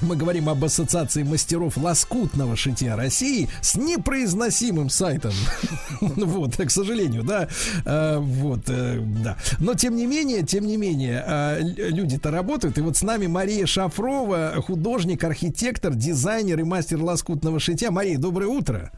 мы 0.02 0.16
говорим 0.16 0.50
об 0.50 0.64
ассоциации 0.64 1.24
мастеров 1.24 1.78
лоскутного 1.78 2.56
шитья 2.56 2.96
России 2.96 3.50
с 3.62 3.76
непроизносимым 3.76 4.90
сайтом. 4.90 5.34
Вот, 6.02 6.58
к 6.58 6.70
сожалению, 6.70 7.24
да. 7.24 7.48
Э, 7.86 8.18
Вот, 8.18 8.62
э, 8.68 9.00
да. 9.00 9.38
Но 9.60 9.74
тем 9.74 9.96
не 9.96 10.06
менее, 10.06 10.44
тем 10.44 10.66
не 10.66 10.78
менее, 10.78 11.24
э, 11.26 11.60
люди-то 11.62 12.32
работают. 12.32 12.78
И 12.78 12.82
вот 12.82 12.98
с 12.98 13.04
нами 13.04 13.28
Мария 13.28 13.66
Шафрова, 13.66 14.54
художник, 14.66 15.24
архитектор, 15.24 15.94
дизайнер 15.94 16.60
и 16.60 16.64
мастер 16.64 17.02
лоскутного 17.02 17.60
шитья. 17.60 17.92
Мария, 17.92 18.18
доброе 18.18 18.48
утро. 18.48 18.92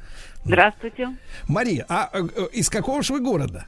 Здравствуйте. 0.45 1.09
Мария, 1.47 1.85
а 1.89 2.09
из 2.53 2.69
какого 2.69 3.01
же 3.03 3.13
вы 3.13 3.19
города? 3.19 3.65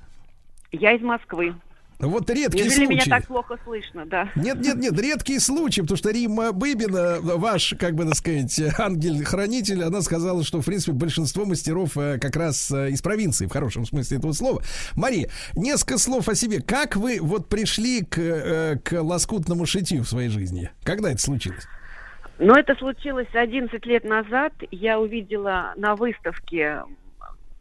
Я 0.72 0.94
из 0.94 1.02
Москвы. 1.02 1.56
Вот 1.99 2.30
редкий 2.30 2.64
Неужели 2.64 2.86
меня 2.86 3.02
случай. 3.02 3.10
так 3.10 3.28
плохо 3.28 3.57
слышно, 3.64 4.06
да? 4.06 4.30
Нет, 4.36 4.60
нет, 4.60 4.76
нет, 4.76 4.99
редкий 4.99 5.40
случай, 5.40 5.82
потому 5.82 5.98
что 5.98 6.11
Римма 6.11 6.52
Быбина, 6.52 7.18
ваш, 7.22 7.74
как 7.80 7.95
бы 7.95 8.06
так 8.06 8.15
сказать, 8.15 8.60
ангел-хранитель, 8.78 9.84
она 9.84 10.02
сказала, 10.02 10.44
что, 10.44 10.61
в 10.61 10.65
принципе, 10.65 10.91
большинство 10.91 11.45
мастеров 11.45 11.98
э, 11.98 12.19
как 12.19 12.36
раз 12.36 12.69
э, 12.69 12.91
из 12.91 13.02
провинции, 13.02 13.48
в 13.48 13.52
хорошем 13.52 13.86
смысле 13.86 14.18
этого 14.18 14.34
слова. 14.34 14.61
Мария, 14.95 15.30
несколько 15.56 15.98
слов 15.98 16.30
о 16.30 16.36
себе. 16.36 16.61
Как 16.61 16.95
вы 16.95 17.18
вот 17.19 17.49
пришли 17.49 18.03
к, 18.03 18.19
э, 18.19 18.78
к 18.84 19.02
лоскутному 19.02 19.65
шитью 19.65 20.03
в 20.03 20.07
своей 20.07 20.30
жизни? 20.30 20.69
Когда 20.84 21.11
это 21.11 21.22
случилось? 21.22 21.65
Но 22.38 22.53
это 22.53 22.76
случилось 22.76 23.28
11 23.34 23.84
лет 23.88 24.03
назад. 24.03 24.53
Я 24.69 24.99
увидела 24.99 25.74
на 25.76 25.95
выставке 25.95 26.84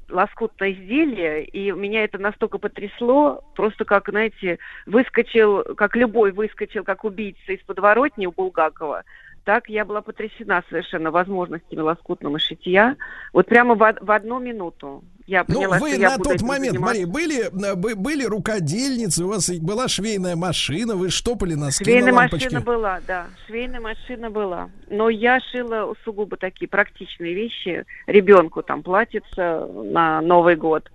лоскутное 0.09 0.73
изделие, 0.73 1.45
и 1.45 1.71
меня 1.73 2.05
это 2.05 2.19
настолько 2.19 2.59
потрясло, 2.59 3.43
просто 3.55 3.85
как, 3.85 4.09
знаете, 4.09 4.59
выскочил, 4.87 5.63
как 5.77 5.97
любой 5.97 6.33
выскочил, 6.33 6.85
как 6.85 7.05
убийца 7.05 7.53
из 7.53 7.61
подворотни 7.63 8.27
у 8.27 8.33
Булгакова, 8.33 9.05
так 9.45 9.69
я 9.69 9.85
была 9.85 10.03
потрясена 10.03 10.65
совершенно 10.69 11.11
возможностями 11.13 11.81
лоскутного 11.81 12.39
шитья. 12.41 12.97
Вот 13.33 13.47
прямо 13.47 13.77
в, 13.77 13.97
в 14.01 14.11
одну 14.11 14.41
минуту 14.41 15.05
я 15.27 15.45
Ну, 15.49 15.55
поняла, 15.57 15.79
вы 15.79 15.91
что 15.91 15.99
я 16.01 16.11
на 16.11 16.19
буду 16.19 16.31
тот 16.31 16.43
момент, 16.43 16.73
заниматься. 16.75 17.07
Мария, 17.07 17.07
были, 17.07 17.71
э, 17.71 17.75
бы- 17.75 17.95
были 17.95 18.25
рукодельницы, 18.25 19.25
у 19.25 19.29
вас 19.29 19.51
была 19.61 19.89
швейная 19.89 20.37
машина, 20.37 20.95
вы 20.95 21.11
штопали 21.11 21.55
носки 21.55 21.85
Швейная 21.85 22.13
на 22.13 22.19
лампочке. 22.19 22.47
машина 22.47 22.61
была, 22.61 23.01
да. 23.07 23.27
Швейная 23.47 23.81
машина 23.81 24.31
была. 24.31 24.71
Но 24.89 25.09
я 25.09 25.41
шила 25.41 25.95
сугубо 26.05 26.37
такие 26.37 26.69
практичные 26.69 27.35
вещи. 27.35 27.85
Ребенку 28.07 28.63
там 28.63 28.83
платьице 28.83 29.67
на 29.67 30.21
Новый 30.21 30.57
год. 30.57 30.91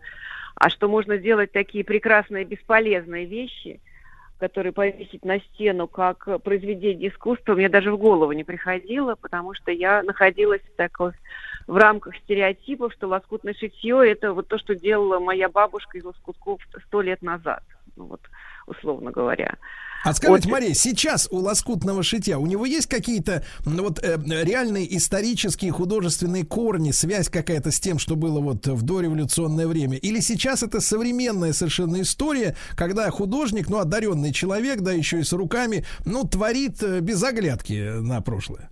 А 0.56 0.70
что 0.70 0.88
можно 0.88 1.18
делать 1.18 1.52
такие 1.52 1.84
прекрасные, 1.84 2.46
бесполезные 2.46 3.26
вещи, 3.26 3.80
которые 4.40 4.72
повесить 4.74 5.26
на 5.26 5.40
стену 5.40 5.88
как 5.88 6.28
произведение 6.44 7.10
искусства, 7.10 7.54
мне 7.56 7.68
даже 7.70 7.92
в 7.92 7.98
голову 7.98 8.32
не 8.32 8.44
приходило, 8.44 9.16
потому 9.16 9.54
что 9.56 9.72
я 9.72 10.04
находилась 10.04 10.62
в 10.62 10.76
такой 10.78 11.12
в 11.68 11.76
рамках 11.76 12.16
стереотипов, 12.18 12.94
что 12.94 13.08
лоскутное 13.08 13.54
шитье– 13.54 14.02
это 14.12 14.34
вот 14.34 14.48
то, 14.48 14.58
что 14.58 14.76
делала 14.76 15.20
моя 15.20 15.50
бабушка 15.50 15.98
из 15.98 16.04
лоскутков 16.04 16.62
сто 16.88 17.02
лет 17.02 17.22
назад, 17.22 17.64
ну, 17.96 18.06
вот, 18.06 18.22
условно 18.68 19.12
говоря. 19.12 19.58
А 20.04 20.14
скажите, 20.14 20.48
Вот. 20.48 20.54
Мария, 20.54 20.74
сейчас 20.74 21.28
у 21.32 21.38
лоскутного 21.38 22.02
шитья 22.02 22.40
у 22.40 22.48
него 22.48 22.66
есть 22.66 22.88
какие-то 22.88 23.44
ну, 23.66 23.84
вот 23.84 24.04
э, 24.04 24.18
реальные 24.26 24.98
исторические 24.98 25.72
художественные 25.72 26.44
корни, 26.44 26.92
связь 26.92 27.30
какая-то 27.30 27.72
с 27.72 27.80
тем, 27.80 28.00
что 28.00 28.16
было 28.16 28.40
вот 28.40 28.66
в 28.66 28.82
дореволюционное 28.82 29.68
время? 29.68 29.98
Или 29.98 30.20
сейчас 30.20 30.64
это 30.64 30.82
современная 30.82 31.54
совершенно 31.54 32.02
история, 32.02 32.56
когда 32.76 33.10
художник, 33.12 33.70
ну, 33.70 33.78
одаренный 33.78 34.34
человек, 34.34 34.82
да, 34.82 34.92
еще 34.92 35.20
и 35.20 35.24
с 35.24 35.34
руками, 35.34 35.86
ну, 36.06 36.24
творит 36.24 36.82
э, 36.82 37.00
без 37.00 37.22
оглядки 37.24 38.00
на 38.00 38.22
прошлое? 38.22 38.70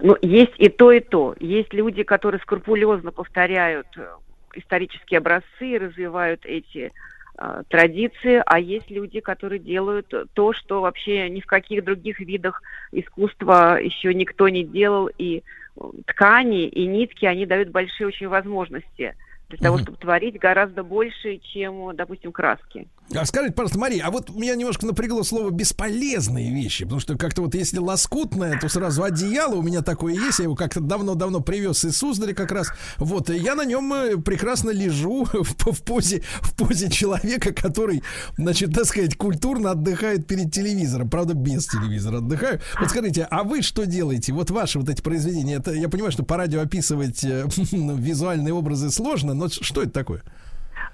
Ну, 0.00 0.16
есть 0.22 0.54
и 0.58 0.68
то, 0.68 0.92
и 0.92 1.00
то. 1.00 1.34
Есть 1.38 1.72
люди, 1.72 2.02
которые 2.02 2.40
скрупулезно 2.40 3.10
повторяют 3.12 3.86
э, 3.96 4.06
исторические 4.54 5.18
образцы 5.18 5.46
и 5.60 5.78
развивают 5.78 6.44
эти 6.44 6.92
э, 7.38 7.62
традиции, 7.68 8.42
а 8.44 8.58
есть 8.58 8.90
люди, 8.90 9.20
которые 9.20 9.58
делают 9.58 10.12
то, 10.32 10.52
что 10.52 10.80
вообще 10.80 11.28
ни 11.28 11.40
в 11.40 11.46
каких 11.46 11.84
других 11.84 12.20
видах 12.20 12.62
искусства 12.92 13.80
еще 13.80 14.14
никто 14.14 14.48
не 14.48 14.64
делал, 14.64 15.08
и 15.18 15.42
э, 15.76 15.80
ткани 16.06 16.66
и 16.66 16.86
нитки, 16.86 17.26
они 17.26 17.46
дают 17.46 17.70
большие 17.70 18.06
очень 18.06 18.28
возможности 18.28 19.14
для 19.48 19.58
того, 19.58 19.78
чтобы 19.78 19.98
творить 19.98 20.38
гораздо 20.38 20.82
больше, 20.82 21.38
чем, 21.52 21.94
допустим, 21.94 22.32
краски. 22.32 22.88
А 23.14 23.26
скажите, 23.26 23.52
пожалуйста, 23.54 23.78
Мария, 23.78 24.04
а 24.06 24.10
вот 24.10 24.30
меня 24.34 24.54
немножко 24.54 24.86
напрягло 24.86 25.22
слово 25.24 25.50
бесполезные 25.50 26.52
вещи, 26.52 26.84
потому 26.84 27.00
что 27.00 27.18
как-то 27.18 27.42
вот 27.42 27.54
если 27.54 27.78
лоскутное, 27.78 28.58
то 28.58 28.68
сразу 28.68 29.04
одеяло 29.04 29.56
у 29.56 29.62
меня 29.62 29.82
такое 29.82 30.14
есть, 30.14 30.38
я 30.38 30.44
его 30.44 30.54
как-то 30.54 30.80
давно-давно 30.80 31.40
привез 31.40 31.84
из 31.84 31.98
Суздаля 31.98 32.34
как 32.34 32.50
раз, 32.50 32.72
вот, 32.96 33.28
и 33.28 33.36
я 33.36 33.54
на 33.54 33.66
нем 33.66 33.92
э, 33.92 34.16
прекрасно 34.16 34.70
лежу 34.70 35.24
в, 35.32 35.72
в 35.72 35.82
позе, 35.84 36.22
в 36.40 36.56
позе 36.56 36.90
человека, 36.90 37.52
который, 37.52 38.02
значит, 38.38 38.72
так 38.72 38.86
сказать, 38.86 39.16
культурно 39.16 39.72
отдыхает 39.72 40.26
перед 40.26 40.50
телевизором, 40.50 41.10
правда, 41.10 41.34
без 41.34 41.66
телевизора 41.66 42.18
отдыхаю. 42.18 42.60
Вот 42.80 42.88
скажите, 42.88 43.28
а 43.30 43.44
вы 43.44 43.60
что 43.60 43.84
делаете? 43.84 44.32
Вот 44.32 44.50
ваши 44.50 44.78
вот 44.78 44.88
эти 44.88 45.02
произведения, 45.02 45.56
это, 45.56 45.72
я 45.72 45.90
понимаю, 45.90 46.10
что 46.10 46.24
по 46.24 46.38
радио 46.38 46.62
описывать 46.62 47.22
э, 47.22 47.44
визуальные 47.72 48.54
образы 48.54 48.90
сложно, 48.90 49.33
но 49.34 49.48
что 49.48 49.82
это 49.82 49.92
такое? 49.92 50.22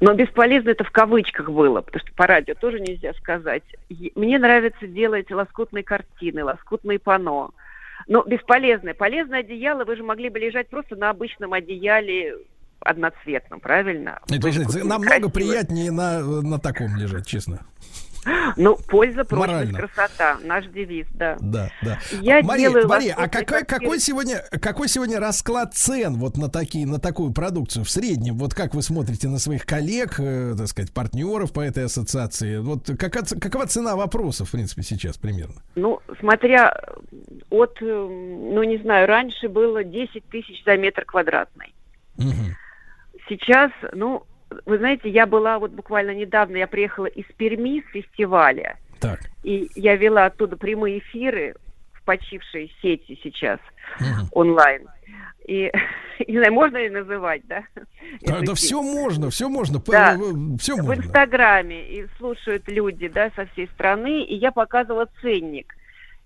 Но 0.01 0.15
бесполезно 0.15 0.71
это 0.71 0.85
в 0.85 0.91
кавычках 0.91 1.51
было, 1.51 1.83
потому 1.83 2.01
что 2.05 2.15
по 2.15 2.27
радио 2.27 2.55
тоже 2.55 2.81
нельзя 2.81 3.13
сказать. 3.15 3.63
Мне 4.15 4.39
нравится 4.39 4.87
делать 4.87 5.31
лоскутные 5.31 5.85
картины, 5.85 6.43
лоскутные 6.43 6.99
панно. 6.99 7.51
Но 8.07 8.23
бесполезное. 8.23 8.95
Полезное 8.95 9.41
одеяло 9.41 9.85
вы 9.85 9.97
же 9.97 10.03
могли 10.03 10.31
бы 10.31 10.39
лежать 10.39 10.69
просто 10.69 10.97
на 10.97 11.11
обычном 11.11 11.53
одеяле 11.53 12.35
одноцветном, 12.81 13.61
правильно? 13.61 14.21
Это, 14.31 14.47
Вы 14.47 14.53
знаете, 14.53 14.79
намного 14.85 15.07
красивое. 15.07 15.31
приятнее 15.31 15.91
на, 15.91 16.21
на 16.21 16.59
таком 16.59 16.97
лежать, 16.97 17.27
честно. 17.27 17.61
Ну, 18.57 18.77
польза, 18.77 19.25
прочность, 19.25 19.73
красота. 19.73 20.37
Наш 20.45 20.67
девиз, 20.67 21.07
да. 21.13 21.37
Да, 21.41 21.71
да. 21.83 21.99
Я 22.21 22.43
Мария, 22.43 22.69
делаю 22.69 22.89
Мария, 22.89 23.15
а 23.17 23.29
какой, 23.29 23.65
какой, 23.65 23.99
сегодня, 23.99 24.43
какой 24.61 24.89
сегодня 24.89 25.19
расклад 25.19 25.75
цен 25.75 26.15
вот 26.15 26.37
на, 26.37 26.49
такие, 26.49 26.87
на 26.87 26.99
такую 26.99 27.33
продукцию 27.33 27.85
в 27.85 27.91
среднем? 27.91 28.37
Вот 28.37 28.55
как 28.55 28.75
вы 28.75 28.83
смотрите 28.83 29.29
на 29.29 29.39
своих 29.39 29.65
коллег, 29.65 30.21
э, 30.21 30.55
так 30.57 30.67
сказать, 30.67 30.93
партнеров 30.93 31.53
по 31.53 31.61
этой 31.61 31.87
ассоциации? 31.87 32.59
Вот 32.59 32.91
какая, 32.99 33.23
ц- 33.23 33.39
какова 33.39 33.67
цена 33.67 33.97
вопросов, 33.97 34.49
в 34.49 34.53
принципе, 34.53 34.83
сейчас 34.83 35.17
примерно? 35.17 35.63
Ну, 35.75 36.01
смотря 36.19 36.79
от, 37.49 37.81
э, 37.81 37.85
ну, 37.87 38.63
не 38.65 38.79
знаю, 38.79 39.07
раньше 39.07 39.49
было 39.49 39.83
10 39.83 40.25
тысяч 40.27 40.63
за 40.65 40.77
метр 40.77 41.05
квадратный. 41.05 41.75
Мгм. 42.17 42.57
Сейчас, 43.29 43.71
ну, 43.93 44.25
вы 44.67 44.79
знаете, 44.79 45.09
я 45.09 45.27
была 45.27 45.59
вот 45.59 45.71
буквально 45.71 46.15
недавно, 46.15 46.57
я 46.57 46.67
приехала 46.67 47.07
из 47.07 47.25
Перми 47.37 47.81
с 47.81 47.93
фестиваля, 47.93 48.79
Так. 49.01 49.21
и 49.43 49.71
я 49.75 49.97
вела 49.97 50.27
оттуда 50.27 50.57
прямые 50.57 50.99
эфиры 50.99 51.55
в 51.93 52.05
почившей 52.05 52.73
сети 52.83 53.19
сейчас 53.23 53.61
Мгм. 54.01 54.29
онлайн. 54.33 54.89
И 55.47 55.73
не 56.27 56.39
знаю, 56.39 56.53
можно 56.53 56.77
ли 56.77 56.91
называть, 56.91 57.43
да? 57.47 57.65
Да, 58.23 58.41
да 58.41 58.55
все 58.55 58.83
можно, 58.83 59.31
все 59.31 59.49
можно, 59.49 59.81
Да. 59.87 60.17
все 60.59 60.75
в 60.75 60.85
можно. 60.85 61.03
Инстаграме 61.03 61.89
и 61.89 62.07
слушают 62.19 62.69
люди, 62.69 63.09
да, 63.09 63.31
со 63.37 63.47
всей 63.47 63.69
страны, 63.69 64.23
и 64.25 64.35
я 64.35 64.53
показывала 64.53 65.09
ценник. 65.23 65.75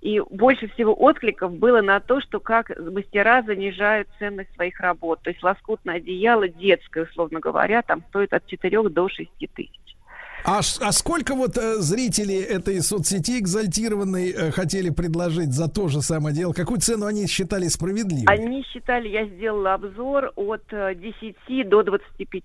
И 0.04 0.20
больше 0.20 0.68
всего 0.68 0.92
откликов 0.92 1.54
было 1.54 1.80
на 1.80 1.98
то, 1.98 2.20
что 2.20 2.38
как 2.38 2.70
мастера 2.78 3.42
занижают 3.42 4.06
ценность 4.18 4.54
своих 4.54 4.78
работ. 4.80 5.22
То 5.22 5.30
есть 5.30 5.42
лоскутное 5.42 5.96
одеяло 5.96 6.46
детское, 6.46 7.04
условно 7.04 7.40
говоря, 7.40 7.80
там 7.80 8.02
стоит 8.10 8.34
от 8.34 8.46
4 8.46 8.90
до 8.90 9.08
6 9.08 9.30
тысяч. 9.54 9.96
А, 10.44 10.58
а 10.58 10.92
сколько 10.92 11.34
вот 11.34 11.56
э, 11.56 11.76
зрители 11.76 12.38
этой 12.38 12.82
соцсети 12.82 13.38
экзальтированной 13.38 14.30
э, 14.30 14.50
хотели 14.50 14.90
предложить 14.90 15.54
за 15.54 15.70
то 15.70 15.88
же 15.88 16.02
самое 16.02 16.36
дело? 16.36 16.52
Какую 16.52 16.82
цену 16.82 17.06
они 17.06 17.26
считали 17.26 17.66
справедливой? 17.68 18.26
Они 18.26 18.62
считали, 18.64 19.08
я 19.08 19.24
сделала 19.24 19.72
обзор 19.72 20.34
от 20.36 20.64
э, 20.70 20.96
10 20.96 21.68
до 21.70 21.82
25. 21.82 22.42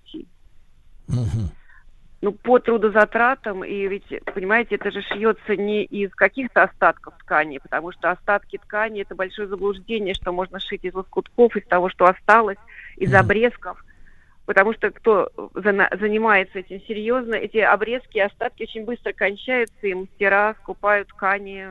Мгм. 1.08 1.50
Ну, 2.22 2.32
по 2.32 2.58
трудозатратам, 2.58 3.64
и 3.64 3.88
ведь, 3.88 4.04
понимаете, 4.34 4.74
это 4.74 4.90
же 4.90 5.00
шьется 5.00 5.56
не 5.56 5.84
из 5.84 6.14
каких-то 6.14 6.64
остатков 6.64 7.14
ткани, 7.20 7.56
потому 7.58 7.92
что 7.92 8.10
остатки 8.10 8.58
ткани– 8.58 9.00
это 9.02 9.14
большое 9.14 9.48
заблуждение, 9.48 10.12
что 10.12 10.30
можно 10.30 10.60
шить 10.60 10.84
из 10.84 10.92
лоскутков, 10.92 11.56
из 11.56 11.64
того, 11.64 11.88
что 11.88 12.04
осталось, 12.04 12.58
из 12.96 13.14
обрезков. 13.14 13.82
Потому 14.44 14.74
что 14.74 14.90
кто 14.90 15.30
занимается 15.54 16.58
этим 16.58 16.82
серьезно, 16.82 17.36
эти 17.36 17.58
обрезки 17.58 18.18
и 18.18 18.20
остатки 18.20 18.64
очень 18.64 18.84
быстро 18.84 19.14
кончаются, 19.14 19.86
и 19.86 19.94
мастера 19.94 20.56
скупают 20.62 21.08
ткани 21.08 21.68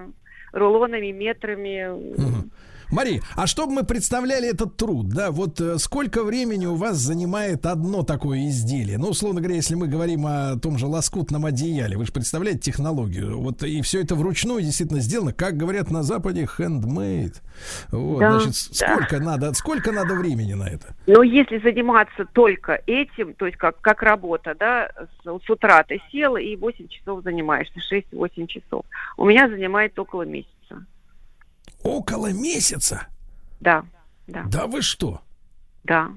рулонами, 0.52 1.12
метрами. 1.12 1.90
Мгм. 1.90 2.50
Мария, 2.92 3.22
а 3.36 3.46
чтобы 3.48 3.74
мы 3.74 3.84
представляли 3.84 4.50
этот 4.50 4.76
труд, 4.76 5.10
да, 5.10 5.32
вот 5.32 5.62
э, 5.62 5.78
сколько 5.78 6.24
времени 6.24 6.66
у 6.66 6.76
вас 6.76 6.98
занимает 6.98 7.66
одно 7.66 8.04
такое 8.04 8.48
изделие? 8.48 8.98
Ну, 8.98 9.10
условно 9.10 9.42
говоря, 9.42 9.56
если 9.58 9.76
мы 9.76 9.88
говорим 9.88 10.26
о 10.26 10.58
том 10.58 10.78
же 10.78 10.88
лоскутном 10.88 11.46
одеяле, 11.46 11.98
вы 11.98 12.06
же 12.06 12.12
представляете 12.12 12.60
технологию, 12.62 13.40
вот 13.40 13.62
и 13.64 13.82
все 13.82 14.02
это 14.02 14.16
вручную 14.16 14.62
действительно 14.64 15.02
сделано, 15.02 15.34
как 15.34 15.56
говорят 15.56 15.92
на 15.92 16.02
Западе, 16.04 16.48
handmade. 16.58 17.36
Вот, 17.92 18.20
Да, 18.20 18.40
значит, 18.40 18.56
с- 18.56 18.80
да. 18.80 18.96
сколько 18.96 19.20
надо, 19.20 19.54
сколько 19.54 19.92
надо 19.92 20.16
времени 20.16 20.54
на 20.54 20.64
это? 20.68 20.96
Но 21.08 21.22
если 21.22 21.60
заниматься 21.60 22.26
только 22.34 22.82
этим, 22.88 23.34
то 23.36 23.46
есть 23.46 23.58
как, 23.58 23.80
как 23.82 24.02
работа, 24.02 24.56
да, 24.60 24.90
с, 25.24 25.46
с 25.46 25.50
утра 25.50 25.84
ты 25.84 26.02
села 26.12 26.38
и 26.38 26.56
8 26.56 26.88
часов 26.88 27.24
занимаешься, 27.24 27.74
6-8 27.92 28.48
часов. 28.48 28.84
У 29.18 29.26
меня 29.26 29.48
занимает 29.48 29.98
около 30.00 30.24
месяца. 30.24 30.50
Около 31.84 32.32
месяца? 32.34 33.08
Да, 33.60 33.86
да, 34.28 34.44
Да 34.44 34.68
вы 34.68 34.82
что? 34.82 35.22
да. 35.84 36.12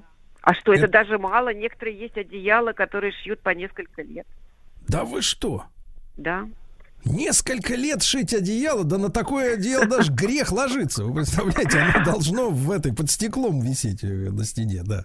А 0.45 0.55
что, 0.55 0.73
это 0.73 0.85
Это- 0.87 0.93
даже 0.93 1.19
мало. 1.19 1.55
Некоторые 1.55 1.97
есть 1.97 2.17
одеяла, 2.19 2.73
которые 2.73 3.13
шьют 3.13 3.39
по 3.43 3.51
несколько 3.51 4.03
лет. 4.03 4.27
Да 4.89 5.05
вы 5.05 5.23
что? 5.23 5.67
Да. 6.17 6.49
Несколько 7.05 7.75
лет 7.75 8.03
шить 8.03 8.33
одеяло, 8.33 8.85
да 8.85 8.97
на 8.97 9.11
такое 9.11 9.55
одеяло 9.55 9.87
даже 9.87 10.13
грех 10.13 10.53
ложиться. 10.53 11.05
Вы 11.05 11.15
представляете, 11.15 11.79
оно 11.79 12.05
должно 12.05 12.51
в 12.51 12.71
этой 12.71 12.93
под 12.93 13.11
стеклом 13.11 13.61
висеть 13.61 14.05
э, 14.05 14.07
на 14.07 14.45
стене, 14.45 14.83
да. 14.85 15.05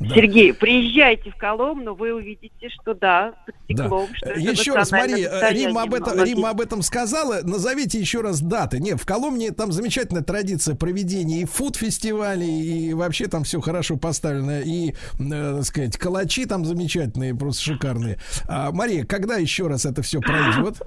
Да. 0.00 0.14
Сергей, 0.14 0.52
приезжайте 0.52 1.30
в 1.30 1.36
Коломну, 1.36 1.94
вы 1.94 2.12
увидите, 2.14 2.68
что 2.68 2.94
да, 2.94 3.34
под 3.46 3.54
Да. 3.68 3.84
стеклом. 3.84 4.08
Что 4.14 4.30
это 4.30 4.40
Еще 4.40 4.74
раз, 4.74 4.90
Мария, 4.90 5.28
э, 5.30 5.52
Рима 5.52 5.82
об, 5.82 5.94
этом. 5.94 6.22
Рима 6.22 6.50
об 6.50 6.60
этом 6.60 6.82
сказала. 6.82 7.40
Назовите 7.42 8.00
еще 8.00 8.22
раз 8.22 8.40
даты. 8.40 8.80
Нет, 8.80 9.00
в 9.00 9.06
Коломне 9.06 9.52
там 9.52 9.70
замечательная 9.70 10.22
традиция 10.22 10.74
проведения 10.74 11.42
и 11.42 11.44
фуд-фестивалей, 11.44 12.88
и 12.88 12.92
вообще 12.92 13.28
там 13.28 13.44
все 13.44 13.60
хорошо 13.60 13.96
поставлено. 13.96 14.62
И, 14.62 14.90
э, 14.90 14.94
так 15.18 15.64
сказать, 15.64 15.96
калачи 15.96 16.44
там 16.46 16.64
замечательные, 16.64 17.36
просто 17.36 17.62
шикарные. 17.62 18.18
А, 18.48 18.72
Мария, 18.72 19.04
когда 19.04 19.36
еще 19.36 19.68
раз 19.68 19.86
это 19.86 20.02
все 20.02 20.20
пройдет? 20.20 20.80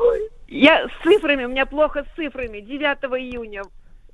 Я 0.52 0.88
с 0.88 1.04
цифрами, 1.04 1.46
у 1.46 1.50
меня 1.50 1.68
плохо 1.68 2.04
с 2.04 2.16
цифрами. 2.16 2.60
9 2.60 2.82
июня 3.22 3.62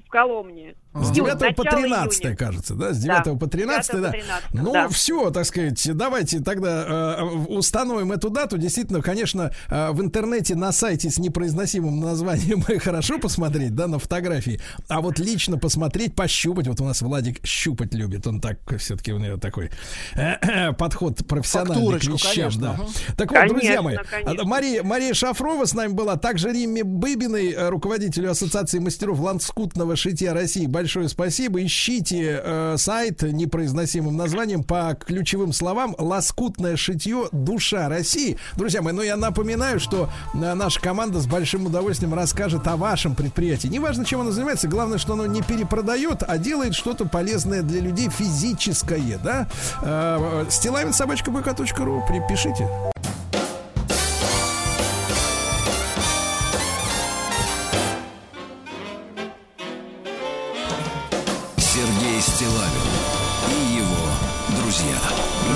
в 0.05 0.09
Коломне. 0.09 0.75
С 0.95 1.07
Июнь, 1.07 1.13
9 1.13 1.55
по 1.55 1.63
начало 1.63 1.81
13, 1.81 2.23
июня. 2.23 2.37
кажется, 2.37 2.73
да? 2.75 2.93
С 2.93 2.99
9 2.99 3.23
Да, 3.25 3.33
по 3.35 3.47
13, 3.47 3.91
9 3.91 4.01
да. 4.01 4.07
по 4.07 4.17
13, 4.17 4.43
ну, 4.53 4.73
да. 4.73 4.87
все, 4.87 5.29
так 5.29 5.45
сказать, 5.45 5.89
давайте 5.93 6.39
тогда 6.39 7.17
э, 7.19 7.23
установим 7.49 8.13
эту 8.13 8.29
дату. 8.29 8.57
Действительно, 8.57 9.01
конечно, 9.01 9.51
э, 9.69 9.91
в 9.91 10.01
интернете 10.01 10.55
на 10.55 10.71
сайте 10.71 11.09
с 11.09 11.17
непроизносимым 11.17 11.99
названием 11.99 12.61
хорошо 12.79 13.19
посмотреть, 13.19 13.75
да, 13.75 13.87
на 13.87 13.99
фотографии. 13.99 14.61
А 14.87 15.01
вот 15.01 15.19
лично 15.19 15.57
посмотреть, 15.57 16.15
пощупать. 16.15 16.67
Вот 16.67 16.79
у 16.79 16.85
нас 16.85 17.01
Владик 17.01 17.45
щупать 17.45 17.93
любит. 17.93 18.25
Он 18.25 18.39
так, 18.39 18.59
все-таки 18.77 19.11
у 19.11 19.19
него 19.19 19.37
такой 19.37 19.71
э, 20.15 20.71
подход 20.77 21.25
профессиональный 21.27 21.75
к 21.75 22.01
Фактурочку, 22.01 22.13
вещам, 22.13 22.31
конечно, 22.33 22.61
да. 22.61 22.71
ага. 22.71 22.85
Так 23.17 23.31
вот, 23.31 23.39
Конечно, 23.39 23.59
друзья 23.59 23.81
мои, 23.81 23.97
конечно. 24.09 24.41
а, 24.41 24.45
Мария, 24.45 24.83
Мария 24.83 25.13
Шафрова 25.13 25.65
с 25.65 25.73
нами 25.73 25.91
была, 25.91 26.15
также 26.15 26.51
Римме 26.51 26.83
Быбиной, 26.83 27.51
э, 27.51 27.69
руководителю 27.69 28.31
Ассоциации 28.31 28.79
мастеров 28.79 29.19
ланскутного 29.19 29.95
шитья 29.95 30.33
России. 30.33 30.65
Большое 30.85 31.09
спасибо. 31.09 31.65
Ищите 31.65 32.39
э, 32.43 32.75
сайт 32.77 33.23
непроизносимым 33.23 34.15
названием 34.15 34.63
по 34.63 34.93
ключевым 34.93 35.51
словам 35.51 35.95
«Лоскутное 35.97 36.75
шитье. 36.77 37.27
Душа 37.31 37.89
России». 37.89 38.37
Друзья 38.55 38.83
мои, 38.83 38.93
ну 38.93 39.01
я 39.01 39.17
напоминаю, 39.17 39.79
что 39.79 40.11
э, 40.35 40.53
наша 40.53 40.79
команда 40.79 41.21
с 41.21 41.25
большим 41.25 41.65
удовольствием 41.65 42.13
расскажет 42.13 42.67
о 42.67 42.77
вашем 42.77 43.15
предприятии. 43.15 43.67
Неважно, 43.67 44.05
чем 44.05 44.21
оно 44.21 44.29
занимается, 44.29 44.67
главное, 44.67 44.99
что 44.99 45.13
оно 45.13 45.25
не 45.25 45.41
перепродает, 45.41 46.21
а 46.21 46.37
делает 46.37 46.75
что-то 46.75 47.05
полезное 47.05 47.63
для 47.63 47.81
людей 47.81 48.07
физическое, 48.11 49.19
да? 49.23 49.47
Э, 49.81 50.45
Стилавинсобачка.бк.ру, 50.51 52.03
припишите. 52.07 52.69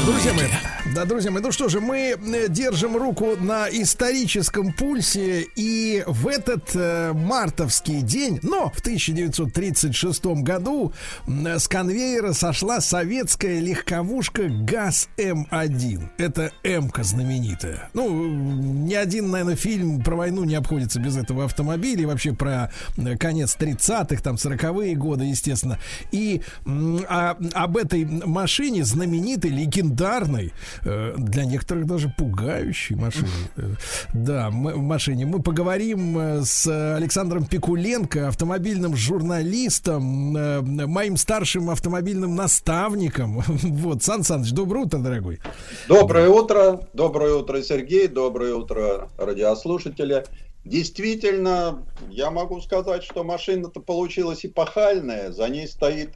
На 0.09 0.15
Друзья 0.15 0.33
мои, 0.33 0.47
маяке. 0.47 0.78
Да, 0.95 1.05
друзья 1.05 1.29
мои, 1.29 1.41
ну 1.41 1.51
что 1.51 1.69
же, 1.69 1.81
мы 1.81 2.15
э, 2.17 2.47
держим 2.49 2.97
руку 2.97 3.35
на 3.39 3.67
историческом 3.69 4.73
пульсе, 4.73 5.45
и 5.55 6.03
в 6.07 6.27
этот 6.27 6.71
э, 6.73 7.13
мартовский 7.13 8.01
день, 8.01 8.39
но 8.41 8.69
в 8.69 8.79
1936 8.79 10.25
году 10.41 10.91
с 11.27 11.67
конвейера 11.67 12.33
сошла 12.33 12.81
советская 12.81 13.59
легковушка 13.59 14.49
ГАЗ-М1. 14.49 16.09
Это 16.17 16.51
М-ка 16.63 17.03
знаменитая. 17.03 17.89
Ну, 17.93 18.27
ни 18.27 18.93
один, 18.93 19.29
наверное, 19.29 19.55
фильм 19.55 20.01
про 20.01 20.15
войну 20.15 20.43
не 20.43 20.55
обходится 20.55 20.99
без 20.99 21.17
этого 21.17 21.45
автомобиля, 21.45 22.01
и 22.01 22.05
вообще 22.05 22.33
про 22.33 22.71
э, 22.97 23.17
конец 23.17 23.55
30-х, 23.59 24.21
там, 24.23 24.35
40-е 24.35 24.95
годы, 24.95 25.25
естественно. 25.25 25.77
И 26.11 26.41
а- 26.65 27.37
об 27.53 27.77
этой 27.77 28.05
машине, 28.05 28.83
знаменитой, 28.83 29.51
легендарной, 29.51 30.51
для 30.83 31.45
некоторых 31.45 31.85
даже 31.85 32.13
пугающей 32.17 32.95
машине, 32.95 33.29
э, 33.57 33.75
да, 34.13 34.47
м- 34.47 34.79
машине, 34.79 35.25
мы 35.25 35.41
поговорим 35.41 36.17
э, 36.17 36.41
с 36.43 36.95
Александром 36.95 37.45
Пикуленко, 37.45 38.27
автомобильным 38.27 38.95
журналистом, 38.95 40.35
э, 40.35 40.61
моим 40.61 41.17
старшим 41.17 41.69
автомобильным 41.69 42.35
наставником. 42.35 43.41
Вот, 43.79 44.03
Сан 44.03 44.23
Саныч, 44.23 44.51
доброе 44.51 44.85
утро, 44.85 44.99
дорогой. 44.99 45.39
Доброе 45.87 46.29
утро, 46.29 46.81
доброе 46.93 47.33
утро, 47.33 47.61
Сергей, 47.61 48.07
доброе 48.07 48.55
утро, 48.55 49.09
радиослушатели. 49.17 50.23
Действительно, 50.65 51.83
я 52.09 52.31
могу 52.31 52.59
сказать, 52.61 53.03
что 53.03 53.23
машина-то 53.23 53.79
получилась 53.79 54.45
эпохальная, 54.45 55.31
за 55.31 55.47
ней 55.47 55.67
стоит 55.67 56.11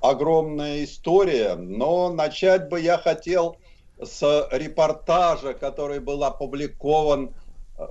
огромная 0.00 0.84
история, 0.84 1.54
но 1.54 2.12
начать 2.12 2.68
бы 2.68 2.80
я 2.80 2.98
хотел 2.98 3.56
с 4.04 4.48
репортажа, 4.50 5.54
который 5.54 6.00
был 6.00 6.24
опубликован 6.24 7.34
э, 7.78 7.86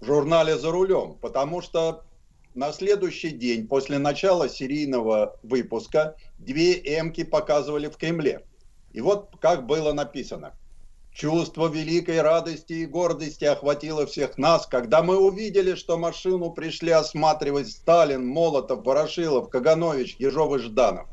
в 0.00 0.04
журнале 0.04 0.56
«За 0.56 0.70
рулем», 0.70 1.14
потому 1.20 1.60
что 1.60 2.04
на 2.54 2.72
следующий 2.72 3.30
день 3.30 3.66
после 3.68 3.98
начала 3.98 4.48
серийного 4.48 5.36
выпуска 5.42 6.16
две 6.38 6.74
«Эмки» 6.74 7.24
показывали 7.24 7.88
в 7.88 7.96
Кремле. 7.96 8.46
И 8.92 9.00
вот 9.00 9.30
как 9.40 9.66
было 9.66 9.92
написано. 9.92 10.54
Чувство 11.12 11.68
великой 11.68 12.20
радости 12.20 12.74
и 12.74 12.86
гордости 12.86 13.44
охватило 13.44 14.06
всех 14.06 14.36
нас, 14.36 14.66
когда 14.66 15.02
мы 15.02 15.16
увидели, 15.18 15.74
что 15.74 15.96
машину 15.96 16.50
пришли 16.50 16.90
осматривать 16.90 17.70
Сталин, 17.70 18.26
Молотов, 18.26 18.84
Ворошилов, 18.84 19.48
Каганович, 19.48 20.16
Ежов 20.18 20.54
и 20.56 20.58
Жданов. 20.58 21.08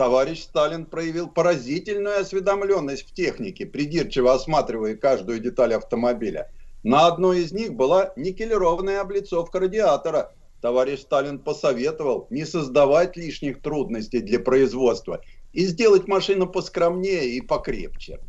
Товарищ 0.00 0.44
Сталин 0.44 0.86
проявил 0.86 1.28
поразительную 1.28 2.20
осведомленность 2.20 3.06
в 3.06 3.12
технике, 3.12 3.66
придирчиво 3.66 4.32
осматривая 4.32 4.96
каждую 4.96 5.40
деталь 5.40 5.74
автомобиля. 5.74 6.50
На 6.82 7.06
одной 7.06 7.40
из 7.40 7.52
них 7.52 7.74
была 7.74 8.14
никелированная 8.16 9.02
облицовка 9.02 9.60
радиатора. 9.60 10.32
Товарищ 10.62 11.00
Сталин 11.00 11.38
посоветовал 11.38 12.26
не 12.30 12.46
создавать 12.46 13.18
лишних 13.18 13.60
трудностей 13.60 14.20
для 14.20 14.40
производства 14.40 15.20
и 15.52 15.66
сделать 15.66 16.08
машину 16.08 16.46
поскромнее 16.46 17.36
и 17.36 17.42
покрепче. 17.42 18.20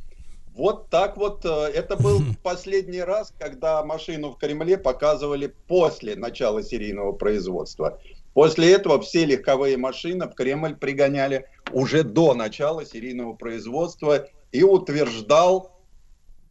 Вот 0.54 0.90
так 0.90 1.16
вот. 1.16 1.46
э, 1.46 1.72
Это 1.74 1.96
был 1.96 2.20
последний 2.44 3.00
раз, 3.00 3.34
когда 3.40 3.82
машину 3.86 4.32
в 4.32 4.38
Кремле 4.38 4.78
показывали 4.78 5.56
после 5.70 6.18
начала 6.18 6.62
серийного 6.62 7.14
производства. 7.14 7.98
После 8.34 8.72
этого 8.72 9.00
все 9.02 9.26
легковые 9.26 9.78
машины 9.78 10.28
в 10.28 10.36
Кремль 10.36 10.76
пригоняли 10.76 11.48
уже 11.74 12.04
до 12.04 12.34
начала 12.34 12.86
серийного 12.86 13.34
производства 13.34 14.28
и 14.52 14.64
утверждал 14.64 15.80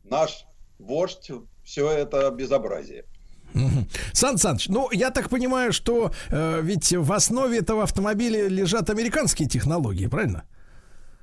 наш 0.05 0.47
вождь 0.79 1.31
все 1.65 1.91
это 1.91 2.31
безобразие. 2.31 3.05
Сан 4.13 4.39
Саныч, 4.39 4.69
ну, 4.69 4.91
я 4.93 5.11
так 5.11 5.29
понимаю, 5.29 5.73
что 5.73 6.13
э, 6.31 6.61
ведь 6.63 6.93
в 6.93 7.13
основе 7.13 7.59
этого 7.59 7.83
автомобиля 7.83 8.49
лежат 8.49 8.91
американские 8.91 9.49
технологии, 9.49 10.07
правильно? 10.07 10.45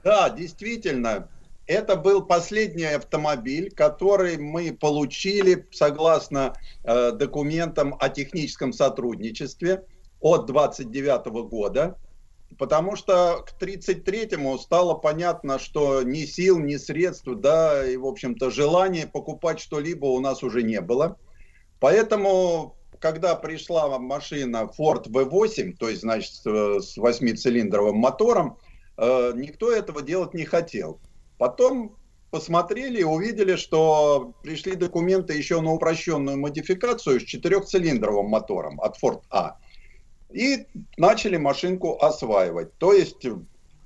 Да, 0.03 0.30
действительно, 0.30 1.30
это 1.68 1.95
был 1.95 2.22
последний 2.22 2.86
автомобиль, 2.86 3.72
который 3.72 4.38
мы 4.38 4.74
получили 4.74 5.68
согласно 5.72 6.53
э, 6.84 7.11
документам 7.11 7.95
о 7.99 8.10
техническом 8.10 8.74
сотрудничестве 8.74 9.84
от 10.19 10.45
29 10.48 11.28
года, 11.49 11.98
потому 12.57 12.95
что 12.95 13.45
к 13.45 13.61
33-му 13.61 14.57
стало 14.57 14.95
понятно, 14.95 15.60
что 15.60 16.03
ни 16.03 16.26
сил, 16.26 16.60
ни 16.60 16.76
средств, 16.78 17.28
да, 17.28 17.86
и, 17.86 17.98
в 17.98 18.06
общем-то, 18.06 18.49
желания 18.49 19.07
покупать 19.07 19.60
что-либо 19.60 20.06
у 20.06 20.19
нас 20.19 20.44
уже 20.44 20.64
не 20.64 20.82
было. 20.82 21.18
Поэтому, 21.80 22.76
когда 22.99 23.36
пришла 23.36 23.99
машина 23.99 24.69
Ford 24.78 25.07
V8, 25.07 25.74
то 25.78 25.90
есть, 25.90 26.02
значит, 26.02 26.34
с 26.44 26.98
восьмицилиндровым 26.98 27.98
мотором, 27.98 28.57
э, 28.98 29.34
никто 29.36 29.72
этого 29.72 30.02
делать 30.02 30.34
не 30.34 30.45
хотел. 30.45 30.99
Потом 31.38 31.98
посмотрели 32.32 32.99
и 32.99 33.03
увидели, 33.03 33.56
что 33.56 34.34
пришли 34.44 34.76
документы 34.76 35.34
еще 35.34 35.61
на 35.61 35.72
упрощенную 35.72 36.38
модификацию 36.38 37.19
с 37.19 37.24
четырехцилиндровым 37.24 38.28
мотором 38.28 38.82
от 38.82 39.02
Ford 39.02 39.22
A. 39.30 39.57
И 40.32 40.66
начали 40.98 41.38
машинку 41.38 41.98
осваивать. 42.02 42.78
То 42.78 42.94
есть 42.94 43.26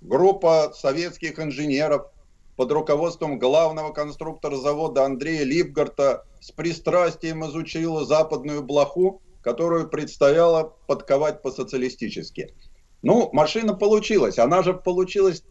группа 0.01 0.71
советских 0.75 1.39
инженеров 1.39 2.07
под 2.55 2.71
руководством 2.71 3.39
главного 3.39 3.93
конструктора 3.93 4.55
завода 4.55 5.05
Андрея 5.05 5.43
Липгарта 5.43 6.25
с 6.39 6.51
пристрастием 6.51 7.45
изучила 7.45 8.05
западную 8.05 8.63
блоху, 8.63 9.21
которую 9.41 9.89
предстояло 9.89 10.75
подковать 10.87 11.41
по-социалистически. 11.41 12.53
Ну, 13.01 13.29
машина 13.33 13.73
получилась. 13.73 14.37
Она 14.37 14.63
же 14.63 14.73
получилась 14.73 15.43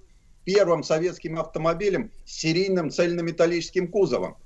первым 0.44 0.82
советским 0.82 1.38
автомобилем 1.38 2.12
с 2.24 2.32
серийным 2.32 2.90
цельнометаллическим 2.90 3.88
кузовом. 3.88 4.36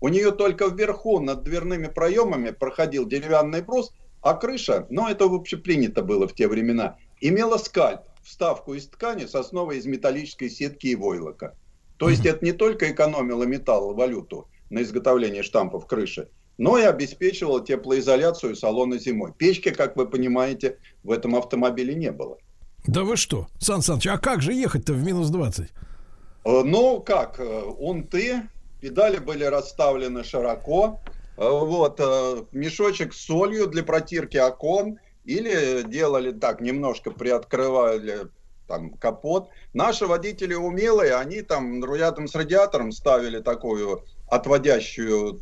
У 0.00 0.08
нее 0.08 0.32
только 0.32 0.66
вверху 0.66 1.20
над 1.20 1.42
дверными 1.42 1.86
проемами 1.86 2.50
проходил 2.50 3.06
деревянный 3.06 3.62
брус, 3.62 3.92
а 4.22 4.34
крыша, 4.34 4.86
ну 4.90 5.08
это 5.08 5.26
вообще 5.26 5.56
принято 5.56 6.02
было 6.02 6.28
в 6.28 6.34
те 6.34 6.48
времена, 6.48 6.96
имела 7.20 7.56
скальп, 7.56 8.00
вставку 8.22 8.74
из 8.74 8.86
ткани 8.86 9.26
с 9.26 9.34
основой 9.34 9.78
из 9.78 9.86
металлической 9.86 10.48
сетки 10.48 10.88
и 10.88 10.96
войлока. 10.96 11.56
То 11.96 12.08
есть 12.08 12.24
это 12.24 12.44
не 12.44 12.52
только 12.52 12.90
экономило 12.90 13.44
металл, 13.44 13.94
валюту 13.94 14.48
на 14.70 14.82
изготовление 14.82 15.42
штампов 15.42 15.86
крыши, 15.86 16.28
но 16.56 16.78
и 16.78 16.82
обеспечивало 16.82 17.64
теплоизоляцию 17.64 18.56
салона 18.56 18.98
зимой. 18.98 19.32
Печки, 19.36 19.70
как 19.70 19.96
вы 19.96 20.06
понимаете, 20.06 20.78
в 21.02 21.10
этом 21.10 21.34
автомобиле 21.34 21.94
не 21.94 22.12
было. 22.12 22.38
Да 22.86 23.02
вы 23.02 23.16
что, 23.16 23.48
Сан 23.58 23.82
Саныч, 23.82 24.06
а 24.06 24.18
как 24.18 24.40
же 24.42 24.52
ехать-то 24.52 24.92
в 24.92 25.02
минус 25.02 25.28
20? 25.28 25.68
Э, 26.44 26.62
Ну, 26.62 27.00
как, 27.00 27.38
э, 27.38 27.62
унты, 27.62 28.42
педали 28.80 29.18
были 29.18 29.44
расставлены 29.44 30.24
широко, 30.24 31.00
э, 31.04 31.19
вот, 31.40 31.98
э, 31.98 32.44
мешочек 32.52 33.14
с 33.14 33.24
солью 33.24 33.66
для 33.66 33.82
протирки 33.82 34.36
окон, 34.36 34.98
или 35.24 35.82
делали 35.82 36.32
так, 36.32 36.60
немножко 36.60 37.10
приоткрывали 37.10 38.28
там 38.68 38.90
капот. 38.90 39.48
Наши 39.72 40.06
водители 40.06 40.54
умелые, 40.54 41.14
они 41.14 41.42
там 41.42 41.82
рядом 41.94 42.28
с 42.28 42.34
радиатором 42.34 42.92
ставили 42.92 43.40
такую 43.40 44.04
отводящую 44.28 45.40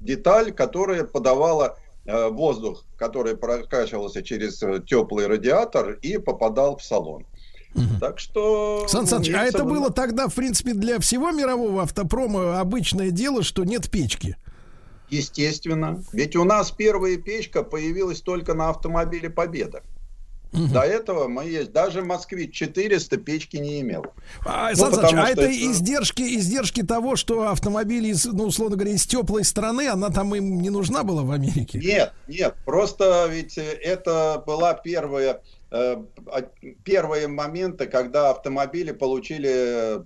деталь, 0.00 0.52
которая 0.52 1.04
подавала 1.04 1.78
э, 2.04 2.28
воздух, 2.28 2.84
который 2.98 3.36
прокачивался 3.36 4.22
через 4.22 4.62
э, 4.62 4.82
теплый 4.86 5.26
радиатор 5.26 5.92
и 6.02 6.18
попадал 6.18 6.76
в 6.76 6.84
салон. 6.84 7.26
Так 8.00 8.18
что... 8.18 8.86
Сан 8.86 9.06
Саныч, 9.06 9.30
а 9.30 9.44
это 9.44 9.64
было 9.64 9.90
тогда, 9.90 10.28
в 10.28 10.34
принципе, 10.34 10.74
для 10.74 10.98
всего 10.98 11.30
мирового 11.30 11.82
автопрома 11.82 12.60
обычное 12.60 13.10
дело, 13.10 13.42
что 13.42 13.64
нет 13.64 13.90
печки. 13.90 14.36
Естественно. 15.12 16.02
Ведь 16.12 16.36
у 16.36 16.44
нас 16.44 16.70
первая 16.70 17.16
печка 17.18 17.62
появилась 17.62 18.20
только 18.22 18.54
на 18.54 18.70
автомобиле 18.70 19.28
Победа. 19.28 19.82
До 20.52 20.80
этого 20.80 21.28
мы 21.28 21.44
есть. 21.46 21.72
Даже 21.72 22.02
Москвич 22.02 22.54
400 22.54 23.16
печки 23.16 23.56
не 23.56 23.80
имел. 23.80 24.04
А, 24.44 24.68
Ну, 24.70 24.76
Сан 24.76 24.94
Саныч, 24.94 25.12
а 25.14 25.28
это 25.30 25.42
это- 25.42 25.50
издержки, 25.50 26.20
издержки 26.22 26.82
того, 26.82 27.16
что 27.16 27.48
автомобили, 27.48 28.08
из, 28.08 28.26
ну, 28.26 28.44
условно 28.44 28.76
говоря, 28.76 28.94
из 28.94 29.06
теплой 29.06 29.44
страны, 29.44 29.88
она 29.88 30.10
там 30.10 30.34
им 30.34 30.60
не 30.60 30.68
нужна 30.68 31.04
была 31.04 31.22
в 31.22 31.30
Америке? 31.30 31.78
Нет, 31.78 32.12
нет, 32.28 32.54
просто 32.66 33.28
ведь 33.30 33.56
это 33.56 34.42
была 34.46 34.74
первая, 34.74 35.40
э, 35.70 35.96
а- 36.26 36.48
первые 36.84 37.28
моменты, 37.28 37.86
когда 37.86 38.30
автомобили 38.30 38.92
получили 38.92 39.50
э, 39.50 40.02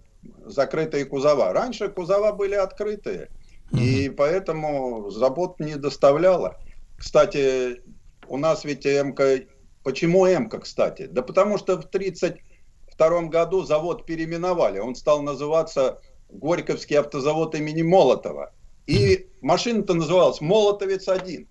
закрытые 0.46 1.06
кузова. 1.06 1.52
Раньше 1.52 1.88
кузова 1.88 2.30
были 2.30 2.54
открытые, 2.54 3.30
и 3.72 4.08
поэтому 4.08 5.10
забот 5.10 5.60
не 5.60 5.76
доставляла. 5.76 6.56
Кстати, 6.96 7.82
у 8.28 8.36
нас 8.36 8.64
ведь 8.64 8.84
МК... 8.84 9.46
Почему 9.82 10.26
МК, 10.26 10.58
кстати? 10.58 11.06
Да 11.06 11.22
потому 11.22 11.58
что 11.58 11.80
в 11.80 11.84
1932 11.84 13.22
году 13.28 13.64
завод 13.64 14.06
переименовали. 14.06 14.78
Он 14.78 14.94
стал 14.94 15.22
называться 15.22 16.00
Горьковский 16.28 16.98
автозавод 16.98 17.54
имени 17.54 17.82
Молотова. 17.82 18.52
И 18.86 19.28
машина-то 19.40 19.94
называлась 19.94 20.40
Молотовец-1. 20.40 21.46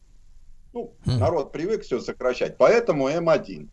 Ну, 0.74 0.94
народ 1.06 1.54
привык 1.54 1.84
все 1.84 2.02
сокращать, 2.02 2.58
поэтому 2.58 3.10
М1. 3.10 3.70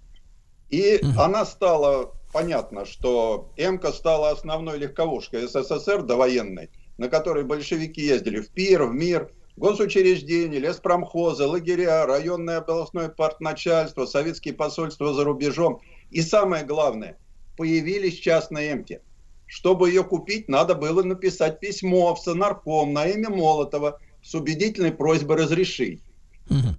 И 0.70 1.00
она 1.18 1.44
стала, 1.44 2.12
понятно, 2.32 2.86
что 2.86 3.52
МК 3.56 3.92
стала 3.92 4.30
основной 4.30 4.78
легковушкой 4.78 5.48
СССР 5.48 6.02
довоенной, 6.02 6.70
на 6.98 7.08
которой 7.08 7.44
большевики 7.44 8.02
ездили 8.02 8.40
в 8.40 8.50
Пир, 8.50 8.84
в 8.84 8.94
МИР, 8.94 9.30
госучреждения, 9.56 10.58
леспромхозы, 10.58 11.46
лагеря, 11.46 12.06
районное 12.06 12.58
областное 12.58 13.08
партначальство, 13.08 14.06
советские 14.06 14.54
посольства 14.54 15.12
за 15.12 15.24
рубежом. 15.24 15.80
И 16.10 16.22
самое 16.22 16.64
главное, 16.64 17.18
появились 17.56 18.18
частные 18.18 18.74
МК. 18.74 19.00
Чтобы 19.46 19.90
ее 19.90 20.02
купить, 20.02 20.48
надо 20.48 20.74
было 20.74 21.02
написать 21.02 21.60
письмо 21.60 22.14
в 22.14 22.18
Сонарком 22.20 22.92
на 22.92 23.06
имя 23.06 23.28
Молотова 23.28 24.00
с 24.22 24.34
убедительной 24.34 24.92
просьбой 24.92 25.36
разрешить. 25.36 26.02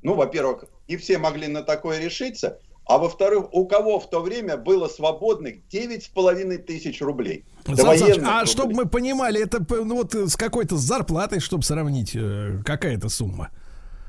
Ну, 0.02 0.16
во-первых, 0.16 0.66
не 0.88 0.98
все 0.98 1.18
могли 1.18 1.48
на 1.48 1.64
такое 1.64 2.00
решиться, 2.00 2.60
а 2.86 2.98
во-вторых, 2.98 3.54
у 3.54 3.66
кого 3.66 4.00
в 4.00 4.10
то 4.10 4.22
время 4.22 4.58
было 4.58 4.88
свободных 4.88 5.56
9,5 5.72 6.58
тысяч 6.60 7.02
рублей. 7.02 7.46
Довоенных 7.66 8.28
а 8.28 8.40
рублей. 8.40 8.52
чтобы 8.52 8.74
мы 8.74 8.86
понимали, 8.86 9.42
это 9.42 9.66
ну, 9.70 9.96
вот 9.96 10.14
э, 10.16 10.28
с 10.28 10.36
какой-то 10.36 10.78
зарплатой, 10.78 11.40
чтобы 11.40 11.64
сравнить, 11.64 12.16
э, 12.16 12.60
какая 12.66 12.98
это 12.98 13.10
сумма? 13.10 13.50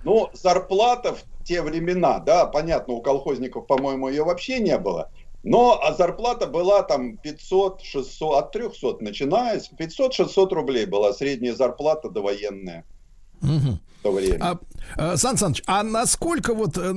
Ну, 0.02 0.28
зарплата 0.34 1.14
в 1.14 1.44
те 1.44 1.62
времена, 1.62 2.18
да, 2.18 2.46
понятно, 2.46 2.94
у 2.94 3.02
колхозников, 3.02 3.66
по-моему, 3.66 4.08
ее 4.08 4.24
вообще 4.24 4.58
не 4.58 4.76
было. 4.78 5.10
Но 5.44 5.78
а 5.82 5.92
зарплата 5.92 6.46
была 6.46 6.82
там 6.82 7.18
500, 7.18 7.82
600, 7.82 8.34
от 8.34 8.52
300 8.52 8.96
начиная, 9.00 9.60
с 9.60 9.70
500-600 9.70 10.54
рублей 10.54 10.86
была 10.86 11.12
средняя 11.12 11.54
зарплата 11.54 12.08
довоенная 12.08 12.84
Мгм. 13.42 13.78
То 14.04 14.12
время. 14.12 14.38
А, 14.44 14.60
э, 14.98 15.16
Сан 15.16 15.38
Саныч, 15.38 15.62
а 15.66 15.82
насколько 15.82 16.52
вот, 16.54 16.76
э, 16.76 16.92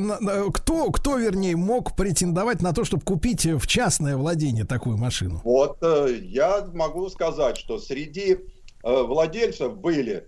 кто, 0.53 0.91
кто, 0.91 1.17
вернее, 1.17 1.55
мог 1.55 1.95
претендовать 1.95 2.61
на 2.61 2.73
то, 2.73 2.83
чтобы 2.83 3.03
купить 3.03 3.45
э, 3.45 3.55
в 3.55 3.65
частное 3.65 4.17
владение 4.17 4.65
такую 4.65 4.97
машину? 4.97 5.39
Вот 5.45 5.81
я 5.81 6.67
могу 6.73 7.09
сказать, 7.09 7.55
что 7.57 7.79
среди 7.79 8.39
владельцев 8.83 9.77
были 9.77 10.27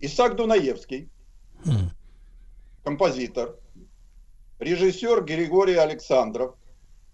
Исаак 0.00 0.36
Дунаевский, 0.36 1.08
М. 1.64 1.90
композитор, 2.84 3.56
режиссер 4.58 5.24
Григорий 5.24 5.76
Александров, 5.76 6.54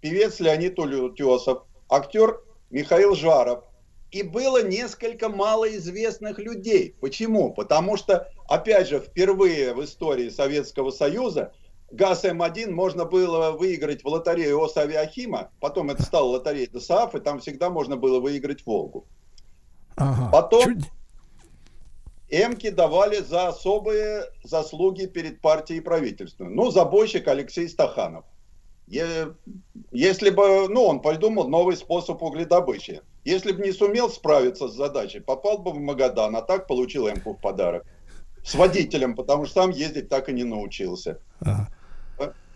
певец 0.01 0.41
Леонид 0.41 0.77
Утесов, 0.77 1.63
актер 1.89 2.41
Михаил 2.69 3.15
Жаров. 3.15 3.63
И 4.15 4.23
было 4.23 4.63
несколько 4.63 5.27
малоизвестных 5.27 6.39
людей. 6.39 6.95
Почему? 7.01 7.53
Потому 7.53 7.97
что, 7.97 8.29
опять 8.47 8.87
же, 8.87 9.01
впервые 9.01 9.73
в 9.73 9.83
истории 9.83 10.29
Советского 10.29 10.91
Союза 10.91 11.51
ГАЗ 11.91 12.23
М1 12.23 12.71
можно 12.71 13.03
было 13.03 13.51
выиграть 13.51 14.05
в 14.05 14.07
лотерею 14.07 14.63
Осавиахима, 14.63 15.51
потом 15.59 15.89
это 15.89 16.01
стала 16.03 16.29
лотерея 16.29 16.69
ДСАФ, 16.71 17.15
и 17.15 17.19
там 17.19 17.39
всегда 17.41 17.69
можно 17.69 17.97
было 17.97 18.21
выиграть 18.21 18.65
Волгу. 18.65 19.05
Ага. 19.97 20.29
Потом- 20.31 20.63
Чуть- 20.63 20.91
Эмки 22.29 22.69
давали 22.69 23.17
за 23.19 23.49
особые 23.49 24.23
заслуги 24.45 25.07
перед 25.07 25.41
партией 25.41 25.79
и 25.79 25.83
правительством. 25.83 26.55
Ну, 26.55 26.71
забойщик 26.71 27.27
Алексей 27.27 27.67
Стаханов. 27.67 28.23
Если 28.87 30.29
бы, 30.29 30.69
ну, 30.69 30.85
он 30.85 31.01
придумал 31.01 31.49
новый 31.49 31.75
способ 31.75 32.23
угледобычи. 32.23 33.01
Если 33.25 33.51
бы 33.51 33.63
не 33.63 33.71
сумел 33.71 34.09
справиться 34.09 34.67
с 34.67 34.75
задачей, 34.75 35.19
попал 35.19 35.57
бы 35.57 35.71
в 35.71 35.79
Магадан, 35.79 36.35
а 36.35 36.41
так 36.41 36.67
получил 36.67 37.09
Эмку 37.09 37.33
в 37.33 37.41
подарок. 37.41 37.83
С 38.43 38.53
водителем, 38.53 39.15
потому 39.15 39.45
что 39.45 39.61
сам 39.61 39.71
ездить 39.71 40.09
так 40.09 40.29
и 40.29 40.33
не 40.33 40.43
научился. 40.43 41.19
ага. 41.41 41.67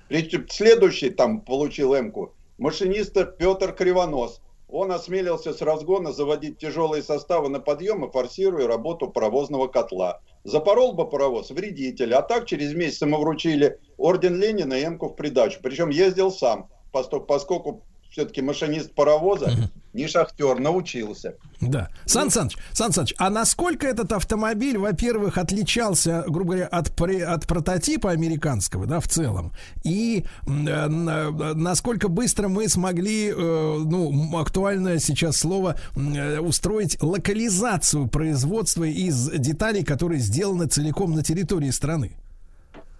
Причем 0.07 0.47
Следующий 0.49 1.09
там 1.09 1.41
получил 1.41 1.95
Эмку. 1.95 2.33
Машинист 2.57 3.15
Петр 3.37 3.73
Кривонос. 3.73 4.41
Он 4.67 4.91
осмелился 4.91 5.53
с 5.53 5.61
разгона 5.61 6.13
заводить 6.13 6.59
тяжелые 6.59 7.01
составы 7.01 7.49
на 7.49 7.59
подъемы, 7.59 8.11
форсируя 8.11 8.67
работу 8.67 9.09
паровозного 9.09 9.67
котла. 9.67 10.21
Запорол 10.43 10.93
бы 10.93 11.09
паровоз 11.09 11.49
вредитель, 11.49 12.13
а 12.13 12.21
так 12.21 12.45
через 12.45 12.75
месяц 12.75 13.01
ему 13.01 13.17
вручили 13.17 13.79
орден 13.97 14.39
Ленина 14.39 14.73
и 14.75 14.85
Эмку 14.85 15.09
в 15.09 15.15
придачу. 15.15 15.59
Причем 15.63 15.89
ездил 15.89 16.31
сам, 16.31 16.69
поскольку 16.91 17.83
все-таки 18.09 18.41
машинист 18.41 18.93
паровоза, 18.93 19.51
не 19.93 20.07
шахтер, 20.07 20.59
научился. 20.59 21.35
Да. 21.61 21.89
Сан 22.05 22.29
Саныч, 22.29 22.57
Сан 22.73 22.91
Саныч, 22.91 23.13
а 23.17 23.29
насколько 23.29 23.85
этот 23.87 24.11
автомобиль, 24.13 24.77
во-первых, 24.77 25.37
отличался, 25.37 26.23
грубо 26.27 26.51
говоря, 26.53 26.67
от, 26.67 26.89
пре- 26.89 27.23
от 27.23 27.45
прототипа 27.47 28.11
американского, 28.11 28.85
да, 28.85 28.99
в 28.99 29.07
целом, 29.07 29.51
и 29.83 30.25
э, 30.47 30.49
на- 30.49 31.31
насколько 31.53 32.07
быстро 32.07 32.47
мы 32.47 32.69
смогли, 32.69 33.29
э, 33.29 33.33
ну, 33.35 34.37
актуальное 34.39 34.99
сейчас 34.99 35.37
слово, 35.37 35.75
э, 35.95 36.39
устроить 36.39 37.01
локализацию 37.01 38.07
производства 38.07 38.83
из 38.85 39.29
деталей, 39.31 39.83
которые 39.83 40.19
сделаны 40.19 40.67
целиком 40.67 41.13
на 41.13 41.23
территории 41.23 41.71
страны? 41.71 42.13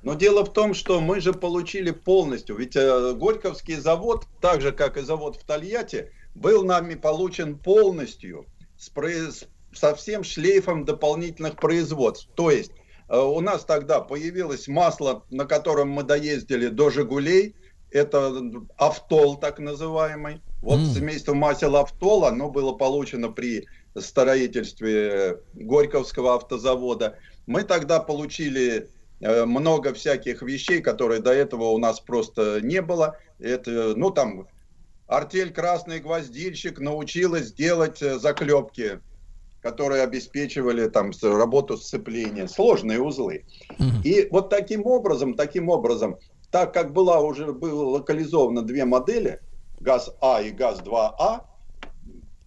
Но 0.02 0.14
дело 0.14 0.46
в 0.46 0.54
том, 0.54 0.74
что 0.74 1.02
мы 1.02 1.20
же 1.20 1.34
получили 1.34 1.92
полностью, 1.92 2.56
ведь 2.56 2.76
э, 2.76 3.14
Горьковский 3.14 3.76
завод, 3.76 4.26
так 4.40 4.62
же 4.62 4.72
как 4.72 4.98
и 4.98 5.02
завод 5.02 5.36
в 5.36 5.44
Тольятти, 5.44 6.12
был 6.36 6.64
нами 6.64 6.96
получен 6.96 7.58
полностью 7.58 8.46
с, 8.78 8.90
произ- 8.90 9.48
со 9.74 9.94
всем 9.96 10.24
шлейфом 10.24 10.86
дополнительных 10.86 11.58
производств. 11.58 12.30
То 12.36 12.50
есть 12.50 12.72
э, 13.10 13.20
у 13.20 13.42
нас 13.42 13.66
тогда 13.66 14.00
появилось 14.00 14.68
масло, 14.68 15.26
на 15.30 15.46
котором 15.46 15.90
мы 15.90 16.04
доездили 16.04 16.68
до 16.68 16.90
Жигулей, 16.90 17.56
это 17.92 18.34
автол 18.78 19.38
так 19.38 19.60
называемый. 19.60 20.42
Вот 20.62 20.80
М. 20.80 20.86
семейство 20.86 21.34
масел 21.34 21.76
автол, 21.76 22.26
оно 22.26 22.50
было 22.50 22.74
получено 22.74 23.30
при 23.30 23.66
строительстве 23.98 25.40
Горьковского 25.54 26.36
автозавода. 26.36 27.18
Мы 27.48 27.64
тогда 27.64 28.00
получили 28.00 28.90
много 29.20 29.94
всяких 29.94 30.42
вещей, 30.42 30.82
которые 30.82 31.22
до 31.22 31.32
этого 31.34 31.66
у 31.66 31.78
нас 31.78 32.00
просто 32.00 32.62
не 32.62 32.82
было. 32.82 33.18
Это, 33.40 33.94
ну, 33.96 34.12
там, 34.12 34.48
артель 35.08 35.52
«Красный 35.52 36.00
гвоздильщик» 36.00 36.80
научилась 36.80 37.52
делать 37.52 38.02
э, 38.02 38.18
заклепки, 38.20 39.02
которые 39.62 40.04
обеспечивали 40.04 40.88
там 40.88 41.12
работу 41.22 41.78
сцепления, 41.78 42.48
сложные 42.48 43.02
узлы. 43.02 43.46
И 44.06 44.28
вот 44.32 44.50
таким 44.50 44.86
образом, 44.86 45.34
таким 45.34 45.70
образом, 45.70 46.18
так 46.50 46.74
как 46.74 46.94
была 46.94 47.20
уже 47.20 47.52
было 47.52 47.84
локализовано 47.90 48.62
две 48.62 48.86
модели, 48.86 49.42
ГАЗ-А 49.82 50.42
и 50.42 50.52
ГАЗ-2А, 50.52 51.42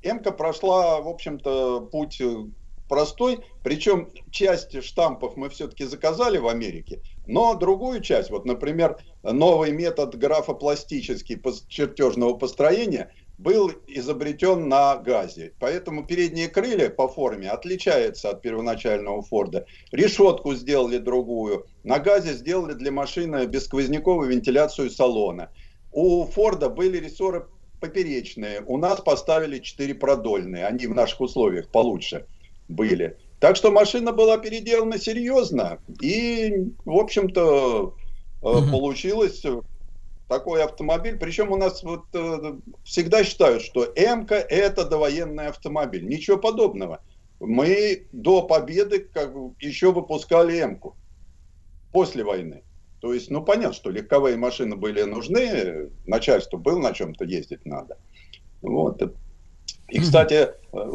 Эмка 0.03 0.32
прошла, 0.32 1.01
в 1.01 1.09
общем-то, 1.09 1.82
путь 1.93 2.20
э, 2.20 2.44
простой. 2.93 3.39
Причем 3.62 4.10
часть 4.31 4.82
штампов 4.85 5.36
мы 5.36 5.48
все-таки 5.48 5.85
заказали 5.85 6.36
в 6.36 6.47
Америке, 6.47 7.01
но 7.27 7.55
другую 7.55 8.02
часть, 8.02 8.28
вот, 8.28 8.44
например, 8.44 8.98
новый 9.23 9.73
метод 9.73 10.14
графопластический 10.19 11.40
чертежного 11.69 12.35
построения 12.35 13.10
был 13.39 13.73
изобретен 13.86 14.69
на 14.69 14.97
газе. 14.97 15.55
Поэтому 15.59 16.05
передние 16.05 16.48
крылья 16.48 16.90
по 16.90 17.09
форме 17.09 17.48
отличаются 17.48 18.28
от 18.28 18.43
первоначального 18.43 19.23
Форда. 19.23 19.64
Решетку 19.90 20.55
сделали 20.55 20.98
другую. 20.98 21.64
На 21.85 21.98
газе 21.98 22.35
сделали 22.35 22.74
для 22.74 22.93
машины 22.93 23.47
бесквозняковую 23.47 24.28
вентиляцию 24.28 24.90
салона. 24.90 25.48
У 25.93 26.27
Форда 26.27 26.69
были 26.69 26.98
рессоры 26.98 27.47
поперечные. 27.81 28.62
У 28.66 28.77
нас 28.77 29.01
поставили 29.01 29.60
4 29.60 29.94
продольные. 29.94 30.66
Они 30.66 30.86
в 30.86 30.94
наших 30.94 31.23
условиях 31.23 31.70
получше 31.70 32.27
были. 32.73 33.16
Так 33.39 33.57
что 33.57 33.70
машина 33.70 34.12
была 34.12 34.39
переделана 34.39 34.99
серьезно. 34.99 35.78
И, 36.01 36.73
в 36.85 36.97
общем-то, 36.97 37.94
э, 38.43 38.47
Мгм. 38.47 38.70
получилось 38.70 39.43
такой 40.28 40.62
автомобиль. 40.65 41.19
Причем 41.19 41.53
у 41.53 41.57
нас 41.57 41.82
вот 41.82 42.05
э, 42.15 42.55
всегда 42.85 43.24
считают, 43.24 43.62
что 43.62 43.85
МК 43.97 44.36
это 44.36 44.85
довоенный 44.85 45.49
автомобиль. 45.49 46.07
Ничего 46.07 46.39
подобного. 46.39 47.01
Мы 47.40 48.07
до 48.12 48.43
победы 48.43 49.01
как 49.01 49.35
еще 49.61 49.93
выпускали 49.93 50.62
МКу. 50.65 50.97
После 51.93 52.24
войны. 52.24 52.62
То 53.01 53.12
есть, 53.12 53.31
ну 53.31 53.43
понятно, 53.43 53.74
что 53.74 53.90
легковые 53.90 54.36
машины 54.36 54.77
были 54.77 55.03
нужны, 55.03 55.90
начальству 56.07 56.59
было 56.59 56.78
на 56.78 56.93
чем-то 56.93 57.24
ездить 57.24 57.66
надо. 57.66 57.99
Вот. 58.62 59.03
И, 59.93 60.01
кстати, 60.01 60.48
э, 60.73 60.90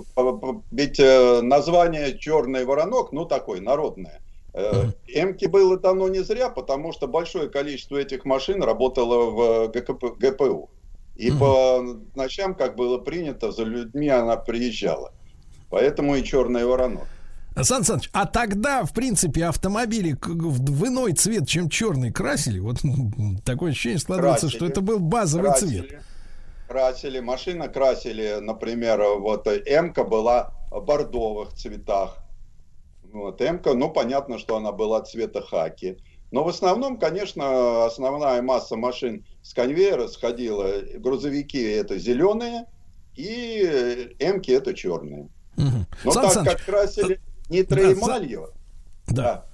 ведь 0.72 1.00
э, 1.00 1.42
название 1.42 2.18
«Черный 2.18 2.66
воронок», 2.66 3.12
ну, 3.12 3.26
такое 3.26 3.62
народное, 3.62 4.22
э, 4.56 4.86
Эмки 5.08 5.46
было 5.46 5.78
давно 5.78 6.10
не 6.10 6.24
зря, 6.24 6.50
потому 6.50 6.92
что 6.94 7.08
большое 7.08 7.48
количество 7.48 7.98
этих 7.98 8.26
машин 8.26 8.64
работало 8.64 9.30
в 9.30 9.68
ГКП 9.68 10.18
ГПУ. 10.18 10.72
И 11.16 11.30
по 11.30 11.84
ночам, 12.16 12.56
как 12.56 12.76
было 12.76 12.98
принято, 12.98 13.52
за 13.52 13.66
людьми 13.66 14.10
она 14.10 14.36
приезжала. 14.36 15.14
Поэтому 15.70 16.16
и 16.16 16.24
«Черный 16.24 16.66
воронок». 16.66 17.08
Сан 17.62 17.84
Саныч, 17.84 18.10
а 18.14 18.26
тогда, 18.26 18.84
в 18.84 18.94
принципе, 18.94 19.46
автомобили 19.46 20.18
в 20.24 20.88
иной 20.88 21.14
цвет, 21.14 21.48
чем 21.48 21.70
черный, 21.70 22.12
красили? 22.12 22.58
Вот 22.60 22.78
такое 23.46 23.72
ощущение 23.72 24.00
складывается, 24.00 24.50
что 24.50 24.60
Красили. 24.60 24.72
это 24.72 24.82
был 24.82 25.00
базовый 25.00 25.54
цвет. 25.56 26.02
Красили, 26.68 27.20
машина 27.20 27.68
красили, 27.68 28.38
например, 28.42 29.02
вот 29.20 29.48
М-ка 29.48 30.04
была 30.04 30.54
в 30.70 30.82
бордовых 30.82 31.54
цветах. 31.54 32.18
Вот, 33.12 33.42
М-ка, 33.42 33.74
ну, 33.74 33.90
понятно, 33.90 34.38
что 34.38 34.58
она 34.58 34.72
была 34.72 35.02
цвета 35.02 35.42
хаки. 35.42 35.98
Но 36.32 36.44
в 36.44 36.50
основном, 36.50 37.00
конечно, 37.00 37.86
основная 37.86 38.42
масса 38.42 38.76
машин 38.76 39.26
с 39.42 39.54
конвейера 39.54 40.08
сходила. 40.08 40.82
Грузовики 40.96 41.64
это 41.64 41.98
зеленые, 41.98 42.66
и 43.16 44.16
М-ки 44.20 44.52
это 44.52 44.74
черные. 44.74 45.30
Мгм. 45.56 45.88
Но 46.04 46.12
Сан 46.12 46.24
так 46.24 46.34
Саныч, 46.34 46.52
как 46.52 46.66
красили 46.66 47.16
да, 47.16 47.56
нитроэмалью, 47.56 48.50
да. 49.08 49.46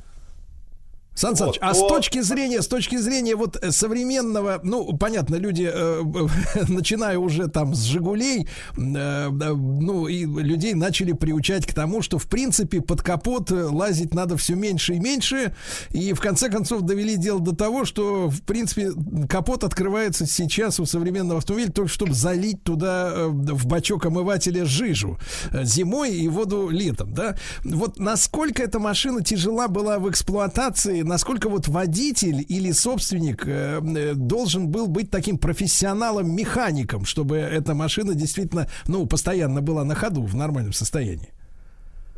Сан 1.16 1.36
Саныч, 1.36 1.56
Вот, 1.56 1.58
а 1.62 1.74
с 1.74 1.80
то- 1.80 1.90
точки 1.90 2.22
зрения, 2.22 2.62
с 2.62 2.68
точки 2.68 2.98
зрения 2.98 3.36
вот 3.36 3.58
э, 3.62 3.72
современного, 3.72 4.60
ну, 4.64 4.98
понятно, 4.98 5.36
люди, 5.36 5.70
э, 5.72 6.02
начиная 6.68 7.20
уже 7.20 7.48
там 7.48 7.76
с 7.76 7.84
Жигулей, 7.84 8.48
э, 8.78 8.78
э, 8.78 9.30
ну, 9.30 10.08
и 10.08 10.26
людей 10.26 10.74
начали 10.74 11.14
приучать 11.14 11.68
к 11.68 11.74
тому, 11.74 12.02
что, 12.02 12.18
в 12.18 12.28
принципе, 12.28 12.82
под 12.82 13.04
капот 13.04 13.52
э, 13.52 13.64
лазить 13.66 14.14
надо 14.16 14.38
все 14.38 14.56
меньше 14.56 14.96
и 14.96 15.00
меньше, 15.00 15.56
и 15.92 16.14
в 16.14 16.20
конце 16.20 16.50
концов 16.50 16.82
довели 16.82 17.16
дело 17.16 17.40
до 17.40 17.56
того, 17.56 17.86
что, 17.86 18.30
в 18.30 18.42
принципе, 18.42 18.92
капот 19.30 19.64
открывается 19.64 20.26
сейчас 20.26 20.80
у 20.80 20.86
современного 20.86 21.38
автомобиля 21.40 21.72
только 21.72 21.92
чтобы 21.92 22.14
залить 22.14 22.64
туда 22.64 23.12
э, 23.14 23.28
в 23.28 23.68
бачок 23.68 24.06
омывателя 24.08 24.66
жижу 24.66 25.20
э, 25.52 25.64
зимой 25.64 26.16
и 26.16 26.28
воду 26.28 26.70
летом, 26.70 27.14
да? 27.14 27.38
Вот 27.64 28.00
насколько 28.00 28.64
эта 28.64 28.80
машина 28.80 29.24
тяжела 29.24 29.68
была 29.68 30.00
в 30.00 30.10
эксплуатации, 30.10 31.03
насколько 31.04 31.50
вот 31.50 31.68
водитель 31.68 32.46
или 32.48 32.72
собственник 32.72 33.48
э, 33.48 33.80
э, 33.82 34.14
должен 34.14 34.70
был 34.70 34.88
быть 34.88 35.12
таким 35.12 35.38
профессионалом-механиком, 35.38 37.06
чтобы 37.06 37.38
эта 37.38 37.74
машина 37.74 38.14
действительно, 38.16 38.68
ну, 38.88 39.06
постоянно 39.06 39.62
была 39.62 39.84
на 39.84 39.96
ходу 39.96 40.24
в 40.24 40.36
нормальном 40.36 40.74
состоянии? 40.74 41.30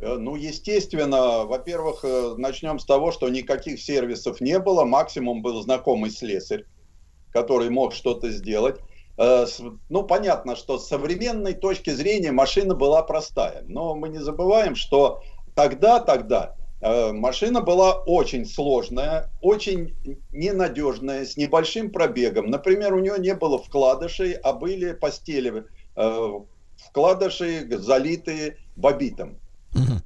Э, 0.00 0.16
Ну, 0.18 0.36
естественно, 0.36 1.44
во-первых, 1.44 2.04
начнем 2.38 2.78
с 2.78 2.84
того, 2.84 3.12
что 3.12 3.28
никаких 3.28 3.80
сервисов 3.80 4.40
не 4.40 4.58
было, 4.58 4.84
максимум 4.84 5.42
был 5.42 5.62
знакомый 5.62 6.10
слесарь, 6.10 6.64
который 7.32 7.70
мог 7.70 7.94
что-то 7.94 8.30
сделать. 8.30 8.76
Ну, 9.88 10.02
понятно, 10.02 10.56
что 10.56 10.78
с 10.78 10.88
современной 10.88 11.54
точки 11.54 11.88
зрения 11.88 12.32
машина 12.32 12.74
была 12.74 13.02
простая, 13.02 13.64
но 13.66 13.94
мы 13.94 14.10
не 14.10 14.18
забываем, 14.18 14.74
что 14.74 15.22
тогда, 15.56 16.00
тогда 16.00 16.54
э, 16.54 16.65
машина 16.80 17.60
была 17.62 17.94
очень 17.94 18.44
сложная, 18.44 19.30
очень 19.40 19.94
ненадежная, 20.32 21.24
с 21.24 21.36
небольшим 21.36 21.90
пробегом. 21.90 22.46
Например, 22.50 22.94
у 22.94 23.00
нее 23.00 23.16
не 23.18 23.34
было 23.34 23.58
вкладышей, 23.58 24.34
а 24.34 24.52
были 24.52 24.92
постели 24.92 25.64
э, 25.96 26.40
вкладыши, 26.76 27.66
залитые 27.78 28.58
бобитом. 28.76 29.38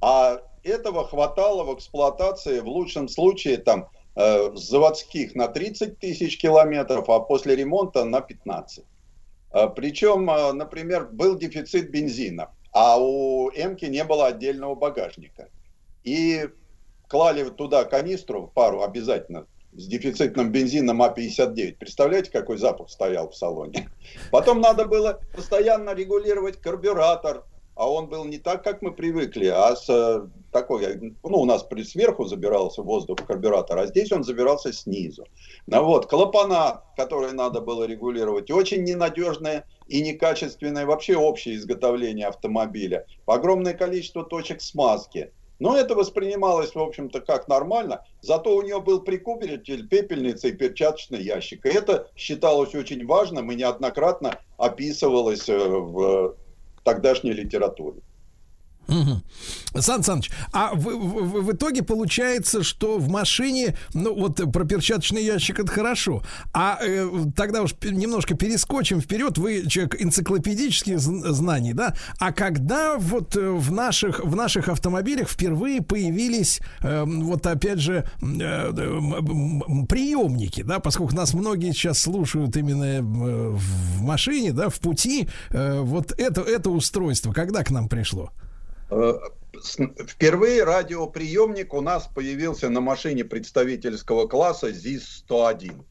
А 0.01 0.41
этого 0.63 1.07
хватало 1.07 1.63
в 1.63 1.75
эксплуатации 1.75 2.59
в 2.59 2.67
лучшем 2.67 3.07
случае 3.07 3.57
там 3.57 3.89
э, 4.15 4.51
заводских 4.55 5.35
на 5.35 5.47
30 5.47 5.99
тысяч 5.99 6.39
километров, 6.39 7.09
а 7.09 7.19
после 7.19 7.55
ремонта 7.55 8.05
на 8.05 8.21
15. 8.21 8.83
Э, 9.53 9.67
Причем, 9.75 10.29
э, 10.29 10.53
например, 10.53 11.07
был 11.11 11.37
дефицит 11.37 11.89
бензина, 11.89 12.51
а 12.73 12.97
у 12.99 13.49
Эмки 13.49 13.85
не 13.85 14.03
было 14.03 14.27
отдельного 14.27 14.75
багажника. 14.75 15.49
И 16.03 16.49
клали 17.11 17.49
туда 17.49 17.83
канистру, 17.83 18.49
пару 18.55 18.83
обязательно, 18.83 19.45
с 19.73 19.85
дефицитным 19.85 20.49
бензином 20.49 21.03
А59. 21.03 21.75
Представляете, 21.77 22.31
какой 22.31 22.57
запах 22.57 22.89
стоял 22.89 23.29
в 23.29 23.35
салоне? 23.35 23.89
Потом 24.31 24.61
надо 24.61 24.85
было 24.85 25.19
постоянно 25.35 25.93
регулировать 25.93 26.61
карбюратор, 26.61 27.43
а 27.75 27.91
он 27.91 28.07
был 28.07 28.23
не 28.23 28.37
так, 28.37 28.63
как 28.63 28.81
мы 28.81 28.93
привыкли, 28.93 29.47
а 29.47 29.75
с 29.75 29.89
э, 29.89 30.25
такой, 30.53 31.15
ну, 31.23 31.37
у 31.37 31.45
нас 31.45 31.63
при- 31.63 31.83
сверху 31.83 32.25
забирался 32.25 32.81
воздух 32.81 33.19
в 33.19 33.25
карбюратор, 33.25 33.77
а 33.79 33.87
здесь 33.87 34.11
он 34.13 34.23
забирался 34.23 34.71
снизу. 34.71 35.25
Ну 35.67 35.83
вот, 35.83 36.05
клапана, 36.09 36.83
которые 36.95 37.33
надо 37.33 37.59
было 37.59 37.83
регулировать, 37.83 38.51
очень 38.51 38.83
ненадежное 38.83 39.65
и 39.87 40.01
некачественное 40.01 40.85
вообще 40.85 41.17
общее 41.17 41.55
изготовление 41.55 42.27
автомобиля. 42.27 43.05
Огромное 43.25 43.73
количество 43.73 44.23
точек 44.23 44.61
смазки. 44.61 45.33
Но 45.61 45.77
это 45.77 45.93
воспринималось, 45.93 46.73
в 46.73 46.79
общем-то, 46.79 47.21
как 47.21 47.47
нормально. 47.47 48.03
Зато 48.21 48.55
у 48.55 48.63
нее 48.63 48.81
был 48.81 49.01
прикупитель, 49.01 49.87
пепельница 49.87 50.47
и 50.47 50.53
перчаточный 50.53 51.21
ящик. 51.21 51.67
И 51.67 51.69
это 51.69 52.09
считалось 52.15 52.73
очень 52.73 53.05
важным 53.05 53.51
и 53.51 53.55
неоднократно 53.55 54.39
описывалось 54.57 55.47
э, 55.47 55.55
в 55.55 56.35
тогдашней 56.83 57.33
литературе. 57.33 58.01
Мгм. 58.91 59.23
Сан 59.79 60.03
Саныч, 60.03 60.29
а 60.51 60.73
в, 60.75 60.81
в- 60.83 61.41
в 61.45 61.51
итоге 61.53 61.81
получается, 61.81 62.61
что 62.61 62.97
в 62.97 63.07
машине, 63.09 63.77
ну 63.93 64.13
вот 64.13 64.41
про 64.51 64.65
перчаточный 64.65 65.23
ящик 65.23 65.59
это 65.59 65.71
хорошо, 65.71 66.21
а 66.53 66.77
э, 66.81 67.09
тогда 67.35 67.61
уж 67.61 67.73
немножко 67.83 68.35
перескочим 68.35 68.99
вперед, 69.01 69.37
вы 69.37 69.65
человек 69.67 69.95
энциклопедических 70.01 70.95
зн- 70.97 71.31
знаний, 71.31 71.73
да? 71.73 71.95
А 72.19 72.31
когда 72.33 72.97
вот 72.97 73.35
э, 73.37 73.49
в 73.49 73.71
наших 73.71 74.19
в 74.23 74.35
наших 74.35 74.67
автомобилях 74.67 75.29
впервые 75.29 75.81
появились 75.81 76.59
э, 76.81 77.03
вот 77.05 77.45
опять 77.47 77.79
же 77.79 78.05
э, 78.21 78.71
приемники, 79.87 80.63
да, 80.63 80.79
поскольку 80.79 81.15
нас 81.15 81.33
многие 81.33 81.71
сейчас 81.71 81.99
слушают 81.99 82.55
именно 82.57 82.83
э, 82.83 83.01
в 83.01 84.01
машине, 84.01 84.51
да, 84.51 84.69
в 84.69 84.79
пути, 84.79 85.29
э, 85.51 85.79
вот 85.81 86.11
это 86.17 86.41
это 86.41 86.69
устройство, 86.69 87.31
когда 87.33 87.63
к 87.63 87.71
нам 87.71 87.87
пришло? 87.87 88.31
Э, 88.91 89.13
Впервые 90.07 90.63
радиоприемник 90.63 91.73
у 91.73 91.81
нас 91.81 92.07
появился 92.07 92.69
на 92.69 92.81
машине 92.81 93.25
представительского 93.25 94.27
класса 94.27 94.71
ЗИС-101. 94.71 95.83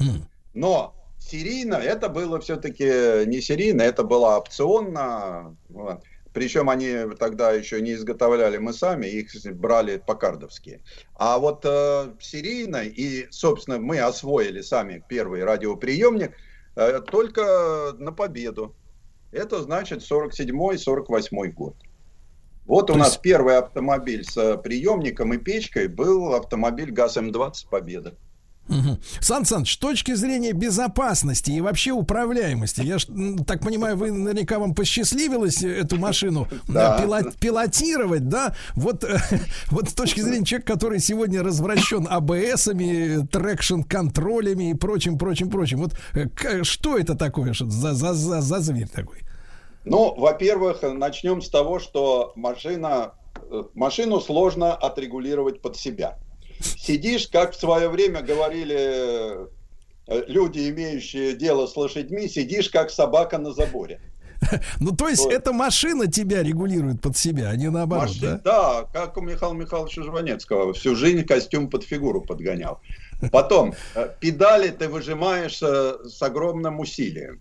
М. 0.00 0.28
Но 0.54 0.94
серийно 1.18 1.74
это 1.74 2.08
было 2.08 2.40
все-таки 2.40 3.26
не 3.26 3.40
серийно, 3.40 3.82
это 3.82 4.02
было 4.04 4.36
опционно. 4.38 5.56
Вот. 5.68 6.02
Причем 6.32 6.68
они 6.70 7.14
тогда 7.18 7.52
еще 7.52 7.80
не 7.80 7.92
изготовляли 7.92 8.56
мы 8.56 8.72
сами, 8.72 9.06
их 9.06 9.30
брали 9.54 10.02
покардовские. 10.04 10.80
А 11.14 11.38
вот 11.38 11.64
э, 11.64 12.14
серийно, 12.20 12.82
и, 12.84 13.28
собственно, 13.30 13.78
мы 13.78 14.00
освоили 14.00 14.62
сами 14.62 15.04
первый 15.08 15.44
радиоприемник 15.44 16.32
э, 16.74 17.00
только 17.00 17.94
на 17.98 18.12
победу. 18.12 18.74
Это 19.30 19.62
значит 19.62 20.00
47-48 20.00 21.52
год. 21.52 21.76
Вот 22.66 22.90
у 22.90 22.94
То 22.94 22.98
нас 22.98 23.08
есть- 23.10 23.22
первый 23.22 23.58
автомобиль 23.58 24.24
с 24.24 24.36
э, 24.36 24.56
приемником 24.56 25.34
и 25.34 25.38
печкой 25.38 25.88
был 25.88 26.34
автомобиль 26.34 26.90
ГАЗ-М20 26.90 27.68
«Победа». 27.70 28.14
Мгм. 28.66 28.98
Сан 29.20 29.44
Саныч, 29.44 29.74
с 29.74 29.76
точки 29.76 30.14
зрения 30.14 30.52
безопасности 30.52 31.50
и 31.50 31.60
вообще 31.60 31.90
управляемости, 31.92 32.80
я 32.80 32.96
ж, 32.98 33.04
так 33.46 33.60
понимаю, 33.60 33.94
вы 33.98 34.10
наверняка 34.10 34.58
вам 34.58 34.74
посчастливилось 34.74 35.62
э, 35.62 35.68
эту 35.80 35.98
машину 35.98 36.48
Да. 36.66 36.96
э, 36.98 37.04
пило- 37.04 37.34
пилотировать, 37.38 38.26
да? 38.30 38.54
Вот, 38.74 39.04
э, 39.04 39.18
вот 39.70 39.90
с 39.90 39.92
точки 39.92 40.20
зрения 40.22 40.46
человека, 40.46 40.72
который 40.72 40.98
сегодня 41.00 41.42
развращен 41.42 42.06
АБСами, 42.08 43.26
traction-контролями 43.26 44.70
и 44.70 44.74
прочим, 44.74 45.18
прочим, 45.18 45.50
прочим. 45.50 45.80
Вот 45.80 45.98
что 46.62 46.96
это 46.96 47.14
такое 47.16 47.52
что 47.52 47.68
за, 47.68 47.92
за, 47.92 48.14
за, 48.14 48.40
за 48.40 48.60
зверь 48.60 48.88
такой? 48.88 49.18
Ну, 49.84 50.14
во-первых, 50.16 50.82
начнем 50.82 51.42
с 51.42 51.48
того, 51.48 51.78
что 51.78 52.32
машина, 52.36 53.14
э, 53.50 53.64
машину 53.74 54.20
сложно 54.20 54.74
отрегулировать 54.74 55.60
под 55.60 55.76
себя. 55.76 56.18
Сидишь, 56.60 57.28
как 57.28 57.52
в 57.52 57.60
свое 57.60 57.88
время 57.88 58.22
говорили 58.22 58.76
э, 58.76 59.46
люди, 60.26 60.70
имеющие 60.70 61.34
дело 61.34 61.66
с 61.66 61.76
лошадьми, 61.76 62.28
сидишь, 62.28 62.70
как 62.70 62.90
собака 62.90 63.38
на 63.38 63.52
заборе. 63.52 64.00
Ну, 64.78 64.94
то 64.94 65.08
есть, 65.08 65.24
эта 65.26 65.54
машина 65.54 66.06
тебя 66.06 66.42
регулирует 66.42 67.00
под 67.00 67.16
себя, 67.16 67.48
а 67.48 67.56
не 67.56 67.70
наоборот, 67.70 68.08
Машин- 68.08 68.40
да? 68.44 68.82
да, 68.82 68.88
как 68.92 69.16
у 69.16 69.22
Михаила 69.22 69.54
Михайловича 69.54 70.02
Жванецкого. 70.02 70.74
Всю 70.74 70.94
жизнь 70.94 71.24
костюм 71.24 71.70
под 71.70 71.84
фигуру 71.84 72.20
подгонял. 72.20 72.80
Потом, 73.32 73.74
э, 73.94 74.10
педали 74.20 74.68
ты 74.68 74.88
выжимаешь 74.88 75.58
с 75.58 76.22
огромным 76.22 76.80
усилием. 76.80 77.40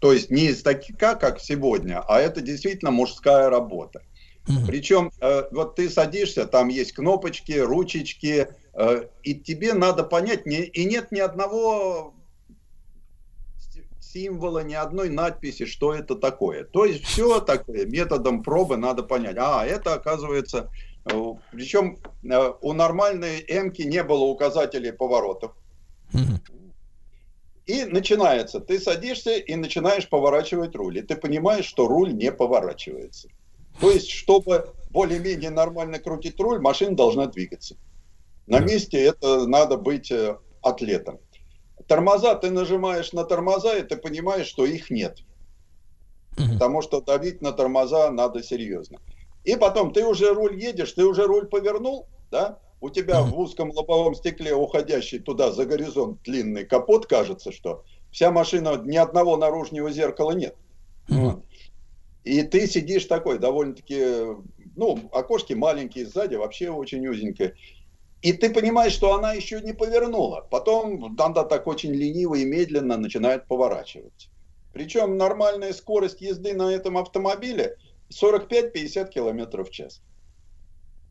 То 0.00 0.12
есть 0.12 0.30
не 0.30 0.46
из 0.46 0.62
такика, 0.62 1.14
как 1.14 1.40
сегодня, 1.40 2.02
а 2.06 2.20
это 2.20 2.40
действительно 2.40 2.90
мужская 2.90 3.50
работа. 3.50 4.02
Мгм. 4.48 4.66
Причем 4.66 5.10
э, 5.20 5.44
вот 5.52 5.76
ты 5.76 5.88
садишься, 5.88 6.46
там 6.46 6.68
есть 6.68 6.92
кнопочки, 6.92 7.52
ручечки, 7.52 8.48
э, 8.74 9.06
и 9.22 9.34
тебе 9.34 9.72
надо 9.72 10.04
понять, 10.04 10.46
не- 10.46 10.64
и 10.64 10.84
нет 10.84 11.12
ни 11.12 11.20
одного 11.20 12.14
си- 13.58 13.84
символа, 14.00 14.64
ни 14.64 14.74
одной 14.74 15.10
надписи, 15.10 15.64
что 15.64 15.94
это 15.94 16.16
такое. 16.16 16.64
То 16.64 16.84
есть 16.84 17.04
все 17.04 17.40
такое 17.40 17.86
методом 17.86 18.42
пробы 18.42 18.76
надо 18.76 19.02
понять. 19.02 19.36
А, 19.38 19.64
это 19.64 19.94
оказывается... 19.94 20.70
э, 21.04 21.34
Причем 21.52 21.98
э, 22.24 22.52
у 22.60 22.72
нормальной 22.72 23.44
М-ки 23.48 23.82
не 23.82 24.02
было 24.02 24.24
указателей 24.24 24.92
поворотов. 24.92 25.52
Мгм. 26.12 26.40
И 27.66 27.84
начинается. 27.84 28.60
Ты 28.60 28.80
садишься 28.80 29.36
и 29.36 29.54
начинаешь 29.54 30.08
поворачивать 30.08 30.74
руль. 30.74 30.98
И 30.98 31.02
ты 31.02 31.16
понимаешь, 31.16 31.64
что 31.64 31.86
руль 31.86 32.12
не 32.12 32.32
поворачивается. 32.32 33.28
То 33.80 33.90
есть, 33.90 34.10
чтобы 34.10 34.72
более-менее 34.90 35.50
нормально 35.50 35.98
крутить 35.98 36.38
руль, 36.40 36.60
машина 36.60 36.96
должна 36.96 37.26
двигаться. 37.26 37.76
На 38.46 38.58
месте 38.58 39.00
это 39.00 39.46
надо 39.46 39.76
быть 39.76 40.10
э, 40.10 40.36
атлетом. 40.62 41.20
Тормоза, 41.86 42.34
ты 42.34 42.50
нажимаешь 42.50 43.12
на 43.12 43.24
тормоза, 43.24 43.76
и 43.76 43.82
ты 43.82 43.96
понимаешь, 43.96 44.46
что 44.46 44.66
их 44.66 44.90
нет. 44.90 45.18
Потому 46.36 46.82
что 46.82 47.00
давить 47.00 47.42
на 47.42 47.52
тормоза 47.52 48.10
надо 48.10 48.42
серьезно. 48.42 48.98
И 49.44 49.56
потом 49.56 49.92
ты 49.92 50.04
уже 50.04 50.32
руль 50.32 50.56
едешь, 50.56 50.92
ты 50.92 51.04
уже 51.04 51.26
руль 51.26 51.46
повернул, 51.46 52.08
да? 52.30 52.58
У 52.82 52.90
тебя 52.90 53.22
в 53.22 53.38
узком 53.38 53.70
лобовом 53.70 54.16
стекле, 54.16 54.56
уходящий 54.56 55.20
туда 55.20 55.52
за 55.52 55.66
горизонт 55.66 56.20
длинный 56.24 56.64
капот, 56.64 57.06
кажется, 57.06 57.52
что 57.52 57.84
вся 58.10 58.32
машина, 58.32 58.76
ни 58.84 58.96
одного 58.96 59.36
наружного 59.36 59.92
зеркала 59.92 60.32
нет. 60.32 60.56
И 62.24 62.42
ты 62.42 62.66
сидишь 62.66 63.04
такой, 63.04 63.38
довольно-таки, 63.38 64.36
ну, 64.74 64.98
окошки 65.12 65.52
маленькие, 65.52 66.06
сзади 66.06 66.34
вообще 66.34 66.70
очень 66.70 67.06
узенькое. 67.06 67.54
И 68.20 68.32
ты 68.32 68.52
понимаешь, 68.52 68.92
что 68.92 69.14
она 69.14 69.32
еще 69.32 69.60
не 69.60 69.72
повернула. 69.72 70.44
Потом 70.50 71.16
она 71.16 71.44
так 71.44 71.68
очень 71.68 71.92
лениво 71.92 72.34
и 72.34 72.44
медленно 72.44 72.96
начинает 72.96 73.46
поворачивать. 73.46 74.28
Причем 74.72 75.16
нормальная 75.16 75.72
скорость 75.72 76.20
езды 76.20 76.52
на 76.54 76.72
этом 76.72 76.98
автомобиле 76.98 77.76
45-50 78.10 79.08
километров 79.08 79.68
в 79.68 79.72
час. 79.72 80.02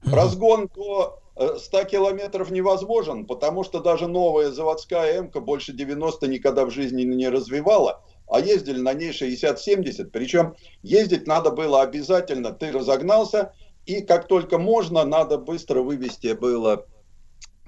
Разгон 0.03 0.69
до 0.76 1.20
100 1.57 1.84
километров 1.85 2.51
невозможен, 2.51 3.26
потому 3.26 3.63
что 3.63 3.80
даже 3.80 4.07
новая 4.07 4.51
заводская 4.51 5.19
м 5.19 5.30
больше 5.30 5.73
90 5.73 6.27
никогда 6.27 6.65
в 6.65 6.72
жизни 6.72 7.03
не 7.03 7.30
развивала, 7.30 8.01
а 8.27 8.39
ездили 8.39 8.80
на 8.80 8.93
ней 8.93 9.11
60-70. 9.11 10.05
Причем 10.11 10.55
ездить 10.84 11.27
надо 11.27 11.51
было 11.51 11.81
обязательно. 11.81 12.51
Ты 12.51 12.72
разогнался, 12.72 13.53
и 13.85 14.01
как 14.01 14.27
только 14.27 14.57
можно, 14.57 15.03
надо 15.03 15.38
быстро 15.38 15.81
вывести 15.81 16.34
было 16.34 16.85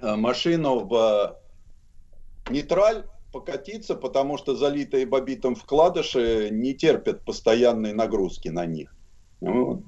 э, 0.02 0.16
машину 0.16 0.86
в 0.86 1.38
э, 2.48 2.52
нейтраль, 2.52 3.06
покатиться, 3.32 3.96
потому 3.96 4.38
что 4.38 4.56
залитые 4.56 5.08
бобитом 5.08 5.56
вкладыши 5.56 6.50
не 6.52 6.76
терпят 6.76 7.26
постоянной 7.26 7.92
нагрузки 7.92 8.50
на 8.50 8.66
них. 8.66 8.96
Вот. 9.42 9.82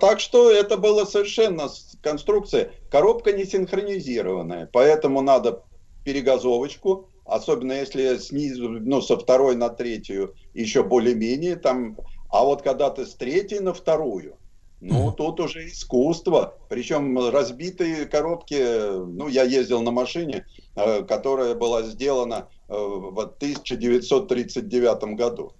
Так 0.00 0.20
что 0.20 0.50
это 0.50 0.76
было 0.76 1.04
совершенно 1.04 1.68
конструкция. 2.00 2.70
Коробка 2.90 3.32
не 3.32 3.44
синхронизированная, 3.44 4.68
поэтому 4.72 5.20
надо 5.20 5.64
перегазовочку, 6.04 7.08
особенно 7.24 7.72
если 7.72 8.18
снизу, 8.18 8.68
ну, 8.68 9.00
со 9.00 9.18
второй 9.18 9.56
на 9.56 9.70
третью, 9.70 10.34
еще 10.52 10.84
более-менее 10.84 11.56
там. 11.56 11.96
А 12.30 12.44
вот 12.44 12.62
когда 12.62 12.90
ты 12.90 13.04
с 13.04 13.14
третьей 13.14 13.58
на 13.60 13.72
вторую, 13.74 14.36
ну, 14.80 15.06
Мгм. 15.06 15.14
тут 15.14 15.40
уже 15.40 15.66
искусство. 15.66 16.54
Причем 16.68 17.18
разбитые 17.30 18.06
коробки, 18.06 18.98
ну, 19.06 19.28
я 19.28 19.42
ездил 19.42 19.82
на 19.82 19.90
машине, 19.90 20.46
э, 20.76 21.02
которая 21.02 21.54
была 21.54 21.82
сделана 21.82 22.48
э, 22.68 22.74
в 22.76 23.18
1939 23.18 25.16
году. 25.16 25.52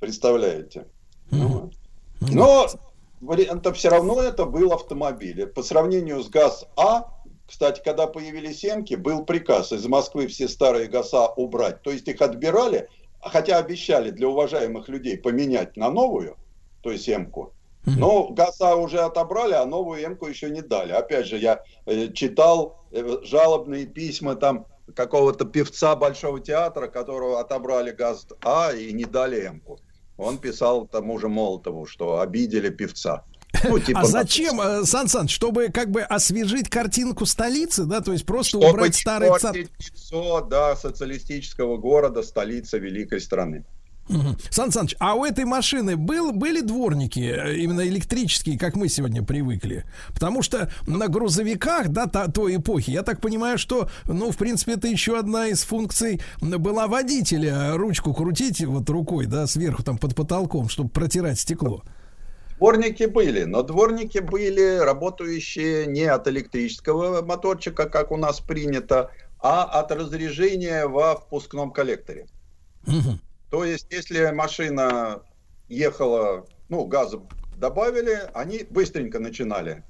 Представляете? 0.00 0.86
Ну, 1.30 1.38
Мгм. 1.38 1.52
вот. 1.60 1.72
Но 2.30 2.66
это 3.30 3.72
все 3.72 3.88
равно 3.88 4.20
это 4.20 4.44
был 4.44 4.72
автомобиль. 4.72 5.46
По 5.46 5.62
сравнению 5.62 6.22
с 6.22 6.28
ГАЗ-А, 6.28 7.08
кстати, 7.46 7.82
когда 7.84 8.06
появились 8.06 8.60
семки, 8.60 8.94
был 8.94 9.24
приказ 9.24 9.72
из 9.72 9.86
Москвы 9.86 10.26
все 10.26 10.48
старые 10.48 10.88
ГАЗа 10.88 11.28
убрать. 11.36 11.82
То 11.82 11.90
есть 11.90 12.08
их 12.08 12.20
отбирали, 12.20 12.88
хотя 13.20 13.58
обещали 13.58 14.10
для 14.10 14.28
уважаемых 14.28 14.88
людей 14.88 15.16
поменять 15.18 15.76
на 15.76 15.90
новую, 15.90 16.36
то 16.82 16.90
есть 16.90 17.08
М-ку. 17.08 17.52
Мгм. 17.84 18.00
Но 18.00 18.28
ГАЗа 18.28 18.76
уже 18.76 19.00
отобрали, 19.00 19.54
а 19.54 19.66
новую 19.66 20.02
М-ку 20.04 20.26
еще 20.26 20.50
не 20.50 20.62
дали. 20.62 20.92
Опять 20.92 21.26
же, 21.26 21.36
я 21.36 21.62
э, 21.86 22.12
читал 22.12 22.84
э, 22.90 23.18
жалобные 23.22 23.86
письма 23.86 24.34
там 24.36 24.66
какого-то 24.94 25.44
певца 25.44 25.94
Большого 25.96 26.40
театра, 26.40 26.88
которого 26.88 27.40
отобрали 27.40 27.90
ГАЗ-А 27.90 28.72
и 28.72 28.92
не 28.92 29.04
дали 29.04 29.46
М-ку. 29.46 29.78
Он 30.22 30.38
писал 30.38 30.86
тому 30.86 31.18
же 31.18 31.28
Молотову, 31.28 31.86
что 31.86 32.20
обидели 32.20 32.70
певца. 32.70 33.24
Ну, 33.64 33.78
типа 33.78 34.00
А 34.00 34.04
зачем, 34.04 34.60
э, 34.60 34.84
Сан 34.84 35.08
Саныч, 35.08 35.30
чтобы 35.30 35.68
как 35.68 35.90
бы 35.90 36.00
освежить 36.02 36.70
картинку 36.70 37.26
столицы, 37.26 37.84
да, 37.84 38.00
то 38.00 38.12
есть 38.12 38.24
просто 38.24 38.58
Чтобы 38.58 38.70
убрать 38.70 38.94
старый 38.94 39.28
цар... 39.38 39.52
портить 39.52 39.70
лицо, 39.78 40.40
да, 40.40 40.74
социалистического 40.74 41.76
города, 41.76 42.22
столицы 42.22 42.78
великой 42.78 43.20
страны. 43.20 43.64
Мгм. 44.12 44.36
Сан 44.50 44.70
Саныч, 44.70 44.94
а 44.98 45.14
у 45.14 45.24
этой 45.24 45.44
машины 45.44 45.96
был, 45.96 46.32
были 46.32 46.60
дворники, 46.60 47.20
э, 47.20 47.56
именно 47.56 47.86
электрические, 47.86 48.58
как 48.58 48.76
мы 48.76 48.88
сегодня 48.88 49.22
привыкли? 49.22 49.84
Потому 50.08 50.42
что 50.42 50.70
на 50.86 51.08
грузовиках, 51.08 51.88
да, 51.88 52.06
та- 52.06 52.28
той 52.28 52.56
эпохи, 52.56 52.90
я 52.90 53.02
так 53.02 53.20
понимаю, 53.20 53.58
что, 53.58 53.88
ну, 54.06 54.30
в 54.30 54.36
принципе, 54.36 54.72
это 54.72 54.86
еще 54.86 55.18
одна 55.18 55.48
из 55.48 55.62
функций 55.64 56.20
была 56.40 56.86
водителя, 56.86 57.76
ручку 57.76 58.12
крутить 58.14 58.64
вот 58.64 58.88
рукой, 58.90 59.26
да, 59.26 59.46
сверху 59.46 59.82
там 59.82 59.98
под 59.98 60.14
потолком, 60.14 60.68
чтобы 60.68 60.90
протирать 60.90 61.40
стекло. 61.40 61.82
Дворники 62.58 63.04
были, 63.04 63.42
но 63.42 63.62
дворники 63.62 64.18
были 64.18 64.78
работающие 64.78 65.86
не 65.86 66.04
от 66.04 66.28
электрического 66.28 67.22
моторчика, 67.22 67.88
как 67.88 68.12
у 68.12 68.16
нас 68.16 68.40
принято, 68.40 69.10
а 69.40 69.64
от 69.64 69.90
разряжения 69.90 70.86
во 70.86 71.16
впускном 71.16 71.72
коллекторе. 71.72 72.26
Мгм. 72.86 73.20
То 73.52 73.66
есть, 73.66 73.86
если 73.90 74.30
машина 74.30 75.24
ехала, 75.68 76.46
ну, 76.70 76.86
газа 76.86 77.20
добавили, 77.58 78.18
они 78.32 78.64
быстренько 78.70 79.18
начинали. 79.18 79.84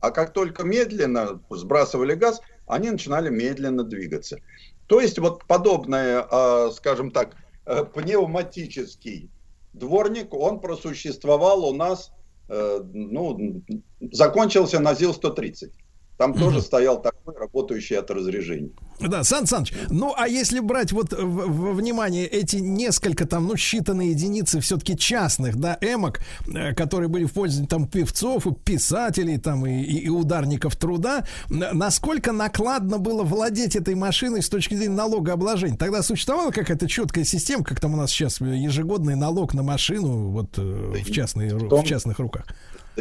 А 0.00 0.10
как 0.10 0.32
только 0.32 0.64
медленно 0.64 1.38
сбрасывали 1.50 2.14
газ, 2.14 2.40
они 2.66 2.90
начинали 2.90 3.28
медленно 3.28 3.84
двигаться. 3.84 4.38
То 4.86 5.02
есть, 5.02 5.18
вот 5.18 5.44
подобное, 5.44 6.26
а, 6.30 6.70
скажем 6.70 7.10
так, 7.10 7.36
э, 7.66 7.84
пневматический 7.84 9.28
дворник, 9.74 10.32
он 10.32 10.58
просуществовал 10.58 11.66
у 11.66 11.74
нас, 11.74 12.10
э, 12.48 12.80
ну, 12.94 13.62
закончился 14.00 14.80
на 14.80 14.94
ЗИЛ-130. 14.94 15.72
Там 16.18 16.34
тоже 16.34 16.60
стоял 16.60 17.00
такой, 17.00 17.34
работающий 17.36 17.96
от 17.96 18.10
разряжения. 18.10 18.70
Да, 19.00 19.22
Сан 19.22 19.46
Саныч, 19.46 19.72
ну 19.88 20.12
а 20.16 20.26
если 20.26 20.58
брать 20.58 20.90
вот 20.90 21.12
во 21.12 21.72
внимание 21.72 22.26
эти 22.26 22.56
несколько 22.56 23.24
там, 23.24 23.46
ну, 23.46 23.54
считанные 23.54 24.08
единицы 24.08 24.58
все-таки 24.58 24.98
частных, 24.98 25.56
да, 25.56 25.78
эмок, 25.80 26.18
э, 26.52 26.74
которые 26.74 27.08
были 27.08 27.24
в 27.24 27.32
пользу 27.32 27.64
там 27.68 27.86
певцов, 27.86 28.48
и 28.48 28.52
писателей 28.52 29.38
там 29.38 29.64
и, 29.64 29.80
и, 29.80 30.08
ударников 30.08 30.74
труда, 30.74 31.24
насколько 31.48 32.32
накладно 32.32 32.98
было 32.98 33.22
владеть 33.22 33.76
этой 33.76 33.94
машиной 33.94 34.42
с 34.42 34.48
точки 34.48 34.74
зрения 34.74 34.96
налогообложения? 34.96 35.76
Тогда 35.76 36.02
существовала 36.02 36.50
какая-то 36.50 36.88
четкая 36.88 37.22
система, 37.22 37.62
как 37.62 37.78
там 37.78 37.94
у 37.94 37.96
нас 37.96 38.10
сейчас 38.10 38.40
ежегодный 38.40 39.14
налог 39.14 39.54
на 39.54 39.62
машину 39.62 40.30
вот 40.30 40.58
э, 40.58 40.62
в, 40.62 41.12
частные, 41.12 41.54
в, 41.54 41.68
том, 41.68 41.84
в 41.84 41.86
частных 41.86 42.18
руках? 42.18 42.46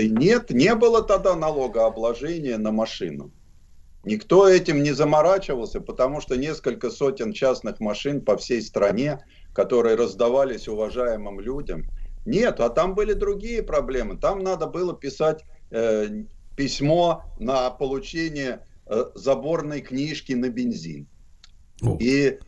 Нет, 0.03 0.52
не 0.52 0.76
было 0.76 1.03
тогда 1.03 1.36
налогообложения 1.36 2.57
на 2.57 2.72
машину. 2.72 3.32
Никто 4.03 4.48
этим 4.48 4.84
не 4.84 4.91
заморачивался, 4.91 5.82
потому 5.82 6.22
что 6.22 6.38
несколько 6.38 6.90
сотен 6.90 7.34
частных 7.34 7.80
машин 7.80 8.22
по 8.22 8.38
всей 8.38 8.61
стране, 8.61 9.19
которые 9.53 9.95
раздавались 9.95 10.68
уважаемым 10.68 11.40
людям. 11.40 11.90
Нет, 12.26 12.60
а 12.60 12.69
там 12.69 12.95
были 12.95 13.14
другие 13.14 13.64
проблемы. 13.64 14.18
Там 14.18 14.40
надо 14.40 14.68
было 14.68 14.95
писать 14.95 15.44
э, 15.72 16.24
письмо 16.56 17.24
на 17.40 17.69
получение 17.69 18.65
э, 18.86 19.06
заборной 19.15 19.82
книжки 19.82 20.34
на 20.34 20.49
бензин. 20.49 21.07
О. 21.82 21.98
И 21.99 22.40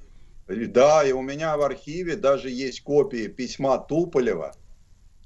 да, 0.47 1.03
и 1.03 1.11
у 1.11 1.21
меня 1.21 1.57
в 1.57 1.61
архиве 1.61 2.15
даже 2.15 2.49
есть 2.49 2.81
копии 2.81 3.27
письма 3.27 3.77
Туполева. 3.77 4.53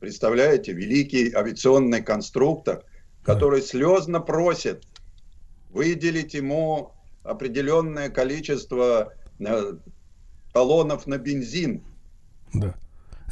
Представляете, 0.04 0.74
великий 0.74 1.34
авиационный 1.34 2.04
конструктор, 2.04 2.84
который 3.24 3.62
слезно 3.62 4.20
просит 4.20 4.84
выделить 5.70 6.34
ему 6.34 6.92
определенное 7.24 8.10
количество 8.10 9.14
э, 9.40 9.74
талонов 10.52 11.08
на 11.08 11.18
бензин. 11.18 11.86
Да. 12.54 12.76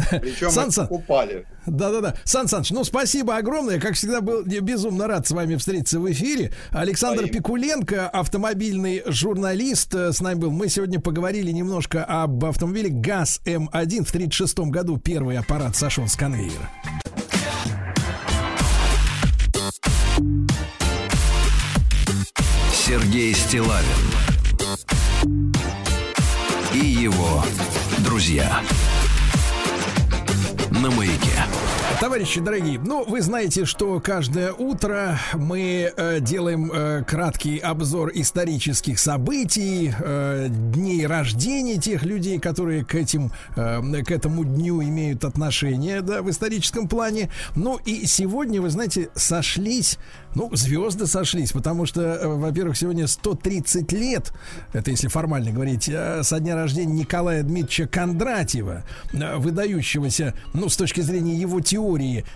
Причем 0.10 0.50
Сан 0.50 0.70
-Сан. 0.70 0.88
покупали. 0.88 1.46
Да-да-да. 1.66 2.16
Сан 2.24 2.48
Саныч, 2.48 2.72
ну 2.72 2.84
спасибо 2.84 3.38
огромное. 3.38 3.80
Как 3.80 3.94
всегда, 3.94 4.22
был 4.22 4.44
безумно 4.44 5.08
рад 5.08 5.28
с 5.28 5.32
вами 5.32 5.56
встретиться 5.56 6.00
в 6.00 6.12
эфире. 6.12 6.52
Александр 6.72 7.20
Своим. 7.20 7.34
Пикуленко, 7.34 8.10
автомобильный 8.10 9.04
журналист, 9.06 9.94
э, 9.94 10.12
с 10.12 10.22
нами 10.22 10.40
был. 10.40 10.52
Мы 10.52 10.70
сегодня 10.70 11.00
поговорили 11.00 11.52
немножко 11.52 12.04
об 12.04 12.44
автомобиле 12.46 12.90
ГАЗ-М1. 12.90 14.06
В 14.06 14.12
1936 14.12 14.72
году 14.72 14.98
первый 14.98 15.38
аппарат 15.38 15.76
сошел 15.76 16.08
с 16.08 16.16
конвейера. 16.16 16.70
Сергей 22.74 23.34
Стилавин 23.34 23.86
и 26.74 26.86
его 26.86 27.44
друзья 28.00 28.62
на 30.72 30.90
маяке. 30.92 31.81
Товарищи 32.02 32.42
дорогие, 32.42 32.80
ну 32.80 33.06
вы 33.06 33.22
знаете, 33.22 33.64
что 33.64 34.00
каждое 34.00 34.54
утро 34.54 35.20
мы 35.36 35.94
э, 35.96 36.20
делаем 36.20 36.72
э, 36.74 37.04
краткий 37.04 37.60
обзор 37.60 38.10
исторических 38.16 38.98
событий, 38.98 39.94
э, 40.00 40.48
дней 40.50 41.06
рождения 41.06 41.78
тех 41.78 42.02
людей, 42.02 42.40
которые 42.40 42.84
к 42.84 42.96
этим 42.96 43.32
э, 43.56 44.02
к 44.02 44.10
этому 44.10 44.44
дню 44.44 44.82
имеют 44.82 45.24
отношение, 45.24 46.02
да, 46.02 46.24
в 46.24 46.30
историческом 46.32 46.88
плане. 46.88 47.30
Ну 47.56 47.78
и 47.86 48.08
сегодня, 48.08 48.64
вы 48.64 48.72
знаете, 48.72 49.10
сошлись 49.14 50.00
ну, 50.36 50.50
звезды 50.54 51.08
сошлись, 51.08 51.52
потому 51.52 51.86
что, 51.86 52.02
э, 52.02 52.28
во-первых, 52.28 52.78
сегодня 52.78 53.08
130 53.08 53.92
лет, 53.92 54.34
это 54.74 54.92
если 54.92 55.08
формально 55.08 55.52
говорить, 55.52 55.90
э, 55.90 56.24
со 56.24 56.40
дня 56.40 56.56
рождения 56.56 56.94
Николая 56.94 57.44
Дмитриевича 57.44 57.88
Кондратьева, 57.88 58.84
э, 59.14 59.38
выдающегося, 59.38 60.34
ну, 60.54 60.70
с 60.70 60.78
точки 60.78 61.02
зрения 61.02 61.36
его 61.36 61.60
теории, 61.60 61.91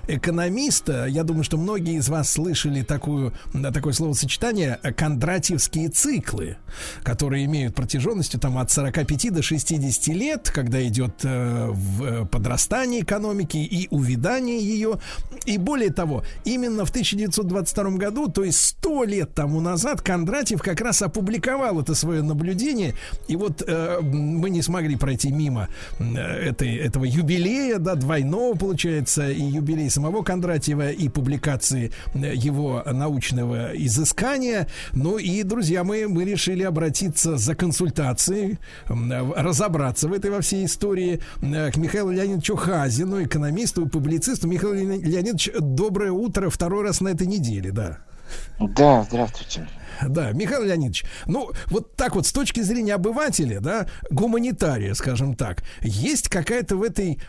экономиста. 0.08 1.06
Я 1.06 1.24
думаю, 1.24 1.44
что 1.44 1.58
многие 1.58 1.96
из 1.96 2.10
вас 2.10 2.32
слышали 2.32 2.82
такую, 2.82 3.34
такое 3.74 3.94
словосочетание 3.94 4.80
«кондратьевские 4.98 5.90
циклы», 5.90 6.58
которые 7.04 7.46
имеют 7.46 7.76
протяженностью 7.76 8.40
там 8.40 8.58
от 8.58 8.72
45 8.72 9.34
до 9.34 9.42
60 9.42 10.08
лет, 10.16 10.52
когда 10.54 10.86
идет 10.86 11.24
в 11.24 12.26
подрастание 12.26 13.02
экономики 13.02 13.58
и 13.58 13.88
увядание 13.92 14.60
ее. 14.60 15.00
И 15.46 15.58
более 15.58 15.92
того, 15.92 16.24
именно 16.44 16.86
в 16.86 16.90
1922 16.90 17.76
1992 17.76 17.98
году, 17.98 18.28
то 18.28 18.44
есть 18.44 18.60
100 18.62 19.04
лет 19.06 19.34
тому 19.34 19.62
назад, 19.62 20.02
Кондратьев 20.02 20.62
как 20.62 20.82
раз 20.82 21.02
опубликовал 21.02 21.82
это 21.82 21.96
свое 21.96 22.22
наблюдение. 22.22 22.94
И 23.28 23.36
вот 23.36 23.64
э, 23.66 24.00
мы 24.02 24.50
не 24.50 24.62
смогли 24.62 24.96
пройти 24.96 25.32
мимо 25.32 25.68
э, 26.00 26.06
этой, 26.50 26.76
этого 26.76 27.06
юбилея, 27.06 27.78
да, 27.78 27.96
двойного, 27.96 28.56
получается, 28.58 29.30
и 29.30 29.42
юбилей 29.50 29.90
самого 29.90 30.24
Кондратьева, 30.24 30.92
и 30.92 31.10
публикации 31.10 31.92
э, 32.14 32.34
его 32.34 32.84
научного 32.86 33.72
изыскания. 33.76 34.68
Ну 34.94 35.18
и, 35.18 35.44
друзья, 35.44 35.84
мы, 35.84 36.08
мы 36.08 36.26
решили 36.26 36.64
обратиться 36.64 37.38
за 37.38 37.56
консультацией, 37.56 38.60
разобраться 38.88 40.08
в 40.08 40.14
этой 40.14 40.32
во 40.32 40.42
всей 40.42 40.66
истории 40.66 41.20
э, 41.42 41.72
к 41.72 41.78
Михаилу 41.78 42.12
Леонидовичу 42.12 42.56
Хазину, 42.56 43.24
экономисту 43.24 43.86
и 43.86 43.90
публицисту. 43.90 44.48
Михаил 44.48 44.74
Леонидович, 44.74 45.52
доброе 45.60 46.12
утро 46.12 46.50
второй 46.50 46.84
раз 46.84 47.02
на 47.02 47.10
этой 47.10 47.28
неделе 47.28 47.72
да. 47.72 48.00
Да, 48.60 49.04
здравствуйте. 49.04 49.68
Да, 50.06 50.32
Михаил 50.32 50.64
Леонидович, 50.64 51.06
ну 51.26 51.52
вот 51.68 51.96
так 51.96 52.16
вот 52.16 52.28
с 52.28 52.34
точки 52.34 52.60
зрения 52.62 52.96
обывателя, 52.96 53.60
да, 53.60 53.88
гуманитария, 54.10 54.94
скажем 54.94 55.36
так, 55.36 55.64
есть 55.82 56.28
какая-то 56.28 56.76
в 56.76 56.84
этой 56.84 57.20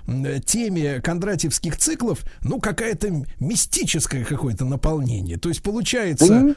теме 0.45 1.01
кондратьевских 1.01 1.77
циклов, 1.77 2.25
ну 2.43 2.61
какая-то 2.61 3.25
мистическое 3.39 4.25
какое-то 4.25 4.65
наполнение. 4.65 5.39
То 5.39 5.49
есть 5.49 5.63
получается... 5.63 6.41
Да 6.41 6.55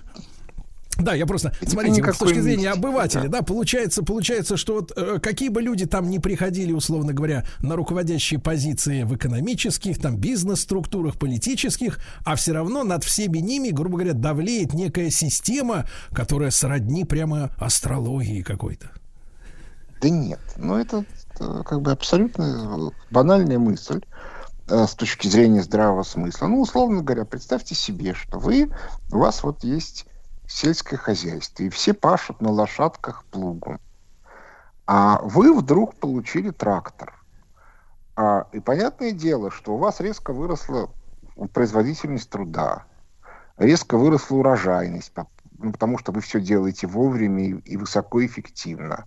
да, 0.97 1.13
я 1.13 1.25
просто, 1.25 1.53
смотрите, 1.65 2.03
с 2.11 2.17
точки 2.17 2.39
зрения 2.39 2.71
обывателя, 2.71 3.23
да. 3.23 3.39
да, 3.39 3.41
получается, 3.41 4.03
получается, 4.03 4.57
что 4.57 4.75
вот 4.75 4.91
э, 4.95 5.19
какие 5.19 5.49
бы 5.49 5.61
люди 5.61 5.85
там 5.85 6.09
не 6.09 6.19
приходили, 6.19 6.73
условно 6.73 7.13
говоря, 7.13 7.45
на 7.61 7.75
руководящие 7.75 8.39
позиции 8.39 9.03
в 9.03 9.15
экономических, 9.15 9.99
там, 9.99 10.17
бизнес-структурах, 10.17 11.17
политических, 11.17 11.99
а 12.25 12.35
все 12.35 12.51
равно 12.51 12.83
над 12.83 13.03
всеми 13.05 13.37
ними, 13.37 13.69
грубо 13.69 13.97
говоря, 13.97 14.13
давлеет 14.13 14.73
некая 14.73 15.09
система, 15.09 15.85
которая 16.11 16.51
сродни 16.51 17.05
прямо 17.05 17.51
астрологии 17.57 18.41
какой-то. 18.41 18.91
Да 20.01 20.09
нет, 20.09 20.39
ну 20.57 20.75
это 20.75 21.05
э, 21.39 21.61
как 21.65 21.81
бы 21.81 21.91
абсолютно 21.91 22.91
банальная 23.09 23.59
мысль 23.59 24.01
э, 24.67 24.85
с 24.85 24.95
точки 24.95 25.27
зрения 25.27 25.61
здравого 25.61 26.03
смысла. 26.03 26.47
Ну, 26.47 26.61
условно 26.61 27.03
говоря, 27.03 27.23
представьте 27.23 27.75
себе, 27.75 28.13
что 28.13 28.37
вы, 28.37 28.69
у 29.11 29.17
вас 29.17 29.43
вот 29.43 29.63
есть 29.63 30.05
сельское 30.49 30.97
хозяйство, 30.97 31.63
и 31.63 31.69
все 31.69 31.93
пашут 31.93 32.41
на 32.41 32.49
лошадках 32.49 33.23
плугом. 33.25 33.79
А 34.87 35.21
вы 35.21 35.53
вдруг 35.53 35.95
получили 35.95 36.49
трактор. 36.49 37.13
А, 38.15 38.47
и 38.51 38.59
понятное 38.59 39.11
дело, 39.11 39.51
что 39.51 39.75
у 39.75 39.77
вас 39.77 39.99
резко 39.99 40.33
выросла 40.33 40.89
производительность 41.53 42.29
труда, 42.29 42.83
резко 43.57 43.97
выросла 43.97 44.37
урожайность, 44.37 45.13
ну, 45.59 45.71
потому 45.71 45.97
что 45.97 46.11
вы 46.11 46.21
все 46.21 46.41
делаете 46.41 46.87
вовремя 46.87 47.43
и, 47.43 47.51
и 47.59 47.77
высокоэффективно. 47.77 49.05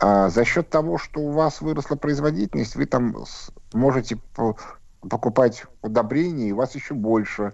А 0.00 0.30
за 0.30 0.44
счет 0.44 0.70
того, 0.70 0.98
что 0.98 1.20
у 1.20 1.32
вас 1.32 1.60
выросла 1.60 1.96
производительность, 1.96 2.74
вы 2.74 2.86
там 2.86 3.14
можете 3.74 4.18
покупать 5.08 5.64
удобрения, 5.82 6.48
и 6.48 6.52
у 6.52 6.56
вас 6.56 6.74
еще 6.74 6.94
больше 6.94 7.52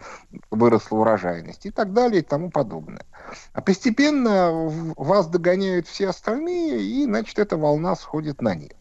выросла 0.50 0.98
урожайность 0.98 1.66
и 1.66 1.70
так 1.70 1.92
далее 1.92 2.22
и 2.22 2.24
тому 2.24 2.50
подобное. 2.50 3.04
А 3.52 3.60
постепенно 3.60 4.50
вас 4.96 5.28
догоняют 5.28 5.86
все 5.86 6.08
остальные, 6.08 6.82
и, 6.82 7.04
значит, 7.04 7.38
эта 7.38 7.56
волна 7.56 7.94
сходит 7.96 8.40
на 8.40 8.54
нет. 8.54 8.76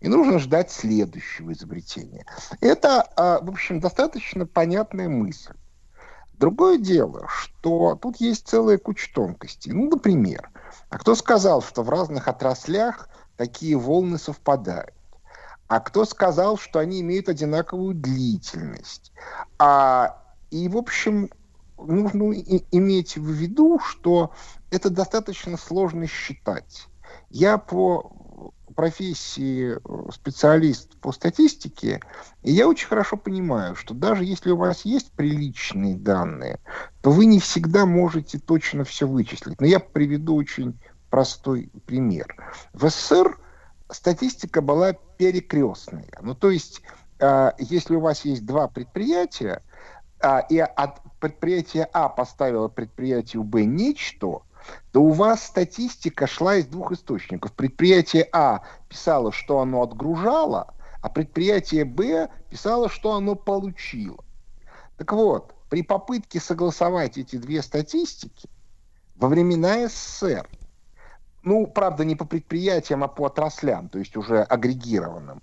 И 0.00 0.08
нужно 0.08 0.38
ждать 0.38 0.70
следующего 0.70 1.52
изобретения. 1.52 2.24
Это, 2.60 3.02
а, 3.16 3.40
в 3.40 3.48
общем, 3.48 3.80
достаточно 3.80 4.46
понятная 4.46 5.08
мысль. 5.08 5.54
Другое 6.34 6.76
дело, 6.76 7.26
что 7.28 7.94
тут 7.94 8.16
есть 8.16 8.46
целая 8.46 8.76
куча 8.76 9.10
тонкостей. 9.14 9.72
Ну, 9.72 9.88
например, 9.88 10.50
а 10.90 10.98
кто 10.98 11.14
сказал, 11.14 11.62
что 11.62 11.82
в 11.82 11.88
разных 11.88 12.28
отраслях 12.28 13.08
такие 13.36 13.76
волны 13.76 14.18
совпадают? 14.18 14.95
А 15.68 15.80
кто 15.80 16.04
сказал, 16.04 16.56
что 16.58 16.78
они 16.78 17.00
имеют 17.00 17.28
одинаковую 17.28 17.94
длительность. 17.94 19.12
А, 19.58 20.22
и, 20.50 20.68
в 20.68 20.76
общем, 20.76 21.30
нужно 21.78 22.32
и, 22.32 22.64
иметь 22.70 23.16
в 23.16 23.28
виду, 23.28 23.78
что 23.80 24.32
это 24.70 24.90
достаточно 24.90 25.56
сложно 25.56 26.06
считать. 26.06 26.86
Я 27.30 27.58
по 27.58 28.12
профессии 28.74 29.74
э, 29.76 30.10
специалист 30.12 30.96
по 30.98 31.10
статистике, 31.10 32.00
и 32.42 32.52
я 32.52 32.68
очень 32.68 32.86
хорошо 32.86 33.16
понимаю, 33.16 33.74
что 33.74 33.94
даже 33.94 34.24
если 34.24 34.50
у 34.50 34.56
вас 34.56 34.84
есть 34.84 35.10
приличные 35.12 35.96
данные, 35.96 36.60
то 37.00 37.10
вы 37.10 37.24
не 37.24 37.40
всегда 37.40 37.86
можете 37.86 38.38
точно 38.38 38.84
все 38.84 39.06
вычислить. 39.08 39.60
Но 39.60 39.66
я 39.66 39.80
приведу 39.80 40.36
очень 40.36 40.78
простой 41.10 41.70
пример. 41.86 42.36
В 42.74 42.88
СССР 42.88 43.38
статистика 43.90 44.60
была 44.60 44.92
перекрестная. 44.92 46.08
Ну, 46.20 46.34
то 46.34 46.50
есть, 46.50 46.82
э, 47.18 47.52
если 47.58 47.94
у 47.94 48.00
вас 48.00 48.24
есть 48.24 48.44
два 48.44 48.68
предприятия, 48.68 49.62
э, 50.20 50.40
и 50.50 50.58
от 50.58 51.00
предприятия 51.20 51.88
А 51.92 52.08
поставило 52.08 52.68
предприятию 52.68 53.44
Б 53.44 53.64
нечто, 53.64 54.42
то 54.92 55.02
у 55.02 55.10
вас 55.10 55.44
статистика 55.44 56.26
шла 56.26 56.56
из 56.56 56.66
двух 56.66 56.92
источников. 56.92 57.52
Предприятие 57.52 58.28
А 58.32 58.62
писало, 58.88 59.32
что 59.32 59.60
оно 59.60 59.82
отгружало, 59.82 60.74
а 61.02 61.08
предприятие 61.08 61.84
Б 61.84 62.28
писало, 62.50 62.88
что 62.88 63.12
оно 63.12 63.34
получило. 63.34 64.24
Так 64.96 65.12
вот, 65.12 65.54
при 65.68 65.82
попытке 65.82 66.40
согласовать 66.40 67.18
эти 67.18 67.36
две 67.36 67.62
статистики 67.62 68.48
во 69.14 69.28
времена 69.28 69.88
СССР, 69.88 70.48
ну, 71.46 71.68
правда, 71.68 72.04
не 72.04 72.16
по 72.16 72.24
предприятиям, 72.24 73.04
а 73.04 73.08
по 73.08 73.26
отраслям, 73.26 73.88
то 73.88 74.00
есть 74.00 74.16
уже 74.16 74.42
агрегированным, 74.42 75.42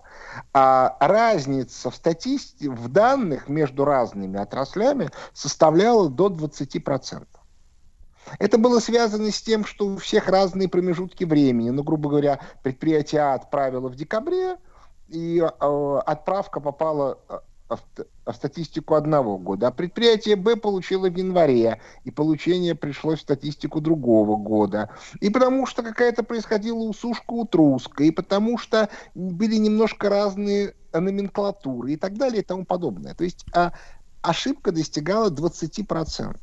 а 0.54 0.98
разница 1.00 1.90
в 1.90 1.96
статистике, 1.96 2.70
в 2.70 2.90
данных 2.90 3.48
между 3.48 3.86
разными 3.86 4.38
отраслями 4.38 5.10
составляла 5.34 6.10
до 6.10 6.28
20%. 6.28 7.26
Это 8.38 8.58
было 8.58 8.80
связано 8.80 9.32
с 9.32 9.42
тем, 9.42 9.64
что 9.64 9.88
у 9.88 9.98
всех 9.98 10.28
разные 10.28 10.68
промежутки 10.68 11.24
времени. 11.24 11.70
Ну, 11.70 11.84
грубо 11.84 12.10
говоря, 12.10 12.40
предприятие 12.64 13.22
А 13.22 13.36
отправило 13.36 13.88
в 13.88 13.96
декабре, 13.96 14.58
и 15.08 15.40
э, 15.40 16.00
отправка 16.06 16.60
попала 16.60 17.18
э, 17.30 17.40
в, 17.78 18.34
статистику 18.34 18.96
одного 18.96 19.38
года, 19.38 19.68
а 19.68 19.72
предприятие 19.72 20.36
Б 20.36 20.56
получило 20.56 21.10
в 21.10 21.16
январе, 21.16 21.82
и 22.04 22.12
получение 22.12 22.76
пришлось 22.76 23.20
в 23.20 23.24
статистику 23.24 23.82
другого 23.82 24.38
года. 24.38 24.90
И 25.20 25.30
потому 25.30 25.66
что 25.66 25.84
какая-то 25.84 26.24
происходила 26.24 26.80
усушка 26.80 27.32
утруска, 27.34 28.04
и 28.04 28.12
потому 28.12 28.58
что 28.58 28.90
были 29.16 29.56
немножко 29.56 30.10
разные 30.10 30.76
номенклатуры 30.94 31.94
и 31.94 31.98
так 31.98 32.18
далее 32.18 32.42
и 32.42 32.46
тому 32.46 32.66
подобное. 32.66 33.14
То 33.14 33.24
есть 33.24 33.46
а, 33.54 33.74
ошибка 34.22 34.72
достигала 34.72 35.30
20%. 35.30 36.38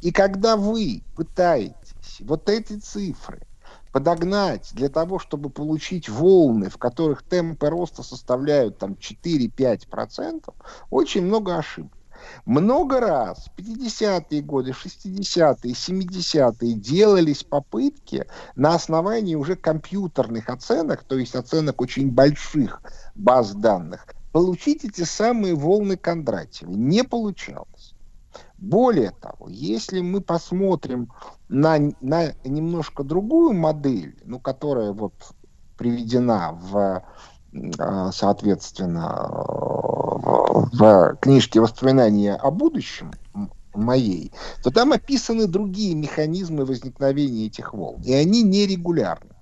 И 0.00 0.12
когда 0.12 0.56
вы 0.56 1.02
пытаетесь 1.14 2.20
вот 2.20 2.48
эти 2.48 2.78
цифры 2.78 3.47
подогнать 3.92 4.70
для 4.74 4.88
того, 4.88 5.18
чтобы 5.18 5.50
получить 5.50 6.08
волны, 6.08 6.68
в 6.68 6.78
которых 6.78 7.22
темпы 7.22 7.68
роста 7.68 8.02
составляют 8.02 8.78
там 8.78 8.92
4-5%, 8.92 10.52
очень 10.90 11.24
много 11.24 11.56
ошибок. 11.56 11.92
Много 12.44 13.00
раз 13.00 13.46
в 13.46 13.58
50-е 13.58 14.42
годы, 14.42 14.72
60-е, 14.72 15.72
70-е 15.72 16.72
делались 16.74 17.44
попытки 17.44 18.26
на 18.56 18.74
основании 18.74 19.34
уже 19.34 19.56
компьютерных 19.56 20.48
оценок, 20.48 21.04
то 21.04 21.16
есть 21.16 21.34
оценок 21.34 21.80
очень 21.80 22.10
больших 22.10 22.82
баз 23.14 23.52
данных, 23.52 24.06
получить 24.32 24.84
эти 24.84 25.04
самые 25.04 25.54
волны 25.54 25.96
Кондратьева. 25.96 26.72
Не 26.72 27.04
получалось. 27.04 27.77
Более 28.58 29.12
того, 29.12 29.48
если 29.48 30.00
мы 30.00 30.20
посмотрим 30.20 31.10
на, 31.48 31.78
на 32.00 32.34
немножко 32.44 33.04
другую 33.04 33.54
модель, 33.54 34.20
ну, 34.24 34.40
которая 34.40 34.92
вот 34.92 35.14
приведена 35.76 36.52
в 36.52 37.02
а, 37.78 38.12
соответственно, 38.12 39.26
в 40.72 41.16
книжке 41.20 41.60
«Воспоминания 41.60 42.34
о 42.34 42.50
будущем» 42.50 43.12
моей, 43.74 44.32
то 44.62 44.70
там 44.70 44.92
описаны 44.92 45.46
другие 45.46 45.94
механизмы 45.94 46.64
возникновения 46.64 47.46
этих 47.46 47.72
волн, 47.72 48.02
и 48.02 48.12
они 48.12 48.42
нерегулярны. 48.42 49.36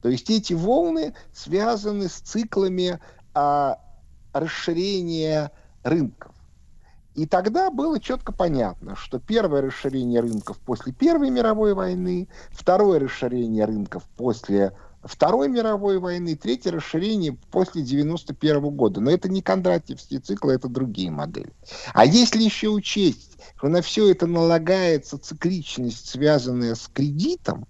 То 0.00 0.08
есть 0.08 0.30
эти 0.30 0.52
волны 0.52 1.14
связаны 1.32 2.08
с 2.08 2.14
циклами 2.14 2.98
а, 3.34 3.78
расширения 4.32 5.50
рынков. 5.82 6.33
И 7.14 7.26
тогда 7.26 7.70
было 7.70 8.00
четко 8.00 8.32
понятно, 8.32 8.96
что 8.96 9.18
первое 9.20 9.62
расширение 9.62 10.20
рынков 10.20 10.58
после 10.58 10.92
Первой 10.92 11.30
мировой 11.30 11.74
войны, 11.74 12.28
второе 12.50 12.98
расширение 12.98 13.64
рынков 13.64 14.02
после 14.16 14.72
Второй 15.04 15.48
мировой 15.48 15.98
войны, 15.98 16.34
третье 16.34 16.72
расширение 16.72 17.36
после 17.50 17.82
91 17.82 18.70
года. 18.70 19.00
Но 19.00 19.10
это 19.10 19.28
не 19.28 19.42
кондратьевские 19.42 20.20
циклы, 20.20 20.54
это 20.54 20.68
другие 20.68 21.10
модели. 21.10 21.52
А 21.92 22.06
если 22.06 22.42
еще 22.42 22.68
учесть, 22.68 23.36
что 23.56 23.68
на 23.68 23.82
все 23.82 24.10
это 24.10 24.26
налагается 24.26 25.18
цикличность, 25.18 26.08
связанная 26.08 26.74
с 26.74 26.88
кредитом, 26.88 27.66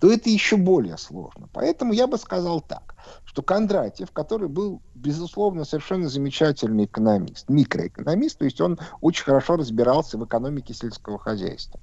то 0.00 0.12
это 0.12 0.28
еще 0.28 0.56
более 0.56 0.98
сложно. 0.98 1.48
Поэтому 1.52 1.92
я 1.92 2.06
бы 2.06 2.18
сказал 2.18 2.60
так, 2.60 2.94
что 3.32 3.42
Кондратьев, 3.42 4.12
который 4.12 4.48
был, 4.48 4.82
безусловно, 4.94 5.64
совершенно 5.64 6.08
замечательный 6.08 6.84
экономист, 6.84 7.48
микроэкономист, 7.48 8.38
то 8.38 8.44
есть 8.44 8.60
он 8.60 8.78
очень 9.00 9.24
хорошо 9.24 9.56
разбирался 9.56 10.18
в 10.18 10.24
экономике 10.26 10.74
сельского 10.74 11.18
хозяйства, 11.18 11.80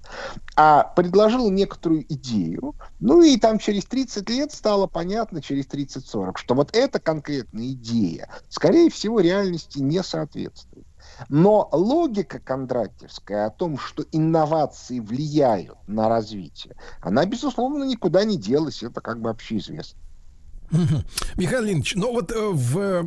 а 0.55 0.83
предложил 0.83 1.49
некоторую 1.49 2.05
идею, 2.13 2.75
ну 2.99 3.23
и 3.23 3.35
там 3.37 3.57
через 3.57 3.85
30 3.85 4.29
лет 4.29 4.51
стало 4.51 4.85
понятно, 4.85 5.41
через 5.41 5.65
30-40, 5.65 6.33
что 6.35 6.53
вот 6.53 6.75
эта 6.75 6.99
конкретная 6.99 7.69
идея, 7.71 8.29
скорее 8.47 8.91
всего, 8.91 9.19
реальности 9.19 9.79
не 9.79 10.03
соответствует. 10.03 10.85
Но 11.29 11.67
логика 11.71 12.39
кондратьевская 12.39 13.47
о 13.47 13.49
том, 13.49 13.79
что 13.79 14.03
инновации 14.11 14.99
влияют 14.99 15.77
на 15.87 16.09
развитие, 16.09 16.75
она, 17.01 17.25
безусловно, 17.25 17.85
никуда 17.85 18.23
не 18.23 18.37
делась. 18.37 18.83
Это 18.83 19.01
как 19.01 19.19
бы 19.19 19.29
общеизвестно. 19.31 19.99
Михаил 21.35 21.65
Ильич, 21.65 21.95
ну 21.95 22.13
вот 22.13 22.31
э, 22.31 22.35
в, 22.37 23.03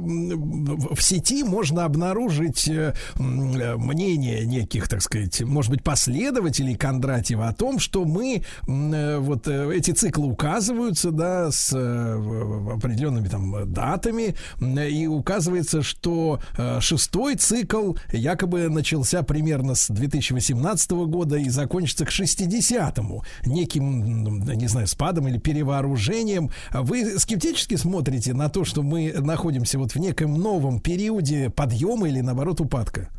в 0.95 1.03
сети 1.03 1.45
можно 1.45 1.85
обнаружить 1.85 2.69
э, 2.69 2.95
мнение 3.17 4.45
неких, 4.45 4.89
так 4.89 5.03
сказать, 5.03 5.43
может 5.43 5.71
быть, 5.71 5.83
последователей 5.83 6.75
Кондратьева 6.75 7.49
о 7.49 7.53
том, 7.53 7.79
что 7.79 8.05
мы 8.05 8.43
э, 8.67 9.19
вот 9.19 9.47
эти 9.47 9.93
циклы 9.93 10.27
указываются, 10.27 11.11
да, 11.11 11.51
с 11.51 11.73
определенными 11.73 13.29
там 13.29 13.73
датами, 13.73 14.35
и 14.61 15.07
указывается, 15.07 15.83
что 15.83 16.41
шестой 16.81 17.37
цикл 17.37 17.95
якобы 18.13 18.69
начался 18.69 19.23
примерно 19.23 19.75
с 19.75 19.89
2018 19.89 20.91
года 20.91 21.37
и 21.37 21.49
закончится 21.49 22.05
к 22.05 22.11
60-му, 22.11 23.25
неким, 23.47 24.43
не 24.45 24.67
знаю, 24.67 24.87
спадом 24.87 25.29
или 25.29 25.39
перевооружением. 25.39 26.51
Вы 26.73 27.19
скептически 27.19 27.52
критически 27.53 27.77
смотрите 27.77 28.33
на 28.33 28.49
то, 28.49 28.65
что 28.65 28.83
мы 28.83 29.13
находимся 29.13 29.79
вот 29.79 29.93
в 29.93 29.97
неком 29.97 30.35
новом 30.35 30.81
периоде 30.81 31.51
подъема 31.51 32.09
или, 32.09 32.21
наоборот, 32.21 32.63
упадка 32.63 33.11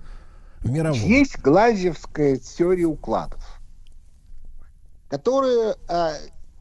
в 0.61 0.72
мировом? 0.72 0.99
Есть 0.99 1.38
Глазевская 1.39 2.38
теория 2.38 2.85
укладов, 2.85 3.43
которую 5.07 5.76
э, 5.88 6.14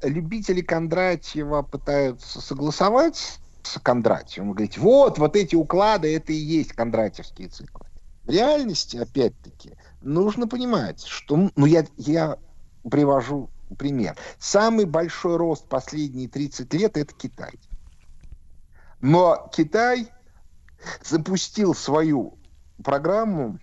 любители 0.03 0.61
Кондратьева 0.61 1.63
пытаются 1.63 2.43
согласовать 2.43 3.39
с 3.63 3.79
Кондратьевым 3.81 4.51
и 4.51 4.55
говорить, 4.55 4.77
вот, 4.77 5.19
вот 5.19 5.35
эти 5.35 5.55
уклады, 5.55 6.15
это 6.15 6.33
и 6.33 6.37
есть 6.37 6.73
кондратьевские 6.73 7.49
циклы. 7.49 7.87
В 8.25 8.31
реальности, 8.31 8.99
опять-таки, 8.99 9.73
нужно 10.03 10.47
понимать, 10.47 11.03
что, 11.05 11.49
ну, 11.57 11.65
я, 11.65 11.87
я 11.97 12.37
привожу 12.91 13.49
пример. 13.75 14.17
Самый 14.39 14.85
большой 14.85 15.37
рост 15.37 15.69
последние 15.69 16.29
30 16.29 16.73
лет– 16.75 16.97
это 16.99 17.15
Китай. 17.15 17.59
Но 19.01 19.51
Китай 19.53 20.09
запустил 21.05 21.75
свою 21.75 22.39
программу 22.83 23.59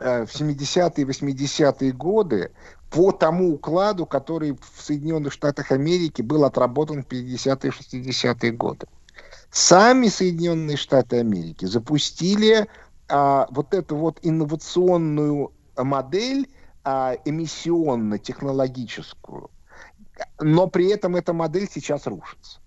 э, 0.00 0.26
в 0.26 0.28
70-е 0.28 1.04
80-е 1.04 1.92
годы 1.92 2.52
по 2.90 3.12
тому 3.12 3.54
укладу, 3.54 4.06
который 4.06 4.52
в 4.52 4.82
Соединенных 4.82 5.32
Штатах 5.32 5.72
Америки 5.72 6.22
был 6.22 6.44
отработан 6.44 7.02
в 7.02 7.06
50-е 7.06 7.70
60-е 7.70 8.52
годы. 8.52 8.86
Сами 9.50 10.08
Соединенные 10.08 10.76
Штаты 10.76 11.20
Америки 11.20 11.64
запустили 11.64 12.68
а, 13.08 13.46
вот 13.50 13.74
эту 13.74 13.96
вот 13.96 14.18
инновационную 14.22 15.52
модель 15.76 16.48
а, 16.90 17.18
эмиссионно-технологическую, 17.26 19.50
но 20.40 20.68
при 20.68 20.88
этом 20.88 21.16
эта 21.16 21.34
модель 21.34 21.68
сейчас 21.70 22.06
рушится. 22.06 22.60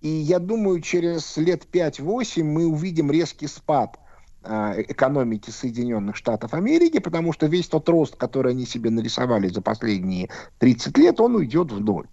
И 0.00 0.08
я 0.08 0.38
думаю, 0.38 0.80
через 0.80 1.36
лет 1.36 1.66
5-8 1.72 2.44
мы 2.44 2.66
увидим 2.66 3.10
резкий 3.10 3.48
спад 3.48 3.98
а, 4.44 4.76
экономики 4.78 5.50
Соединенных 5.50 6.14
Штатов 6.14 6.54
Америки, 6.54 7.00
потому 7.00 7.32
что 7.32 7.46
весь 7.46 7.66
тот 7.66 7.88
рост, 7.88 8.14
который 8.14 8.52
они 8.52 8.66
себе 8.66 8.90
нарисовали 8.90 9.48
за 9.48 9.62
последние 9.62 10.30
30 10.58 10.96
лет, 10.98 11.18
он 11.18 11.34
уйдет 11.34 11.72
в 11.72 11.80
ноль. 11.80 12.06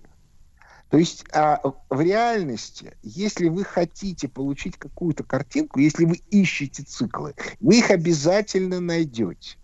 То 0.89 0.97
есть 0.97 1.23
а, 1.35 1.61
в 1.91 2.01
реальности, 2.01 2.97
если 3.03 3.49
вы 3.49 3.63
хотите 3.63 4.27
получить 4.27 4.77
какую-то 4.77 5.23
картинку, 5.23 5.81
если 5.81 6.05
вы 6.05 6.15
ищете 6.31 6.81
циклы, 6.81 7.35
вы 7.59 7.77
их 7.77 7.91
обязательно 7.91 8.79
найдете. 8.79 9.57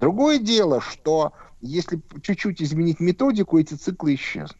Другое 0.00 0.38
дело, 0.38 0.80
что 0.80 1.34
если 1.60 2.00
чуть-чуть 2.22 2.62
изменить 2.62 3.00
методику, 3.00 3.58
эти 3.58 3.74
циклы 3.74 4.14
исчезнут. 4.14 4.56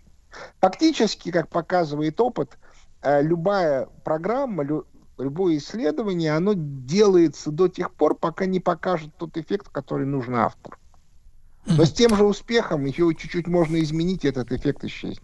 Фактически, 0.61 1.31
как 1.33 1.49
показывает 1.49 2.21
опыт, 2.21 2.59
э, 3.03 3.23
любая 3.23 3.87
программа, 4.05 4.63
лю- 4.63 4.87
любое 5.19 5.57
исследование, 5.57 6.37
оно 6.37 6.53
делается 6.55 7.51
до 7.51 7.69
тех 7.69 7.93
пор, 7.95 8.15
пока 8.15 8.45
не 8.45 8.61
покажет 8.61 9.17
тот 9.17 9.37
эффект, 9.39 9.71
который 9.71 10.07
нужен 10.07 10.37
автору. 10.37 10.77
Но 11.67 11.85
с 11.85 11.93
тем 11.93 12.15
же 12.15 12.25
успехом 12.25 12.85
еще 12.85 13.13
чуть-чуть 13.15 13.47
можно 13.47 13.81
изменить, 13.81 14.25
и 14.25 14.29
этот 14.29 14.53
эффект 14.53 14.85
исчезнет. 14.85 15.23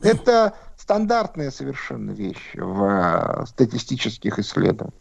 Это 0.00 0.56
стандартная 0.78 1.50
совершенно 1.50 2.12
вещь 2.12 2.54
в 2.54 3.42
э, 3.42 3.46
статистических 3.46 4.38
исследованиях. 4.38 4.94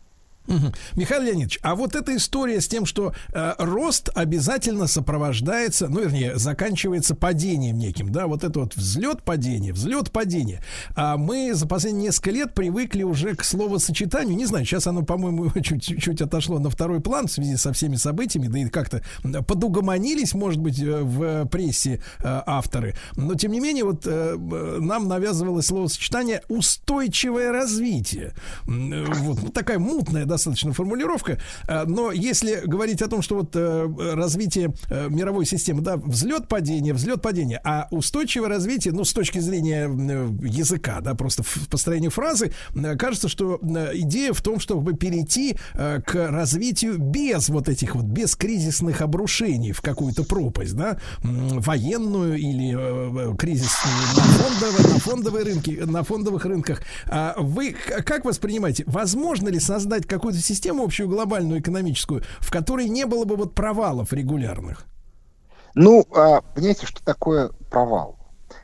Мгм. 0.50 0.74
Михаил 0.96 1.22
Леонидович, 1.24 1.60
а 1.62 1.76
вот 1.76 1.96
эта 1.96 2.16
история 2.16 2.60
с 2.60 2.68
тем, 2.68 2.86
что 2.86 3.14
э, 3.34 3.54
рост 3.60 4.10
обязательно 4.16 4.88
сопровождается, 4.88 5.88
ну, 5.88 6.02
вернее, 6.02 6.38
заканчивается 6.38 7.16
падением 7.16 7.78
неким, 7.78 8.12
да, 8.12 8.28
вот 8.28 8.44
это 8.44 8.60
вот 8.60 8.76
взлет-падение, 8.76 9.74
взлет-падение. 9.74 10.62
А 10.96 11.18
мы 11.18 11.54
за 11.54 11.68
последние 11.68 12.06
несколько 12.06 12.32
лет 12.32 12.54
привыкли 12.54 13.04
уже 13.04 13.36
к 13.36 13.44
словосочетанию, 13.44 14.36
не 14.36 14.46
знаю, 14.46 14.66
сейчас 14.66 14.88
оно, 14.88 15.04
по-моему, 15.04 15.52
чуть-чуть 15.62 16.22
отошло 16.22 16.60
на 16.60 16.70
второй 16.70 17.00
план 17.00 17.28
в 17.28 17.32
связи 17.32 17.56
со 17.56 17.72
всеми 17.74 17.96
событиями, 17.96 18.48
да 18.48 18.60
и 18.60 18.70
как-то 18.70 19.04
подугомонились, 19.48 20.34
может 20.34 20.60
быть, 20.60 20.80
э, 20.80 21.02
в 21.02 21.46
прессе 21.46 22.02
э, 22.20 22.42
авторы. 22.46 22.96
Но, 23.16 23.36
тем 23.36 23.52
не 23.52 23.60
менее, 23.60 23.84
вот 23.84 24.08
э, 24.08 24.36
э, 24.36 24.78
нам 24.80 25.08
навязывалось 25.08 25.68
словосочетание 25.68 26.42
«устойчивое 26.50 27.52
развитие». 27.52 28.34
Э, 28.68 29.06
Вот, 29.20 29.54
такая 29.54 29.80
мутная 29.80 30.26
достаточно 30.40 30.74
формулировка. 30.74 31.38
Э, 31.68 31.84
Но 31.86 32.11
если 32.11 32.61
говорить 32.66 33.02
о 33.02 33.07
том, 33.07 33.22
что 33.22 33.36
вот 33.36 33.56
э, 33.56 33.90
развитие 34.16 34.74
э, 34.90 35.07
мировой 35.10 35.45
системы, 35.45 35.82
да, 35.82 35.98
взлет-падение, 35.98 36.94
взлет-падение, 36.94 37.60
а 37.64 37.88
устойчивое 37.91 38.49
развитие, 38.49 38.94
ну, 38.94 39.03
с 39.03 39.14
точки 39.14 39.40
зрения 39.40 39.84
языка, 40.44 41.02
да, 41.02 41.14
просто 41.14 41.44
в 41.44 41.68
построении 41.70 42.10
фразы, 42.10 42.52
кажется, 42.98 43.28
что 43.28 43.60
идея 43.94 44.34
в 44.34 44.41
том, 44.41 44.60
чтобы 44.60 44.94
перейти 44.94 45.57
к 45.74 46.14
развитию 46.30 46.98
без 46.98 47.49
вот 47.49 47.68
этих 47.70 47.95
вот, 47.95 48.06
без 48.06 48.36
кризисных 48.36 49.02
обрушений 49.02 49.72
в 49.72 49.82
какую-то 49.82 50.24
пропасть, 50.24 50.76
да, 50.76 50.99
военную 51.24 52.38
или 52.38 53.36
кризисную 53.36 53.95
на, 54.16 54.24
фондово- 54.24 54.94
на 54.94 54.99
фондовые 54.99 55.45
рынки, 55.45 55.82
на 55.86 56.03
фондовых 56.03 56.45
рынках. 56.45 56.82
А 57.07 57.36
Вы 57.38 57.76
как 58.06 58.26
воспринимаете? 58.26 58.84
Возможно 58.88 59.49
ли 59.49 59.60
создать 59.60 60.06
какую-то 60.30 60.45
систему 60.45 60.84
общую 60.84 61.10
глобальную 61.10 61.60
экономическую, 61.60 62.23
в 62.39 62.51
которой 62.51 62.88
не 62.88 63.06
было 63.06 63.26
бы 63.26 63.35
вот 63.35 63.56
провалов 63.56 64.14
регулярных? 64.14 64.85
Ну, 65.73 66.06
а, 66.15 66.41
понимаете, 66.41 66.85
что 66.85 67.03
такое 67.03 67.49
провал? 67.72 68.18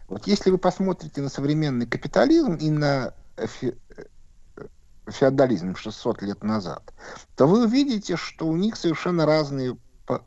Вот 0.07 0.27
если 0.27 0.51
вы 0.51 0.57
посмотрите 0.59 1.21
на 1.21 1.29
современный 1.29 1.87
капитализм 1.87 2.55
и 2.55 2.69
на 2.69 3.13
фе- 3.37 3.77
э, 3.97 4.65
феодализм 5.07 5.75
600 5.75 6.21
лет 6.21 6.43
назад, 6.43 6.93
то 7.35 7.47
вы 7.47 7.65
увидите, 7.65 8.15
что 8.15 8.45
у 8.47 8.55
них 8.55 8.75
совершенно 8.75 9.25
разные 9.25 9.75
по- 10.05 10.23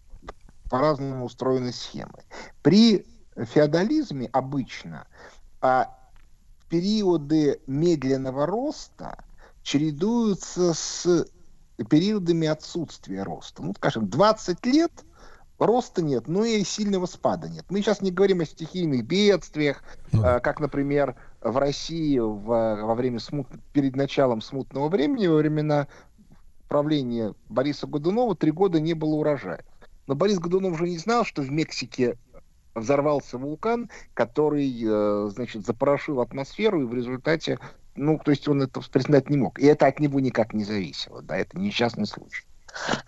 по-разному 0.71 1.25
устроены 1.25 1.73
схемы. 1.73 2.25
При 2.63 3.07
феодализме 3.37 4.29
обычно 4.33 5.07
а, 5.61 5.87
периоды 6.69 7.61
медленного 7.69 8.47
роста 8.47 9.25
чередуются 9.69 10.73
с 10.73 11.27
периодами 11.91 12.49
отсутствия 12.49 13.23
роста. 13.23 13.63
Ну, 13.63 13.75
скажем, 13.75 14.09
20 14.09 14.65
лет 14.65 15.05
роста 15.59 16.01
нет, 16.01 16.27
но 16.27 16.43
и 16.45 16.65
сильного 16.65 17.05
спада 17.05 17.51
нет. 17.51 17.67
Мы 17.69 17.83
сейчас 17.83 18.01
не 18.01 18.11
говорим 18.11 18.41
о 18.41 18.47
стихийных 18.47 19.05
бедствиях, 19.05 19.83
Ну 20.11 20.23
да. 20.23 20.39
э, 20.39 20.41
как, 20.41 20.61
например, 20.61 21.17
в 21.43 21.55
России 21.59 22.19
в- 22.19 22.47
во 22.47 22.95
время 22.95 23.21
смут... 23.21 23.47
перед 23.75 23.95
началом 23.95 24.41
смутного 24.41 24.89
времени, 24.89 25.27
во 25.27 25.37
времена 25.37 25.87
правления 26.69 27.35
Бориса 27.51 27.87
Годунова, 27.87 28.35
три 28.35 28.53
года 28.53 28.81
не 28.81 28.95
было 28.95 29.17
урожая. 29.17 29.65
Но 30.07 30.15
Борис 30.15 30.39
Годунов 30.39 30.73
уже 30.73 30.89
не 30.89 30.97
знал, 30.97 31.25
что 31.27 31.43
в 31.43 31.51
Мексике 31.51 32.17
взорвался 32.75 33.37
вулкан, 33.37 33.91
который, 34.15 34.73
э, 34.83 35.29
значит, 35.29 35.67
запорошил 35.67 36.23
атмосферу, 36.23 36.81
и 36.83 36.87
в 36.87 36.95
результате, 36.95 37.59
ну, 37.99 38.19
то 38.19 38.31
есть 38.31 38.49
он 38.49 38.63
это 38.63 38.81
признать 38.81 39.31
не 39.31 39.37
мог. 39.37 39.59
И 39.59 39.67
это 39.67 39.87
от 39.87 40.01
него 40.01 40.21
никак 40.21 40.55
не 40.55 40.65
зависело, 40.65 41.23
да, 41.23 41.37
это 41.37 41.59
несчастный 41.59 42.07
случай. 42.07 42.45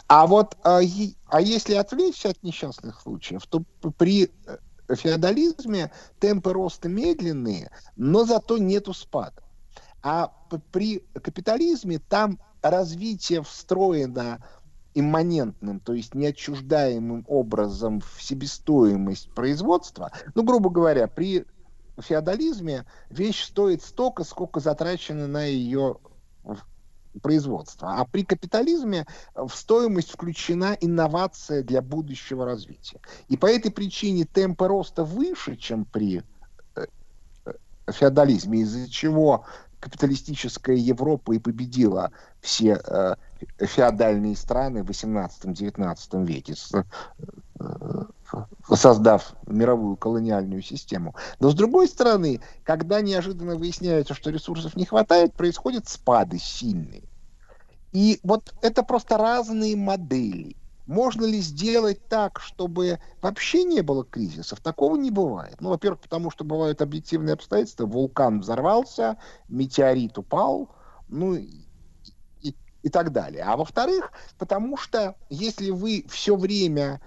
А 0.09 0.27
вот, 0.27 0.57
а, 0.65 0.81
а 1.27 1.41
если 1.41 1.75
отвлечься 1.75 2.31
от 2.31 2.43
несчастных 2.43 3.01
случаев, 3.01 3.47
то 3.47 3.63
при 3.97 4.31
э, 4.47 4.95
феодализме 4.95 5.93
темпы 6.19 6.53
роста 6.53 6.89
медленные, 6.89 7.71
но 7.97 8.25
зато 8.25 8.59
нету 8.59 8.93
спада. 8.95 9.43
А 10.03 10.33
при 10.73 11.05
капитализме 11.23 11.99
там 11.99 12.39
развитие 12.63 13.43
встроено 13.43 14.43
имманентным, 14.95 15.79
то 15.79 15.93
есть 15.93 16.15
неотчуждаемым 16.15 17.25
образом 17.29 18.01
в 18.01 18.23
себестоимость 18.23 19.31
производства. 19.35 20.11
Ну, 20.35 20.43
грубо 20.43 20.71
говоря, 20.71 21.07
при 21.07 21.45
феодализме 22.01 22.85
вещь 23.09 23.45
стоит 23.45 23.83
столько, 23.83 24.25
сколько 24.25 24.61
затрачено 24.61 25.27
на 25.27 25.45
ее 25.45 25.97
производство. 27.23 27.95
А 27.99 28.05
при 28.05 28.25
капитализме 28.25 29.07
в 29.35 29.51
стоимость 29.51 30.11
включена 30.13 30.77
инновация 30.81 31.63
для 31.63 31.83
будущего 31.83 32.45
развития. 32.45 33.01
И 33.29 33.37
по 33.37 33.47
этой 33.47 33.71
причине 33.73 34.25
темпы 34.25 34.69
роста 34.69 35.05
выше, 35.05 35.57
чем 35.57 35.85
при 35.85 36.23
э, 36.77 36.87
э, 37.47 37.53
феодализме, 37.93 38.61
из-за 38.61 38.89
чего 38.89 39.45
капиталистическая 39.81 40.77
Европа 40.77 41.33
и 41.33 41.39
победила 41.39 42.13
все 42.41 42.81
э, 42.87 43.15
феодальные 43.59 44.37
страны 44.37 44.85
в 44.85 44.91
18-19 44.91 46.25
веке, 46.27 46.55
с- 46.55 46.73
э, 46.75 48.05
создав 48.73 49.35
мировую 49.47 49.97
колониальную 49.97 50.63
систему. 50.63 51.15
Но 51.41 51.51
с 51.51 51.55
другой 51.55 51.89
стороны, 51.89 52.41
когда 52.63 53.01
неожиданно 53.01 53.57
выясняется, 53.57 54.15
что 54.15 54.31
ресурсов 54.31 54.77
не 54.77 54.85
хватает, 54.85 55.35
происходят 55.35 55.89
спады 55.89 56.39
сильные. 56.39 57.05
И 57.93 58.21
вот 58.23 58.55
это 58.63 58.83
просто 58.83 59.17
разные 59.17 59.77
модели. 59.77 60.57
Можно 60.87 61.25
ли 61.25 61.41
сделать 61.41 62.09
так, 62.09 62.41
чтобы 62.41 62.99
вообще 63.23 63.63
не 63.65 63.81
было 63.81 64.05
кризисов? 64.05 64.61
Такого 64.61 64.97
не 64.97 65.11
бывает. 65.11 65.61
Ну, 65.61 65.69
во-первых, 65.71 66.01
потому 66.01 66.31
что 66.31 66.45
бывают 66.45 66.83
объективные 66.83 67.35
обстоятельства. 67.35 67.87
Вулкан 67.87 68.41
взорвался, 68.41 69.17
метеорит 69.47 70.19
упал, 70.19 70.75
ну 71.07 71.35
и, 71.35 71.69
и- 72.41 72.57
и 72.83 72.89
так 72.89 73.13
далее. 73.13 73.45
А 73.45 73.57
во-вторых, 73.57 74.11
потому 74.37 74.77
что 74.77 75.15
если 75.29 75.71
вы 75.71 76.05
все 76.09 76.35
время 76.37 77.01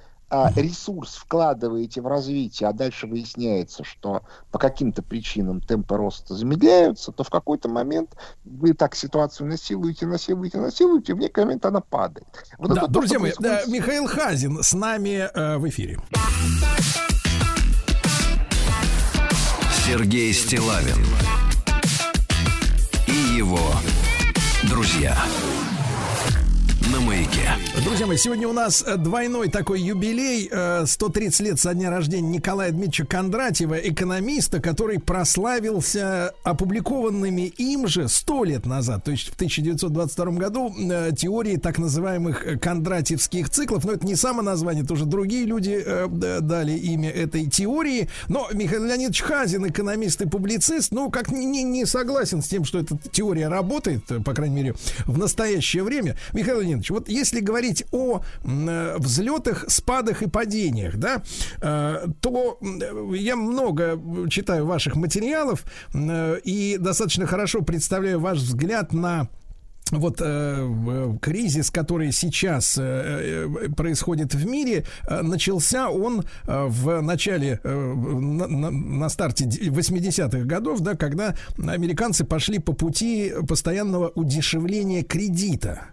ресурс 0.56 1.16
вкладываете 1.16 2.02
в 2.02 2.08
развитие, 2.08 2.70
а 2.70 2.74
дальше 2.74 3.08
выясняется, 3.08 3.84
что 3.84 4.24
по 4.52 4.60
каким-то 4.60 5.04
причинам 5.04 5.62
темпы 5.62 5.96
роста 5.96 6.36
замедляются, 6.36 7.12
то 7.12 7.24
в 7.24 7.30
какой-то 7.30 7.70
момент 7.70 8.16
вы 8.44 8.74
так 8.74 8.96
ситуацию 8.96 9.48
насилуете, 9.48 10.06
насилуете, 10.06 10.60
насилуете, 10.60 11.12
и 11.12 11.16
в 11.16 11.20
некий 11.20 11.42
момент 11.42 11.66
она 11.66 11.82
падает. 11.82 12.28
Вот 12.58 12.74
да, 12.74 12.88
друзья 12.88 13.20
мои, 13.20 13.32
происходит 13.32 13.66
да, 13.66 13.72
Михаил 13.72 14.08
Хазин 14.08 14.64
с 14.64 14.74
нами 14.74 15.30
э, 15.34 15.58
в 15.58 15.68
эфире. 15.70 16.00
Сергей 19.86 20.34
Стилавин 20.34 21.06
и 23.06 23.38
его 23.38 23.60
друзья. 24.64 25.16
Друзья 27.84 28.08
мои, 28.08 28.18
сегодня 28.18 28.48
у 28.48 28.54
нас 28.54 28.84
э, 28.86 28.98
двойной 28.98 29.50
такой 29.50 29.82
юбилей, 29.82 30.48
э, 30.50 30.86
130 30.86 31.40
лет 31.42 31.60
со 31.60 31.74
дня 31.74 31.90
рождения 31.90 32.30
Николая 32.30 32.72
Дмитриевича 32.72 33.06
Кондратьева, 33.06 33.76
экономиста, 33.76 34.62
который 34.62 35.00
прославился 35.00 36.34
опубликованными 36.44 37.42
им 37.58 37.88
же 37.88 38.08
100 38.08 38.44
лет 38.46 38.66
назад, 38.66 39.04
то 39.04 39.12
есть 39.12 39.30
в 39.30 39.36
1922 39.36 40.26
году, 40.38 40.74
э, 40.76 41.12
теорией 41.18 41.58
так 41.58 41.78
называемых 41.78 42.46
э, 42.46 42.58
кондратьевских 42.58 43.50
циклов. 43.50 43.86
Но 43.86 43.94
это 43.94 44.06
не 44.06 44.16
само 44.16 44.42
название, 44.42 44.84
это 44.84 44.94
уже 44.94 45.06
другие 45.06 45.46
люди 45.46 45.82
э, 45.86 46.08
дали 46.42 46.74
имя 46.74 47.10
этой 47.10 47.48
теории. 47.48 48.10
Но 48.28 48.48
Михаил 48.54 48.86
Леонидович 48.86 49.22
Хазин, 49.22 49.68
экономист 49.68 50.22
и 50.22 50.28
публицист, 50.28 50.92
ну, 50.92 51.10
как 51.12 51.32
не, 51.32 51.64
не, 51.64 51.86
согласен 51.86 52.42
с 52.42 52.48
тем, 52.48 52.64
что 52.66 52.80
эта 52.80 52.98
теория 53.12 53.50
работает, 53.50 54.10
э, 54.12 54.20
по 54.20 54.34
крайней 54.34 54.56
мере, 54.56 54.76
в 55.06 55.18
настоящее 55.18 55.84
время. 55.84 56.18
Михаил 56.34 56.60
Леонидович, 56.60 56.90
вот 56.92 57.10
если 57.10 57.33
если 57.34 57.44
говорить 57.46 57.84
о 57.92 58.22
э, 58.44 58.96
взлетах, 59.00 59.66
спадах 59.68 60.22
и 60.22 60.28
падениях, 60.30 60.98
да, 60.98 61.24
э, 61.62 62.06
то 62.22 62.60
я 63.16 63.36
много 63.36 64.00
читаю 64.30 64.66
ваших 64.66 64.96
материалов 64.96 65.64
э, 65.94 66.40
и 66.44 66.78
достаточно 66.80 67.26
хорошо 67.26 67.62
представляю 67.62 68.20
ваш 68.20 68.38
взгляд 68.40 68.94
на 68.94 69.28
вот 69.92 70.22
э, 70.22 71.18
кризис, 71.22 71.70
который 71.70 72.12
сейчас 72.12 72.78
э, 72.80 73.48
происходит 73.76 74.34
в 74.34 74.46
мире, 74.46 74.86
э, 75.08 75.22
начался 75.22 75.90
он 75.90 76.24
э, 76.48 76.66
в 76.68 77.02
начале, 77.02 77.60
э, 77.64 77.70
на, 77.76 78.48
на- 78.48 78.72
на 78.72 79.10
старте 79.10 79.46
де- 79.46 79.70
80-х 79.70 80.46
годов, 80.46 80.80
да, 80.80 80.96
когда 80.96 81.36
американцы 81.58 82.24
пошли 82.26 82.60
по 82.60 82.74
пути 82.74 83.34
постоянного 83.48 84.10
удешевления 84.16 85.04
кредита. 85.04 85.88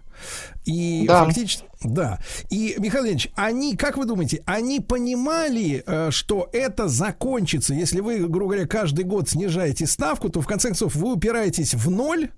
И 0.65 1.05
Да. 1.07 1.25
фактически, 1.25 1.65
да. 1.83 2.19
И, 2.49 2.75
Михаил 2.77 3.05
Леонидович, 3.05 3.31
они, 3.35 3.75
как 3.75 3.97
вы 3.97 4.05
думаете, 4.05 4.43
они 4.45 4.79
понимали, 4.79 5.83
э, 5.85 6.11
что 6.11 6.49
это 6.53 6.87
закончится? 6.87 7.73
Если 7.73 7.99
вы, 7.99 8.19
грубо 8.27 8.53
говоря, 8.53 8.67
каждый 8.67 9.05
год 9.05 9.29
снижаете 9.29 9.87
ставку, 9.87 10.29
то 10.29 10.41
в 10.41 10.47
конце 10.47 10.69
концов 10.69 10.95
вы 10.95 11.13
упираетесь 11.13 11.73
в 11.73 11.89
ноль, 11.89 12.29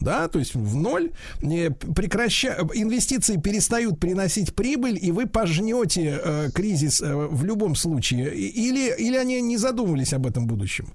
да, 0.00 0.28
то 0.28 0.38
есть 0.38 0.54
в 0.54 0.74
ноль, 0.74 1.12
прекраща... 1.40 2.58
инвестиции 2.74 3.36
перестают 3.36 4.00
приносить 4.00 4.54
прибыль, 4.54 4.98
и 5.00 5.12
вы 5.12 5.26
пожнете 5.26 6.20
э, 6.22 6.50
кризис 6.54 7.00
э, 7.00 7.14
в 7.14 7.44
любом 7.44 7.74
случае. 7.74 8.34
Или, 8.34 8.94
или 8.96 9.16
они 9.16 9.40
не 9.40 9.56
задумывались 9.56 10.12
об 10.12 10.26
этом 10.26 10.46
будущем? 10.46 10.92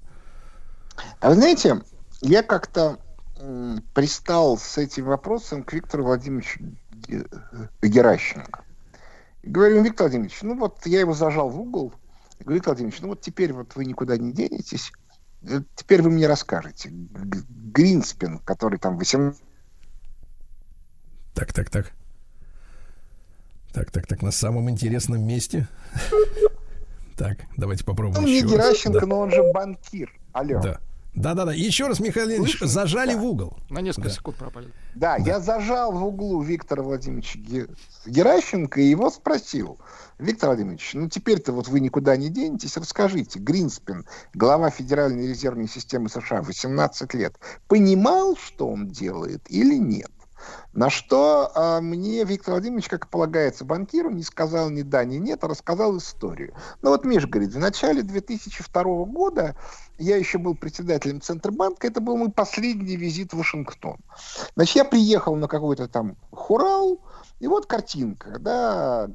А 1.20 1.30
вы 1.30 1.36
знаете, 1.36 1.80
я 2.20 2.42
как-то 2.42 2.98
пристал 3.94 4.58
с 4.58 4.78
этим 4.78 5.04
вопросом 5.06 5.62
к 5.62 5.72
Виктору 5.72 6.04
Владимировичу 6.04 6.60
Ге- 7.06 7.24
Геращенко. 7.82 8.64
И 9.42 9.48
говорю, 9.48 9.82
Виктор 9.82 10.04
Владимирович, 10.06 10.42
ну 10.42 10.58
вот 10.58 10.84
я 10.86 11.00
его 11.00 11.14
зажал 11.14 11.48
в 11.48 11.58
угол. 11.60 11.92
Говорю, 12.40 12.54
Виктор 12.56 12.72
Владимирович, 12.74 13.00
ну 13.00 13.08
вот 13.08 13.20
теперь 13.20 13.52
вот 13.52 13.74
вы 13.76 13.84
никуда 13.84 14.16
не 14.16 14.32
денетесь. 14.32 14.92
Э, 15.42 15.60
Теперь 15.74 16.02
вы 16.02 16.10
мне 16.10 16.26
расскажете. 16.26 16.90
Гринспен, 16.90 18.38
который 18.40 18.78
там 18.78 18.98
18 18.98 19.42
Так, 21.34 21.52
так, 21.52 21.70
так. 21.70 21.92
Так, 23.72 23.90
так, 23.90 24.06
так, 24.06 24.20
на 24.22 24.30
самом 24.32 24.68
интересном 24.70 25.22
месте. 25.26 25.68
Так, 27.16 27.36
давайте 27.58 27.84
попробуем 27.84 28.22
Ну, 28.22 28.28
не. 28.28 28.40
Геращенко, 28.40 29.04
но 29.04 29.18
он 29.20 29.30
же 29.30 29.42
банкир. 29.52 30.10
Алло. 30.32 30.58
Да. 30.62 30.80
Да, 31.14 31.34
да, 31.34 31.44
да. 31.44 31.52
Еще 31.52 31.86
раз, 31.88 31.98
Михаил 32.00 32.28
Леонидович, 32.28 32.58
Слышно? 32.58 32.66
зажали 32.68 33.14
Да. 33.14 33.18
в 33.18 33.24
угол. 33.24 33.56
На 33.68 33.80
несколько 33.80 34.08
Да. 34.08 34.14
секунд 34.14 34.36
пропали. 34.36 34.68
Да, 34.94 35.16
я 35.16 35.40
зажал 35.40 35.92
в 35.92 36.04
углу 36.04 36.40
Виктора 36.42 36.82
Владимировича 36.82 37.38
Ге- 37.40 37.66
Геращенко 38.06 38.80
и 38.80 38.84
его 38.84 39.10
спросил. 39.10 39.78
Виктор 40.18 40.50
Владимирович, 40.50 40.90
ну 40.94 41.08
теперь-то 41.08 41.52
вот 41.52 41.66
вы 41.68 41.80
никуда 41.80 42.16
не 42.16 42.28
денетесь, 42.28 42.76
расскажите, 42.76 43.38
Гринспен, 43.38 44.06
глава 44.34 44.70
Федеральной 44.70 45.26
резервной 45.28 45.68
системы 45.68 46.08
США, 46.08 46.42
18 46.42 47.14
лет, 47.14 47.34
понимал, 47.68 48.36
что 48.36 48.68
он 48.68 48.88
делает 48.88 49.42
или 49.48 49.76
нет? 49.76 50.10
На 50.72 50.90
что 50.90 51.50
а, 51.54 51.80
мне 51.80 52.24
Виктор 52.24 52.54
Владимирович, 52.54 52.88
как 52.88 53.08
полагается 53.08 53.64
банкиру, 53.64 54.10
не 54.10 54.22
сказал 54.22 54.70
ни 54.70 54.82
да, 54.82 55.04
ни 55.04 55.16
нет, 55.16 55.42
а 55.42 55.48
рассказал 55.48 55.96
историю. 55.98 56.54
Ну 56.82 56.90
вот 56.90 57.04
Миш 57.04 57.26
говорит, 57.26 57.52
в 57.52 57.58
начале 57.58 58.02
2002 58.02 58.82
года 59.06 59.56
я 59.98 60.16
еще 60.16 60.38
был 60.38 60.54
председателем 60.54 61.20
Центробанка, 61.20 61.86
это 61.86 62.00
был 62.00 62.16
мой 62.16 62.30
последний 62.30 62.96
визит 62.96 63.32
в 63.32 63.38
Вашингтон. 63.38 63.98
Значит, 64.54 64.76
я 64.76 64.84
приехал 64.84 65.36
на 65.36 65.48
какой-то 65.48 65.88
там 65.88 66.16
хурал, 66.30 67.00
и 67.40 67.46
вот 67.46 67.66
картинка, 67.66 68.38
да, 68.38 69.08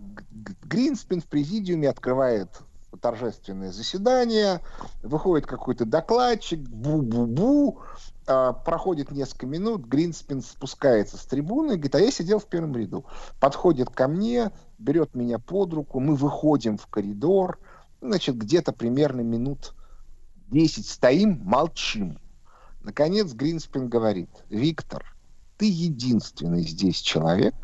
Гринспен 0.64 1.22
в 1.22 1.26
президиуме 1.26 1.89
открывает 1.89 2.49
торжественное 3.02 3.72
заседание, 3.72 4.61
выходит 5.03 5.45
какой-то 5.47 5.85
докладчик, 5.85 6.60
бу-бу-бу, 6.60 7.80
а, 8.27 8.53
проходит 8.53 9.11
несколько 9.11 9.45
минут, 9.45 9.85
Гринспен 9.85 10.41
спускается 10.41 11.18
с 11.18 11.26
трибуны, 11.26 11.76
говорит, 11.76 11.95
а 11.95 11.99
я 11.99 12.11
сидел 12.11 12.39
в 12.39 12.45
первом 12.45 12.76
ряду. 12.76 13.06
Подходит 13.39 13.89
ко 13.89 14.07
мне, 14.07 14.52
берет 14.80 15.14
меня 15.14 15.38
под 15.39 15.73
руку, 15.73 15.99
мы 15.99 16.15
выходим 16.15 16.77
в 16.77 16.88
коридор, 16.88 17.60
значит, 18.02 18.38
где-то 18.38 18.73
примерно 18.73 19.22
минут 19.22 19.76
10 20.47 20.88
стоим, 20.88 21.41
молчим. 21.43 22.19
Наконец 22.81 23.34
Гринспен 23.34 23.89
говорит, 23.89 24.30
Виктор, 24.49 25.15
ты 25.57 25.65
единственный 25.65 26.64
здесь 26.64 27.02
человек, 27.02 27.56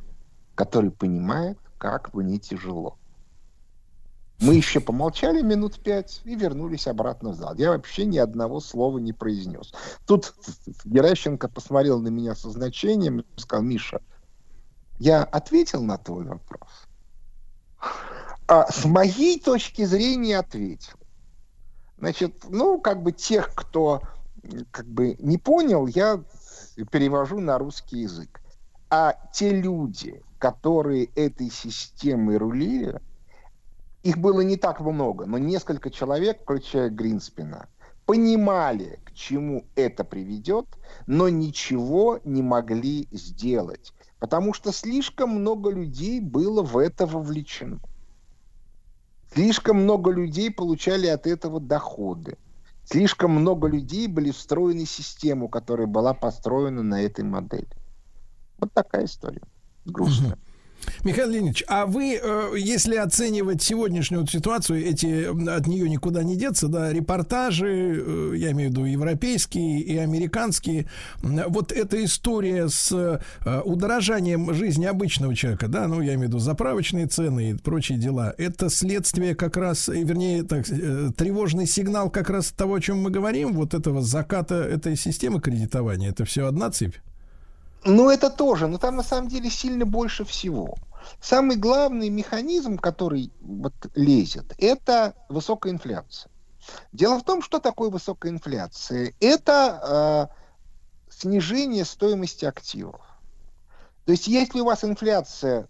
который 0.55 0.91
понимает, 0.91 1.57
как 1.77 2.13
мне 2.13 2.37
тяжело. 2.37 2.97
Мы 4.41 4.55
еще 4.55 4.79
помолчали 4.79 5.43
минут 5.43 5.79
пять 5.79 6.21
и 6.23 6.33
вернулись 6.33 6.87
обратно 6.87 7.29
в 7.29 7.35
зал. 7.35 7.53
Я 7.55 7.69
вообще 7.69 8.05
ни 8.05 8.17
одного 8.17 8.59
слова 8.59 8.97
не 8.97 9.13
произнес. 9.13 9.71
Тут 10.07 10.33
Геращенко 10.83 11.47
посмотрел 11.47 12.01
на 12.01 12.07
меня 12.07 12.33
со 12.33 12.49
значением 12.49 13.19
и 13.19 13.39
сказал, 13.39 13.63
Миша, 13.63 14.01
я 14.97 15.23
ответил 15.23 15.83
на 15.83 15.99
твой 15.99 16.25
вопрос. 16.25 16.69
А 18.47 18.65
с 18.71 18.83
моей 18.83 19.39
точки 19.39 19.85
зрения 19.85 20.39
ответил. 20.39 20.97
Значит, 21.99 22.43
ну, 22.49 22.81
как 22.81 23.03
бы 23.03 23.11
тех, 23.11 23.53
кто 23.53 24.01
как 24.71 24.87
бы 24.87 25.15
не 25.19 25.37
понял, 25.37 25.85
я 25.85 26.23
перевожу 26.91 27.39
на 27.39 27.59
русский 27.59 27.99
язык. 27.99 28.41
А 28.89 29.15
те 29.33 29.51
люди, 29.51 30.23
которые 30.39 31.05
этой 31.15 31.51
системой 31.51 32.37
рулили, 32.37 32.99
их 34.03 34.17
было 34.17 34.41
не 34.41 34.57
так 34.57 34.79
много, 34.81 35.25
но 35.25 35.37
несколько 35.37 35.89
человек, 35.89 36.41
включая 36.41 36.89
Гринспена, 36.89 37.67
понимали, 38.05 38.99
к 39.05 39.13
чему 39.13 39.65
это 39.75 40.03
приведет, 40.03 40.65
но 41.07 41.29
ничего 41.29 42.19
не 42.23 42.41
могли 42.41 43.07
сделать, 43.11 43.93
потому 44.19 44.53
что 44.53 44.71
слишком 44.71 45.29
много 45.29 45.69
людей 45.69 46.19
было 46.19 46.63
в 46.63 46.77
это 46.77 47.05
вовлечено. 47.05 47.79
Слишком 49.33 49.83
много 49.83 50.11
людей 50.11 50.51
получали 50.51 51.07
от 51.07 51.25
этого 51.25 51.61
доходы. 51.61 52.37
Слишком 52.83 53.31
много 53.31 53.67
людей 53.67 54.07
были 54.07 54.31
встроены 54.31 54.83
в 54.83 54.89
систему, 54.89 55.47
которая 55.47 55.87
была 55.87 56.13
построена 56.13 56.83
на 56.83 57.01
этой 57.01 57.23
модели. 57.23 57.69
Вот 58.57 58.73
такая 58.73 59.05
история. 59.05 59.43
Грустная. 59.85 60.37
Михаил 61.03 61.29
Леонидович, 61.29 61.63
а 61.67 61.85
вы, 61.85 62.19
э, 62.21 62.53
если 62.57 62.95
оценивать 62.95 63.61
сегодняшнюю 63.63 64.27
ситуацию, 64.27 64.85
эти 64.85 65.25
от 65.49 65.67
нее 65.67 65.89
никуда 65.89 66.23
не 66.23 66.35
деться, 66.35 66.67
да, 66.67 66.93
репортажи, 66.93 68.03
э, 68.05 68.33
я 68.37 68.51
имею 68.51 68.69
в 68.69 68.73
виду 68.73 68.85
европейские 68.85 69.81
и 69.81 69.97
американские, 69.97 70.87
вот 71.21 71.71
эта 71.71 72.03
история 72.03 72.69
с 72.69 72.91
э, 72.91 73.61
удорожанием 73.65 74.53
жизни 74.53 74.85
обычного 74.85 75.35
человека, 75.35 75.67
да, 75.67 75.87
ну, 75.87 76.01
я 76.01 76.13
имею 76.13 76.27
в 76.27 76.33
виду 76.33 76.39
заправочные 76.39 77.07
цены 77.07 77.51
и 77.51 77.53
прочие 77.55 77.97
дела, 77.97 78.33
это 78.37 78.69
следствие 78.69 79.35
как 79.35 79.57
раз, 79.57 79.87
вернее, 79.87 80.43
так, 80.43 80.65
тревожный 80.65 81.65
сигнал 81.65 82.09
как 82.09 82.29
раз 82.29 82.51
того, 82.51 82.75
о 82.75 82.81
чем 82.81 83.01
мы 83.01 83.09
говорим, 83.09 83.53
вот 83.53 83.73
этого 83.73 84.01
заката 84.01 84.55
этой 84.55 84.95
системы 84.95 85.41
кредитования, 85.41 86.09
это 86.09 86.25
все 86.25 86.45
одна 86.45 86.69
цепь? 86.69 86.95
Ну, 87.83 88.09
это 88.09 88.29
тоже, 88.29 88.67
но 88.67 88.77
там 88.77 88.95
на 88.95 89.03
самом 89.03 89.27
деле 89.27 89.49
сильно 89.49 89.85
больше 89.85 90.23
всего. 90.23 90.75
Самый 91.19 91.57
главный 91.57 92.09
механизм, 92.09 92.77
который 92.77 93.31
вот 93.41 93.73
лезет, 93.95 94.53
это 94.57 95.15
высокая 95.29 95.73
инфляция. 95.73 96.31
Дело 96.91 97.17
в 97.17 97.23
том, 97.23 97.41
что 97.41 97.59
такое 97.59 97.89
высокая 97.89 98.31
инфляция. 98.31 99.13
Это 99.19 100.29
э, 100.29 101.11
снижение 101.11 101.85
стоимости 101.85 102.45
активов. 102.45 103.01
То 104.05 104.11
есть, 104.11 104.27
если 104.27 104.59
у 104.59 104.65
вас 104.65 104.83
инфляция 104.83 105.67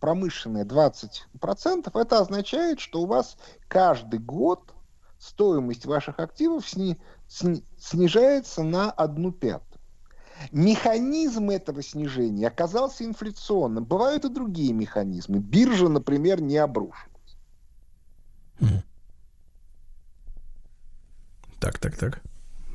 промышленная 0.00 0.64
20%, 0.64 1.90
это 1.94 2.18
означает, 2.18 2.80
что 2.80 3.02
у 3.02 3.06
вас 3.06 3.36
каждый 3.68 4.18
год 4.18 4.74
стоимость 5.18 5.86
ваших 5.86 6.20
активов 6.20 6.68
сни- 6.68 6.98
сни- 7.28 7.64
снижается 7.78 8.62
на 8.62 8.90
одну 8.90 9.32
пятую. 9.32 9.69
Механизм 10.52 11.50
этого 11.50 11.82
снижения 11.82 12.48
оказался 12.48 13.04
инфляционным. 13.04 13.84
Бывают 13.84 14.24
и 14.24 14.28
другие 14.28 14.72
механизмы. 14.72 15.38
Биржа, 15.38 15.88
например, 15.88 16.40
не 16.40 16.56
обрушилась. 16.56 17.36
Так, 21.60 21.78
так, 21.78 21.96
так. 21.96 22.22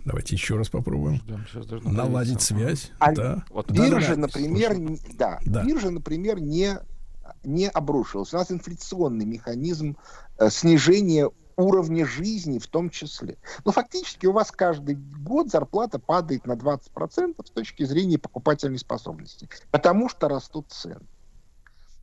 Давайте 0.06 0.36
еще 0.36 0.56
раз 0.58 0.70
попробуем. 0.70 1.20
Ждем, 1.52 1.82
Наладить 1.92 2.42
связь. 2.42 2.92
А 3.00 3.12
Да. 3.12 3.44
Вот 3.50 3.72
Биржа, 3.72 4.16
Да-да-да, 4.16 4.16
например, 4.18 4.78
не- 4.78 5.00
да, 5.18 5.40
Да. 5.46 5.64
биржа, 5.64 5.90
например, 5.90 6.40
не, 6.40 6.78
не 7.44 7.68
обрушилась. 7.68 8.32
У 8.34 8.38
нас 8.38 8.52
инфляционный 8.52 9.26
механизм 9.26 9.98
э, 10.38 10.52
снижения 10.52 11.32
уровня 11.57 12.06
жизни 12.06 12.60
в 12.60 12.68
том 12.68 12.90
числе. 12.90 13.38
Но 13.64 13.72
фактически 13.72 14.26
у 14.26 14.32
вас 14.32 14.52
каждый 14.52 14.95
год 14.95 15.49
зарплата 15.49 15.99
падает 15.99 16.45
на 16.45 16.53
20% 16.53 17.45
с 17.45 17.49
точки 17.52 17.84
зрения 17.84 18.18
покупательной 18.18 18.80
способности, 18.80 19.49
потому 19.72 20.10
что 20.10 20.27
растут 20.27 20.72
цены. 20.72 21.06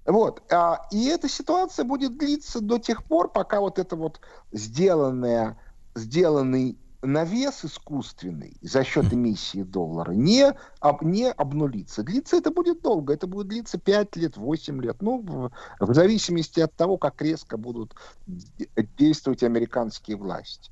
Вот. 0.04 0.42
а, 0.52 0.86
И 0.90 1.06
эта 1.06 1.28
ситуация 1.28 1.84
будет 1.84 2.18
длиться 2.18 2.60
до 2.60 2.78
тех 2.78 3.04
пор, 3.04 3.30
пока 3.30 3.60
вот 3.60 3.78
это 3.78 3.94
вот 3.94 4.20
сделанное, 4.50 5.58
сделанный 5.94 6.76
навес 7.02 7.64
искусственный 7.64 8.56
за 8.62 8.84
счет 8.84 9.12
эмиссии 9.12 9.62
доллара 9.62 10.12
не, 10.12 10.54
об, 10.80 11.02
не 11.02 11.30
обнулится. 11.30 12.02
Длиться 12.02 12.36
это 12.36 12.50
будет 12.50 12.80
долго, 12.80 13.12
это 13.12 13.26
будет 13.26 13.48
длиться 13.48 13.78
5 13.78 14.16
лет, 14.16 14.36
8 14.36 14.80
лет, 14.80 15.02
ну, 15.02 15.20
в, 15.20 15.50
в 15.80 15.94
зависимости 15.94 16.60
от 16.60 16.74
того, 16.74 16.96
как 16.98 17.20
резко 17.20 17.56
будут 17.56 17.94
де- 18.26 18.68
действовать 18.96 19.42
американские 19.42 20.16
власти. 20.16 20.70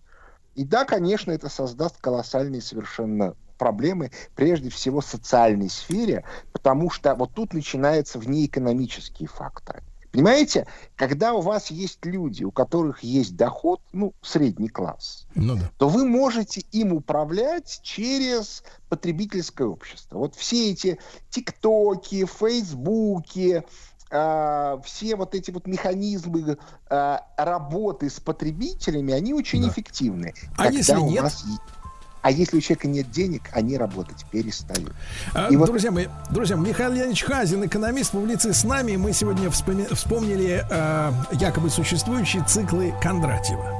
И 0.54 0.64
да, 0.64 0.84
конечно, 0.84 1.32
это 1.32 1.48
создаст 1.48 2.00
колоссальные 2.00 2.62
совершенно 2.62 3.34
проблемы, 3.58 4.10
прежде 4.34 4.70
всего 4.70 5.00
в 5.00 5.04
социальной 5.04 5.68
сфере, 5.68 6.24
потому 6.52 6.90
что 6.90 7.14
вот 7.14 7.34
тут 7.34 7.52
начинаются 7.52 8.18
внеэкономические 8.18 9.28
факторы. 9.28 9.82
Понимаете, 10.12 10.66
когда 10.96 11.34
у 11.34 11.40
вас 11.40 11.70
есть 11.70 12.04
люди, 12.04 12.42
у 12.42 12.50
которых 12.50 13.02
есть 13.04 13.36
доход, 13.36 13.80
ну, 13.92 14.12
средний 14.22 14.68
класс, 14.68 15.26
Ну 15.36 15.56
да. 15.56 15.70
то 15.78 15.88
вы 15.88 16.04
можете 16.04 16.62
им 16.72 16.92
управлять 16.92 17.80
через 17.82 18.64
потребительское 18.88 19.68
общество. 19.68 20.18
Вот 20.18 20.34
все 20.34 20.72
эти 20.72 20.98
тиктоки, 21.30 22.24
фейсбуки, 22.24 23.62
а, 24.10 24.80
все 24.84 25.14
вот 25.14 25.36
эти 25.36 25.52
вот 25.52 25.68
механизмы 25.68 26.58
а, 26.88 27.24
работы 27.36 28.10
с 28.10 28.18
потребителями, 28.18 29.12
они 29.12 29.32
очень 29.32 29.62
Да. 29.62 29.68
эффективны. 29.68 30.34
А 30.56 30.64
Когда 30.64 30.78
если 30.78 30.96
у 30.96 31.08
нет? 31.08 31.22
вас 31.22 31.44
А 32.22 32.30
если 32.30 32.58
у 32.58 32.60
человека 32.60 32.86
нет 32.88 33.10
денег, 33.10 33.42
они 33.52 33.78
работать 33.78 34.24
перестают. 34.30 34.92
А, 35.34 35.48
И 35.50 35.56
вот- 35.56 35.66
Друзья 35.66 35.90
мои, 35.90 36.06
друзья, 36.30 36.56
Михаил 36.56 36.92
Леонидович 36.92 37.24
Хазин, 37.24 37.64
экономист, 37.64 38.10
публицист 38.12 38.60
с 38.60 38.64
нами. 38.64 38.96
Мы 38.96 39.12
сегодня 39.12 39.48
вспоми- 39.48 39.92
вспомнили 39.94 40.64
э, 40.70 41.12
якобы 41.32 41.70
существующие 41.70 42.44
циклы 42.44 42.92
Кондратьева. 43.02 43.79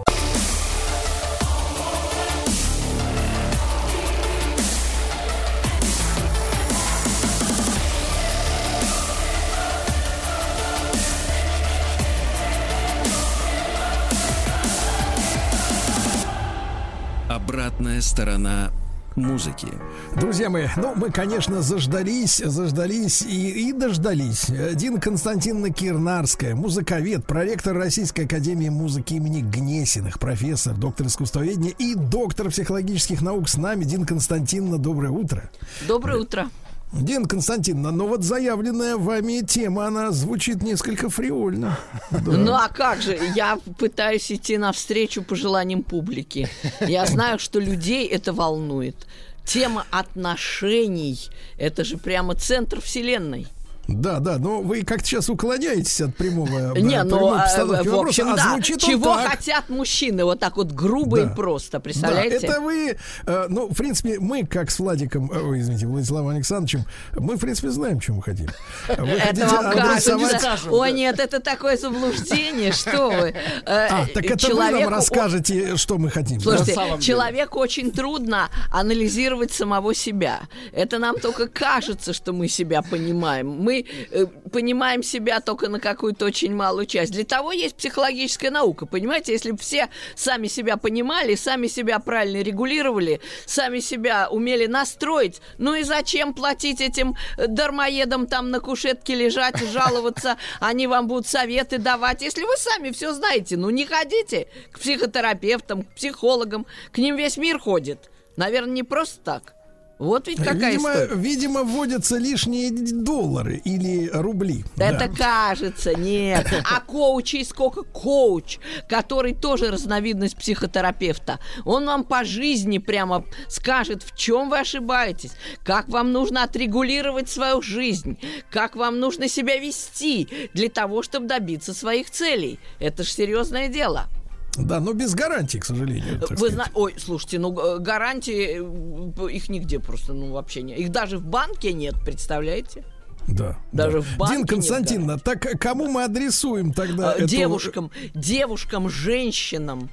Обратная 18.00 18.02
сторона 18.02 18.70
музыки. 19.14 19.68
Друзья 20.16 20.48
мои, 20.48 20.68
ну, 20.76 20.94
мы, 20.96 21.10
конечно, 21.10 21.60
заждались, 21.60 22.38
заждались 22.38 23.20
и, 23.20 23.68
и 23.68 23.72
дождались. 23.72 24.46
Дина 24.74 24.98
Константиновна 24.98 25.70
Кирнарская, 25.70 26.54
музыковед, 26.54 27.26
проректор 27.26 27.76
Российской 27.76 28.24
Академии 28.24 28.70
музыки 28.70 29.14
имени 29.14 29.42
Гнесиных, 29.42 30.18
профессор, 30.18 30.74
доктор 30.76 31.08
искусствоведения 31.08 31.72
и 31.78 31.94
доктор 31.94 32.48
психологических 32.48 33.20
наук 33.20 33.50
с 33.50 33.58
нами. 33.58 33.84
Дина 33.84 34.06
Константиновна, 34.06 34.78
доброе 34.78 35.10
утро. 35.10 35.50
Доброе 35.86 36.20
утро. 36.20 36.48
Дина 36.92 37.26
Константиновна, 37.26 37.92
но 37.92 38.06
вот 38.06 38.24
заявленная 38.24 38.96
вами 38.96 39.42
тема, 39.46 39.86
она 39.86 40.10
звучит 40.10 40.62
несколько 40.62 41.08
фривольно. 41.08 41.78
Да. 42.10 42.32
Ну 42.32 42.52
а 42.52 42.68
как 42.68 43.00
же? 43.02 43.18
Я 43.36 43.58
пытаюсь 43.78 44.30
идти 44.32 44.58
навстречу 44.58 45.22
пожеланиям 45.22 45.82
публики. 45.82 46.48
Я 46.80 47.06
знаю, 47.06 47.38
что 47.38 47.60
людей 47.60 48.06
это 48.06 48.32
волнует. 48.32 48.96
Тема 49.44 49.86
отношений– 49.90 51.30
это 51.58 51.84
же 51.84 51.96
прямо 51.98 52.34
центр 52.34 52.80
вселенной. 52.80 53.46
Да, 53.94 54.18
да, 54.20 54.38
но 54.38 54.60
вы 54.60 54.82
как-то 54.82 55.06
сейчас 55.06 55.28
уклоняетесь 55.28 56.00
от 56.00 56.14
прямого 56.16 56.76
Не, 56.76 56.96
да, 56.98 57.04
ну, 57.04 57.16
прямой 57.16 57.38
а, 57.38 57.42
постановки 57.42 57.88
в 57.88 57.92
вопроса, 57.92 58.22
общем, 58.22 58.32
а 58.32 58.36
да. 58.36 58.50
звучит 58.50 58.78
Чего 58.80 59.14
так. 59.16 59.30
хотят 59.30 59.68
мужчины? 59.68 60.24
Вот 60.24 60.38
так 60.40 60.56
вот 60.56 60.72
грубо 60.72 61.18
Да. 61.18 61.22
и 61.24 61.34
просто, 61.34 61.72
Да, 61.72 61.80
представляете? 61.80 62.46
это 62.46 62.60
вы, 62.60 62.96
э, 63.26 63.46
ну, 63.48 63.68
в 63.68 63.74
принципе, 63.74 64.18
мы, 64.20 64.44
как 64.46 64.70
с 64.70 64.78
Владиком, 64.78 65.30
э, 65.32 65.38
ой, 65.40 65.60
извините, 65.60 65.86
Владиславом 65.86 66.28
Александровичем, 66.28 66.84
мы, 67.16 67.36
в 67.36 67.40
принципе, 67.40 67.70
знаем, 67.70 68.00
что 68.00 68.12
мы 68.14 68.22
хотим. 68.22 68.48
Вы 68.88 69.08
Это 69.08 69.46
вам 69.46 69.66
адресовать-. 69.66 70.44
О, 70.70 70.86
нет, 70.86 71.18
это 71.20 71.40
такое 71.40 71.76
заблуждение, 71.76 72.72
что 72.72 73.08
вы. 73.10 73.34
Э, 73.66 73.88
А, 73.90 74.06
так 74.12 74.24
это 74.24 74.34
вы 74.34 74.38
человеку- 74.52 74.80
нам 74.84 74.94
расскажете, 74.94 75.76
что 75.76 75.98
мы 75.98 76.10
хотим. 76.10 76.38
да? 76.38 76.42
Слушайте, 76.44 76.74
деле. 76.74 77.00
человеку 77.00 77.58
очень 77.58 77.90
трудно 77.90 78.48
анализировать 78.72 79.52
самого 79.52 79.94
себя. 79.94 80.40
Это 80.72 80.98
нам 80.98 81.18
только 81.18 81.48
кажется, 81.48 82.12
что 82.12 82.32
мы 82.32 82.48
себя 82.48 82.82
понимаем. 82.82 83.48
Мы 83.48 83.79
э, 84.10 84.26
понимаем 84.52 85.02
себя 85.02 85.40
только 85.40 85.68
на 85.68 85.80
какую-то 85.80 86.26
очень 86.26 86.54
малую 86.54 86.86
часть. 86.86 87.12
Для 87.12 87.24
того 87.24 87.52
есть 87.52 87.76
психологическая 87.76 88.50
наука, 88.50 88.86
понимаете? 88.86 89.32
Если 89.32 89.52
бы 89.52 89.58
все 89.58 89.88
сами 90.14 90.46
себя 90.46 90.76
понимали, 90.76 91.34
сами 91.34 91.66
себя 91.66 91.98
правильно 91.98 92.42
регулировали, 92.42 93.20
сами 93.46 93.80
себя 93.80 94.28
умели 94.30 94.66
настроить, 94.66 95.40
ну 95.58 95.74
и 95.74 95.82
зачем 95.82 96.34
платить 96.34 96.80
этим 96.80 97.16
э, 97.36 97.46
дармоедам 97.46 98.26
там 98.26 98.50
на 98.50 98.60
кушетке 98.60 99.14
лежать, 99.14 99.56
жаловаться, 99.72 100.36
они 100.60 100.86
вам 100.86 101.06
будут 101.06 101.26
советы 101.26 101.78
давать. 101.78 102.22
Если 102.22 102.42
вы 102.42 102.56
сами 102.56 102.90
все 102.90 103.12
знаете, 103.12 103.56
ну 103.56 103.70
не 103.70 103.86
ходите 103.86 104.48
к 104.72 104.80
психотерапевтам, 104.80 105.82
к 105.82 105.94
психологам, 105.94 106.66
к 106.92 106.98
ним 106.98 107.16
весь 107.16 107.36
мир 107.36 107.58
ходит. 107.58 108.10
Наверное, 108.36 108.72
не 108.72 108.82
просто 108.82 109.20
так. 109.20 109.54
Вот 110.00 110.28
ведь 110.28 110.38
какая 110.38 110.72
видимо, 110.72 110.90
история. 110.92 111.14
видимо, 111.14 111.62
вводятся 111.62 112.16
лишние 112.16 112.70
доллары 112.70 113.60
или 113.66 114.08
рубли. 114.08 114.64
Это 114.78 115.08
Да. 115.08 115.48
кажется, 115.48 115.94
нет. 115.94 116.46
А 116.64 116.80
коучей 116.80 117.44
сколько? 117.44 117.82
Коуч, 117.82 118.58
который 118.88 119.34
тоже 119.34 119.70
разновидность 119.70 120.38
психотерапевта. 120.38 121.38
Он 121.66 121.84
вам 121.84 122.04
по 122.04 122.24
жизни 122.24 122.78
прямо 122.78 123.26
скажет, 123.48 124.02
в 124.02 124.16
чем 124.16 124.48
вы 124.48 124.60
ошибаетесь, 124.60 125.32
как 125.64 125.90
вам 125.90 126.12
нужно 126.12 126.44
отрегулировать 126.44 127.28
свою 127.28 127.60
жизнь, 127.60 128.18
как 128.50 128.76
вам 128.76 129.00
нужно 129.00 129.28
себя 129.28 129.58
вести 129.58 130.28
для 130.54 130.70
того, 130.70 131.02
чтобы 131.02 131.26
добиться 131.26 131.74
своих 131.74 132.10
целей. 132.10 132.58
Это 132.78 133.02
же 133.02 133.10
серьезное 133.10 133.68
дело. 133.68 134.08
Да, 134.56 134.80
но 134.80 134.92
без 134.92 135.14
гарантии, 135.14 135.58
к 135.58 135.64
сожалению. 135.64 136.20
Вы 136.30 136.50
знаете, 136.50 136.72
ой, 136.74 136.94
слушайте, 136.98 137.38
ну 137.38 137.52
гарантии 137.80 138.60
э, 138.60 139.30
их 139.32 139.48
нигде 139.48 139.78
просто, 139.78 140.12
ну 140.12 140.32
вообще 140.32 140.62
нет. 140.62 140.78
Их 140.78 140.90
даже 140.90 141.18
в 141.18 141.24
банке 141.24 141.72
нет, 141.72 141.94
представляете? 142.04 142.84
Да. 143.28 143.58
Даже 143.72 143.98
да. 143.98 144.04
в 144.04 144.16
банке 144.16 144.34
Дин 144.34 144.40
нет 144.42 144.50
Константиновна, 144.50 145.18
так 145.18 145.40
кому 145.60 145.88
мы 145.88 146.04
адресуем 146.04 146.72
тогда 146.72 147.12
А, 147.12 147.14
эту- 147.14 147.26
девушкам, 147.26 147.90
девушкам, 148.14 148.88
женщинам, 148.88 149.88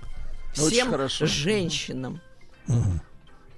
Очень 0.57 0.69
всем 0.71 0.89
хорошо. 0.91 1.25
женщинам. 1.27 2.21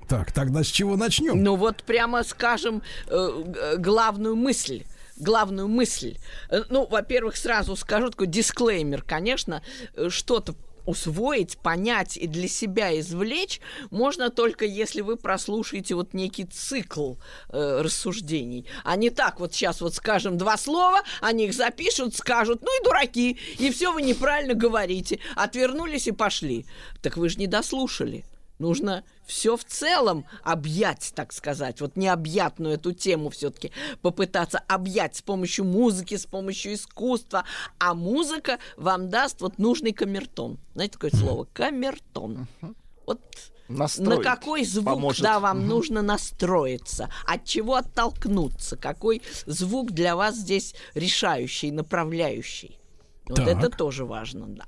Так, 0.07 0.31
тогда 0.31 0.63
с 0.63 0.67
чего 0.67 0.95
начнем? 0.97 1.41
Ну 1.43 1.55
вот 1.55 1.83
прямо 1.83 2.23
скажем 2.23 2.81
э, 3.07 3.75
главную 3.77 4.35
мысль. 4.35 4.83
Главную 5.17 5.67
мысль. 5.67 6.17
Э, 6.49 6.63
Ну, 6.69 6.87
во-первых, 6.87 7.37
сразу 7.37 7.75
скажу 7.75 8.09
такой 8.09 8.25
дисклеймер. 8.27 9.03
Конечно, 9.03 9.61
э, 9.95 10.09
что-то 10.09 10.55
усвоить, 10.89 11.57
понять 11.59 12.17
и 12.17 12.25
для 12.25 12.47
себя 12.47 12.99
извлечь 12.99 13.61
можно 13.91 14.29
только 14.31 14.65
если 14.65 15.01
вы 15.01 15.17
прослушаете 15.17 15.93
вот 15.93 16.13
некий 16.13 16.45
цикл 16.45 17.13
э, 17.49 17.81
рассуждений. 17.81 18.65
А 18.83 18.95
не 18.95 19.11
так 19.11 19.39
вот 19.39 19.53
сейчас 19.53 19.81
вот 19.81 19.93
скажем 19.93 20.37
два 20.37 20.57
слова, 20.57 21.01
они 21.21 21.45
их 21.45 21.53
запишут, 21.53 22.15
скажут, 22.15 22.61
ну 22.63 22.81
и 22.81 22.83
дураки, 22.83 23.37
и 23.59 23.69
все 23.71 23.91
вы 23.93 24.01
неправильно 24.01 24.55
говорите. 24.55 25.19
Отвернулись 25.35 26.07
и 26.07 26.11
пошли. 26.11 26.65
Так 27.01 27.17
вы 27.17 27.29
же 27.29 27.37
не 27.37 27.47
дослушали. 27.47 28.25
Нужно 28.59 29.05
все 29.25 29.55
в 29.55 29.63
целом 29.63 30.25
объять, 30.43 31.13
так 31.15 31.31
сказать, 31.31 31.79
вот 31.79 31.95
необъятную 31.95 32.75
эту 32.75 32.91
тему 32.91 33.29
все-таки 33.29 33.71
попытаться 34.01 34.59
объять 34.67 35.15
с 35.15 35.21
помощью 35.21 35.63
музыки, 35.63 36.17
с 36.17 36.25
помощью 36.25 36.73
искусства. 36.73 37.45
А 37.79 37.93
музыка 37.93 38.59
вам 38.75 39.09
даст 39.09 39.39
вот 39.39 39.59
нужный 39.59 39.93
камертон. 39.93 40.59
Знаете 40.75 40.93
такое 40.93 41.11
слово? 41.11 41.47
Камертон. 41.53 42.47
Вот 43.07 43.21
Настроить 43.69 44.17
на 44.17 44.23
какой 44.23 44.65
звук, 44.65 44.85
поможет. 44.85 45.23
да, 45.23 45.39
вам 45.39 45.65
нужно 45.67 46.01
настроиться, 46.01 47.09
от 47.25 47.45
чего 47.45 47.75
оттолкнуться, 47.75 48.75
какой 48.77 49.21
звук 49.45 49.91
для 49.91 50.15
вас 50.15 50.35
здесь 50.35 50.75
решающий, 50.95 51.71
направляющий. 51.71 52.77
Вот 53.27 53.37
Так. 53.37 53.47
это 53.47 53.69
тоже 53.69 54.05
важно, 54.05 54.47
да. 54.47 54.65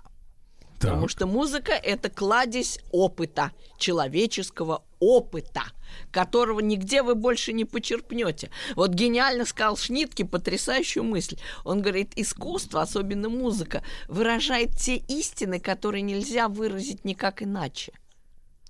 Потому 0.81 1.01
Так. 1.01 1.09
что 1.11 1.27
музыка 1.27 1.73
это 1.73 2.09
кладезь 2.09 2.79
опыта, 2.91 3.51
человеческого 3.77 4.83
опыта, 4.99 5.63
которого 6.11 6.59
нигде 6.59 7.03
вы 7.03 7.13
больше 7.13 7.53
не 7.53 7.65
почерпнете. 7.65 8.49
Вот 8.75 8.91
гениально 8.91 9.45
сказал 9.45 9.77
Шнитке 9.77 10.25
потрясающую 10.25 11.03
мысль. 11.03 11.37
Он 11.63 11.81
говорит, 11.81 12.13
искусство, 12.15 12.81
особенно 12.81 13.29
музыка, 13.29 13.83
выражает 14.07 14.75
те 14.75 14.95
истины, 14.95 15.59
которые 15.59 16.01
нельзя 16.01 16.47
выразить 16.47 17.05
никак 17.05 17.43
иначе. 17.43 17.93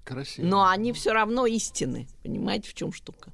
Красиво. 0.04 0.46
Но 0.46 0.68
они 0.68 0.92
все 0.92 1.14
равно 1.14 1.46
истины. 1.46 2.08
Понимаете, 2.24 2.70
в 2.70 2.74
чем 2.74 2.92
штука? 2.92 3.32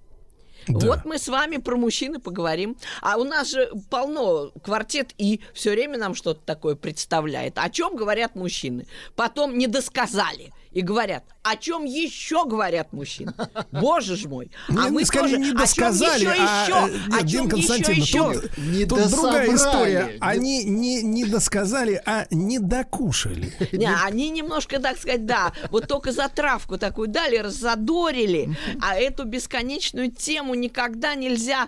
Да. 0.68 0.88
Вот 0.88 1.06
мы 1.06 1.18
с 1.18 1.27
вами 1.27 1.57
про 1.57 1.76
мужчины 1.77 2.19
поговорим. 2.19 2.77
А 3.02 3.18
у 3.18 3.23
нас 3.23 3.52
же 3.52 3.69
полно 3.89 4.52
квартет 4.64 5.14
и 5.18 5.41
все 5.53 5.72
время 5.72 5.98
нам 5.98 6.15
что-то 6.15 6.41
такое 6.45 6.76
представляет. 6.76 7.57
О 7.57 7.69
чем 7.69 7.95
говорят 7.95 8.35
мужчины? 8.35 8.88
Потом 9.15 9.57
не 9.57 9.68
досказали 9.68 10.53
и 10.72 10.81
говорят, 10.81 11.23
о 11.44 11.56
чем 11.56 11.85
еще 11.85 12.45
говорят 12.45 12.94
мужчины? 12.94 13.34
Боже 13.72 14.15
ж 14.15 14.26
мой! 14.26 14.52
А 14.69 14.89
мы 14.89 15.06
скорее, 15.06 15.38
не 15.38 15.45
о 15.45 15.48
чем 15.48 15.57
досказали, 15.57 16.22
еще, 16.22 16.30
а, 16.30 16.64
еще? 16.64 17.15
О 17.15 17.27
чем 17.27 17.48
еще, 17.48 17.94
еще? 17.94 18.34
тут, 18.34 18.57
Не 18.57 18.85
тут 18.85 19.10
другая 19.11 19.56
история. 19.56 20.18
Они 20.19 20.64
не, 20.64 21.02
не 21.03 21.26
досказали, 21.26 22.02
а 22.06 22.27
не 22.31 22.60
докушали. 22.60 23.53
Не, 23.72 23.94
они 24.03 24.30
немножко, 24.30 24.80
так 24.80 24.98
сказать, 24.98 25.26
да, 25.26 25.53
вот 25.69 25.88
только 25.88 26.11
затравку 26.11 26.77
такую 26.77 27.07
дали, 27.07 27.38
раззадорили, 27.38 28.56
а 28.81 28.95
эту 28.95 29.26
бесконечную 29.26 30.11
тему 30.11 30.56
никогда 30.56 31.15
нельзя 31.15 31.68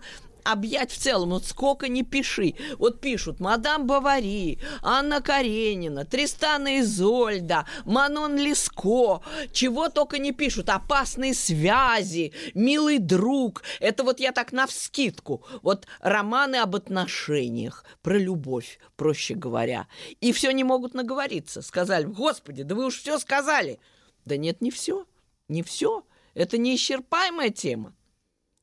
объять 0.52 0.92
в 0.92 0.98
целом. 0.98 1.30
Вот 1.30 1.46
сколько 1.46 1.88
не 1.88 2.04
пиши. 2.04 2.56
Вот 2.78 3.02
пишут 3.02 3.40
Мадам 3.40 3.88
Бавари, 3.88 4.60
Анна 4.82 5.22
Каренина, 5.22 6.06
Тристана 6.06 6.80
Изольда, 6.80 7.66
Манон 7.86 8.38
Леско. 8.38 9.22
Чего 9.52 9.90
только 9.90 10.18
не 10.18 10.32
пишут. 10.32 10.70
Опасные 10.70 11.34
связи, 11.34 12.34
милый 12.54 13.00
друг. 13.00 13.64
Это 13.80 14.04
вот 14.04 14.20
я 14.20 14.32
так 14.32 14.52
навскидку. 14.52 15.44
Вот 15.62 15.88
романы 16.00 16.58
об 16.58 16.76
отношениях, 16.76 17.86
про 18.02 18.18
любовь, 18.18 18.80
проще 18.96 19.36
говоря. 19.36 19.88
И 20.22 20.32
все 20.32 20.52
не 20.52 20.64
могут 20.64 20.94
наговориться. 20.94 21.62
Сказали, 21.62 22.06
господи, 22.06 22.64
да 22.64 22.76
вы 22.76 22.86
уж 22.86 23.00
все 23.00 23.18
сказали. 23.20 23.80
Да 24.26 24.38
нет, 24.38 24.62
не 24.62 24.72
все. 24.72 25.06
Не 25.48 25.64
все. 25.64 26.04
Это 26.34 26.58
неисчерпаемая 26.58 27.50
тема. 27.50 27.94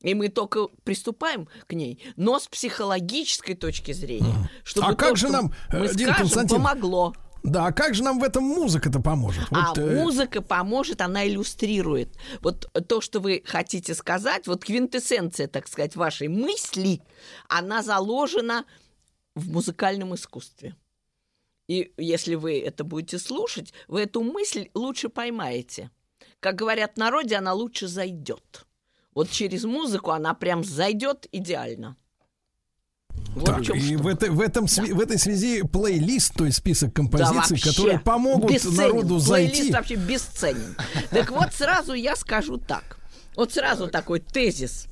И 0.01 0.13
мы 0.13 0.29
только 0.29 0.67
приступаем 0.83 1.47
к 1.65 1.73
ней, 1.73 2.03
но 2.15 2.39
с 2.39 2.47
психологической 2.47 3.55
точки 3.55 3.93
зрения. 3.93 4.49
Чтобы 4.63 4.87
А 4.87 4.89
то, 4.91 4.95
как 4.95 5.17
же 5.17 5.27
что 5.27 5.33
нам, 5.33 5.53
мы 5.71 5.85
э, 5.85 5.93
Дин 5.95 6.09
скажем, 6.09 6.15
Константин, 6.23 6.57
помогло. 6.57 7.15
Да, 7.43 7.67
а 7.67 7.71
как 7.71 7.95
же 7.95 8.03
нам 8.03 8.19
в 8.19 8.23
этом 8.23 8.43
музыка-то 8.43 8.99
поможет? 8.99 9.45
а 9.51 9.69
Вот, 9.69 9.77
э, 9.79 10.03
музыка 10.03 10.41
поможет, 10.41 11.01
она 11.01 11.27
иллюстрирует. 11.27 12.15
Вот 12.41 12.69
то, 12.87 13.01
что 13.01 13.19
вы 13.19 13.41
хотите 13.45 13.95
сказать, 13.95 14.47
вот 14.47 14.65
квинтэссенция, 14.65 15.47
так 15.47 15.67
сказать, 15.67 15.95
вашей 15.95 16.27
мысли, 16.27 17.01
она 17.47 17.81
заложена 17.81 18.65
в 19.33 19.49
музыкальном 19.49 20.13
искусстве. 20.13 20.75
И 21.67 21.91
если 21.97 22.35
вы 22.35 22.59
это 22.59 22.83
будете 22.83 23.17
слушать, 23.17 23.73
вы 23.87 24.01
эту 24.01 24.21
мысль 24.21 24.69
лучше 24.73 25.09
поймаете. 25.09 25.89
Как 26.39 26.55
говорят 26.55 26.93
в 26.93 26.97
народе, 26.97 27.35
она 27.35 27.53
лучше 27.53 27.87
зайдет. 27.87 28.66
Вот 29.17 29.31
через 29.31 29.63
музыку 29.63 30.11
она 30.11 30.35
прям 30.35 30.63
зайдет 30.63 31.27
идеально. 31.31 31.97
Вот 33.33 33.45
так, 33.45 33.61
в 33.61 33.63
чем 33.63 33.75
и 33.75 33.95
в, 33.95 34.05
это- 34.05 34.31
в 34.31 34.39
этом, 34.39 34.65
сви- 34.65 34.93
в 34.93 34.99
этой 34.99 35.17
связи 35.17 35.63
плейлист, 35.63 36.35
то 36.35 36.45
есть 36.45 36.57
список 36.59 36.89
Да, 36.89 36.95
композиций, 36.97 37.55
вообще. 37.55 37.69
которые 37.71 37.99
помогут 37.99 38.51
Бесценен. 38.51 38.75
народу 38.77 39.19
Плейлист 39.19 39.55
зайти. 39.57 39.71
вообще 39.73 39.95
бесценен. 39.95 40.75
Так 41.09 41.31
вот, 41.31 41.51
сразу 41.51 41.93
я 41.93 42.15
скажу 42.15 42.57
так. 42.57 42.99
Вот 43.35 43.51
сразу 43.51 43.87
такой 43.87 44.19
тезис. 44.19 44.85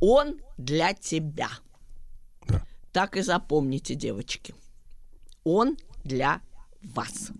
Он 0.00 0.40
для 0.56 0.94
тебя. 0.94 1.50
Да. 2.48 2.62
Так 2.90 3.18
и 3.18 3.20
запомните, 3.20 3.94
девочки. 3.94 4.54
Он 5.44 5.76
для 6.04 6.40
вас. 6.82 7.32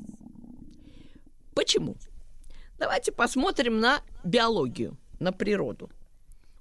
Почему? 1.55 1.97
Давайте 2.81 3.12
посмотрим 3.12 3.78
на 3.78 4.01
биологию, 4.24 4.97
на 5.19 5.32
природу. 5.32 5.90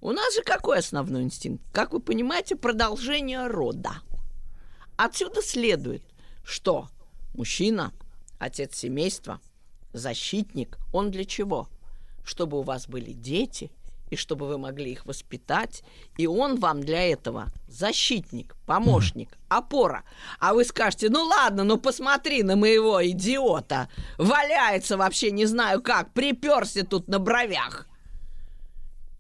У 0.01 0.11
нас 0.11 0.35
же 0.35 0.41
какой 0.43 0.79
основной 0.79 1.23
инстинкт? 1.23 1.63
Как 1.71 1.93
вы 1.93 2.01
понимаете, 2.01 2.57
продолжение 2.57 3.47
рода. 3.47 4.01
Отсюда 4.97 5.41
следует, 5.41 6.03
что 6.43 6.89
мужчина, 7.33 7.93
отец 8.37 8.75
семейства, 8.75 9.39
защитник, 9.93 10.77
он 10.91 11.09
для 11.09 11.23
чего? 11.23 11.69
Чтобы 12.25 12.59
у 12.59 12.63
вас 12.63 12.89
были 12.89 13.13
дети, 13.13 13.71
и 14.10 14.15
чтобы 14.15 14.48
вы 14.48 14.57
могли 14.57 14.91
их 14.91 15.06
воспитать, 15.06 15.84
и 16.18 16.27
он 16.27 16.60
вам 16.60 16.81
для 16.81 17.03
этого 17.03 17.48
защитник, 17.68 18.56
помощник, 18.65 19.38
опора. 19.48 20.03
А 20.40 20.53
вы 20.53 20.65
скажете, 20.65 21.10
ну 21.10 21.23
ладно, 21.23 21.64
ну 21.64 21.77
посмотри 21.77 22.44
на 22.44 22.56
моего 22.56 23.06
идиота, 23.06 23.90
валяется 24.18 24.98
вообще 24.98 25.31
не 25.31 25.45
знаю 25.45 25.81
как, 25.81 26.14
приперся 26.14 26.84
тут 26.84 27.07
на 27.07 27.19
бровях. 27.19 27.88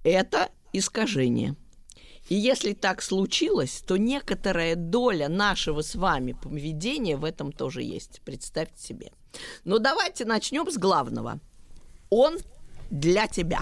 Это 0.03 0.49
искажение. 0.73 1.55
И 2.29 2.35
если 2.35 2.73
так 2.73 3.01
случилось, 3.01 3.83
то 3.85 3.97
некоторая 3.97 4.75
доля 4.75 5.27
нашего 5.29 5.81
с 5.81 5.95
вами 5.95 6.33
поведения 6.33 7.17
в 7.17 7.25
этом 7.25 7.51
тоже 7.51 7.81
есть. 7.81 8.21
Представьте 8.23 8.81
себе. 8.81 9.11
Но 9.63 9.79
давайте 9.79 10.25
начнем 10.25 10.69
с 10.69 10.77
главного. 10.77 11.39
Он 12.11 12.37
для 12.91 13.27
тебя. 13.27 13.61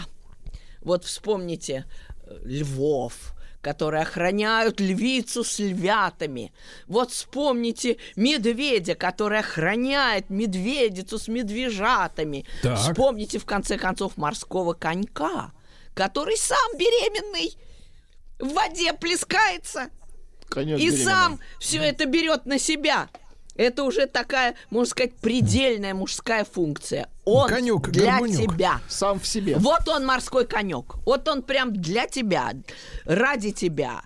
Вот 0.88 1.03
вспомните 1.03 1.85
э, 2.23 2.38
львов, 2.45 3.35
которые 3.61 4.03
охраняют 4.03 4.80
львицу 4.80 5.43
с 5.43 5.59
львятами. 5.59 6.53
Вот 6.88 7.11
вспомните 7.11 7.97
медведя, 8.15 8.95
который 8.95 9.39
охраняет 9.39 10.30
медведицу 10.30 11.19
с 11.19 11.27
медвежатами. 11.27 12.45
Так. 12.61 12.80
Вспомните, 12.80 13.38
в 13.38 13.45
конце 13.45 13.77
концов, 13.77 14.15
морского 14.15 14.73
конька, 14.73 15.51
который 15.93 16.38
сам 16.38 16.77
беременный 16.80 17.57
в 18.39 18.53
воде 18.53 18.93
плескается 18.93 19.89
Конек 20.47 20.80
и 20.80 20.85
беременный. 20.85 21.03
сам 21.03 21.39
все 21.59 21.80
это 21.80 22.05
берет 22.05 22.45
на 22.45 22.59
себя. 22.59 23.09
Это 23.55 23.84
уже 23.84 24.05
такая, 24.05 24.55
можно 24.69 24.89
сказать, 24.89 25.15
предельная 25.15 25.93
мужская 25.93 26.45
функция. 26.45 27.09
Он 27.30 27.49
Конек, 27.49 27.90
для 27.90 28.12
горбунек. 28.12 28.54
тебя. 28.54 28.82
Сам 28.88 29.20
в 29.20 29.28
себе. 29.28 29.58
Вот 29.58 29.90
он 29.90 30.06
морской 30.06 30.48
конек. 30.48 30.95
Вот 31.06 31.28
он 31.28 31.44
прям 31.44 31.74
для 31.74 32.08
тебя, 32.08 32.54
ради 33.04 33.52
тебя, 33.52 34.04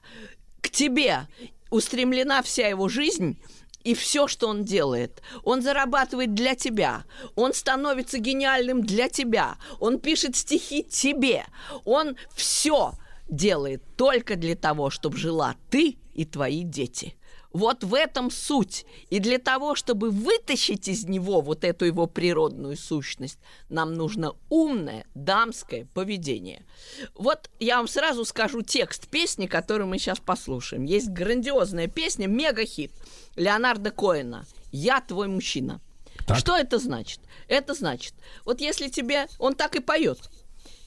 к 0.60 0.72
тебе 0.72 1.28
устремлена 1.70 2.42
вся 2.42 2.68
его 2.68 2.90
жизнь. 2.90 3.40
И 3.84 3.94
все, 3.94 4.28
что 4.28 4.48
он 4.48 4.64
делает, 4.64 5.22
он 5.44 5.62
зарабатывает 5.62 6.36
для 6.36 6.54
тебя, 6.54 7.04
он 7.36 7.52
становится 7.52 8.20
гениальным 8.20 8.84
для 8.84 9.10
тебя, 9.10 9.56
он 9.80 10.00
пишет 10.00 10.36
стихи 10.36 10.84
тебе, 10.84 11.46
он 11.84 12.16
все 12.36 12.94
делает 13.28 13.82
только 13.98 14.36
для 14.36 14.56
того, 14.56 14.92
чтобы 14.92 15.18
жила 15.18 15.56
ты 15.72 15.98
и 16.14 16.26
твои 16.26 16.62
дети. 16.64 17.16
Вот 17.54 17.84
в 17.84 17.94
этом 17.94 18.32
суть. 18.32 18.86
И 19.10 19.20
для 19.20 19.38
того, 19.38 19.76
чтобы 19.76 20.10
вытащить 20.10 20.88
из 20.88 21.06
него 21.06 21.42
вот 21.42 21.64
эту 21.64 21.86
его 21.86 22.08
природную 22.08 22.78
сущность, 22.78 23.40
нам 23.70 23.94
нужно 23.94 24.34
умное 24.50 25.06
дамское 25.16 25.88
поведение. 25.94 26.66
Вот 27.14 27.50
я 27.60 27.78
вам 27.78 27.88
сразу 27.88 28.24
скажу 28.26 28.62
текст 28.62 29.08
песни, 29.08 29.48
которую 29.48 29.88
мы 29.88 30.00
сейчас 30.00 30.20
послушаем. 30.20 30.86
Есть 30.86 31.10
грандиозная 31.10 31.88
песня, 31.88 32.28
мега-хит 32.28 32.92
Леонарда 33.36 33.92
Коэна 33.92 34.46
«Я 34.72 35.02
твой 35.02 35.28
мужчина». 35.28 35.82
Так. 36.28 36.38
Что 36.38 36.56
это 36.56 36.78
значит? 36.80 37.20
Это 37.48 37.74
значит, 37.74 38.14
вот 38.46 38.62
если 38.62 38.88
тебе... 38.88 39.28
Он 39.40 39.56
так 39.56 39.76
и 39.76 39.80
поет. 39.80 40.20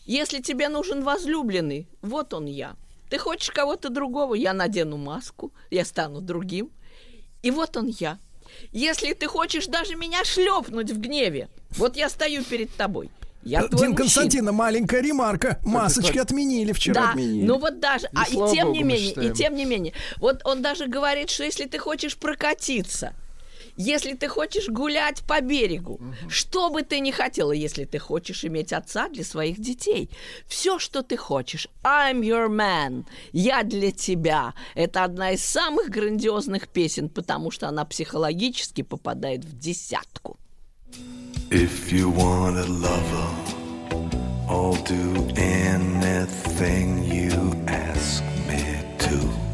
Если 0.07 0.41
тебе 0.41 0.69
нужен 0.69 1.03
возлюбленный, 1.03 1.89
вот 2.03 2.35
он 2.35 2.47
я. 2.47 2.77
Ты 3.11 3.19
хочешь 3.19 3.51
кого-то 3.51 3.91
другого, 3.91 4.35
я 4.35 4.53
надену 4.53 4.97
маску, 4.97 5.53
я 5.71 5.85
стану 5.85 6.21
другим. 6.21 6.71
И 7.43 7.51
вот 7.51 7.77
он 7.77 7.89
я. 7.89 8.19
Если 8.73 9.13
ты 9.13 9.27
хочешь 9.27 9.67
даже 9.67 9.97
меня 9.97 10.25
шлепнуть 10.25 10.91
в 10.91 11.01
гневе, 11.01 11.49
вот 11.71 11.97
я 11.97 12.09
стою 12.09 12.43
перед 12.45 12.75
тобой. 12.75 13.11
Я 13.43 13.61
твой 13.61 13.69
Дин 13.71 13.91
мужчина. 13.91 13.97
Константина, 13.97 14.53
маленькая 14.53 15.03
ремарка. 15.03 15.59
Масочки 15.65 16.17
отменили, 16.17 16.73
вчера 16.73 16.95
Да, 16.95 17.11
отменили. 17.11 17.45
ну 17.45 17.59
вот 17.59 17.79
даже, 17.79 18.09
а 18.15 18.27
и 18.27 18.33
тем 18.33 18.69
богу, 18.69 18.73
не 18.79 18.83
менее, 18.83 19.13
и 19.31 19.35
тем 19.35 19.55
не 19.55 19.67
менее, 19.67 19.93
вот 20.17 20.41
он 20.45 20.63
даже 20.63 20.87
говорит, 20.87 21.29
что 21.29 21.45
если 21.45 21.67
ты 21.67 21.79
хочешь 21.79 22.17
прокатиться, 22.17 23.13
если 23.77 24.15
ты 24.15 24.29
хочешь 24.29 24.69
гулять 24.69 25.23
по 25.25 25.41
берегу, 25.41 26.01
что 26.29 26.71
бы 26.71 26.83
ты 26.83 27.01
ни 27.01 27.11
хотела, 27.11 27.53
если 27.53 27.85
ты 27.85 27.99
хочешь 27.99 28.45
иметь 28.45 28.73
отца 28.73 29.09
для 29.09 29.25
своих 29.25 29.61
детей, 29.61 30.11
все, 30.47 30.79
что 30.79 31.03
ты 31.03 31.17
хочешь, 31.17 31.69
I'm 31.83 32.21
your 32.21 32.49
man, 32.49 33.05
я 33.33 33.63
для 33.63 33.91
тебя, 33.91 34.55
это 34.75 35.05
одна 35.05 35.33
из 35.33 35.45
самых 35.45 35.91
грандиозных 35.91 36.69
песен, 36.69 37.09
потому 37.09 37.51
что 37.51 37.69
она 37.69 37.85
психологически 37.85 38.83
попадает 38.83 39.45
в 39.45 39.59
десятку. 39.59 40.39
If 41.51 41.93
you 41.93 42.11
want 42.11 42.57
a 42.59 42.67
lover, 42.67 43.55
I'll 44.49 44.75
do 44.85 45.29
anything 45.37 47.05
you 47.05 47.55
ask 47.69 48.25
me 48.49 48.79
to. 48.99 49.45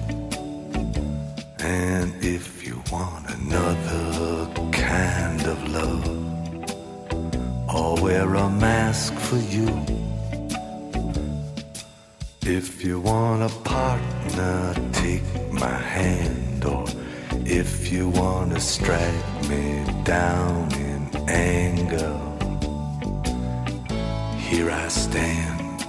And 1.63 2.13
if 2.23 2.67
you 2.67 2.83
want 2.91 3.20
another 3.51 4.47
kind 4.71 5.43
of 5.47 5.59
love, 5.71 6.07
I'll 7.69 7.97
wear 7.97 8.35
a 8.35 8.49
mask 8.49 9.13
for 9.15 9.39
you. 9.39 9.69
If 12.43 12.85
you 12.85 13.01
want 13.01 13.43
a 13.43 13.55
partner, 13.63 14.75
take 14.93 15.53
my 15.53 15.79
hand. 15.97 16.65
Or 16.65 16.85
if 17.45 17.93
you 17.93 18.09
want 18.09 18.53
to 18.55 18.61
strike 18.61 19.49
me 19.49 19.85
down 20.05 20.73
in 20.75 21.29
anger, 21.29 22.17
here 24.39 24.71
I 24.71 24.89
stand. 24.89 25.85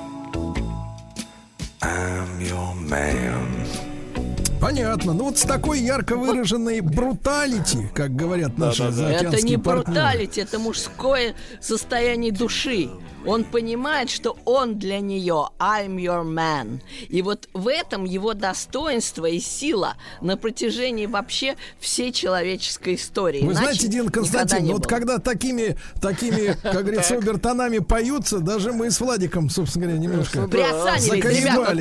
I'm 1.82 2.42
your 2.42 2.76
man. 2.76 3.91
Понятно. 4.62 5.14
Ну 5.14 5.26
вот 5.26 5.40
с 5.40 5.42
такой 5.42 5.80
ярко 5.82 6.16
выраженной 6.16 6.82
бруталити, 6.82 7.90
как 7.96 8.16
говорят 8.16 8.60
наши 8.60 8.84
Это 8.84 8.92
заокеанские 8.92 9.44
не 9.44 9.58
партнеры. 9.58 9.84
бруталити, 9.86 10.40
это 10.42 10.60
мужское 10.60 11.34
состояние 11.60 12.32
души. 12.32 12.90
Он 13.26 13.43
понимает, 13.43 14.10
что 14.10 14.38
он 14.45 14.77
для 14.80 14.99
нее 14.99 15.49
I'm 15.60 15.98
your 15.98 16.23
man. 16.23 16.81
И 17.10 17.22
вот 17.22 17.49
в 17.53 17.68
этом 17.68 18.06
его 18.06 18.34
достоинство 18.34 19.26
и 19.26 19.39
сила 19.39 19.95
на 20.22 20.38
протяжении 20.38 21.06
вообще 21.06 21.56
всей 21.80 22.11
человеческой 22.11 22.95
истории. 22.95 23.41
Вы 23.41 23.53
Иначе 23.53 23.64
знаете, 23.64 23.88
Дин 23.88 24.10
Константин, 24.10 24.68
вот 24.68 24.81
было. 24.81 24.88
когда 24.88 25.19
такими, 25.19 25.77
такими, 26.02 26.57
как 26.61 26.84
говорится, 26.84 27.15
обертонами 27.18 27.80
поются, 27.80 28.39
даже 28.39 28.73
мы 28.73 28.91
с 28.91 28.99
Владиком, 28.99 29.49
собственно 29.49 29.85
говоря, 29.85 30.02
немножко 30.02 30.48
Приосанились, 30.48 31.39
ребята, 31.39 31.72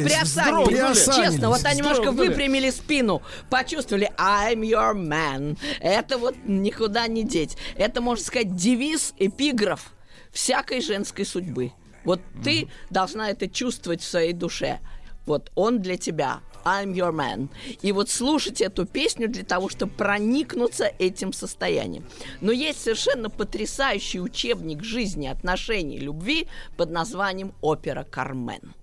приосанились. 0.66 1.16
Честно, 1.16 1.48
вот 1.48 1.64
они 1.64 1.78
немножко 1.78 2.12
выпрямили 2.12 2.70
спину, 2.70 3.22
почувствовали 3.48 4.10
I'm 4.18 4.60
your 4.60 4.94
man. 4.94 5.56
Это 5.80 6.18
вот 6.18 6.36
никуда 6.44 7.06
не 7.06 7.24
деть. 7.24 7.56
Это, 7.76 8.00
можно 8.00 8.24
сказать, 8.24 8.54
девиз, 8.56 9.14
эпиграф 9.18 9.92
всякой 10.32 10.80
женской 10.80 11.24
судьбы. 11.24 11.72
Вот 12.04 12.20
ты 12.42 12.68
должна 12.88 13.30
это 13.30 13.48
чувствовать 13.48 14.00
в 14.00 14.08
своей 14.08 14.32
душе. 14.32 14.80
Вот 15.26 15.50
он 15.54 15.80
для 15.80 15.96
тебя. 15.96 16.40
I'm 16.64 16.92
your 16.92 17.12
man. 17.12 17.48
И 17.82 17.92
вот 17.92 18.10
слушать 18.10 18.60
эту 18.60 18.86
песню 18.86 19.28
для 19.28 19.44
того, 19.44 19.68
чтобы 19.68 19.92
проникнуться 19.92 20.92
этим 20.98 21.32
состоянием. 21.32 22.04
Но 22.40 22.52
есть 22.52 22.82
совершенно 22.82 23.30
потрясающий 23.30 24.20
учебник 24.20 24.82
жизни, 24.82 25.26
отношений, 25.26 25.98
любви 25.98 26.48
под 26.76 26.90
названием 26.90 27.54
«Опера 27.60 28.04
Кармен». 28.04 28.74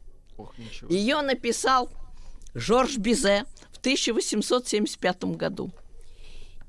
Ее 0.90 1.22
написал 1.22 1.90
Жорж 2.54 2.98
Бизе 2.98 3.46
в 3.72 3.78
1875 3.78 5.24
году. 5.36 5.72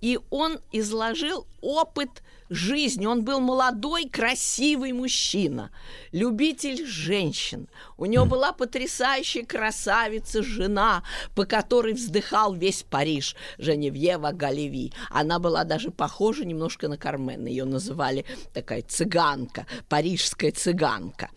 И 0.01 0.19
он 0.31 0.59
изложил 0.73 1.47
опыт 1.61 2.23
жизни. 2.51 3.07
Он 3.07 3.25
был 3.25 3.41
молодой, 3.41 4.09
красивый 4.09 4.93
мужчина, 4.93 5.71
любитель 6.13 6.87
женщин. 6.87 7.69
У 7.97 8.07
него 8.07 8.25
была 8.25 8.53
потрясающая 8.53 9.45
красавица, 9.45 10.43
жена, 10.43 11.03
по 11.35 11.45
которой 11.45 11.95
вздыхал 11.95 12.55
весь 12.55 12.83
Париж, 12.83 13.37
Женевьева 13.59 14.33
Галеви. 14.33 14.93
Она 15.11 15.39
была 15.39 15.65
даже 15.65 15.91
похожа 15.91 16.45
немножко 16.45 16.89
на 16.89 16.97
Кармен. 16.97 17.47
Ее 17.47 17.65
называли 17.65 18.25
такая 18.53 18.83
цыганка, 18.83 19.67
парижская 19.89 20.53
цыганка. 20.53 21.31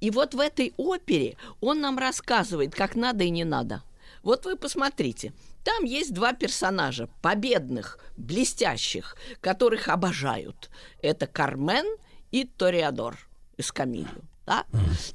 И 0.00 0.10
вот 0.10 0.34
в 0.34 0.40
этой 0.40 0.72
опере 0.76 1.36
он 1.60 1.80
нам 1.80 1.98
рассказывает, 1.98 2.74
как 2.74 2.94
надо 2.94 3.24
и 3.24 3.30
не 3.30 3.44
надо. 3.44 3.82
Вот 4.22 4.44
вы 4.44 4.56
посмотрите, 4.56 5.32
там 5.64 5.84
есть 5.84 6.12
два 6.12 6.32
персонажа, 6.32 7.08
победных, 7.22 7.98
блестящих, 8.16 9.16
которых 9.40 9.88
обожают. 9.88 10.70
Это 11.02 11.26
Кармен 11.26 11.86
и 12.30 12.44
Ториадор 12.44 13.18
из 13.56 13.72
Камилью. 13.72 14.22
Да? 14.46 14.64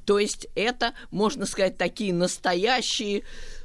То 0.06 0.20
есть 0.20 0.48
это, 0.56 0.94
можно 1.12 1.46
сказать, 1.46 1.78
такие 1.78 2.14
настоящие, 2.14 3.24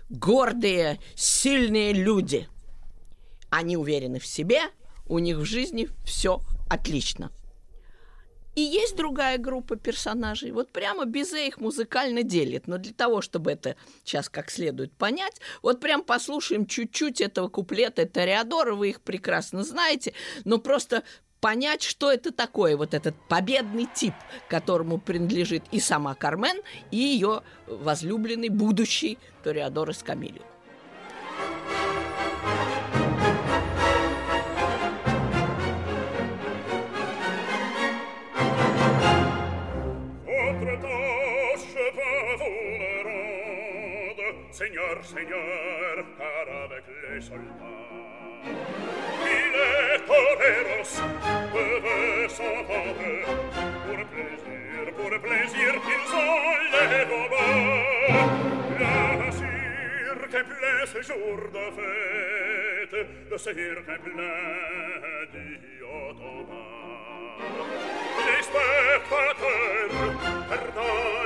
гордые, 0.09 0.99
сильные 1.15 1.93
люди. 1.93 2.49
Они 3.51 3.77
уверены 3.77 4.19
в 4.19 4.27
себе, 4.27 4.63
у 5.07 5.19
них 5.19 5.37
в 5.39 5.45
жизни 5.45 5.89
все 6.05 6.41
отлично. 6.69 7.31
И 8.57 8.63
есть 8.63 8.97
другая 8.97 9.39
группа 9.39 9.77
персонажей. 9.77 10.51
Вот 10.51 10.71
прямо 10.71 11.05
Бизе 11.05 11.47
их 11.47 11.61
музыкально 11.61 12.23
делит. 12.23 12.67
Но 12.67 12.79
для 12.79 12.93
того, 12.93 13.23
чтобы 13.23 13.53
это 13.53 13.77
сейчас 14.05 14.29
как 14.29 14.51
следует 14.51 14.93
понять, 14.93 15.41
вот 15.63 15.81
прям 15.81 16.03
послушаем 16.03 16.67
чуть-чуть 16.67 17.21
этого 17.21 17.49
куплета 17.49 18.07
Тореадора, 18.07 18.75
вы 18.75 18.91
их 18.91 19.01
прекрасно 19.01 19.63
знаете, 19.63 20.15
но 20.45 20.59
просто 20.59 21.05
понять, 21.41 21.83
что 21.83 22.13
это 22.13 22.33
такое, 22.33 22.77
вот 22.77 22.93
этот 22.93 23.15
победный 23.29 23.89
тип, 23.95 24.15
которому 24.49 24.99
принадлежит 24.99 25.65
и 25.71 25.81
сама 25.81 26.15
Кармен, 26.15 26.61
и 26.91 26.99
ее 26.99 27.43
возлюбленный 27.67 28.51
будущий 28.51 29.19
Тореадор 29.43 29.91
из 29.91 30.03
Камилью. 30.03 30.43
Seigneur, 44.53 45.05
Seigneur, 45.05 46.05
car 46.19 46.49
avec 46.65 46.85
les 47.09 47.21
soldats, 47.21 47.45
il 49.25 49.55
est 49.57 50.01
toreros, 50.07 50.85
peuvent 51.53 52.29
s'entendre, 52.29 53.25
pour 53.87 54.01
plaisir, 54.11 54.81
pour 54.97 55.13
plaisir, 55.21 55.73
qu'ils 55.85 56.11
ont 56.15 56.51
les 56.73 57.05
robots. 57.05 58.27
Le 58.79 59.31
sûr 59.33 60.19
qu'est 60.31 60.45
plein 60.45 60.81
ce 60.87 61.01
jour 61.01 61.39
de 61.55 61.67
fête, 61.77 63.07
le 63.31 63.39
Seigneur 63.39 63.77
qu'est 63.87 64.03
plein 64.03 65.27
d'Iotoma. 65.33 66.65
Les 68.27 68.43
spectateurs, 68.43 69.95
pardon, 70.49 71.20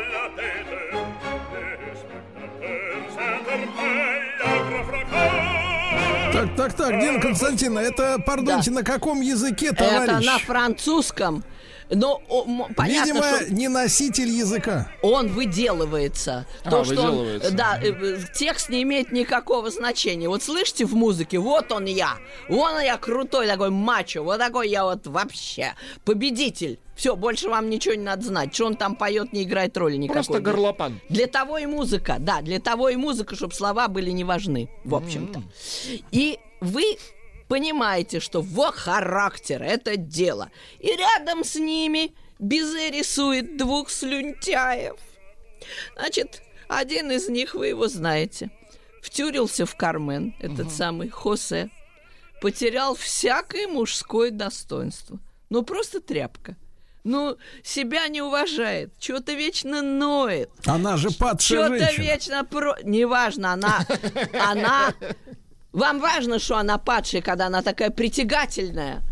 Так, 6.44 6.56
так, 6.56 6.72
так, 6.74 7.00
Дина 7.00 7.20
Константиновна, 7.20 7.78
это, 7.78 8.18
пардонте, 8.18 8.70
на 8.70 8.82
каком 8.82 9.22
языке, 9.22 9.72
товарищ? 9.72 10.10
Это 10.10 10.20
на 10.20 10.38
французском. 10.38 11.42
Но 11.90 12.20
о, 12.28 12.44
м- 12.44 12.74
понятно, 12.74 13.12
Видимо, 13.12 13.22
что 13.22 13.52
не 13.54 13.68
носитель 13.68 14.28
языка. 14.30 14.90
он 15.02 15.28
выделывается. 15.28 16.46
А, 16.64 16.70
То, 16.70 16.84
что 16.84 17.00
он, 17.02 17.10
выделывается. 17.10 17.50
да, 17.52 17.78
э, 17.82 17.88
э, 17.92 18.18
текст 18.34 18.68
не 18.70 18.82
имеет 18.82 19.12
никакого 19.12 19.70
значения. 19.70 20.28
Вот 20.28 20.42
слышите 20.42 20.84
в 20.86 20.94
музыке, 20.94 21.38
вот 21.38 21.70
он 21.72 21.84
я, 21.86 22.16
вон 22.48 22.80
я 22.80 22.96
крутой 22.96 23.46
такой 23.46 23.70
мачо, 23.70 24.22
вот 24.22 24.38
такой 24.38 24.68
я 24.68 24.84
вот 24.84 25.06
вообще 25.06 25.74
победитель. 26.04 26.78
Все, 26.96 27.16
больше 27.16 27.48
вам 27.48 27.70
ничего 27.70 27.94
не 27.94 28.04
надо 28.04 28.22
знать. 28.24 28.54
Что 28.54 28.66
он 28.66 28.76
там 28.76 28.94
поет, 28.94 29.32
не 29.32 29.42
играет 29.42 29.76
роли 29.76 29.96
никакой. 29.96 30.22
Просто 30.24 30.40
горлопан. 30.40 31.00
Для 31.08 31.26
того 31.26 31.58
и 31.58 31.66
музыка, 31.66 32.16
да, 32.20 32.40
для 32.40 32.60
того 32.60 32.88
и 32.88 32.94
музыка, 32.96 33.34
чтобы 33.34 33.52
слова 33.52 33.88
были 33.88 34.10
не 34.10 34.22
важны, 34.22 34.70
в 34.84 34.94
общем-то. 34.94 35.42
И 36.12 36.38
вы 36.60 36.96
понимаете, 37.48 38.20
что 38.20 38.42
во 38.42 38.72
характер 38.72 39.62
это 39.62 39.96
дело. 39.96 40.50
И 40.78 40.88
рядом 40.88 41.44
с 41.44 41.56
ними 41.56 42.14
Бизе 42.38 42.90
рисует 42.90 43.56
двух 43.56 43.90
слюнтяев. 43.90 44.96
Значит, 45.96 46.42
один 46.68 47.10
из 47.10 47.28
них, 47.28 47.54
вы 47.54 47.68
его 47.68 47.88
знаете, 47.88 48.50
втюрился 49.02 49.66
в 49.66 49.76
Кармен, 49.76 50.34
этот 50.40 50.72
самый 50.72 51.08
Хосе, 51.08 51.70
потерял 52.40 52.94
всякое 52.94 53.66
мужское 53.68 54.30
достоинство. 54.30 55.18
Ну, 55.50 55.62
просто 55.62 56.00
тряпка. 56.00 56.56
Ну, 57.04 57.36
себя 57.62 58.08
не 58.08 58.22
уважает, 58.22 58.94
что-то 58.98 59.34
вечно 59.34 59.82
ноет. 59.82 60.50
Она 60.64 60.96
же 60.96 61.10
падшая 61.10 61.66
Что-то 61.66 62.00
вечно 62.00 62.44
про... 62.44 62.76
Неважно, 62.82 63.52
она... 63.52 63.86
Она... 64.32 64.94
Вам 65.74 65.98
важно, 65.98 66.38
что 66.38 66.56
она 66.56 66.78
падшая, 66.78 67.20
когда 67.20 67.46
она 67.46 67.60
такая 67.60 67.90
притягательная? 67.90 69.02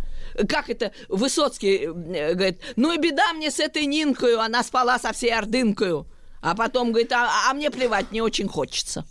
Как 0.48 0.70
это 0.70 0.92
Высоцкий 1.08 1.86
э, 1.86 2.34
говорит, 2.34 2.60
ну 2.76 2.92
и 2.92 2.98
беда 2.98 3.32
мне 3.32 3.50
с 3.50 3.58
этой 3.58 3.84
Нинкою, 3.84 4.40
она 4.40 4.62
спала 4.62 4.98
со 5.00 5.12
всей 5.12 5.34
ордынкою. 5.34 6.06
А 6.40 6.54
потом 6.54 6.92
говорит, 6.92 7.12
а, 7.12 7.50
а 7.50 7.54
мне 7.54 7.70
плевать, 7.70 8.12
не 8.12 8.22
очень 8.22 8.48
хочется. 8.48 9.04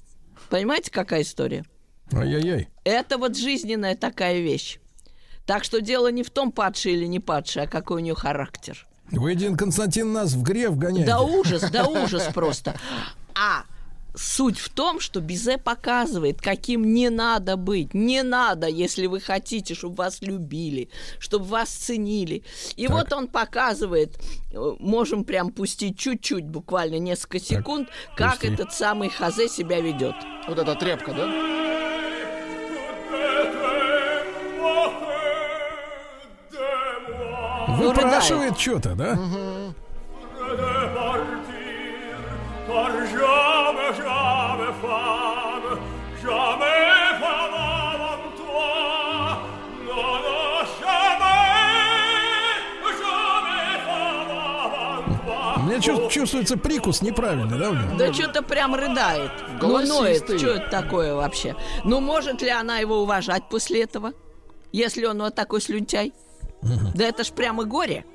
Понимаете, 0.50 0.92
какая 0.92 1.24
история? 1.24 1.66
Ай-яй-яй. 2.14 2.70
Это 2.86 3.18
вот 3.18 3.38
жизненная 3.38 3.96
такая 3.96 4.40
вещь. 4.40 4.80
Так 5.46 5.66
что 5.66 5.82
дело 5.82 6.10
не 6.10 6.24
в 6.24 6.30
том, 6.30 6.54
падший 6.54 6.94
или 6.94 7.06
не 7.06 7.20
падший, 7.20 7.64
а 7.64 7.68
какой 7.68 7.98
у 7.98 8.00
нее 8.00 8.16
характер. 8.16 8.88
Вы, 9.12 9.36
Дин 9.36 9.58
Константин, 9.58 10.14
нас 10.14 10.32
в 10.32 10.42
грех 10.42 10.78
гоняете. 10.78 11.06
Да 11.06 11.20
ужас, 11.22 11.70
да 11.70 11.86
ужас 11.86 12.30
просто. 12.34 12.76
А 13.36 13.66
суть 14.16 14.60
в 14.60 14.70
том, 14.70 15.00
что 15.00 15.20
Бизе 15.22 15.58
показывает, 15.58 16.42
каким 16.42 16.94
не 16.94 17.10
надо 17.10 17.56
быть. 17.58 17.94
Не 17.94 18.24
надо, 18.24 18.68
если 18.68 19.08
вы 19.08 19.20
хотите, 19.20 19.74
чтобы 19.74 19.96
вас 19.96 20.22
любили, 20.22 20.90
чтобы 21.20 21.46
вас 21.46 21.70
ценили. 21.70 22.44
И 22.76 22.88
Так. 22.88 22.96
вот 22.96 23.14
он 23.14 23.28
показывает, 23.28 24.18
э, 24.52 24.72
можем 24.80 25.24
прям 25.24 25.52
пустить 25.52 25.98
чуть-чуть, 25.98 26.46
буквально 26.46 27.00
несколько 27.00 27.40
секунд, 27.40 27.90
как 28.16 28.40
пусти. 28.40 28.54
этот 28.54 28.74
самый 28.74 29.10
Хазе 29.10 29.48
себя 29.48 29.80
ведет. 29.82 30.16
Вот 30.48 30.58
эта 30.60 30.76
тряпка, 30.76 31.14
да? 31.14 31.28
Выпрашивает 37.68 38.60
что-то, 38.60 38.96
да? 38.96 39.18
Car 42.68 43.51
меня 55.72 55.82
чувс- 55.82 56.12
чувствуется 56.12 56.58
прикус 56.58 57.02
неправильный, 57.02 57.58
да? 57.60 57.72
Да 57.98 58.14
что-то 58.14 58.42
прям 58.44 58.76
рыдает. 58.76 59.32
Ну, 59.62 59.70
ноет. 59.70 59.90
Голосистый. 59.90 60.38
Что 60.38 60.48
это 60.52 60.70
такое 60.70 61.14
вообще? 61.16 61.56
Ну, 61.84 62.00
может 62.00 62.42
ли 62.42 62.50
она 62.50 62.78
его 62.80 63.02
уважать 63.02 63.44
после 63.50 63.84
этого? 63.84 64.14
Если 64.72 65.06
он 65.06 65.22
вот 65.22 65.36
такой 65.36 65.62
слюнтяй? 65.62 66.14
Да 66.96 67.06
это 67.06 67.24
ж 67.24 67.32
прямо 67.32 67.64
горе. 67.64 68.06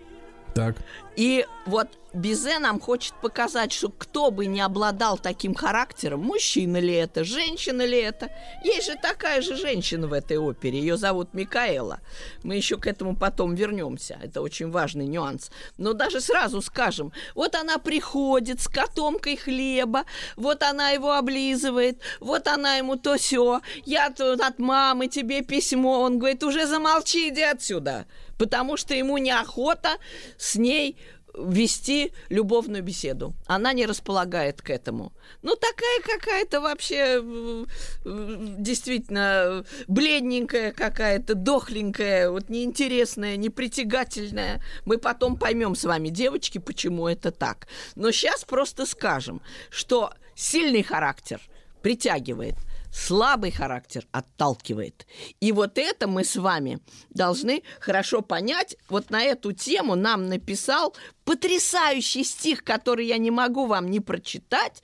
Так. 0.54 0.76
И 1.16 1.46
вот 1.66 1.88
Бизе 2.16 2.58
нам 2.58 2.80
хочет 2.80 3.12
показать, 3.20 3.72
что 3.72 3.90
кто 3.90 4.30
бы 4.30 4.46
не 4.46 4.62
обладал 4.62 5.18
таким 5.18 5.54
характером, 5.54 6.20
мужчина 6.20 6.78
ли 6.78 6.94
это, 6.94 7.24
женщина 7.24 7.82
ли 7.84 7.98
это, 7.98 8.30
есть 8.64 8.86
же 8.86 8.94
такая 8.94 9.42
же 9.42 9.54
женщина 9.54 10.08
в 10.08 10.14
этой 10.14 10.38
опере, 10.38 10.78
ее 10.78 10.96
зовут 10.96 11.34
Микаэла. 11.34 12.00
Мы 12.42 12.56
еще 12.56 12.78
к 12.78 12.86
этому 12.86 13.16
потом 13.16 13.54
вернемся, 13.54 14.18
это 14.22 14.40
очень 14.40 14.70
важный 14.70 15.06
нюанс. 15.06 15.50
Но 15.76 15.92
даже 15.92 16.22
сразу 16.22 16.62
скажем, 16.62 17.12
вот 17.34 17.54
она 17.54 17.76
приходит 17.76 18.62
с 18.62 18.68
котомкой 18.68 19.36
хлеба, 19.36 20.04
вот 20.36 20.62
она 20.62 20.90
его 20.90 21.12
облизывает, 21.12 22.00
вот 22.20 22.48
она 22.48 22.76
ему 22.76 22.96
то 22.96 23.18
все, 23.18 23.60
я 23.84 24.08
тут 24.08 24.40
от 24.40 24.58
мамы 24.58 25.08
тебе 25.08 25.42
письмо, 25.42 26.00
он 26.00 26.18
говорит, 26.18 26.42
уже 26.42 26.66
замолчи, 26.66 27.28
иди 27.28 27.42
отсюда, 27.42 28.06
потому 28.38 28.78
что 28.78 28.94
ему 28.94 29.18
неохота 29.18 29.98
с 30.38 30.56
ней 30.56 30.96
вести 31.36 32.12
любовную 32.28 32.82
беседу. 32.82 33.34
Она 33.46 33.72
не 33.72 33.86
располагает 33.86 34.62
к 34.62 34.70
этому. 34.70 35.12
Ну, 35.42 35.54
такая 35.54 36.00
какая-то 36.02 36.60
вообще 36.60 37.20
э, 37.22 37.64
э, 38.04 38.36
действительно 38.58 39.64
бледненькая 39.86 40.72
какая-то, 40.72 41.34
дохленькая, 41.34 42.30
вот 42.30 42.48
неинтересная, 42.48 43.36
непритягательная. 43.36 44.62
Мы 44.84 44.98
потом 44.98 45.36
поймем 45.36 45.74
с 45.74 45.84
вами, 45.84 46.08
девочки, 46.08 46.58
почему 46.58 47.06
это 47.06 47.30
так. 47.30 47.68
Но 47.94 48.10
сейчас 48.10 48.44
просто 48.44 48.86
скажем, 48.86 49.42
что 49.70 50.12
сильный 50.34 50.82
характер 50.82 51.40
притягивает, 51.82 52.56
слабый 52.96 53.50
характер 53.50 54.06
отталкивает. 54.10 55.06
И 55.40 55.52
вот 55.52 55.76
это 55.76 56.08
мы 56.08 56.24
с 56.24 56.36
вами 56.36 56.80
должны 57.10 57.62
хорошо 57.78 58.22
понять. 58.22 58.76
Вот 58.88 59.10
на 59.10 59.22
эту 59.22 59.52
тему 59.52 59.94
нам 59.94 60.26
написал 60.26 60.96
потрясающий 61.24 62.24
стих, 62.24 62.64
который 62.64 63.06
я 63.06 63.18
не 63.18 63.30
могу 63.30 63.66
вам 63.66 63.90
не 63.90 64.00
прочитать, 64.00 64.82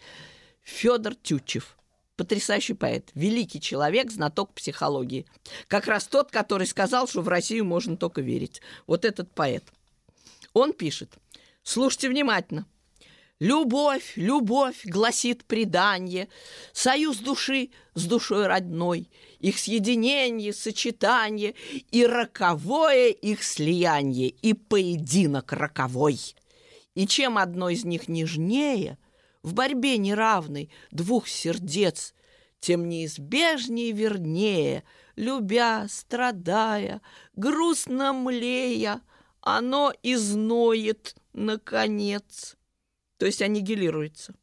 Федор 0.63 1.15
Тютчев. 1.15 1.77
Потрясающий 2.17 2.75
поэт, 2.75 3.11
великий 3.15 3.61
человек, 3.61 4.13
знаток 4.13 4.53
психологии. 4.53 5.25
Как 5.67 5.87
раз 5.87 6.07
тот, 6.07 6.31
который 6.31 6.67
сказал, 6.67 7.09
что 7.09 7.23
в 7.23 7.29
Россию 7.29 7.65
можно 7.65 7.97
только 7.97 8.21
верить. 8.21 8.61
Вот 8.87 9.07
этот 9.07 9.33
поэт. 9.33 9.65
Он 10.53 10.75
пишет, 10.75 11.15
слушайте 11.63 12.11
внимательно. 12.11 12.67
Любовь, 13.43 14.13
любовь, 14.15 14.83
гласит 14.85 15.45
предание, 15.45 16.29
Союз 16.73 17.17
души 17.17 17.71
с 17.95 18.05
душой 18.05 18.47
родной, 18.47 19.11
Их 19.41 19.59
съединение, 19.59 20.53
сочетание 20.53 21.57
И 21.91 22.07
роковое 22.07 23.09
их 23.09 23.43
слияние, 23.43 24.29
И 24.29 24.55
поединок 24.55 25.53
роковой. 25.53 26.21
И 26.95 27.05
чем 27.09 27.37
одно 27.37 27.69
из 27.69 27.85
них 27.85 28.07
нежнее, 28.07 28.97
В 29.43 29.55
борьбе 29.55 29.99
неравной 29.99 30.71
двух 30.93 31.27
сердец, 31.27 32.15
Тем 32.61 32.89
неизбежнее 32.89 33.91
вернее, 33.91 34.85
Любя, 35.17 35.89
страдая, 35.89 37.03
грустно 37.35 38.13
млея, 38.13 39.01
Оно 39.41 39.93
изноет, 40.05 41.17
наконец 41.33 42.57
то 43.23 43.27
есть 43.27 43.41
аннигилируется. 43.41 44.35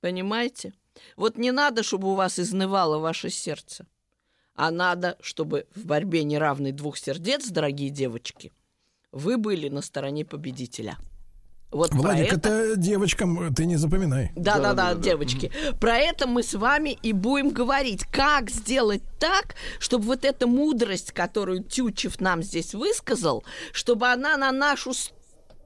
Понимаете? 0.00 0.72
Вот 1.16 1.36
не 1.36 1.52
надо, 1.52 1.82
чтобы 1.82 2.10
у 2.10 2.14
вас 2.14 2.38
изнывало 2.38 2.98
ваше 2.98 3.28
сердце, 3.28 3.84
а 4.54 4.70
надо, 4.70 5.18
чтобы 5.20 5.66
в 5.74 5.84
борьбе 5.84 6.24
неравной 6.24 6.72
двух 6.72 6.96
сердец, 6.96 7.48
дорогие 7.50 7.90
девочки, 7.90 8.50
вы 9.12 9.36
были 9.36 9.68
на 9.68 9.82
стороне 9.82 10.24
победителя. 10.24 10.96
Вот 11.70 11.92
Владик, 11.92 12.32
это- 12.32 12.48
это 12.48 12.76
девочкам 12.80 13.54
ты 13.54 13.66
не 13.66 13.76
запоминай. 13.76 14.32
да, 14.34 14.58
да, 14.58 14.72
да, 14.72 14.94
девочки. 14.94 15.52
Про 15.78 15.98
это 15.98 16.26
мы 16.26 16.42
с 16.42 16.54
вами 16.54 16.98
и 17.02 17.12
будем 17.12 17.50
говорить. 17.50 18.04
Как 18.04 18.48
сделать 18.48 19.02
так, 19.20 19.54
чтобы 19.80 20.06
вот 20.06 20.24
эта 20.24 20.46
мудрость, 20.46 21.12
которую 21.12 21.62
Тютчев 21.62 22.20
нам 22.22 22.42
здесь 22.42 22.72
высказал, 22.72 23.44
чтобы 23.72 24.06
она 24.08 24.38
на 24.38 24.50
нашу 24.50 24.94
с- 24.94 25.12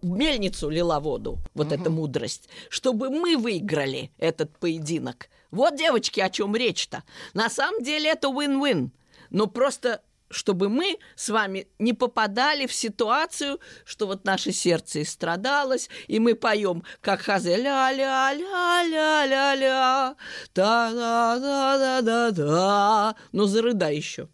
мельницу 0.02 0.68
лила 0.68 1.00
воду, 1.00 1.38
вот 1.54 1.72
эта 1.72 1.90
мудрость, 1.90 2.48
чтобы 2.68 3.10
мы 3.10 3.36
выиграли 3.36 4.10
этот 4.18 4.58
поединок. 4.58 5.28
Вот, 5.50 5.76
девочки, 5.76 6.20
о 6.20 6.30
чем 6.30 6.56
речь-то. 6.56 7.02
На 7.34 7.50
самом 7.50 7.82
деле 7.82 8.10
это 8.10 8.28
win-win. 8.28 8.90
Но 9.30 9.46
просто 9.46 10.02
чтобы 10.32 10.68
мы 10.68 10.98
с 11.14 11.28
вами 11.28 11.68
не 11.78 11.92
попадали 11.92 12.66
в 12.66 12.72
ситуацию, 12.72 13.60
что 13.84 14.06
вот 14.06 14.24
наше 14.24 14.50
сердце 14.50 15.02
истрадалось, 15.02 15.88
и 16.08 16.18
мы 16.18 16.34
поем, 16.34 16.82
как 17.00 17.20
хазе 17.20 17.56
ля-ля-ля-ля-ля-ля, 17.56 20.16
та-да-да-да-да-да, 20.54 23.14
ну 23.32 23.44
зарыдай 23.44 23.96
еще. 23.96 24.28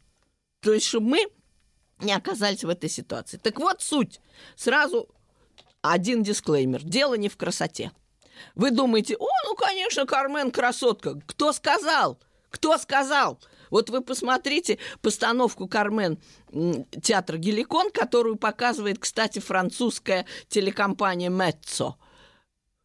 То 0.60 0.72
есть, 0.72 0.86
чтобы 0.86 1.08
мы 1.08 1.26
не 2.00 2.12
оказались 2.12 2.62
в 2.64 2.68
этой 2.68 2.88
ситуации. 2.88 3.38
Так 3.38 3.58
вот 3.58 3.82
суть. 3.82 4.20
Сразу 4.56 5.08
один 5.82 6.23
дисклеймер. 6.23 6.82
Дело 6.82 7.15
не 7.15 7.28
в 7.28 7.36
красоте. 7.36 7.92
Вы 8.55 8.70
думаете, 8.70 9.16
о, 9.16 9.26
ну, 9.47 9.55
конечно, 9.55 10.07
Кармен 10.07 10.50
красотка. 10.50 11.20
Кто 11.26 11.52
сказал? 11.52 12.18
Кто 12.50 12.78
сказал? 12.78 13.40
Вот 13.70 13.90
вы 13.90 14.00
посмотрите 14.00 14.78
постановку 15.02 15.68
Кармен 15.68 16.18
театра 17.02 17.36
Геликон, 17.36 17.90
которую 17.90 18.36
показывает, 18.36 18.98
кстати, 18.98 19.40
французская 19.40 20.26
телекомпания 20.48 21.28
Меццо. 21.28 21.97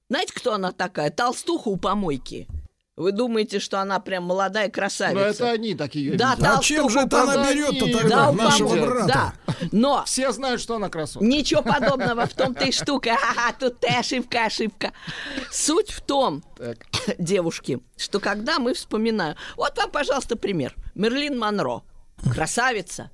Знаете, 0.10 0.34
кто 0.34 0.54
она 0.54 0.72
такая? 0.72 1.10
Толстуха 1.10 1.70
у 1.70 1.78
помойки. 1.78 2.48
Вы 2.96 3.12
думаете, 3.12 3.60
что 3.60 3.80
она 3.80 4.00
прям 4.00 4.26
молодая 4.26 4.70
красавица? 4.70 5.20
Ну, 5.20 5.26
это 5.26 5.52
они 5.52 5.74
так 5.74 5.96
ее 5.96 6.16
Да. 6.16 6.38
А 6.40 6.62
чем 6.62 6.90
же 6.92 7.00
это 7.00 7.24
она 7.24 7.36
Да 7.38 7.52
берет-то 7.52 7.92
тогда 7.92 8.32
Да, 8.32 8.32
нашего 8.32 8.76
брата? 8.76 9.08
Да, 9.08 9.34
но 9.72 10.04
Все 10.06 10.32
знают, 10.32 10.62
что 10.62 10.76
она 10.76 10.90
красотка. 10.90 11.26
Ничего 11.26 11.64
подобного, 11.64 12.28
в 12.28 12.36
том-то 12.36 12.66
и 12.66 12.72
штука. 12.72 13.16
Ха-ха, 13.20 13.56
тут 13.60 13.80
ты 13.80 13.88
ошибка, 13.88 14.46
ошибка. 14.46 14.94
Суть 15.52 15.90
в 15.90 16.02
том, 16.02 16.44
девушки, 17.18 17.80
что 17.98 18.20
когда 18.20 18.60
мы 18.60 18.76
вспоминаем... 18.76 19.38
Вот 19.58 19.76
вам, 19.76 19.90
пожалуйста, 19.90 20.36
пример. 20.36 20.76
Мерлин 20.94 21.40
Монро. 21.40 21.82
Красавица. 22.32 23.10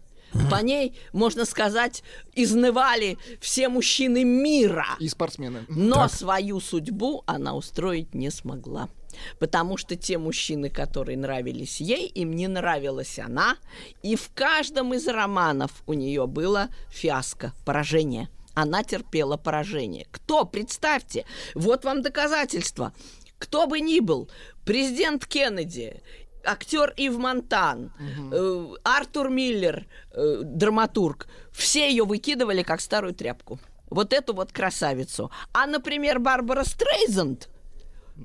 По 0.51 0.61
ней, 0.61 0.97
можно 1.13 1.45
сказать, 1.45 2.03
изнывали 2.35 3.17
все 3.39 3.69
мужчины 3.69 4.25
мира. 4.25 4.85
И 4.99 5.07
спортсмены. 5.07 5.65
Но 5.69 6.09
свою 6.09 6.59
судьбу 6.59 7.23
она 7.25 7.55
устроить 7.55 8.13
не 8.13 8.29
смогла. 8.29 8.89
Потому 9.39 9.77
что 9.77 9.95
те 9.95 10.17
мужчины, 10.17 10.69
которые 10.69 11.17
нравились 11.17 11.81
ей, 11.81 12.07
им 12.07 12.33
не 12.33 12.47
нравилась 12.47 13.19
она. 13.19 13.57
И 14.03 14.15
в 14.15 14.31
каждом 14.33 14.93
из 14.93 15.07
романов 15.07 15.83
у 15.87 15.93
нее 15.93 16.27
было 16.27 16.69
фиаско, 16.89 17.53
поражение. 17.65 18.29
Она 18.53 18.83
терпела 18.83 19.37
поражение. 19.37 20.07
Кто? 20.11 20.45
Представьте. 20.45 21.25
Вот 21.55 21.85
вам 21.85 22.01
доказательство. 22.01 22.93
Кто 23.37 23.67
бы 23.67 23.79
ни 23.79 24.01
был, 24.01 24.29
президент 24.65 25.25
Кеннеди, 25.25 26.01
актер 26.43 26.93
Ив 26.97 27.17
Монтан, 27.17 27.93
э, 28.31 28.67
Артур 28.83 29.29
Миллер, 29.29 29.85
э, 30.11 30.41
драматург, 30.43 31.27
все 31.51 31.89
ее 31.89 32.03
выкидывали 32.03 32.63
как 32.63 32.81
старую 32.81 33.13
тряпку. 33.13 33.59
Вот 33.89 34.13
эту 34.13 34.33
вот 34.33 34.51
красавицу. 34.51 35.31
А, 35.53 35.65
например, 35.65 36.19
Барбара 36.19 36.63
Стрейзанд, 36.63 37.49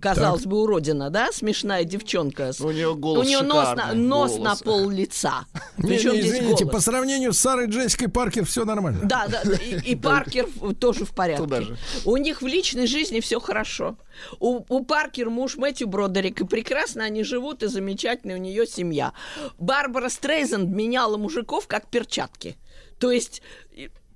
казалось 0.01 0.45
бы, 0.45 0.61
уродина, 0.63 1.11
да, 1.11 1.31
смешная 1.33 1.85
девчонка. 1.85 2.53
У 2.61 2.71
нее 2.71 2.95
голос 2.95 3.27
У 3.27 3.29
нее 3.29 3.43
нос, 3.43 3.77
на, 3.77 3.93
нос 3.93 4.39
на 4.39 4.57
пол 4.57 4.89
лица. 4.91 5.47
Не, 5.79 5.89
Причем 5.89 6.13
не, 6.13 6.23
здесь 6.23 6.33
извините, 6.35 6.67
по 6.67 6.81
сравнению 6.81 7.33
с 7.33 7.39
Сарой 7.39 7.67
Джессикой 7.67 8.09
Паркер 8.09 8.45
все 8.45 8.65
нормально. 8.65 9.01
Да, 9.05 9.27
да, 9.29 9.43
и, 9.55 9.93
и 9.93 9.97
Паркер 10.05 10.47
тоже 10.79 11.05
в 11.05 11.13
порядке. 11.15 11.77
У 12.05 12.17
них 12.17 12.43
в 12.43 12.47
личной 12.47 12.87
жизни 12.87 13.21
все 13.21 13.41
хорошо. 13.41 13.97
У, 14.39 14.65
у 14.69 14.85
Паркер 14.85 15.31
муж 15.31 15.57
Мэтью 15.57 15.89
Бродерик, 15.89 16.41
и 16.41 16.45
прекрасно 16.45 17.05
они 17.05 17.25
живут, 17.25 17.63
и 17.63 17.67
замечательная 17.67 18.37
у 18.37 18.41
нее 18.41 18.67
семья. 18.67 19.13
Барбара 19.59 20.09
Стрейзенд 20.09 20.71
меняла 20.71 21.17
мужиков 21.17 21.67
как 21.67 21.89
перчатки. 21.89 22.57
То 22.99 23.11
есть 23.11 23.43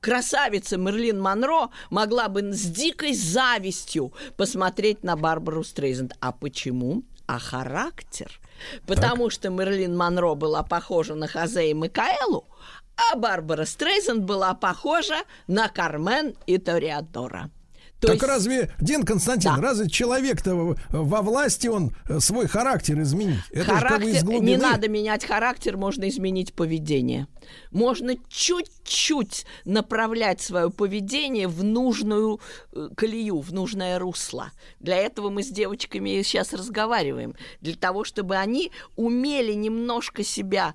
красавица 0.01 0.77
Мерлин 0.77 1.21
Монро 1.21 1.71
могла 1.91 2.29
бы 2.29 2.53
с 2.53 2.63
дикой 2.63 3.15
завистью 3.15 4.13
посмотреть 4.37 5.03
на 5.03 5.17
Барбару 5.17 5.65
Стрейзенд. 5.65 6.13
А 6.21 6.33
почему? 6.33 7.05
А 7.27 7.39
характер? 7.39 8.41
Потому 8.87 9.31
что 9.31 9.51
Мерлин 9.51 9.97
Монро 9.97 10.35
была 10.35 10.63
похожа 10.63 11.15
на 11.15 11.29
Хозе 11.29 11.71
и 11.71 11.75
Микаэлу, 11.75 12.47
а 12.97 13.17
Барбара 13.17 13.65
Стрейзенд 13.65 14.25
была 14.25 14.55
похожа 14.55 15.19
на 15.47 15.69
Кармен 15.69 16.35
и 16.47 16.59
Ториадора. 16.59 17.51
То 18.01 18.07
так 18.09 18.15
есть- 18.17 18.27
разве, 18.29 18.73
Дин 18.79 19.05
Константин, 19.05 19.57
Да. 19.57 19.61
разве 19.63 19.89
человек-то 19.89 20.77
во- 20.91 21.23
власти 21.23 21.67
он 21.67 21.97
э, 22.09 22.21
свой 22.21 22.47
характер 22.47 23.01
изменить? 23.03 23.41
Это 23.51 23.65
же 23.77 23.81
как 23.83 24.01
бы 24.01 24.11
из 24.11 24.15
характер, 24.19 24.25
глубины. 24.25 24.51
не 24.51 24.57
надо 24.57 24.89
менять 24.89 25.25
характер, 25.25 25.77
можно 25.77 26.09
изменить 26.09 26.55
поведение. 26.55 27.27
Можно 27.73 28.15
чуть-чуть 28.29 29.47
направлять 29.65 30.41
свое 30.41 30.71
поведение 30.71 31.49
в 31.49 31.65
нужную 31.65 32.41
э, 32.73 32.89
колею, 32.97 33.41
в 33.41 33.53
нужное 33.53 33.99
русло. 33.99 34.53
Для 34.79 34.97
этого 34.97 35.29
мы 35.31 35.43
с 35.43 35.49
девочками 35.49 36.23
сейчас 36.23 36.53
разговариваем. 36.53 37.35
Для 37.61 37.75
того, 37.75 38.05
чтобы 38.05 38.37
они 38.37 38.71
умели 38.97 39.55
немножко 39.55 40.23
себя 40.23 40.75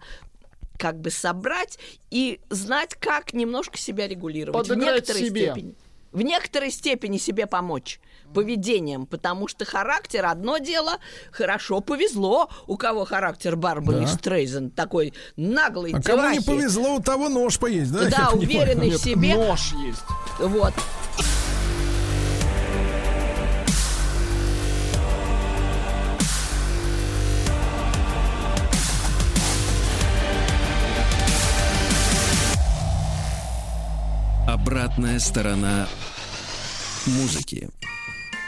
как 0.77 1.00
бы 1.00 1.11
собрать 1.11 1.80
и 2.11 2.42
знать, 2.50 2.95
как 2.95 3.34
немножко 3.34 3.77
себя 3.77 4.08
регулировать. 4.08 4.68
Подыграть 4.68 5.06
в 5.06 5.10
некоторой 5.10 5.30
себе. 5.30 5.52
степени. 5.52 5.76
В 6.14 6.22
некоторой 6.22 6.69
степени 6.72 7.17
себе 7.17 7.48
помочь 7.48 8.00
поведением, 8.33 9.06
потому 9.06 9.48
что 9.48 9.66
характер 9.66 10.25
одно 10.25 10.59
дело, 10.59 11.00
хорошо 11.32 11.82
повезло, 11.82 12.50
у 12.67 12.77
кого 12.77 13.06
характер 13.06 13.56
Барбары 13.56 14.01
Да. 14.01 14.08
Стрейзен 14.08 14.69
такой 14.69 15.14
наглый, 15.35 15.93
А 15.93 16.01
кому 16.01 16.30
не 16.30 16.40
повезло, 16.40 16.95
у 16.95 17.01
того 17.01 17.30
нож 17.30 17.58
поесть, 17.59 17.92
да? 17.92 18.00
Да, 18.00 18.06
я 18.06 18.30
понимаю? 18.30 18.38
уверенный 18.38 18.90
в 18.92 18.98
себе. 18.98 19.35
Нож 19.35 19.74
есть. 19.74 20.03
Вот. 20.40 20.74
Обратная 34.93 35.19
сторона 35.19 35.88
музыки. 37.07 37.67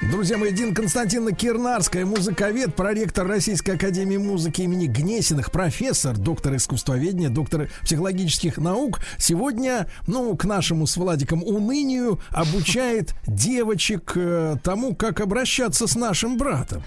Друзья 0.01 0.38
мои, 0.38 0.51
Дин 0.51 0.75
Константиновна 0.75 1.32
Кирнарская, 1.33 2.06
музыковед, 2.06 2.75
проректор 2.75 3.25
Российской 3.25 3.72
Академии 3.72 4.17
Музыки 4.17 4.61
имени 4.61 4.88
Гнесиных, 4.88 5.51
профессор, 5.51 6.17
доктор 6.17 6.56
искусствоведения, 6.57 7.30
доктор 7.30 7.69
психологических 7.82 8.57
наук, 8.57 8.99
сегодня, 9.17 9.88
ну, 10.06 10.35
к 10.35 10.43
нашему 10.43 10.85
с 10.85 10.98
Владиком 10.98 11.41
унынию 11.43 12.19
обучает 12.30 13.15
девочек 13.25 14.11
э, 14.15 14.57
тому, 14.61 14.95
как 14.95 15.22
обращаться 15.22 15.88
с 15.88 15.95
нашим 15.95 16.38
братом. 16.38 16.83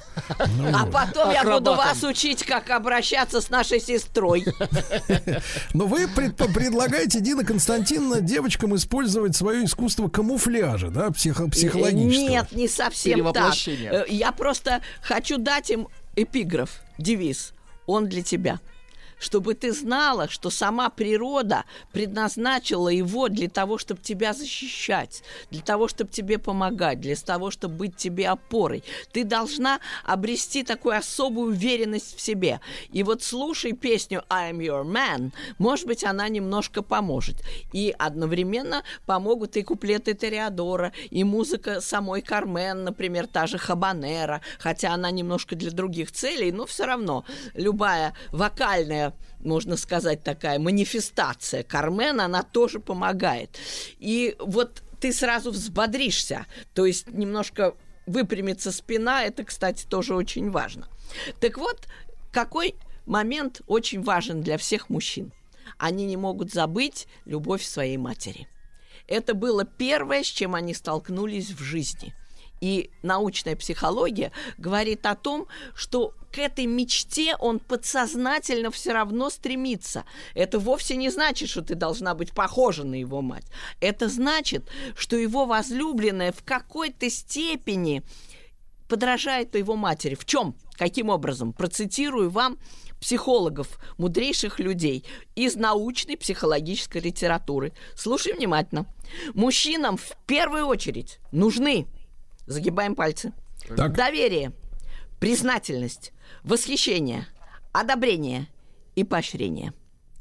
Ну 0.58 0.68
А 0.72 0.84
вот. 0.84 0.92
потом 0.92 1.30
я 1.32 1.42
буду 1.44 1.72
Акробатом. 1.72 1.76
вас 1.76 2.02
учить, 2.04 2.44
как 2.44 2.68
обращаться 2.70 3.40
с 3.40 3.48
нашей 3.48 3.80
сестрой. 3.80 4.44
Но 5.72 5.86
вы 5.86 6.06
предлагаете, 6.08 7.20
Дина 7.20 7.42
Константиновна, 7.42 8.20
девочкам 8.20 8.76
использовать 8.76 9.34
свое 9.34 9.64
искусство 9.64 10.08
камуфляжа, 10.08 10.90
да, 10.90 11.10
психо- 11.10 11.48
психологического. 11.48 12.28
Нет, 12.28 12.52
не 12.52 12.68
совсем 12.68 12.97
так. 13.04 13.14
Перевоплощение. 13.14 13.90
Э, 13.92 14.04
Я 14.08 14.32
просто 14.32 14.82
хочу 15.02 15.38
дать 15.38 15.70
им 15.70 15.88
эпиграф, 16.16 16.80
девиз. 16.98 17.52
Он 17.86 18.08
для 18.08 18.22
тебя. 18.22 18.60
Чтобы 19.18 19.54
ты 19.54 19.72
знала, 19.72 20.28
что 20.28 20.50
сама 20.50 20.90
природа 20.90 21.64
предназначила 21.92 22.88
его 22.88 23.28
для 23.28 23.48
того, 23.48 23.78
чтобы 23.78 24.00
тебя 24.00 24.32
защищать, 24.32 25.22
для 25.50 25.62
того, 25.62 25.88
чтобы 25.88 26.10
тебе 26.10 26.38
помогать, 26.38 27.00
для 27.00 27.16
того, 27.16 27.50
чтобы 27.50 27.74
быть 27.74 27.96
тебе 27.96 28.28
опорой. 28.28 28.84
Ты 29.12 29.24
должна 29.24 29.80
обрести 30.04 30.62
такую 30.62 30.96
особую 30.96 31.52
уверенность 31.52 32.16
в 32.16 32.20
себе. 32.20 32.60
И 32.92 33.02
вот 33.02 33.22
слушай 33.22 33.72
песню 33.72 34.22
I'm 34.28 34.58
Your 34.58 34.84
Man, 34.84 35.32
может 35.58 35.86
быть, 35.86 36.04
она 36.04 36.28
немножко 36.28 36.82
поможет. 36.82 37.36
И 37.72 37.94
одновременно 37.98 38.84
помогут 39.06 39.56
и 39.56 39.62
куплеты 39.62 40.14
Тореадора, 40.14 40.92
и 41.10 41.24
музыка 41.24 41.80
самой 41.80 42.22
Кармен, 42.22 42.84
например, 42.84 43.26
та 43.26 43.46
же 43.46 43.58
Хабанера, 43.58 44.40
хотя 44.58 44.92
она 44.92 45.10
немножко 45.10 45.56
для 45.56 45.70
других 45.70 46.12
целей, 46.12 46.52
но 46.52 46.66
все 46.66 46.84
равно 46.84 47.24
любая 47.54 48.14
вокальная 48.30 49.07
можно 49.40 49.76
сказать, 49.76 50.22
такая 50.22 50.58
манифестация 50.58 51.62
Кармен, 51.62 52.20
она 52.20 52.42
тоже 52.42 52.80
помогает. 52.80 53.58
И 53.98 54.36
вот 54.38 54.82
ты 55.00 55.12
сразу 55.12 55.50
взбодришься, 55.50 56.46
то 56.74 56.86
есть 56.86 57.08
немножко 57.08 57.74
выпрямится 58.06 58.72
спина, 58.72 59.24
это, 59.24 59.44
кстати, 59.44 59.86
тоже 59.86 60.14
очень 60.14 60.50
важно. 60.50 60.88
Так 61.40 61.58
вот, 61.58 61.86
какой 62.32 62.74
момент 63.06 63.62
очень 63.66 64.02
важен 64.02 64.42
для 64.42 64.58
всех 64.58 64.88
мужчин? 64.88 65.32
Они 65.76 66.06
не 66.06 66.16
могут 66.16 66.52
забыть 66.52 67.06
любовь 67.26 67.62
своей 67.62 67.96
матери. 67.98 68.48
Это 69.06 69.34
было 69.34 69.64
первое, 69.64 70.22
с 70.22 70.26
чем 70.26 70.54
они 70.54 70.74
столкнулись 70.74 71.50
в 71.50 71.62
жизни. 71.62 72.14
И 72.60 72.90
научная 73.02 73.56
психология 73.56 74.32
говорит 74.56 75.06
о 75.06 75.14
том, 75.14 75.46
что 75.74 76.14
к 76.32 76.38
этой 76.38 76.66
мечте 76.66 77.36
он 77.38 77.58
подсознательно 77.58 78.70
все 78.70 78.92
равно 78.92 79.30
стремится. 79.30 80.04
Это 80.34 80.58
вовсе 80.58 80.96
не 80.96 81.10
значит, 81.10 81.48
что 81.48 81.62
ты 81.62 81.74
должна 81.74 82.14
быть 82.14 82.32
похожа 82.32 82.84
на 82.84 82.96
его 82.96 83.22
мать. 83.22 83.46
Это 83.80 84.08
значит, 84.08 84.68
что 84.94 85.16
его 85.16 85.46
возлюбленная 85.46 86.32
в 86.32 86.42
какой-то 86.44 87.08
степени 87.08 88.02
подражает 88.88 89.54
его 89.54 89.76
матери. 89.76 90.14
В 90.14 90.24
чем? 90.24 90.54
Каким 90.76 91.08
образом? 91.08 91.52
Процитирую 91.52 92.30
вам 92.30 92.58
психологов, 93.00 93.78
мудрейших 93.96 94.58
людей 94.58 95.04
из 95.34 95.54
научной 95.54 96.16
психологической 96.16 97.00
литературы. 97.00 97.72
Слушай 97.94 98.32
внимательно. 98.32 98.86
Мужчинам 99.34 99.96
в 99.96 100.16
первую 100.26 100.66
очередь 100.66 101.20
нужны, 101.30 101.86
загибаем 102.48 102.94
пальцы, 102.94 103.32
Так. 103.76 103.92
доверие, 103.94 104.52
признательность, 105.20 106.12
восхищение, 106.42 107.26
одобрение 107.72 108.48
и 108.96 109.04
поощрение. 109.04 109.72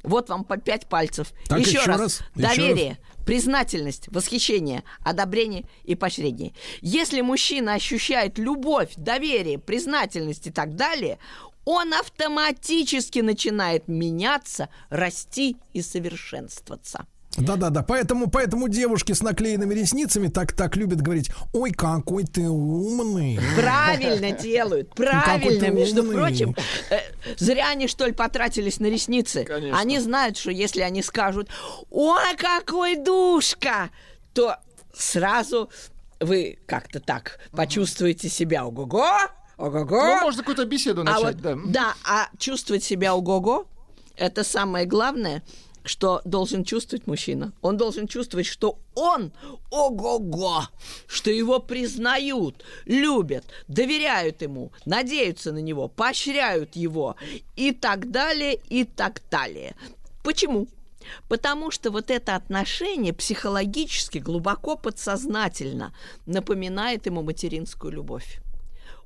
Вот 0.03 0.29
вам 0.29 0.43
по 0.43 0.57
пять 0.57 0.87
пальцев. 0.87 1.33
Так, 1.47 1.59
еще, 1.59 1.79
еще 1.79 1.85
раз. 1.85 1.99
раз, 1.99 2.21
еще 2.35 2.47
Доверие, 2.47 2.97
признательность, 3.25 4.07
восхищение, 4.09 4.83
одобрение 5.03 5.65
и 5.83 5.95
поощрение. 5.95 6.53
Если 6.81 7.21
мужчина 7.21 7.73
ощущает 7.73 8.37
любовь, 8.37 8.93
доверие, 8.95 9.57
признательность 9.59 10.47
и 10.47 10.51
так 10.51 10.75
далее, 10.75 11.17
он 11.65 11.93
автоматически 11.93 13.19
начинает 13.19 13.89
меняться, 13.89 14.69
расти 14.89 15.57
и 15.73 15.81
совершенствоваться. 15.81 17.05
Да-да-да, 17.37 17.83
поэтому, 17.83 18.29
поэтому 18.29 18.67
девушки 18.67 19.11
с 19.13 19.21
наклеенными 19.21 19.73
ресницами 19.73 20.27
так, 20.27 20.53
так 20.53 20.75
любят 20.75 21.01
говорить, 21.01 21.29
ой, 21.53 21.71
какой 21.71 22.25
ты 22.25 22.49
умный. 22.49 23.39
Правильно 23.55 24.31
делают, 24.31 24.93
правильно, 24.95 25.69
между 25.69 26.03
прочим. 26.03 26.55
э, 26.89 26.99
зря 27.37 27.69
они, 27.69 27.87
что 27.87 28.05
ли, 28.07 28.11
потратились 28.11 28.79
на 28.79 28.87
ресницы. 28.87 29.43
Конечно. 29.43 29.79
Они 29.79 29.99
знают, 29.99 30.37
что 30.37 30.51
если 30.51 30.81
они 30.81 31.03
скажут, 31.03 31.49
ой, 31.91 32.35
какой 32.37 32.95
душка, 32.95 33.89
то 34.33 34.57
сразу 34.93 35.69
вы 36.19 36.57
как-то 36.65 36.99
так 36.99 37.39
почувствуете 37.51 38.29
себя 38.29 38.65
ого-го, 38.65 39.05
ого-го. 39.57 39.95
Ну, 39.95 40.21
можно 40.21 40.41
какую-то 40.41 40.65
беседу 40.65 41.01
А 41.01 41.03
начать, 41.03 41.23
вот, 41.23 41.41
да. 41.41 41.55
да, 41.65 41.93
а 42.03 42.29
чувствовать 42.39 42.83
себя 42.83 43.13
ого-го, 43.15 43.67
это 44.15 44.43
самое 44.43 44.87
главное, 44.87 45.43
что 45.87 46.21
должен 46.25 46.63
чувствовать 46.63 47.07
мужчина. 47.07 47.53
Он 47.61 47.77
должен 47.77 48.07
чувствовать, 48.07 48.45
что 48.45 48.77
он 48.95 49.31
ого-го, 49.71 50.67
что 51.07 51.31
его 51.31 51.59
признают, 51.59 52.63
любят, 52.85 53.45
доверяют 53.67 54.41
ему, 54.41 54.71
надеются 54.85 55.51
на 55.51 55.59
него, 55.59 55.87
поощряют 55.87 56.75
его 56.75 57.15
и 57.55 57.71
так 57.71 58.11
далее, 58.11 58.59
и 58.69 58.83
так 58.83 59.21
далее. 59.29 59.75
Почему? 60.23 60.67
Потому 61.29 61.71
что 61.71 61.89
вот 61.91 62.11
это 62.11 62.35
отношение 62.35 63.13
психологически, 63.13 64.17
глубоко 64.17 64.75
подсознательно 64.75 65.93
напоминает 66.25 67.05
ему 67.05 67.23
материнскую 67.23 67.93
любовь 67.93 68.41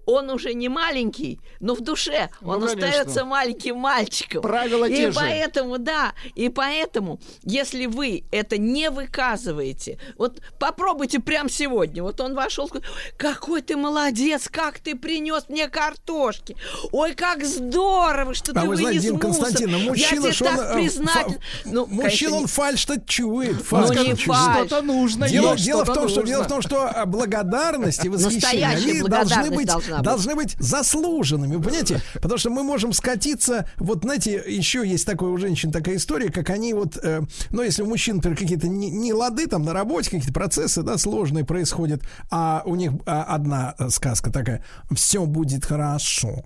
он 0.06 0.30
уже 0.30 0.54
не 0.54 0.70
маленький, 0.70 1.40
но 1.60 1.76
в 1.76 1.82
душе 1.82 2.30
Ну, 2.42 2.50
он 2.52 2.62
конечно. 2.62 2.88
остается 2.88 3.26
маленьким 3.26 3.78
мальчиком. 3.78 4.42
Правила 4.42 4.86
и 4.86 4.96
те 4.96 5.12
же. 5.12 5.18
поэтому, 5.18 5.78
да, 5.78 6.14
и 6.36 6.50
поэтому, 6.50 7.20
если 7.44 7.86
вы 7.86 8.24
это 8.32 8.58
не 8.58 8.90
выказываете, 8.90 10.00
вот 10.18 10.42
попробуйте 10.60 11.20
прямо 11.20 11.50
сегодня. 11.50 12.04
Вот 12.04 12.20
он 12.22 12.34
вошел, 12.36 12.68
сказал, 12.68 12.86
какой 13.18 13.62
ты 13.62 13.78
молодец, 13.78 14.48
как 14.50 14.80
ты 14.80 14.96
принес 14.96 15.46
мне 15.50 15.68
картошки. 15.70 16.56
Ой, 16.92 17.14
как 17.14 17.44
здорово, 17.46 18.34
что 18.34 18.52
А 18.54 18.62
ты 18.62 18.68
вы 18.68 18.76
знаете, 18.76 19.00
вынес 19.00 19.04
Дина 19.04 19.28
мусор. 19.28 19.44
Константиновна, 19.46 19.84
Я 19.84 19.90
мужчина, 19.90 20.22
тебе 20.22 20.32
что 20.34 20.46
он... 20.46 20.56
так 20.58 20.72
э, 20.72 20.74
признателен. 20.74 21.34
фа- 21.40 21.40
Ну, 21.66 21.86
мужчина, 21.88 22.02
конечно, 22.10 22.36
он 22.36 22.42
не- 22.42 22.48
фальш-то 22.48 23.02
чует. 23.02 23.58
Ну, 23.58 23.64
фальш 23.64 23.90
не 23.90 24.06
чует. 24.18 24.20
фальш. 24.22 24.68
Что-то 24.68 24.82
нужно 24.82 25.30
Дело, 25.30 25.54
есть, 25.54 25.66
дело 25.66 25.82
в 25.82 25.86
что-то 25.86 26.00
том, 26.02 26.10
что 26.10 26.20
нужно. 26.22 26.34
дело 26.36 26.44
в 26.44 26.48
том, 26.48 26.62
что 26.62 26.88
а, 26.90 27.06
благодарность 27.06 28.06
и 28.06 28.10
восхищение 28.10 28.68
они 28.68 29.02
должны 29.02 29.10
благодарность 29.10 29.56
быть, 29.56 29.70
должна 29.98 30.32
должны 30.32 30.36
быть 30.36 30.56
заслуженными, 30.60 31.58
понимаете? 31.58 32.02
Потому 32.16 32.38
что 32.38 32.50
мы 32.50 32.64
можем 32.64 32.94
скатиться. 32.94 33.68
Вот 33.78 34.04
знаете, 34.04 34.44
еще 34.48 34.88
есть 34.88 35.06
такое 35.06 35.32
у 35.32 35.38
женщин 35.38 35.72
такая 35.72 35.96
история, 35.96 36.32
как 36.32 36.50
они 36.50 36.74
вот, 36.74 36.98
э, 36.98 37.22
ну 37.50 37.62
если 37.62 37.84
у 37.84 37.88
мужчин, 37.88 38.18
например, 38.18 38.38
какие-то 38.38 38.68
не, 38.68 38.90
не 38.90 39.14
лады 39.14 39.48
там 39.48 39.64
на 39.64 39.74
работе, 39.74 40.12
какие-то 40.12 40.34
процессы, 40.34 40.84
да, 40.84 40.98
сложные 40.98 41.46
происходят, 41.46 42.02
а 42.30 42.64
у 42.66 42.76
них 42.76 42.92
а, 43.06 43.24
одна 43.24 43.76
э, 43.78 43.90
сказка 43.90 44.32
такая: 44.32 44.64
все 44.92 45.26
будет 45.26 45.66
хорошо. 45.66 46.46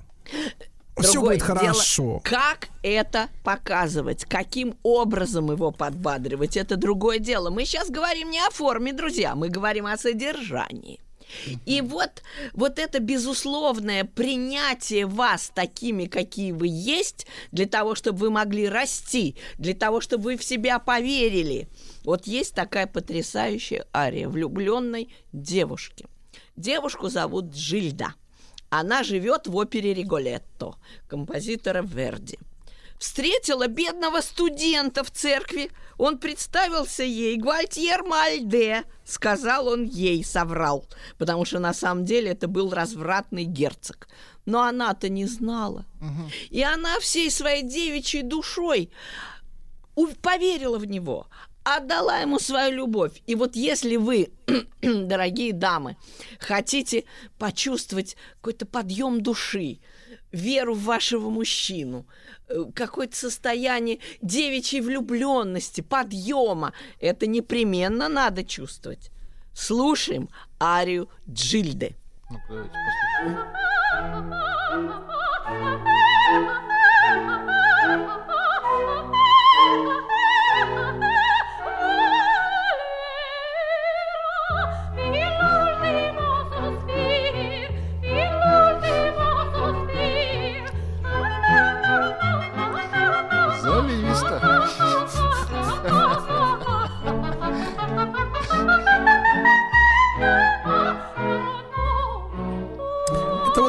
Все 0.97 1.13
Другое 1.13 1.35
будет 1.35 1.45
дело, 1.45 1.59
хорошо. 1.59 2.21
как 2.23 2.69
это 2.81 3.27
показывать, 3.43 4.23
каким 4.23 4.75
образом 4.81 5.51
его 5.51 5.71
подбадривать, 5.71 6.55
это 6.55 6.77
другое 6.77 7.19
дело. 7.19 7.49
Мы 7.49 7.65
сейчас 7.65 7.89
говорим 7.89 8.31
не 8.31 8.39
о 8.39 8.49
форме, 8.49 8.93
друзья, 8.93 9.35
мы 9.35 9.49
говорим 9.49 9.87
о 9.87 9.97
содержании. 9.97 11.01
И 11.65 11.81
вот, 11.81 12.23
вот 12.53 12.79
это 12.79 12.99
безусловное 12.99 14.03
принятие 14.03 15.05
вас 15.05 15.51
такими, 15.53 16.05
какие 16.05 16.51
вы 16.51 16.67
есть, 16.69 17.27
для 17.51 17.65
того, 17.65 17.95
чтобы 17.95 18.19
вы 18.19 18.29
могли 18.29 18.67
расти, 18.67 19.35
для 19.57 19.73
того, 19.73 20.01
чтобы 20.01 20.23
вы 20.25 20.37
в 20.37 20.43
себя 20.43 20.79
поверили. 20.79 21.67
Вот 22.03 22.27
есть 22.27 22.53
такая 22.53 22.87
потрясающая 22.87 23.85
ария 23.93 24.29
влюбленной 24.29 25.13
девушки. 25.33 26.05
Девушку 26.55 27.09
зовут 27.09 27.53
Джильда. 27.53 28.13
Она 28.69 29.03
живет 29.03 29.47
в 29.47 29.55
опере 29.55 29.93
Риголетто, 29.93 30.75
композитора 31.07 31.81
Верди. 31.81 32.39
Встретила 32.97 33.67
бедного 33.67 34.21
студента 34.21 35.03
в 35.03 35.11
церкви. 35.11 35.71
Он 35.97 36.17
представился 36.17 37.03
ей 37.03 37.37
Гвальтьер 37.37 38.03
Мальде. 38.03 38.83
Сказал 39.05 39.67
он 39.67 39.83
ей, 39.83 40.23
соврал, 40.23 40.85
потому 41.17 41.45
что 41.45 41.59
на 41.59 41.73
самом 41.73 42.05
деле 42.05 42.31
это 42.31 42.47
был 42.47 42.71
развратный 42.71 43.43
герцог. 43.43 44.07
Но 44.45 44.63
она-то 44.63 45.09
не 45.09 45.25
знала. 45.25 45.85
И 46.49 46.61
она 46.61 46.99
всей 46.99 47.29
своей 47.29 47.63
девичьей 47.63 48.23
душой 48.23 48.91
поверила 50.21 50.77
в 50.77 50.85
него, 50.85 51.27
отдала 51.63 52.19
ему 52.19 52.39
свою 52.39 52.71
любовь. 52.71 53.21
И 53.25 53.35
вот 53.35 53.55
если 53.55 53.95
вы, 53.95 54.31
дорогие 54.81 55.53
дамы, 55.53 55.97
хотите 56.39 57.05
почувствовать 57.39 58.15
какой-то 58.35 58.65
подъем 58.65 59.21
души, 59.21 59.79
веру 60.35 60.73
в 60.75 60.83
вашего 60.83 61.29
мужчину, 61.29 62.05
э, 62.47 62.65
какое-то 62.73 63.15
состояние 63.15 63.99
девичьей 64.21 64.81
влюбленности, 64.81 65.81
подъема, 65.81 66.73
это 66.99 67.27
непременно 67.27 68.09
надо 68.09 68.43
чувствовать. 68.43 69.11
Слушаем 69.53 70.29
арию 70.59 71.09
Джильды. 71.29 71.95
Ну-ка, 72.29 72.47
давайте 72.49 72.73
послушаем. 75.47 76.61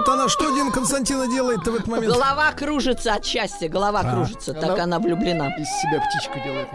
вот 0.06 0.12
она 0.12 0.28
что, 0.28 0.54
Дина 0.54 0.70
Константина, 0.70 1.26
делает-то 1.26 1.70
в 1.72 1.74
этот 1.74 1.86
момент? 1.88 2.12
Голова 2.12 2.52
кружится 2.52 3.14
от 3.14 3.24
счастья, 3.24 3.68
голова 3.68 4.00
А. 4.04 4.12
кружится, 4.14 4.54
так 4.54 4.70
Она- 4.74 4.84
она 4.84 4.98
влюблена. 4.98 5.48
Из 5.58 5.68
себя 5.80 6.00
птичку 6.00 6.38
делает. 6.44 6.68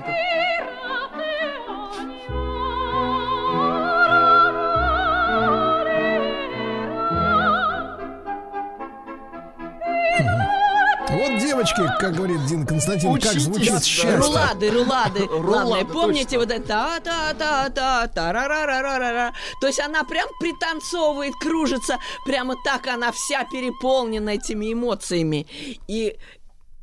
Девочки, 11.61 11.99
как 11.99 12.15
говорит 12.15 12.45
Дина 12.45 12.65
Константин, 12.65 13.14
как 13.19 13.33
звучит 13.33 13.83
счастье. 13.83 14.15
Рулады, 14.15 14.72
рулады. 14.72 15.25
Главное, 15.27 15.83
Рулады, 15.83 15.85
помните 15.85 16.38
вот 16.38 16.49
это 16.49 16.61
та 16.67 16.99
та 16.99 17.33
та 17.33 17.69
та 17.69 18.07
та 18.07 18.33
ра 18.33 18.48
ра 18.48 18.65
ра 18.65 18.81
ра 18.81 18.99
ра 18.99 19.11
ра 19.11 19.33
То 19.59 19.67
есть 19.67 19.80
она 19.80 20.03
прям 20.03 20.27
пританцовывает, 20.40 21.33
кружится, 21.41 21.98
прямо 22.25 22.56
так 22.64 22.88
она 22.88 23.11
вся 23.11 23.45
переполнена 23.45 24.31
этими 24.31 24.73
эмоциями. 24.73 25.48
И 25.88 26.17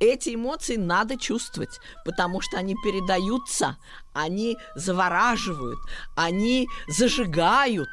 эти 0.01 0.35
эмоции 0.35 0.77
надо 0.77 1.17
чувствовать, 1.17 1.81
потому 2.05 2.41
что 2.41 2.59
они 2.59 2.75
передаются, 2.83 3.77
они 4.13 4.57
завораживают, 4.75 5.79
они 6.17 6.69
зажигают. 6.89 7.89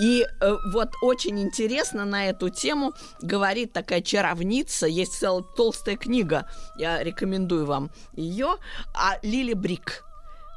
И 0.00 0.22
э, 0.22 0.56
вот 0.72 0.90
очень 1.02 1.40
интересно 1.40 2.04
на 2.04 2.26
эту 2.28 2.48
тему 2.48 2.92
говорит 3.20 3.72
такая 3.72 4.00
чаровница, 4.00 4.86
есть 4.86 5.12
целая 5.12 5.42
толстая 5.56 5.96
книга, 5.96 6.50
я 6.76 7.02
рекомендую 7.02 7.66
вам 7.66 7.90
ее, 8.14 8.56
а 8.94 9.18
Лили 9.22 9.54
Брик. 9.54 10.07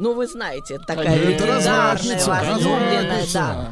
Ну, 0.01 0.15
вы 0.15 0.25
знаете, 0.25 0.75
это 0.75 0.85
такая 0.85 1.15
Это 1.15 1.45
легендарная, 1.45 2.25
возлюбленная, 2.25 3.25
да. 3.31 3.71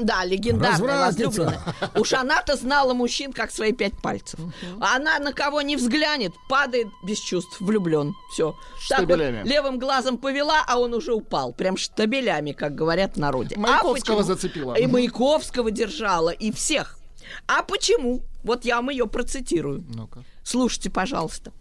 Да, 0.00 0.24
легендарная, 0.24 1.00
возлюбленная. 1.04 1.60
Уж 1.94 2.14
она-то 2.14 2.56
знала 2.56 2.94
мужчин, 2.94 3.30
как 3.30 3.50
свои 3.50 3.72
пять 3.72 3.92
пальцев. 4.00 4.40
Она 4.80 5.18
на 5.18 5.34
кого 5.34 5.60
не 5.60 5.76
взглянет, 5.76 6.32
падает 6.48 6.88
без 7.04 7.18
чувств, 7.18 7.60
влюблен. 7.60 8.14
Все. 8.32 8.56
Так 8.88 9.06
вот 9.06 9.18
левым 9.18 9.78
глазом 9.78 10.16
повела, 10.16 10.64
а 10.66 10.78
он 10.78 10.94
уже 10.94 11.12
упал. 11.12 11.52
Прям 11.52 11.76
штабелями, 11.76 12.52
как 12.52 12.74
говорят 12.74 13.16
в 13.16 13.18
народе. 13.18 13.56
А 13.56 13.60
Маяковского 13.60 14.20
почему? 14.20 14.22
зацепила. 14.22 14.74
И 14.76 14.86
Маяковского 14.86 15.70
держала, 15.70 16.30
и 16.30 16.52
всех. 16.52 16.98
А 17.46 17.62
почему? 17.62 18.22
Вот 18.44 18.64
я 18.64 18.76
вам 18.76 18.88
ее 18.88 19.06
процитирую. 19.06 19.84
Ну-ка. 19.94 20.24
Слушайте, 20.42 20.88
пожалуйста. 20.88 21.52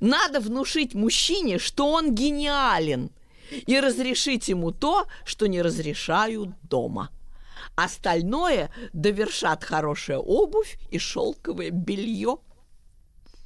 Надо 0.00 0.40
внушить 0.40 0.94
мужчине, 0.94 1.60
что 1.60 1.86
он 1.92 2.12
гениален, 2.12 3.10
и 3.66 3.80
разрешить 3.80 4.48
ему 4.48 4.72
то, 4.72 5.06
что 5.24 5.46
не 5.46 5.62
разрешают 5.62 6.50
дома. 6.62 7.10
Остальное 7.74 8.70
довершат 8.92 9.64
хорошая 9.64 10.18
обувь 10.18 10.78
и 10.90 10.98
шелковое 10.98 11.70
белье. 11.70 12.38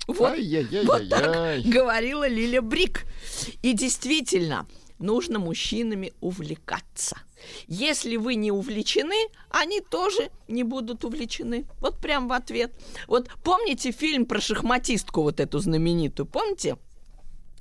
Вот, 0.07 0.39
вот 0.85 1.09
так 1.09 1.63
говорила 1.65 2.29
Лиля 2.29 2.63
Брик. 2.63 3.07
И 3.63 3.73
действительно, 3.73 4.67
нужно 4.99 5.39
мужчинами 5.39 6.13
увлекаться. 6.21 7.17
Если 7.67 8.17
вы 8.17 8.35
не 8.35 8.51
увлечены, 8.51 9.29
они 9.51 9.81
тоже 9.81 10.31
не 10.49 10.63
будут 10.63 11.05
увлечены. 11.05 11.67
Вот 11.81 11.99
прям 11.99 12.29
в 12.29 12.33
ответ. 12.33 12.73
Вот 13.07 13.29
помните 13.45 13.91
фильм 13.91 14.27
про 14.27 14.41
шахматистку 14.41 15.23
вот 15.23 15.41
эту 15.41 15.59
знаменитую? 15.59 16.27
Помните? 16.27 16.77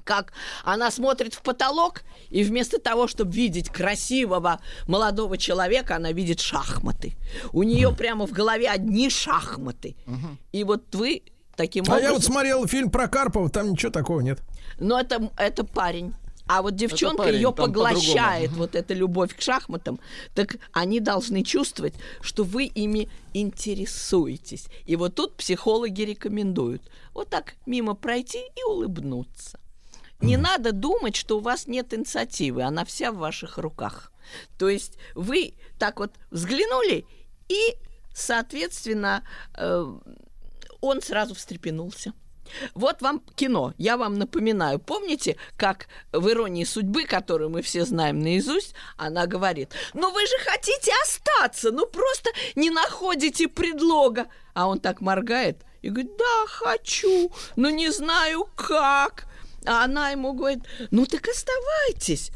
Как 0.06 0.32
она 0.64 0.92
смотрит 0.92 1.34
в 1.34 1.42
потолок, 1.42 2.03
и 2.30 2.43
вместо 2.43 2.80
того, 2.80 3.08
чтобы 3.08 3.34
видеть 3.34 3.69
красивого 3.69 4.61
молодого 4.88 5.38
человека, 5.38 5.98
она 5.98 6.14
видит 6.14 6.40
шахматы. 6.40 7.16
У 7.51 7.64
нее 7.64 7.93
прямо 7.93 8.25
в 8.25 8.32
голове 8.32 8.69
одни 8.69 9.09
шахматы. 9.09 9.98
И 10.53 10.64
вот 10.64 10.95
вы 10.95 11.24
таким 11.58 11.84
А 11.88 11.95
образом... 11.95 12.03
я 12.06 12.14
вот 12.14 12.24
смотрел 12.24 12.67
фильм 12.67 12.90
про 12.90 13.08
Карпова, 13.08 13.50
там 13.50 13.72
ничего 13.72 13.92
такого 13.92 14.22
нет. 14.22 14.40
Но 14.80 15.00
это, 15.00 15.30
это 15.38 15.66
парень. 15.66 16.14
А 16.48 16.61
вот 16.61 16.75
девчонка 16.75 17.24
парень, 17.24 17.35
ее 17.38 17.51
поглощает, 17.51 18.51
вот 18.51 18.75
эта 18.75 18.93
любовь 18.93 19.35
к 19.35 19.42
шахматам. 19.42 20.00
Так 20.35 20.58
они 20.74 21.00
должны 21.00 21.43
чувствовать, 21.43 21.95
что 22.22 22.43
вы 22.43 22.66
ими 22.66 23.09
интересуетесь. 23.34 24.67
И 24.85 24.95
вот 24.95 25.16
тут 25.16 25.35
психологи 25.38 26.03
рекомендуют 26.03 26.84
вот 27.16 27.30
так 27.30 27.56
мимо 27.66 27.95
пройти 27.95 28.43
и 28.56 28.64
улыбнуться. 28.64 29.59
Не 30.22 30.38
надо 30.38 30.72
думать, 30.72 31.16
что 31.16 31.38
у 31.38 31.42
вас 31.42 31.68
нет 31.68 31.94
инициативы, 31.94 32.64
она 32.64 32.85
вся 32.85 33.11
в 33.11 33.18
ваших 33.18 33.58
руках. 33.58 34.11
То 34.58 34.69
есть 34.69 34.98
вы 35.14 35.53
так 35.77 36.00
вот 36.00 36.14
взглянули 36.32 37.06
и 37.48 37.76
соответственно, 38.14 39.24
э, 39.56 39.85
он 40.82 41.02
сразу 41.02 41.35
встрепенулся. 41.35 42.14
Вот 42.74 43.02
вам 43.02 43.22
кино. 43.35 43.74
Я 43.77 43.98
вам 43.98 44.18
напоминаю. 44.18 44.80
Помните, 44.80 45.35
как 45.58 45.88
в 46.11 46.30
«Иронии 46.30 46.64
судьбы», 46.64 47.06
которую 47.06 47.50
мы 47.50 47.61
все 47.61 47.85
знаем 47.85 48.19
наизусть, 48.19 48.76
она 48.98 49.26
говорит, 49.26 49.72
ну 49.94 50.11
вы 50.11 50.22
же 50.22 50.38
хотите 50.45 50.92
остаться, 51.03 51.72
ну 51.72 51.88
просто 51.88 52.30
не 52.56 52.69
находите 52.69 53.48
предлога. 53.48 54.27
А 54.53 54.68
он 54.68 54.80
так 54.80 55.02
моргает 55.02 55.64
и 55.82 55.90
говорит, 55.90 56.16
да, 56.18 56.45
хочу, 56.48 57.32
но 57.56 57.69
не 57.69 57.90
знаю 57.90 58.48
как. 58.56 59.26
А 59.66 59.84
она 59.84 60.11
ему 60.11 60.34
говорит, 60.34 60.64
ну 60.92 61.06
так 61.06 61.27
оставайтесь. 61.27 62.32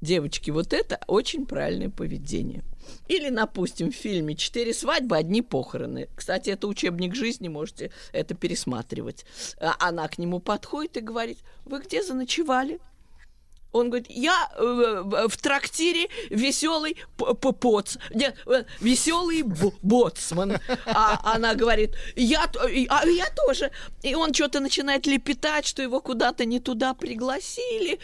Девочки, 0.00 0.50
вот 0.50 0.72
это 0.72 0.98
очень 1.06 1.46
правильное 1.46 1.88
поведение. 1.88 2.64
Или, 3.06 3.30
допустим, 3.30 3.92
в 3.92 3.94
фильме 3.94 4.34
«Четыре 4.34 4.74
свадьбы, 4.74 5.16
одни 5.16 5.42
похороны». 5.42 6.08
Кстати, 6.16 6.50
это 6.50 6.66
учебник 6.66 7.14
жизни, 7.14 7.46
можете 7.46 7.92
это 8.12 8.34
пересматривать. 8.34 9.24
А 9.60 9.76
Она 9.78 10.08
к 10.08 10.18
нему 10.18 10.40
подходит 10.40 10.96
и 10.96 11.00
говорит, 11.00 11.38
вы 11.64 11.80
где 11.80 12.02
заночевали? 12.02 12.80
Он 13.72 13.88
говорит, 13.88 14.06
я 14.10 14.50
э, 14.56 15.02
в- 15.28 15.36
трактире 15.38 16.08
веселый 16.30 16.96
поц, 17.16 17.96
нет, 18.14 18.36
э, 18.46 18.64
веселый 18.80 19.42
боцман. 19.82 20.58
А 20.86 21.34
она 21.34 21.54
говорит, 21.54 21.96
я, 22.16 22.50
и- 22.70 22.86
а 22.90 23.06
я 23.06 23.26
тоже. 23.46 23.70
И 24.02 24.14
он 24.14 24.34
что-то 24.34 24.60
начинает 24.60 25.06
лепетать, 25.06 25.66
что 25.66 25.82
его 25.82 26.00
куда-то 26.00 26.44
не 26.44 26.60
туда 26.60 26.94
пригласили. 26.94 27.98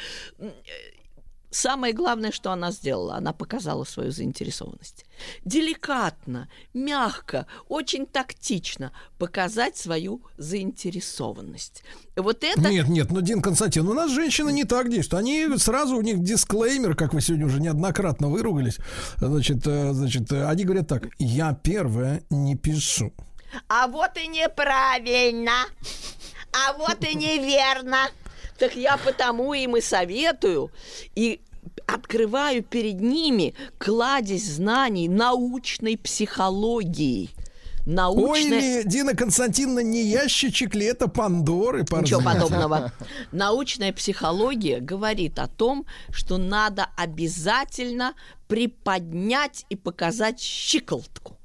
Самое 1.51 1.95
главное, 1.95 2.31
что 2.31 2.53
она 2.53 2.71
сделала, 2.71 3.15
она 3.17 3.33
показала 3.33 3.85
свою 3.85 4.11
заинтересованность. 4.11 5.07
Деликатно, 5.45 6.49
мягко, 6.75 7.47
очень 7.69 8.07
тактично 8.07 8.93
показать 9.19 9.77
свою 9.77 10.23
заинтересованность. 10.37 11.83
Вот 12.17 12.45
это... 12.45 12.61
Нет, 12.61 12.89
нет, 12.89 13.11
ну, 13.11 13.23
Дин 13.23 13.41
Константин, 13.41 13.89
у 13.89 13.95
нас 13.95 14.11
женщины 14.11 14.53
не 14.53 14.65
так 14.65 14.91
действуют. 14.91 15.21
Они 15.21 15.49
сразу, 15.57 15.97
у 15.97 16.03
них 16.03 16.23
дисклеймер, 16.23 16.95
как 16.95 17.15
вы 17.15 17.23
сегодня 17.23 17.47
уже 17.47 17.61
неоднократно 17.61 18.29
выругались. 18.29 18.79
Значит, 19.17 19.67
э, 19.67 19.93
значит, 19.95 20.31
э, 20.33 20.45
они 20.47 20.65
говорят 20.65 20.89
так, 20.89 21.09
я 21.19 21.55
первая 21.55 22.23
не 22.29 22.57
пишу. 22.57 23.13
А 23.69 23.87
вот 23.89 24.17
и 24.17 24.27
неправильно. 24.27 25.53
А 26.53 26.73
вот 26.75 27.03
и 27.05 27.15
неверно. 27.15 28.11
Так 28.59 28.77
я 28.77 28.97
потому 28.97 29.55
им 29.55 29.77
и 29.77 29.81
советую, 29.81 30.71
и 31.15 31.41
открываю 31.87 32.63
перед 32.63 33.01
ними 33.01 33.55
кладезь 33.79 34.47
знаний 34.47 35.09
научной 35.09 35.97
психологии. 35.97 37.31
Ой, 37.89 37.95
Научной... 37.95 38.61
ли, 38.61 38.83
Дина 38.85 39.15
Константиновна, 39.17 39.81
не 39.81 40.03
ящичек 40.03 40.75
ли 40.75 40.85
это 40.85 41.09
Пандоры? 41.09 41.81
Ничего 41.81 42.21
Порзнать? 42.21 42.25
подобного. 42.43 42.93
Научная 43.33 43.95
психология 43.95 44.81
говорит 44.81 45.39
о 45.39 45.47
том, 45.47 45.87
что 46.11 46.37
надо 46.37 46.89
обязательно 46.99 48.13
приподнять 48.47 49.65
и 49.71 49.77
показать 49.77 50.39
щиколотку. 50.39 51.39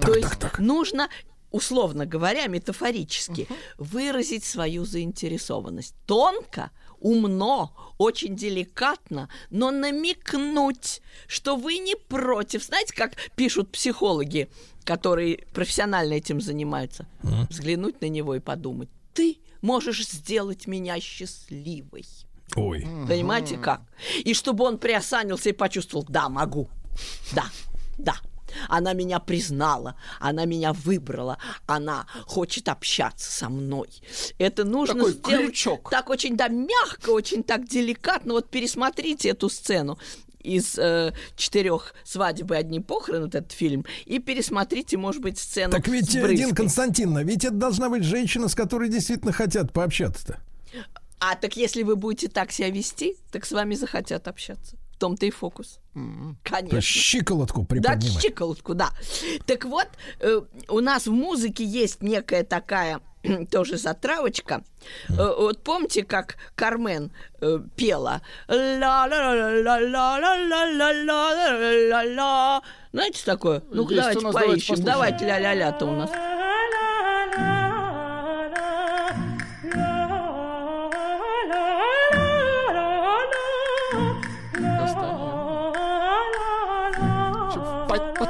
То 0.00 0.12
есть 0.12 0.58
нужно 0.58 1.08
условно 1.50 2.06
говоря, 2.06 2.46
метафорически, 2.46 3.48
выразить 3.78 4.44
свою 4.44 4.84
заинтересованность. 4.84 5.94
Тонко, 6.06 6.70
умно, 7.00 7.72
очень 7.98 8.36
деликатно, 8.36 9.28
но 9.50 9.70
намекнуть, 9.70 11.00
что 11.26 11.56
вы 11.56 11.78
не 11.78 11.94
против. 11.96 12.64
Знаете, 12.64 12.94
как 12.94 13.16
пишут 13.36 13.70
психологи, 13.72 14.48
которые 14.84 15.46
профессионально 15.52 16.14
этим 16.14 16.40
занимаются? 16.40 17.06
Взглянуть 17.50 18.00
на 18.00 18.08
него 18.08 18.34
и 18.34 18.40
подумать, 18.40 18.88
ты 19.14 19.38
можешь 19.62 20.06
сделать 20.06 20.66
меня 20.66 21.00
счастливой. 21.00 22.04
Ой. 22.54 22.86
Понимаете, 23.08 23.56
как? 23.56 23.82
И 24.24 24.34
чтобы 24.34 24.64
он 24.64 24.78
приосанился 24.78 25.48
и 25.48 25.52
почувствовал, 25.52 26.06
да, 26.08 26.28
могу, 26.28 26.68
да, 27.32 27.46
да. 27.98 28.16
Она 28.68 28.92
меня 28.92 29.20
признала, 29.20 29.96
она 30.20 30.44
меня 30.44 30.72
выбрала, 30.72 31.38
она 31.66 32.06
хочет 32.26 32.68
общаться 32.68 33.30
со 33.30 33.48
мной. 33.48 33.88
Это 34.38 34.64
нужно 34.64 34.94
Такой 34.94 35.12
сделать 35.12 35.46
крючок. 35.46 35.90
так 35.90 36.10
очень, 36.10 36.36
да, 36.36 36.48
мягко, 36.48 37.10
очень 37.10 37.42
так 37.42 37.66
деликатно. 37.68 38.34
Вот 38.34 38.50
пересмотрите 38.50 39.30
эту 39.30 39.48
сцену 39.48 39.98
из 40.46 40.78
э, 40.78 41.12
четырех 41.36 41.94
свадеб 42.04 42.52
и 42.52 42.54
одни 42.54 42.80
похороны, 42.80 43.24
вот 43.24 43.34
этот 43.34 43.52
фильм, 43.52 43.84
и 44.04 44.18
пересмотрите, 44.18 44.96
может 44.96 45.20
быть, 45.20 45.38
сцену 45.38 45.72
Так 45.72 45.88
ведь, 45.88 46.14
э. 46.14 46.34
Дина 46.34 46.54
Константиновна, 46.54 47.24
ведь 47.24 47.44
это 47.44 47.54
должна 47.54 47.88
быть 47.88 48.04
женщина, 48.04 48.48
с 48.48 48.54
которой 48.54 48.88
действительно 48.88 49.32
хотят 49.32 49.72
пообщаться-то. 49.72 50.40
А 51.18 51.34
так 51.34 51.56
если 51.56 51.82
вы 51.82 51.96
будете 51.96 52.28
так 52.28 52.52
себя 52.52 52.70
вести, 52.70 53.16
так 53.32 53.44
с 53.44 53.52
вами 53.52 53.74
захотят 53.74 54.28
общаться. 54.28 54.76
В 54.96 54.98
том-то 54.98 55.26
и 55.26 55.30
фокус. 55.30 55.78
М-м. 55.94 56.38
Конечно. 56.42 56.70
То 56.70 56.76
есть 56.76 56.88
щиколотку 56.88 57.64
приподнимать. 57.66 58.14
Да, 58.14 58.20
щиколотку, 58.20 58.74
да. 58.74 58.90
Так 59.44 59.66
вот, 59.66 59.88
э, 60.20 60.40
у 60.68 60.80
нас 60.80 61.06
в 61.06 61.12
музыке 61.12 61.64
есть 61.64 62.02
некая 62.02 62.44
такая 62.44 63.00
тоже 63.50 63.76
затравочка. 63.76 64.64
Э, 65.10 65.34
вот 65.38 65.62
помните, 65.62 66.02
как 66.02 66.36
Кармен 66.54 67.12
э, 67.42 67.58
пела? 67.76 68.22
Знаете 72.92 73.24
такое? 73.26 73.62
Ну-ка, 73.70 73.94
давайте 73.94 74.20
поищем. 74.32 74.82
Давайте 74.82 75.26
ля-ля-ля-то 75.26 75.84
у 75.84 75.92
нас. 75.92 76.10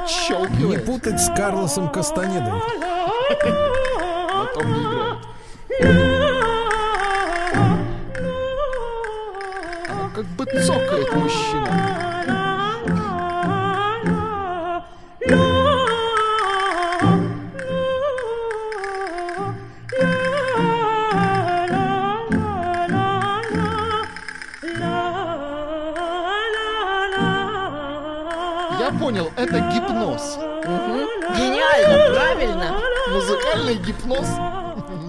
Подщелкивает. 0.07 0.61
Не 0.61 0.77
путать 0.77 1.19
с 1.19 1.27
Карлосом 1.35 1.89
Кастанедой. 1.89 2.61
Потом 4.31 4.73
не 4.73 4.79
играет. 4.79 5.17
Как 10.15 10.25
бы 10.25 10.45
цокает 10.45 11.13
мужчина. 11.13 12.06
Понял, 29.07 29.31
это 29.37 29.59
гипноз. 29.73 30.37
Гениально, 31.37 32.13
правильно? 32.13 32.77
Музыкальный 33.09 33.75
гипноз 33.75 34.27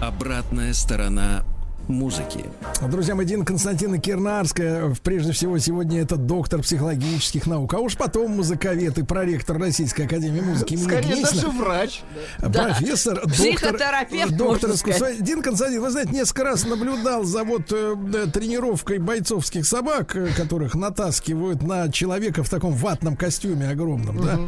Обратная 0.00 0.74
сторона 0.74 1.42
музыки. 1.88 2.44
Друзья 2.90 3.14
мои, 3.14 3.26
Дина 3.26 3.44
Константина 3.44 3.98
Кирнарская, 3.98 4.94
прежде 5.02 5.32
всего, 5.32 5.58
сегодня 5.58 6.00
это 6.02 6.16
доктор 6.16 6.62
психологических 6.62 7.46
наук, 7.46 7.74
а 7.74 7.78
уж 7.78 7.96
потом 7.96 8.32
музыковед 8.32 8.98
и 8.98 9.02
проректор 9.02 9.58
Российской 9.58 10.02
Академии 10.02 10.40
музыки 10.40 10.74
имени 10.74 10.84
Скорее 10.84 11.14
Гнесина. 11.14 11.30
даже 11.30 11.48
врач. 11.48 12.02
Профессор, 12.38 13.14
доктор, 13.14 13.32
Психотерапевт, 13.32 14.36
доктор 14.36 14.70
можно 14.70 14.76
искусства. 14.76 15.08
Дин 15.18 15.42
Константин, 15.42 15.80
вы 15.80 15.90
знаете, 15.90 16.12
несколько 16.12 16.44
раз 16.44 16.66
наблюдал 16.66 17.24
за 17.24 17.44
вот 17.44 17.72
э, 17.72 17.94
да, 17.96 18.26
тренировкой 18.26 18.98
бойцовских 18.98 19.66
собак, 19.66 20.14
э, 20.16 20.28
которых 20.36 20.74
натаскивают 20.74 21.62
на 21.62 21.90
человека 21.90 22.44
в 22.44 22.50
таком 22.50 22.72
ватном 22.72 23.16
костюме 23.16 23.68
огромном, 23.68 24.20
да, 24.20 24.38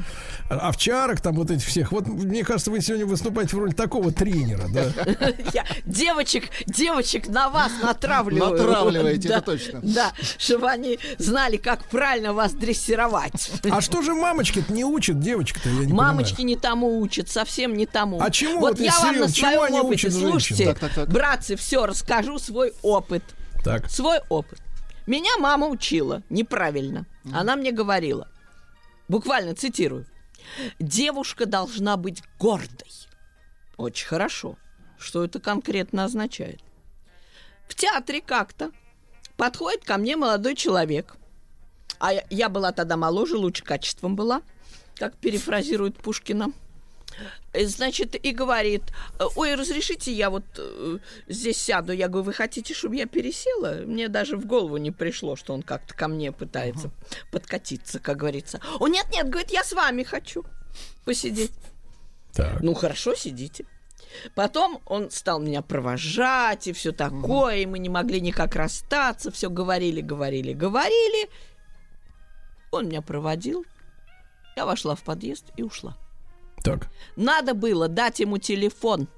овчарок 0.48 1.20
там 1.20 1.34
вот 1.34 1.50
этих 1.50 1.66
всех. 1.66 1.92
Вот 1.92 2.06
мне 2.06 2.44
кажется, 2.44 2.70
вы 2.70 2.80
сегодня 2.80 3.06
выступаете 3.06 3.56
в 3.56 3.58
роли 3.58 3.72
такого 3.72 4.12
тренера, 4.12 4.64
да. 4.72 4.84
Девочек, 5.84 6.50
девочек 6.66 7.29
на 7.30 7.48
вас 7.48 7.72
натравливаю. 7.82 8.52
Натравливаете, 8.52 9.28
Да, 9.28 9.36
это 9.38 9.46
точно. 9.46 9.80
Да, 9.82 10.12
чтобы 10.38 10.68
они 10.68 10.98
знали, 11.18 11.56
как 11.56 11.84
правильно 11.84 12.32
вас 12.32 12.52
дрессировать. 12.52 13.50
А 13.70 13.80
что 13.80 14.02
же 14.02 14.14
мамочки-то 14.14 14.72
не 14.72 14.84
учат 14.84 15.20
девочек-то, 15.20 15.68
я 15.68 15.84
не 15.86 15.92
Мамочки 15.92 16.42
не 16.42 16.56
тому 16.56 17.00
учат, 17.00 17.28
совсем 17.28 17.74
не 17.74 17.86
тому. 17.86 18.20
А 18.20 18.30
чему 18.30 18.60
Вот 18.60 18.78
вот, 18.78 18.80
я 18.80 18.98
вам 18.98 19.18
на 19.18 19.28
своем 19.28 19.74
опыте, 19.74 20.10
слушайте, 20.10 20.66
Так, 20.66 20.78
так, 20.78 20.94
так. 20.94 21.08
братцы, 21.08 21.56
все, 21.56 21.86
расскажу 21.86 22.38
свой 22.38 22.72
опыт. 22.82 23.22
Так. 23.64 23.90
Свой 23.90 24.20
опыт. 24.28 24.58
Меня 25.06 25.30
мама 25.38 25.66
учила 25.66 26.22
неправильно. 26.30 27.06
Она 27.32 27.56
мне 27.56 27.72
говорила, 27.72 28.28
буквально 29.08 29.54
цитирую, 29.54 30.06
девушка 30.78 31.46
должна 31.46 31.96
быть 31.96 32.22
гордой. 32.38 32.90
Очень 33.76 34.06
хорошо. 34.06 34.56
Что 34.98 35.24
это 35.24 35.40
конкретно 35.40 36.04
означает? 36.04 36.60
В 37.70 37.76
театре 37.76 38.20
как-то 38.20 38.72
подходит 39.36 39.84
ко 39.84 39.96
мне 39.96 40.16
молодой 40.16 40.56
человек. 40.56 41.14
А 42.00 42.12
я, 42.12 42.24
я 42.28 42.48
была 42.48 42.72
тогда 42.72 42.96
моложе, 42.96 43.36
лучше 43.36 43.62
качеством 43.62 44.16
была, 44.16 44.42
как 44.96 45.14
перефразирует 45.16 45.96
Пушкина. 45.96 46.52
Э, 47.52 47.64
Значит, 47.66 48.16
и 48.16 48.32
говорит, 48.32 48.82
ой, 49.36 49.54
разрешите, 49.54 50.12
я 50.12 50.30
вот 50.30 50.42
э, 50.58 50.98
здесь 51.28 51.58
сяду. 51.62 51.92
Я 51.92 52.08
говорю, 52.08 52.24
вы 52.24 52.32
хотите, 52.32 52.74
чтобы 52.74 52.96
я 52.96 53.06
пересела? 53.06 53.82
Мне 53.86 54.08
даже 54.08 54.36
в 54.36 54.46
голову 54.46 54.76
не 54.76 54.90
пришло, 54.90 55.36
что 55.36 55.54
он 55.54 55.62
как-то 55.62 55.94
ко 55.94 56.08
мне 56.08 56.32
пытается 56.32 56.90
подкатиться, 57.30 58.00
как 58.00 58.16
говорится. 58.16 58.60
О, 58.80 58.88
нет-нет, 58.88 59.28
говорит, 59.28 59.52
я 59.52 59.62
с 59.62 59.72
вами 59.72 60.02
хочу 60.02 60.44
посидеть. 61.04 61.52
Ну, 62.62 62.74
хорошо, 62.74 63.14
сидите. 63.14 63.64
Потом 64.34 64.80
он 64.86 65.10
стал 65.10 65.40
меня 65.40 65.62
провожать 65.62 66.66
и 66.66 66.72
все 66.72 66.92
такое, 66.92 67.58
и 67.58 67.66
мы 67.66 67.78
не 67.78 67.88
могли 67.88 68.20
никак 68.20 68.56
расстаться, 68.56 69.30
все 69.30 69.50
говорили, 69.50 70.00
говорили, 70.00 70.52
говорили. 70.52 71.28
Он 72.70 72.88
меня 72.88 73.02
проводил, 73.02 73.64
я 74.56 74.66
вошла 74.66 74.94
в 74.94 75.02
подъезд 75.02 75.46
и 75.56 75.62
ушла. 75.62 75.96
Так. 76.62 76.88
Надо 77.16 77.54
было 77.54 77.88
дать 77.88 78.20
ему 78.20 78.38
телефон. 78.38 79.08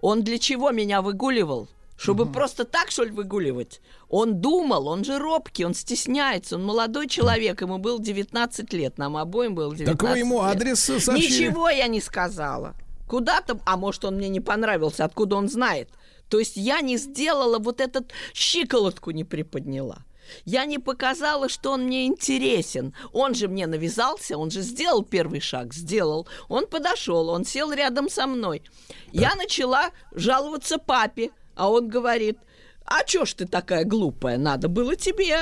Он 0.00 0.22
для 0.22 0.38
чего 0.38 0.70
меня 0.72 1.02
выгуливал? 1.02 1.68
Чтобы 1.96 2.26
просто 2.30 2.66
так, 2.66 2.90
что 2.90 3.04
ли, 3.04 3.10
выгуливать? 3.10 3.80
Он 4.10 4.40
думал, 4.40 4.86
он 4.88 5.02
же 5.02 5.18
робкий, 5.18 5.64
он 5.64 5.72
стесняется, 5.72 6.56
он 6.56 6.64
молодой 6.64 7.08
человек, 7.08 7.62
ему 7.62 7.78
было 7.78 7.98
19 7.98 8.72
лет, 8.74 8.98
нам 8.98 9.16
обоим 9.16 9.54
было 9.54 9.74
19 9.74 9.98
Так 9.98 10.10
вы 10.10 10.18
ему 10.18 10.42
лет. 10.42 10.56
адрес 10.56 10.90
э, 10.90 11.00
сообщили? 11.00 11.48
Ничего 11.48 11.70
я 11.70 11.86
не 11.86 12.02
сказала. 12.02 12.74
Куда-то, 13.08 13.60
а 13.64 13.76
может, 13.76 14.04
он 14.04 14.16
мне 14.16 14.28
не 14.28 14.40
понравился, 14.40 15.04
откуда 15.04 15.36
он 15.36 15.48
знает. 15.48 15.90
То 16.28 16.38
есть 16.38 16.56
я 16.56 16.80
не 16.80 16.96
сделала 16.96 17.58
вот 17.58 17.80
этот 17.80 18.12
щиколотку 18.34 19.12
не 19.12 19.24
приподняла. 19.24 20.04
Я 20.44 20.64
не 20.64 20.78
показала, 20.78 21.48
что 21.48 21.72
он 21.72 21.84
мне 21.84 22.06
интересен. 22.06 22.94
Он 23.12 23.34
же 23.34 23.46
мне 23.46 23.66
навязался, 23.68 24.36
он 24.36 24.50
же 24.50 24.62
сделал 24.62 25.04
первый 25.04 25.40
шаг, 25.40 25.72
сделал. 25.72 26.26
Он 26.48 26.66
подошел, 26.66 27.28
он 27.28 27.44
сел 27.44 27.72
рядом 27.72 28.08
со 28.08 28.26
мной. 28.26 28.62
Я 29.12 29.36
начала 29.36 29.90
жаловаться 30.12 30.78
папе, 30.78 31.30
а 31.54 31.70
он 31.70 31.88
говорит, 31.88 32.38
а 32.86 33.02
чё 33.04 33.24
ж 33.24 33.34
ты 33.34 33.46
такая 33.46 33.84
глупая? 33.84 34.38
Надо 34.38 34.68
было 34.68 34.96
тебе 34.96 35.36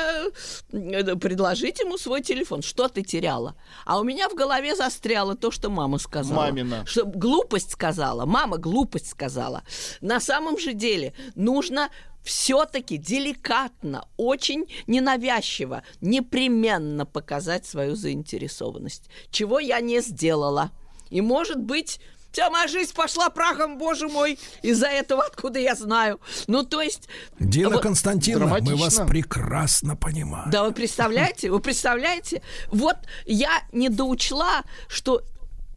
э, 0.73 1.17
предложить 1.17 1.81
ему 1.81 1.99
свой 1.99 2.23
телефон. 2.23 2.63
Что 2.63 2.89
ты 2.89 3.03
теряла? 3.03 3.55
А 3.85 3.99
у 4.01 4.05
меня 4.05 4.29
в 4.29 4.35
голове 4.35 4.75
застряло 4.75 5.37
то, 5.37 5.51
что 5.51 5.69
мама 5.71 5.99
сказала. 5.99 6.47
Мамина. 6.47 6.87
Что 6.87 7.05
глупость 7.05 7.73
сказала. 7.73 8.25
Мама 8.25 8.57
глупость 8.57 9.11
сказала. 9.11 9.63
На 10.01 10.21
самом 10.21 10.59
же 10.59 10.73
деле 10.73 11.13
нужно 11.35 11.91
все-таки 12.23 12.97
деликатно, 12.97 14.09
очень 14.17 14.65
ненавязчиво, 14.87 15.83
непременно 16.01 17.05
показать 17.05 17.67
свою 17.67 17.95
заинтересованность. 17.95 19.11
Чего 19.31 19.61
я 19.61 19.81
не 19.81 20.01
сделала. 20.01 20.71
И 21.11 21.21
может 21.21 21.61
быть... 21.61 22.01
Вся 22.35 22.51
моя 22.51 22.67
жизнь 22.67 22.93
пошла 22.93 23.31
прахом, 23.31 23.79
боже 23.79 24.09
мой, 24.09 24.41
из-за 24.61 24.89
этого, 24.89 25.23
откуда 25.23 25.61
я 25.61 25.77
знаю. 25.77 26.21
Ну, 26.49 26.65
то 26.65 26.83
есть... 26.83 27.09
Дина 27.39 27.71
вот- 27.71 27.83
Константиновна, 27.83 28.59
мы 28.61 28.75
вас 28.75 29.01
прекрасно 29.09 29.95
понимаем. 29.95 30.51
да, 30.51 30.65
вы 30.65 30.73
представляете? 30.73 31.53
Вы 31.53 31.61
представляете? 31.61 32.43
Вот 32.73 32.97
я 33.25 33.63
не 33.71 33.89
доучла, 33.89 34.65
что... 34.89 35.23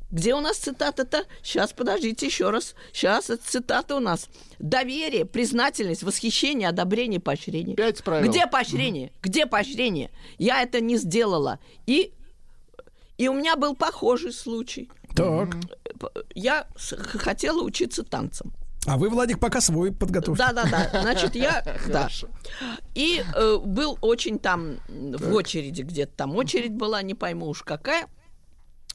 Где 0.10 0.34
у 0.34 0.40
нас 0.40 0.58
цитата-то? 0.58 1.26
Сейчас, 1.44 1.74
подождите 1.74 2.26
еще 2.26 2.50
раз. 2.50 2.74
Сейчас 2.92 3.30
это 3.30 3.44
цитата 3.45 3.95
у 3.95 4.00
нас. 4.00 4.27
Доверие, 4.58 5.26
признательность, 5.26 6.02
восхищение, 6.02 6.69
одобрение, 6.69 7.19
поощрение. 7.19 7.76
Пять 7.76 8.03
правил. 8.03 8.27
Где 8.32 8.48
поощрение? 8.48 9.11
Где 9.22 9.45
поощрение? 9.45 10.10
Я 10.40 10.64
это 10.64 10.80
не 10.80 10.98
сделала. 10.98 11.60
И, 11.86 12.14
и 13.19 13.27
у 13.27 13.34
меня 13.34 13.58
был 13.58 13.76
похожий 13.76 14.32
случай. 14.34 14.90
Так. 15.14 15.56
Я 16.35 16.67
хотела 16.77 17.61
учиться 17.61 18.03
танцам. 18.03 18.53
А 18.85 18.98
вы, 18.98 19.09
Владик, 19.09 19.40
пока 19.40 19.59
свой 19.59 19.92
подготовьте. 19.92 20.42
Да, 20.42 20.53
да, 20.53 20.64
да. 20.92 21.01
Значит, 21.01 21.35
я. 21.35 21.61
Да. 21.88 22.09
И 22.95 23.22
э, 23.35 23.58
был 23.58 23.98
очень 24.01 24.40
там 24.40 24.77
м, 24.88 25.11
в 25.11 25.34
очереди, 25.34 25.82
где-то 25.82 26.14
там 26.16 26.35
очередь 26.35 26.72
была, 26.74 27.01
не 27.01 27.14
пойму 27.14 27.48
уж 27.48 27.64
какая. 27.64 28.08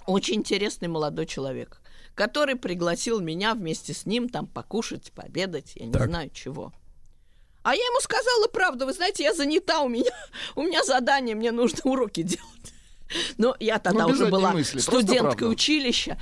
Очень 0.07 0.37
интересный 0.37 0.89
молодой 0.89 1.27
человек, 1.27 1.81
который 2.15 2.57
пригласил 2.57 3.21
меня 3.21 3.55
вместе 3.55 3.93
с 3.93 4.07
ним 4.07 4.29
там 4.31 4.47
покушать, 4.47 5.13
пообедать, 5.13 5.73
я 5.77 5.87
не 5.87 5.93
Так. 5.93 6.07
знаю 6.09 6.31
чего. 6.31 6.73
А 7.63 7.75
я 7.75 7.83
ему 7.85 8.01
сказала 8.01 8.49
правду, 8.49 8.87
вы 8.87 8.93
знаете, 8.95 9.23
я 9.25 9.35
занята, 9.35 9.81
у 9.83 9.89
меня, 9.89 10.11
у 10.57 10.63
меня 10.63 10.83
задание, 10.85 11.35
мне 11.37 11.53
нужно 11.53 11.79
уроки 11.85 12.23
делать. 12.23 12.75
Но 13.37 13.55
я 13.61 13.79
тогда 13.79 14.07
Ну, 14.07 14.15
уже 14.15 14.27
была 14.27 14.53
мысли, 14.53 14.79
студенткой 14.79 15.51
училища, 15.53 16.19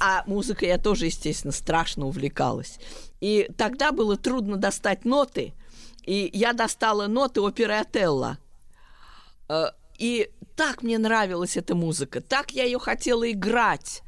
а 0.00 0.24
музыкой 0.26 0.68
я 0.68 0.78
тоже, 0.78 1.06
естественно, 1.06 1.52
страшно 1.52 2.06
увлекалась. 2.06 2.78
И 3.20 3.50
тогда 3.56 3.92
было 3.92 4.16
трудно 4.16 4.56
достать 4.56 5.04
ноты, 5.04 5.52
и 6.04 6.30
я 6.32 6.52
достала 6.54 7.06
ноты 7.06 7.40
оперы 7.42 7.74
Отелло. 7.74 8.38
Э, 9.48 9.66
И 9.98 10.30
так 10.56 10.82
мне 10.82 10.98
нравилась 10.98 11.56
эта 11.56 11.74
музыка, 11.74 12.20
так 12.20 12.52
я 12.52 12.64
ее 12.64 12.78
хотела 12.78 13.30
играть, 13.30 14.02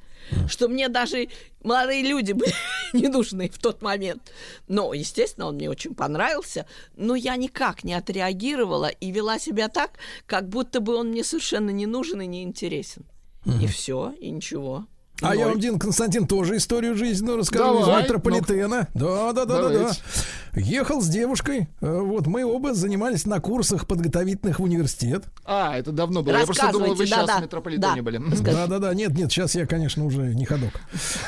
что 0.48 0.68
мне 0.68 0.88
даже 0.88 1.28
молодые 1.62 2.02
люди 2.02 2.32
были 2.40 2.54
не 2.94 3.08
нужны 3.08 3.50
в 3.50 3.58
тот 3.58 3.82
момент. 3.82 4.32
Но, 4.68 4.94
естественно, 4.94 5.48
он 5.48 5.56
мне 5.56 5.68
очень 5.68 5.94
понравился, 5.94 6.66
но 6.96 7.14
я 7.14 7.36
никак 7.36 7.84
не 7.84 7.92
отреагировала 7.92 8.88
и 8.88 9.10
вела 9.10 9.38
себя 9.38 9.68
так, 9.68 9.98
как 10.26 10.48
будто 10.48 10.80
бы 10.80 10.94
он 10.94 11.10
мне 11.10 11.24
совершенно 11.24 11.70
не 11.70 11.86
нужен 11.86 12.22
и 12.22 12.26
не 12.26 12.42
интересен. 12.42 13.04
И 13.60 13.66
все, 13.66 14.14
и 14.20 14.30
ничего. 14.30 14.86
А 15.20 15.36
я 15.36 15.42
Ноль. 15.44 15.52
вам, 15.52 15.60
Дин 15.60 15.78
Константин, 15.78 16.26
тоже 16.26 16.56
историю 16.56 16.96
жизненную 16.96 17.38
расскажу 17.38 17.80
Давай, 17.80 18.00
из 18.00 18.04
метрополитена. 18.04 18.88
Да, 18.94 19.32
да, 19.32 19.44
да, 19.44 19.62
да, 19.62 19.62
да. 19.62 19.68
Давайте. 19.78 20.00
Ехал 20.54 21.00
с 21.00 21.06
девушкой. 21.08 21.68
э, 21.80 22.00
Вот 22.00 22.26
мы 22.26 22.44
оба 22.44 22.74
занимались 22.74 23.24
на 23.24 23.40
курсах 23.40 23.86
подготовительных 23.86 24.58
в 24.58 24.62
университет. 24.64 25.24
А, 25.44 25.76
это 25.78 25.92
давно 25.92 26.22
было. 26.22 26.36
Я 26.38 26.44
просто 26.44 26.70
думал, 26.72 26.94
вы 26.94 27.04
Рассказывайте, 27.04 27.06
сейчас 27.14 27.26
да-да. 27.26 27.38
в 27.38 27.42
метрополитене 27.42 27.96
Да. 27.96 28.02
были. 28.02 28.20
Да, 28.42 28.66
да, 28.66 28.78
да. 28.80 28.94
Нет, 28.94 29.14
нет, 29.16 29.30
сейчас 29.32 29.54
я, 29.54 29.64
конечно, 29.66 30.04
уже 30.04 30.34
не 30.34 30.44
ходок. 30.44 30.72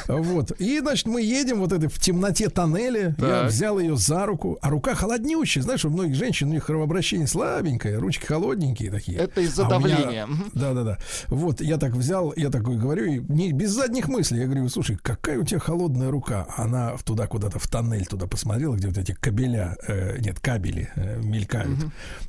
Вот. 0.09 0.51
И, 0.61 0.81
значит, 0.81 1.07
мы 1.07 1.23
едем 1.23 1.61
вот 1.61 1.73
это 1.73 1.89
в 1.89 1.99
темноте 1.99 2.49
тоннеля. 2.51 3.15
Я 3.19 3.27
Так. 3.43 3.51
взял 3.51 3.79
ее 3.79 3.97
за 3.97 4.27
руку, 4.27 4.59
а 4.61 4.71
рука 4.71 4.95
холоднючая. 4.95 5.63
Знаешь, 5.63 5.85
у 5.85 5.91
многих 5.91 6.17
женщин 6.17 6.49
у 6.49 6.53
них 6.53 6.67
кровообращение 6.67 7.27
слабенькое, 7.29 7.97
ручки 7.99 8.27
холодненькие 8.27 8.91
такие. 8.91 9.19
Это 9.19 9.41
из-за 9.41 9.63
А 9.67 9.79
меня- 9.79 9.97
давления. 9.97 10.27
Мгм. 10.27 10.51
Да, 10.53 10.75
да, 10.75 10.83
да. 10.83 10.99
Вот 11.29 11.61
я 11.63 11.79
так 11.79 11.93
взял, 11.95 12.35
я 12.37 12.51
такой 12.51 12.77
говорю, 12.77 13.05
и 13.07 13.21
не, 13.21 13.53
без 13.53 13.71
задних 13.85 14.09
мыслей. 14.09 14.41
Я 14.41 14.47
говорю, 14.47 14.69
слушай, 14.69 14.97
какая 14.97 15.39
у 15.39 15.45
тебя 15.45 15.61
холодная 15.61 16.11
рука. 16.11 16.47
Она 16.57 16.97
туда 16.99 17.27
куда-то 17.27 17.59
в 17.59 17.69
тоннель 17.69 18.07
туда 18.07 18.27
посмотрела, 18.27 18.77
где 18.77 18.89
вот 18.89 18.97
эти 18.97 19.13
кабеля, 19.13 19.77
э, 19.87 20.19
нет, 20.21 20.41
кабели 20.41 20.91
э, 20.97 21.21
мелькают 21.23 21.79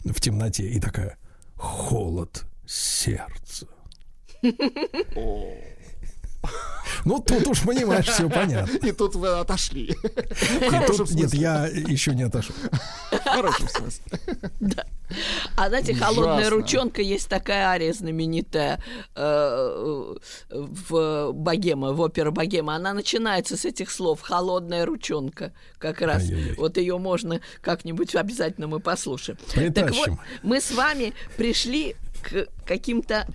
в 0.03 0.19
темноте. 0.19 0.67
И 0.67 0.79
такая, 0.79 1.17
холод 1.55 2.45
сердца. 2.65 3.67
Ну, 7.03 7.19
тут 7.19 7.47
уж 7.47 7.61
понимаешь, 7.61 8.07
все 8.07 8.29
понятно. 8.29 8.77
И 8.77 8.91
тут 8.91 9.15
вы 9.15 9.29
отошли. 9.39 9.85
И 9.91 10.85
тут- 10.87 11.11
нет, 11.11 11.33
я 11.33 11.65
еще 11.67 12.13
не 12.13 12.23
отошел. 12.23 12.55
В 13.11 13.23
хорошем 13.23 13.67
смысле. 13.67 14.03
А 15.55 15.69
знаете, 15.69 15.93
холодная 15.93 16.37
Ужасно. 16.47 16.49
ручонка 16.57 17.01
есть 17.01 17.27
такая 17.27 17.67
ария 17.67 17.93
знаменитая 17.93 18.81
э, 19.15 20.15
в 20.49 21.31
Богема, 21.31 21.93
в 21.93 22.01
опере 22.01 22.31
Богема. 22.31 22.75
Она 22.75 22.93
начинается 22.93 23.55
с 23.55 23.65
этих 23.65 23.91
слов 23.91 24.21
«холодная 24.21 24.85
ручонка». 24.85 25.53
Как 25.77 26.01
раз. 26.01 26.23
Ай-яй-яй. 26.23 26.55
Вот 26.55 26.77
ее 26.77 26.97
можно 26.97 27.39
как-нибудь 27.61 28.15
обязательно 28.15 28.67
мы 28.67 28.79
послушаем. 28.79 29.37
Так 29.73 29.91
вот, 29.91 30.09
мы 30.41 30.59
с 30.59 30.71
вами 30.71 31.13
пришли 31.37 31.95
к 32.25 32.47
каким-то 32.65 33.27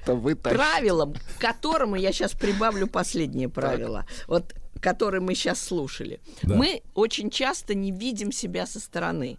правилам, 0.42 1.14
к 1.14 1.40
которому 1.40 1.96
я 1.96 2.12
сейчас 2.12 2.32
прибавлю 2.32 2.86
последнее 2.86 3.48
правило. 3.48 4.06
Вот 4.26 4.54
которые 4.80 5.20
мы 5.20 5.34
сейчас 5.34 5.62
слушали. 5.62 6.20
Да. 6.42 6.54
Мы 6.54 6.82
очень 6.94 7.30
часто 7.30 7.74
не 7.74 7.92
видим 7.92 8.32
себя 8.32 8.66
со 8.66 8.80
стороны. 8.80 9.36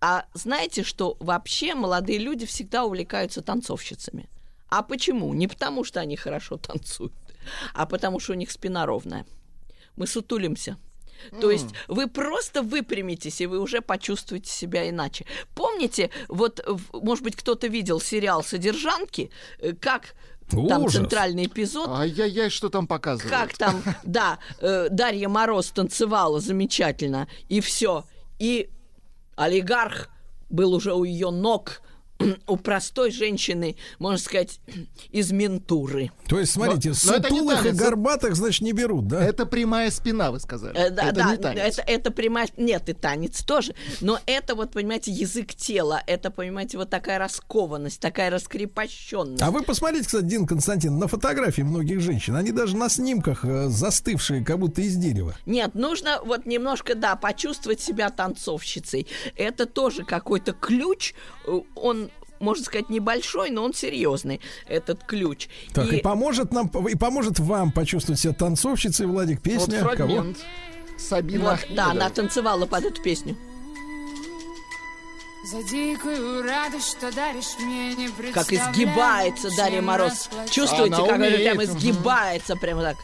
А 0.00 0.24
знаете, 0.34 0.82
что 0.82 1.16
вообще 1.20 1.74
молодые 1.74 2.18
люди 2.18 2.46
всегда 2.46 2.84
увлекаются 2.84 3.42
танцовщицами? 3.42 4.28
А 4.68 4.82
почему? 4.82 5.32
Не 5.34 5.48
потому, 5.48 5.84
что 5.84 6.00
они 6.00 6.16
хорошо 6.16 6.56
танцуют, 6.56 7.12
а 7.74 7.86
потому, 7.86 8.20
что 8.20 8.32
у 8.32 8.36
них 8.36 8.50
спина 8.50 8.86
ровная. 8.86 9.26
Мы 9.96 10.06
сутулимся. 10.06 10.78
То 11.40 11.50
есть 11.50 11.68
вы 11.88 12.06
просто 12.08 12.62
выпрямитесь, 12.62 13.40
и 13.40 13.46
вы 13.46 13.58
уже 13.58 13.80
почувствуете 13.80 14.50
себя 14.50 14.88
иначе. 14.88 15.26
Помните, 15.54 16.10
вот, 16.28 16.64
может 16.92 17.24
быть, 17.24 17.36
кто-то 17.36 17.66
видел 17.66 18.00
сериал 18.00 18.42
«Содержанки», 18.42 19.30
э, 19.58 19.72
как 19.72 20.14
там 20.50 20.82
Ужас. 20.84 21.00
центральный 21.00 21.46
эпизод, 21.46 21.88
Ай-яй-яй, 21.88 22.50
что 22.50 22.68
там 22.68 22.86
показывают? 22.86 23.30
как 23.32 23.56
там, 23.56 23.82
да, 24.04 24.38
э, 24.60 24.88
Дарья 24.90 25.28
Мороз 25.28 25.70
танцевала 25.70 26.40
замечательно, 26.40 27.28
и 27.48 27.60
все. 27.60 28.04
И 28.38 28.68
олигарх 29.36 30.08
был 30.50 30.74
уже 30.74 30.92
у 30.92 31.04
ее 31.04 31.30
ног, 31.30 31.80
у 32.46 32.56
простой 32.56 33.10
женщины, 33.10 33.76
можно 33.98 34.18
сказать, 34.18 34.60
из 35.10 35.32
ментуры. 35.32 36.10
То 36.28 36.38
есть, 36.38 36.52
смотрите, 36.52 36.90
Но- 36.90 36.94
но 37.12 37.22
сутулых 37.22 37.60
и 37.60 37.62
танец, 37.64 37.74
это- 37.76 37.84
горбатых, 37.84 38.36
значит, 38.36 38.62
не 38.62 38.72
берут, 38.72 39.08
да? 39.08 39.22
Это 39.24 39.46
прямая 39.46 39.90
спина, 39.90 40.30
вы 40.30 40.40
сказали. 40.40 40.76
Э, 40.76 40.90
да, 40.90 41.04
это 41.06 41.14
да, 41.14 41.30
не 41.32 41.36
танец. 41.36 41.78
это, 41.78 41.82
это 41.90 42.10
прямая... 42.10 42.48
Нет, 42.56 42.88
и 42.88 42.92
танец 42.92 43.42
тоже. 43.42 43.74
Но 44.00 44.18
это 44.26 44.54
вот, 44.54 44.70
понимаете, 44.72 45.10
язык 45.10 45.54
тела. 45.54 46.02
Это, 46.06 46.30
понимаете, 46.30 46.78
вот 46.78 46.88
такая 46.90 47.18
раскованность, 47.18 48.00
такая 48.00 48.30
раскрепощенность. 48.30 49.42
А 49.42 49.50
вы 49.50 49.62
посмотрите, 49.62 50.06
кстати, 50.06 50.24
Дин 50.24 50.46
Константин, 50.46 50.98
на 50.98 51.08
фотографии 51.08 51.62
многих 51.62 52.00
женщин. 52.00 52.36
Они 52.36 52.52
даже 52.52 52.76
на 52.76 52.88
снимках 52.88 53.44
э, 53.44 53.68
застывшие, 53.68 54.44
как 54.44 54.58
будто 54.58 54.80
из 54.82 54.96
дерева. 54.96 55.34
Нет, 55.46 55.74
нужно 55.74 56.20
вот 56.24 56.46
немножко, 56.46 56.94
да, 56.94 57.16
почувствовать 57.16 57.80
себя 57.80 58.10
танцовщицей. 58.10 59.06
Это 59.36 59.66
тоже 59.66 60.04
какой-то 60.04 60.52
ключ. 60.52 61.14
э, 61.46 61.60
Он, 61.74 62.03
можно 62.40 62.64
сказать, 62.64 62.90
небольшой, 62.90 63.50
но 63.50 63.64
он 63.64 63.74
серьезный, 63.74 64.40
этот 64.66 65.04
ключ. 65.04 65.48
Так, 65.72 65.92
и, 65.92 65.98
поможет 65.98 66.52
нам, 66.52 66.68
и 66.68 66.94
поможет 66.94 67.38
вам 67.38 67.72
почувствовать 67.72 68.20
себя 68.20 68.32
танцовщицей, 68.32 69.06
Владик, 69.06 69.36
Вот 69.36 69.42
песня 69.44 69.80
кого? 69.80 69.94
фрагмент. 69.94 70.38
Сабина 70.98 71.44
вот, 71.44 71.52
Ахмедова. 71.54 71.76
да, 71.76 71.90
она 71.90 72.10
танцевала 72.10 72.66
под 72.66 72.84
эту 72.84 73.02
песню. 73.02 73.36
За 75.44 75.62
дикую 75.62 76.42
радость, 76.42 76.92
что 76.96 77.12
даришь 77.12 77.58
мне, 77.60 77.94
не 77.94 78.32
Как 78.32 78.50
изгибается 78.50 79.54
Дарья 79.54 79.82
Мороз. 79.82 80.30
Чувствуете, 80.50 80.94
Она 80.94 81.06
как 81.06 81.16
она 81.16 81.26
прям 81.26 81.62
изгибается, 81.62 82.56
прямо 82.56 82.82
так. 82.82 82.96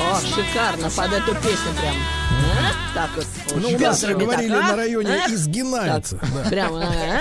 О, 0.00 0.20
шикарно, 0.20 0.90
под 0.90 1.12
эту 1.12 1.34
песню 1.36 1.72
прям. 1.80 1.94
А? 2.58 2.94
Так 2.94 3.10
вот. 3.16 3.26
Ну, 3.56 3.68
у 3.68 3.78
нас 3.78 4.04
говорили 4.04 4.52
так, 4.52 4.64
а? 4.64 4.68
на 4.68 4.76
районе, 4.76 5.10
А? 5.26 5.30
изгинается. 5.32 6.18
да. 6.34 6.48
Прямо, 6.50 6.84
а? 6.84 7.20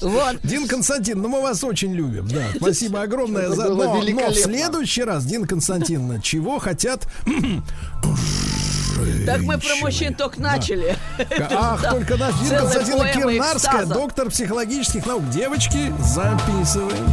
Вот. 0.00 0.38
Дин 0.42 0.68
Константин, 0.68 1.20
ну 1.20 1.28
мы 1.28 1.40
вас 1.42 1.64
очень 1.64 1.92
любим, 1.94 2.28
да. 2.28 2.44
Спасибо 2.56 3.02
огромное 3.02 3.44
Это 3.46 3.54
за. 3.54 3.68
Но, 3.74 4.02
но 4.02 4.30
в 4.30 4.34
следующий 4.34 5.02
раз, 5.02 5.24
Дин 5.24 5.46
Константин, 5.46 6.20
чего 6.20 6.58
хотят 6.58 7.06
Так 9.26 9.40
мы 9.42 9.58
про 9.58 9.76
мужчин 9.76 10.14
только 10.14 10.40
начали. 10.40 10.96
Ах, 11.50 11.82
Да. 11.82 11.90
только 11.90 12.16
наш 12.18 12.34
Дин 12.40 12.58
Константина 12.58 13.12
Кирнарская, 13.12 13.86
доктор 13.86 14.28
психологических 14.30 15.06
наук. 15.06 15.28
Девочки, 15.30 15.92
записываем. 16.00 17.06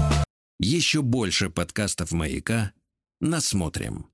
Еще 0.60 1.02
больше 1.02 1.50
подкастов 1.50 2.12
«Маяка» 2.12 2.72
насмотрим. 3.22 4.08